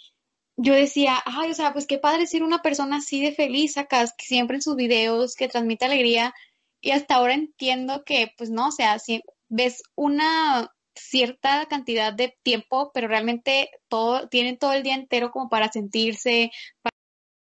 yo 0.55 0.73
decía, 0.73 1.21
ay, 1.25 1.51
o 1.51 1.53
sea, 1.53 1.73
pues 1.73 1.87
qué 1.87 1.97
padre 1.97 2.25
ser 2.25 2.43
una 2.43 2.61
persona 2.61 2.97
así 2.97 3.21
de 3.21 3.33
feliz, 3.33 3.77
acá, 3.77 4.05
que 4.17 4.25
siempre 4.25 4.55
en 4.55 4.61
sus 4.61 4.77
videos, 4.77 5.35
que 5.35 5.49
transmite 5.49 5.83
alegría, 5.83 6.33
y 6.79 6.91
hasta 6.91 7.15
ahora 7.15 7.33
entiendo 7.33 8.03
que, 8.05 8.31
pues 8.37 8.49
no, 8.49 8.69
o 8.69 8.71
sea, 8.71 8.97
si 8.99 9.21
ves 9.49 9.83
una, 9.95 10.71
cierta 11.01 11.65
cantidad 11.67 12.13
de 12.13 12.37
tiempo, 12.43 12.91
pero 12.93 13.07
realmente 13.07 13.69
todo, 13.87 14.27
tienen 14.29 14.57
todo 14.57 14.73
el 14.73 14.83
día 14.83 14.95
entero 14.95 15.31
como 15.31 15.49
para 15.49 15.71
sentirse, 15.71 16.51
para, 16.81 16.95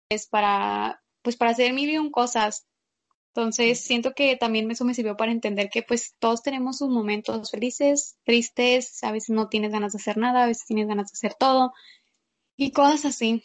pues, 0.09 0.27
para, 0.27 1.03
pues 1.21 1.37
para 1.37 1.51
hacer 1.51 1.73
mil 1.73 1.89
y 1.89 1.97
un 1.97 2.11
cosas. 2.11 2.67
Entonces, 3.35 3.81
siento 3.81 4.13
que 4.13 4.35
también 4.35 4.69
eso 4.71 4.83
me 4.83 4.95
sirvió 4.95 5.15
para 5.15 5.31
entender 5.31 5.69
que 5.69 5.83
pues 5.83 6.15
todos 6.17 6.41
tenemos 6.41 6.79
sus 6.79 6.89
momentos 6.89 7.51
felices, 7.51 8.17
tristes, 8.23 9.03
a 9.03 9.11
veces 9.11 9.29
no 9.29 9.47
tienes 9.47 9.71
ganas 9.71 9.93
de 9.93 9.99
hacer 9.99 10.17
nada, 10.17 10.43
a 10.43 10.47
veces 10.47 10.65
tienes 10.65 10.87
ganas 10.87 11.11
de 11.11 11.15
hacer 11.15 11.35
todo 11.35 11.71
y 12.55 12.71
cosas 12.71 13.05
así. 13.05 13.43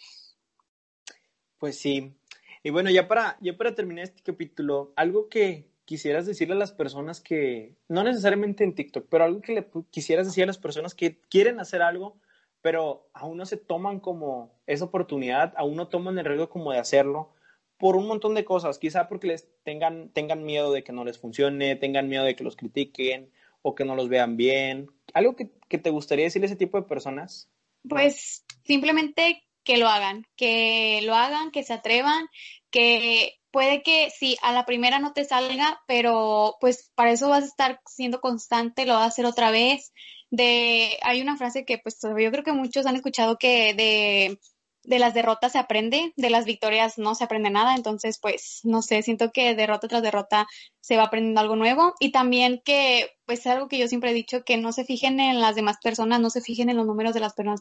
Pues 1.58 1.78
sí. 1.78 2.14
Y 2.62 2.70
bueno, 2.70 2.90
ya 2.90 3.06
para, 3.06 3.36
ya 3.40 3.56
para 3.56 3.74
terminar 3.74 4.04
este 4.04 4.22
capítulo, 4.22 4.92
algo 4.96 5.28
que, 5.28 5.68
quisieras 5.84 6.26
decirle 6.26 6.54
a 6.54 6.58
las 6.58 6.72
personas 6.72 7.20
que, 7.20 7.74
no 7.88 8.04
necesariamente 8.04 8.64
en 8.64 8.74
TikTok, 8.74 9.06
pero 9.08 9.24
algo 9.24 9.40
que 9.40 9.52
le 9.52 9.66
quisieras 9.90 10.26
decir 10.26 10.44
a 10.44 10.46
las 10.46 10.58
personas 10.58 10.94
que 10.94 11.20
quieren 11.28 11.60
hacer 11.60 11.82
algo, 11.82 12.16
pero 12.60 13.08
aún 13.12 13.36
no 13.36 13.46
se 13.46 13.56
toman 13.56 14.00
como 14.00 14.58
esa 14.66 14.84
oportunidad, 14.84 15.52
aún 15.56 15.76
no 15.76 15.88
toman 15.88 16.18
el 16.18 16.24
riesgo 16.24 16.48
como 16.48 16.72
de 16.72 16.78
hacerlo, 16.78 17.32
por 17.76 17.96
un 17.96 18.06
montón 18.06 18.34
de 18.34 18.44
cosas, 18.44 18.78
quizá 18.78 19.08
porque 19.08 19.26
les 19.26 19.48
tengan, 19.64 20.10
tengan 20.10 20.44
miedo 20.44 20.72
de 20.72 20.84
que 20.84 20.92
no 20.92 21.04
les 21.04 21.18
funcione, 21.18 21.74
tengan 21.74 22.08
miedo 22.08 22.24
de 22.24 22.36
que 22.36 22.44
los 22.44 22.54
critiquen 22.54 23.32
o 23.60 23.74
que 23.74 23.84
no 23.84 23.96
los 23.96 24.08
vean 24.08 24.36
bien. 24.36 24.88
¿Algo 25.14 25.34
que, 25.34 25.50
que 25.68 25.78
te 25.78 25.90
gustaría 25.90 26.26
decirle 26.26 26.46
a 26.46 26.50
ese 26.50 26.56
tipo 26.56 26.80
de 26.80 26.86
personas? 26.86 27.50
Pues 27.88 28.44
simplemente 28.62 29.42
que 29.64 29.76
lo 29.76 29.88
hagan, 29.88 30.26
que 30.36 31.00
lo 31.02 31.14
hagan, 31.14 31.50
que 31.50 31.62
se 31.62 31.72
atrevan, 31.74 32.28
que 32.70 33.38
puede 33.50 33.82
que 33.82 34.10
sí, 34.10 34.36
a 34.42 34.52
la 34.52 34.64
primera 34.64 34.98
no 34.98 35.12
te 35.12 35.24
salga, 35.24 35.80
pero 35.86 36.56
pues 36.60 36.90
para 36.94 37.12
eso 37.12 37.28
vas 37.28 37.44
a 37.44 37.46
estar 37.46 37.80
siendo 37.86 38.20
constante, 38.20 38.86
lo 38.86 38.94
vas 38.94 39.04
a 39.04 39.06
hacer 39.08 39.26
otra 39.26 39.50
vez. 39.50 39.92
De, 40.30 40.98
hay 41.02 41.20
una 41.20 41.36
frase 41.36 41.66
que 41.66 41.78
pues 41.78 41.98
yo 42.02 42.30
creo 42.30 42.42
que 42.42 42.52
muchos 42.52 42.86
han 42.86 42.96
escuchado 42.96 43.36
que 43.36 43.74
de 43.74 44.38
de 44.84 44.98
las 44.98 45.14
derrotas 45.14 45.52
se 45.52 45.58
aprende, 45.58 46.12
de 46.16 46.30
las 46.30 46.44
victorias 46.44 46.98
no 46.98 47.14
se 47.14 47.24
aprende 47.24 47.50
nada, 47.50 47.74
entonces 47.74 48.18
pues 48.20 48.60
no 48.64 48.82
sé, 48.82 49.02
siento 49.02 49.30
que 49.30 49.54
derrota 49.54 49.88
tras 49.88 50.02
derrota 50.02 50.46
se 50.80 50.96
va 50.96 51.04
aprendiendo 51.04 51.40
algo 51.40 51.56
nuevo 51.56 51.94
y 52.00 52.10
también 52.10 52.60
que 52.64 53.10
pues 53.24 53.40
es 53.40 53.46
algo 53.46 53.68
que 53.68 53.78
yo 53.78 53.86
siempre 53.86 54.10
he 54.10 54.14
dicho, 54.14 54.44
que 54.44 54.56
no 54.56 54.72
se 54.72 54.84
fijen 54.84 55.20
en 55.20 55.40
las 55.40 55.54
demás 55.54 55.76
personas, 55.82 56.20
no 56.20 56.30
se 56.30 56.40
fijen 56.40 56.68
en 56.68 56.76
los 56.76 56.86
números 56.86 57.14
de 57.14 57.20
las 57.20 57.34
personas, 57.34 57.60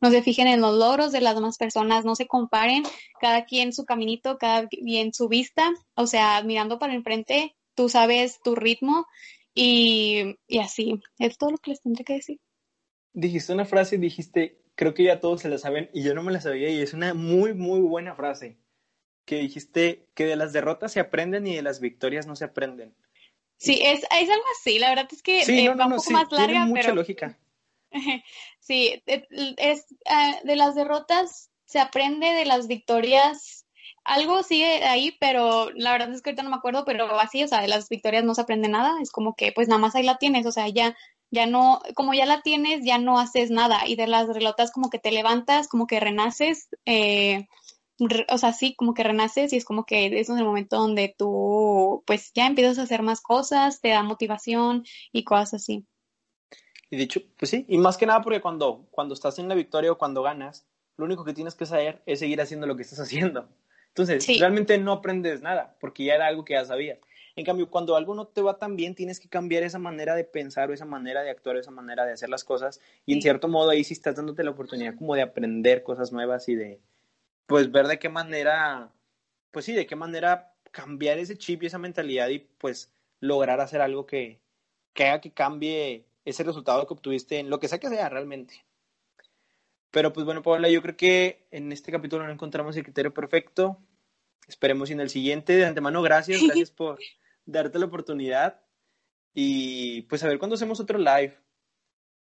no 0.00 0.10
se 0.10 0.22
fijen 0.22 0.48
en 0.48 0.60
los 0.60 0.76
logros 0.76 1.12
de 1.12 1.20
las 1.20 1.34
demás 1.34 1.56
personas, 1.56 2.04
no 2.04 2.16
se 2.16 2.26
comparen, 2.26 2.82
cada 3.20 3.44
quien 3.44 3.72
su 3.72 3.84
caminito, 3.84 4.38
cada 4.38 4.66
quien 4.66 5.14
su 5.14 5.28
vista, 5.28 5.70
o 5.94 6.06
sea, 6.06 6.42
mirando 6.42 6.78
para 6.78 6.94
enfrente, 6.94 7.54
tú 7.74 7.88
sabes 7.88 8.40
tu 8.42 8.54
ritmo 8.56 9.06
y, 9.54 10.36
y 10.48 10.58
así, 10.58 11.00
es 11.18 11.38
todo 11.38 11.52
lo 11.52 11.58
que 11.58 11.70
les 11.70 11.80
tendré 11.80 12.04
que 12.04 12.14
decir. 12.14 12.40
Dijiste 13.14 13.52
una 13.52 13.66
frase 13.66 13.98
dijiste 13.98 14.61
creo 14.74 14.94
que 14.94 15.04
ya 15.04 15.20
todos 15.20 15.40
se 15.42 15.48
la 15.48 15.58
saben 15.58 15.90
y 15.92 16.02
yo 16.02 16.14
no 16.14 16.22
me 16.22 16.32
la 16.32 16.40
sabía 16.40 16.70
y 16.70 16.80
es 16.80 16.94
una 16.94 17.14
muy, 17.14 17.54
muy 17.54 17.80
buena 17.80 18.14
frase 18.14 18.58
que 19.24 19.36
dijiste 19.36 20.08
que 20.14 20.24
de 20.24 20.36
las 20.36 20.52
derrotas 20.52 20.92
se 20.92 21.00
aprenden 21.00 21.46
y 21.46 21.54
de 21.54 21.62
las 21.62 21.80
victorias 21.80 22.26
no 22.26 22.36
se 22.36 22.44
aprenden. 22.44 22.94
Sí, 23.56 23.80
es, 23.82 24.00
es 24.00 24.28
algo 24.28 24.44
así, 24.58 24.78
la 24.78 24.88
verdad 24.88 25.08
es 25.12 25.22
que 25.22 25.44
sí, 25.44 25.66
eh, 25.66 25.68
va 25.68 25.86
un 25.86 25.94
poco 25.96 26.10
más 26.10 26.32
larga, 26.32 26.46
tiene 26.46 26.66
mucha 26.66 26.92
lógica. 26.92 27.38
sí, 28.58 29.02
es, 29.06 29.86
ah, 30.06 30.40
de 30.42 30.56
las 30.56 30.74
derrotas 30.74 31.50
se 31.64 31.78
aprende, 31.78 32.26
de 32.26 32.44
las 32.44 32.66
victorias 32.66 33.62
algo 34.04 34.42
sigue 34.42 34.84
ahí, 34.84 35.16
pero 35.20 35.70
la 35.74 35.92
verdad 35.92 36.12
es 36.12 36.22
que 36.22 36.30
ahorita 36.30 36.42
no 36.42 36.50
me 36.50 36.56
acuerdo, 36.56 36.84
pero 36.84 37.20
así, 37.20 37.44
o 37.44 37.48
sea, 37.48 37.60
de 37.60 37.68
las 37.68 37.88
victorias 37.88 38.24
no 38.24 38.34
se 38.34 38.40
aprende 38.40 38.68
nada, 38.68 39.00
es 39.00 39.12
como 39.12 39.36
que 39.36 39.52
pues 39.52 39.68
nada 39.68 39.80
más 39.80 39.94
ahí 39.94 40.02
la 40.02 40.18
tienes, 40.18 40.44
o 40.46 40.52
sea, 40.52 40.68
ya 40.68 40.96
ya 41.32 41.46
no, 41.46 41.80
como 41.94 42.12
ya 42.12 42.26
la 42.26 42.42
tienes, 42.42 42.84
ya 42.84 42.98
no 42.98 43.18
haces 43.18 43.50
nada. 43.50 43.80
Y 43.86 43.96
de 43.96 44.06
las 44.06 44.28
relotas 44.28 44.70
como 44.70 44.90
que 44.90 44.98
te 44.98 45.10
levantas, 45.10 45.66
como 45.66 45.86
que 45.86 45.98
renaces, 45.98 46.68
eh, 46.84 47.48
o 48.28 48.38
sea, 48.38 48.52
sí, 48.52 48.74
como 48.76 48.92
que 48.92 49.02
renaces 49.02 49.52
y 49.52 49.56
es 49.56 49.64
como 49.64 49.86
que 49.86 50.20
es 50.20 50.28
el 50.28 50.44
momento 50.44 50.76
donde 50.76 51.14
tú, 51.16 52.04
pues 52.06 52.32
ya 52.34 52.46
empiezas 52.46 52.78
a 52.78 52.82
hacer 52.82 53.02
más 53.02 53.22
cosas, 53.22 53.80
te 53.80 53.88
da 53.88 54.02
motivación 54.02 54.84
y 55.10 55.24
cosas 55.24 55.54
así. 55.54 55.86
Y 56.90 56.98
dicho, 56.98 57.22
pues 57.38 57.50
sí, 57.50 57.64
y 57.66 57.78
más 57.78 57.96
que 57.96 58.04
nada 58.04 58.20
porque 58.20 58.42
cuando, 58.42 58.86
cuando 58.90 59.14
estás 59.14 59.38
en 59.38 59.48
la 59.48 59.54
victoria 59.54 59.90
o 59.90 59.98
cuando 59.98 60.22
ganas, 60.22 60.66
lo 60.98 61.06
único 61.06 61.24
que 61.24 61.32
tienes 61.32 61.54
que 61.54 61.64
saber 61.64 62.02
es 62.04 62.18
seguir 62.18 62.42
haciendo 62.42 62.66
lo 62.66 62.76
que 62.76 62.82
estás 62.82 63.00
haciendo. 63.00 63.48
Entonces, 63.88 64.26
realmente 64.38 64.76
no 64.76 64.92
aprendes 64.92 65.40
nada, 65.40 65.76
porque 65.80 66.04
ya 66.04 66.14
era 66.14 66.26
algo 66.26 66.44
que 66.44 66.54
ya 66.54 66.64
sabías. 66.66 66.98
En 67.36 67.44
cambio, 67.44 67.70
cuando 67.70 67.96
algo 67.96 68.14
no 68.14 68.26
te 68.26 68.42
va 68.42 68.58
tan 68.58 68.76
bien, 68.76 68.94
tienes 68.94 69.18
que 69.18 69.28
cambiar 69.28 69.62
esa 69.62 69.78
manera 69.78 70.14
de 70.14 70.24
pensar 70.24 70.70
o 70.70 70.74
esa 70.74 70.84
manera 70.84 71.22
de 71.22 71.30
actuar 71.30 71.56
o 71.56 71.60
esa 71.60 71.70
manera 71.70 72.04
de 72.04 72.12
hacer 72.12 72.28
las 72.28 72.44
cosas. 72.44 72.80
Y 73.06 73.14
en 73.14 73.22
cierto 73.22 73.48
modo 73.48 73.70
ahí 73.70 73.84
sí 73.84 73.94
estás 73.94 74.16
dándote 74.16 74.44
la 74.44 74.50
oportunidad 74.50 74.96
como 74.96 75.14
de 75.14 75.22
aprender 75.22 75.82
cosas 75.82 76.12
nuevas 76.12 76.48
y 76.48 76.56
de, 76.56 76.80
pues, 77.46 77.72
ver 77.72 77.86
de 77.86 77.98
qué 77.98 78.08
manera, 78.08 78.92
pues 79.50 79.64
sí, 79.64 79.72
de 79.72 79.86
qué 79.86 79.96
manera 79.96 80.52
cambiar 80.72 81.18
ese 81.18 81.38
chip 81.38 81.62
y 81.62 81.66
esa 81.66 81.78
mentalidad 81.78 82.28
y 82.28 82.40
pues 82.40 82.92
lograr 83.20 83.60
hacer 83.60 83.80
algo 83.80 84.06
que, 84.06 84.40
que 84.94 85.04
haga 85.04 85.20
que 85.20 85.30
cambie 85.30 86.04
ese 86.24 86.42
resultado 86.42 86.86
que 86.86 86.94
obtuviste 86.94 87.38
en 87.38 87.50
lo 87.50 87.60
que 87.60 87.68
sea 87.68 87.78
que 87.78 87.88
sea 87.88 88.08
realmente. 88.08 88.64
Pero 89.90 90.12
pues 90.12 90.24
bueno, 90.24 90.42
Paula, 90.42 90.68
yo 90.70 90.82
creo 90.82 90.96
que 90.96 91.46
en 91.50 91.70
este 91.70 91.92
capítulo 91.92 92.26
no 92.26 92.32
encontramos 92.32 92.76
el 92.76 92.82
criterio 92.82 93.12
perfecto. 93.12 93.78
Esperemos 94.48 94.90
en 94.90 95.00
el 95.00 95.10
siguiente. 95.10 95.54
De 95.54 95.66
antemano, 95.66 96.00
gracias, 96.02 96.40
gracias 96.46 96.70
por, 96.70 96.98
darte 97.44 97.78
la 97.78 97.86
oportunidad 97.86 98.60
y 99.34 100.02
pues 100.02 100.22
a 100.22 100.28
ver 100.28 100.38
cuándo 100.38 100.54
hacemos 100.54 100.80
otro 100.80 100.98
live. 100.98 101.36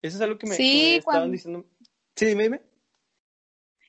Eso 0.03 0.17
es 0.17 0.21
algo 0.21 0.39
que 0.39 0.47
me, 0.47 0.97
estaban 0.97 1.33
diciendo. 1.33 1.67
Sí, 2.15 2.27
dime, 2.27 2.45
dime. 2.45 2.63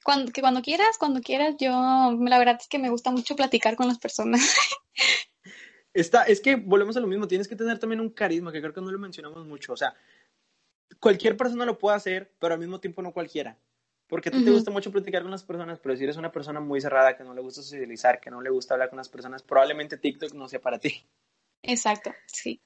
Cuando, 0.03 0.31
que 0.31 0.41
cuando 0.41 0.61
quieras, 0.61 0.97
cuando 0.97 1.21
quieras, 1.21 1.55
yo 1.59 1.69
la 1.71 2.39
verdad 2.39 2.57
es 2.59 2.67
que 2.67 2.79
me 2.79 2.89
gusta 2.89 3.11
mucho 3.11 3.35
platicar 3.35 3.75
con 3.75 3.87
las 3.87 3.99
personas. 3.99 4.41
Está, 5.93 6.23
es 6.23 6.39
que 6.39 6.55
volvemos 6.55 6.95
a 6.97 6.99
lo 6.99 7.07
mismo, 7.07 7.27
tienes 7.27 7.47
que 7.47 7.55
tener 7.55 7.79
también 7.79 7.99
un 7.99 8.09
carisma, 8.09 8.51
que 8.51 8.61
creo 8.61 8.73
que 8.73 8.81
no 8.81 8.91
lo 8.91 8.99
mencionamos 8.99 9.45
mucho. 9.45 9.73
O 9.73 9.77
sea, 9.77 9.93
cualquier 10.99 11.35
persona 11.35 11.65
lo 11.65 11.77
puede 11.77 11.97
hacer, 11.97 12.33
pero 12.39 12.53
al 12.53 12.59
mismo 12.59 12.79
tiempo 12.79 13.01
no 13.01 13.11
cualquiera. 13.11 13.57
Porque 14.09 14.29
a 14.29 14.31
ti 14.31 14.43
te 14.43 14.49
gusta 14.49 14.71
mucho 14.71 14.91
platicar 14.91 15.21
con 15.21 15.29
las 15.29 15.43
personas, 15.43 15.79
pero 15.79 15.95
si 15.95 16.03
eres 16.03 16.17
una 16.17 16.31
persona 16.31 16.59
muy 16.59 16.81
cerrada, 16.81 17.15
que 17.15 17.23
no 17.23 17.35
le 17.35 17.41
gusta 17.41 17.61
socializar, 17.61 18.19
que 18.19 18.31
no 18.31 18.41
le 18.41 18.49
gusta 18.49 18.73
hablar 18.73 18.89
con 18.89 18.97
las 18.97 19.07
personas, 19.07 19.43
probablemente 19.43 19.97
TikTok 19.97 20.33
no 20.33 20.49
sea 20.49 20.59
para 20.59 20.79
ti. 20.79 21.05
Exacto, 21.61 22.11
sí. 22.25 22.59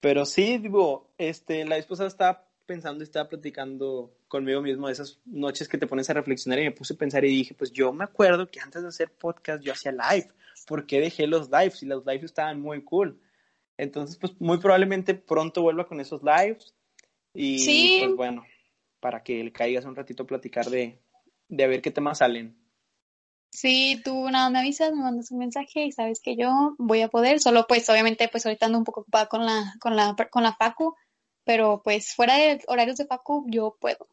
Pero 0.00 0.26
sí, 0.26 0.58
digo, 0.58 1.10
este, 1.16 1.64
la 1.64 1.80
pasada 1.82 2.08
estaba 2.08 2.46
pensando, 2.66 3.02
estaba 3.02 3.30
platicando 3.30 4.14
conmigo 4.28 4.60
mismo 4.60 4.88
de 4.88 4.92
esas 4.92 5.20
noches 5.24 5.68
que 5.68 5.78
te 5.78 5.86
pones 5.86 6.10
a 6.10 6.14
reflexionar 6.14 6.58
y 6.58 6.64
me 6.64 6.70
puse 6.72 6.94
a 6.94 6.98
pensar 6.98 7.24
y 7.24 7.28
dije, 7.28 7.54
pues 7.54 7.72
yo 7.72 7.92
me 7.92 8.04
acuerdo 8.04 8.50
que 8.50 8.60
antes 8.60 8.82
de 8.82 8.88
hacer 8.88 9.10
podcast 9.10 9.64
yo 9.64 9.72
hacía 9.72 9.92
live. 9.92 10.28
¿Por 10.66 10.86
qué 10.86 11.00
dejé 11.00 11.26
los 11.26 11.50
lives? 11.50 11.82
Y 11.82 11.86
los 11.86 12.04
lives 12.04 12.24
estaban 12.24 12.60
muy 12.60 12.84
cool. 12.84 13.18
Entonces, 13.78 14.16
pues 14.16 14.38
muy 14.38 14.58
probablemente 14.58 15.14
pronto 15.14 15.62
vuelva 15.62 15.86
con 15.86 15.98
esos 15.98 16.22
lives. 16.22 16.74
Y 17.34 18.00
pues 18.00 18.16
bueno, 18.16 18.44
para 19.02 19.24
que 19.24 19.42
le 19.42 19.52
caigas 19.52 19.84
un 19.84 19.96
ratito 19.96 20.22
a 20.22 20.26
platicar 20.26 20.66
de, 20.70 21.02
de 21.48 21.64
a 21.64 21.66
ver 21.66 21.82
qué 21.82 21.90
temas 21.90 22.18
salen. 22.18 22.56
Sí, 23.50 24.00
tú 24.02 24.30
nada 24.30 24.48
me 24.48 24.60
avisas, 24.60 24.92
me 24.92 25.02
mandas 25.02 25.32
un 25.32 25.40
mensaje 25.40 25.84
y 25.84 25.92
sabes 25.92 26.20
que 26.22 26.36
yo 26.36 26.76
voy 26.78 27.02
a 27.02 27.08
poder, 27.08 27.40
solo 27.40 27.66
pues 27.66 27.90
obviamente 27.90 28.28
pues 28.28 28.46
ahorita 28.46 28.66
ando 28.66 28.78
un 28.78 28.84
poco 28.84 29.00
ocupada 29.00 29.26
con 29.26 29.44
la, 29.44 29.74
con 29.80 29.96
la, 29.96 30.16
con 30.30 30.44
la 30.44 30.54
facu, 30.54 30.94
pero 31.44 31.82
pues 31.82 32.14
fuera 32.14 32.36
de 32.36 32.60
horarios 32.68 32.96
de 32.96 33.06
facu 33.06 33.44
yo 33.48 33.76
puedo. 33.78 34.08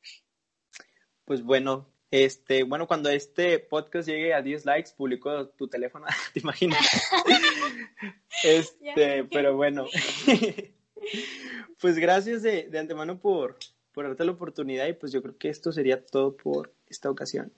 Pues 1.23 1.43
bueno, 1.43 1.87
este, 2.11 2.63
bueno, 2.63 2.87
cuando 2.87 3.11
este 3.11 3.59
podcast 3.59 4.09
llegue 4.09 4.33
a 4.33 4.41
10 4.41 4.65
likes, 4.65 4.91
publico 4.97 5.49
tu 5.49 5.67
teléfono, 5.67 6.07
¿te 6.33 6.39
imaginas? 6.39 6.81
este, 8.43 9.23
pero 9.25 9.55
bueno. 9.55 9.85
pues 11.79 11.97
gracias 11.97 12.41
de, 12.41 12.63
de 12.63 12.79
antemano 12.79 13.19
por, 13.19 13.57
por 13.93 14.05
darte 14.07 14.25
la 14.25 14.31
oportunidad 14.31 14.87
y 14.87 14.93
pues 14.93 15.11
yo 15.11 15.21
creo 15.21 15.37
que 15.37 15.49
esto 15.49 15.71
sería 15.71 16.05
todo 16.05 16.35
por 16.35 16.73
esta 16.87 17.09
ocasión. 17.09 17.51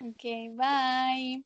Ok, 0.00 0.22
bye. 0.56 1.44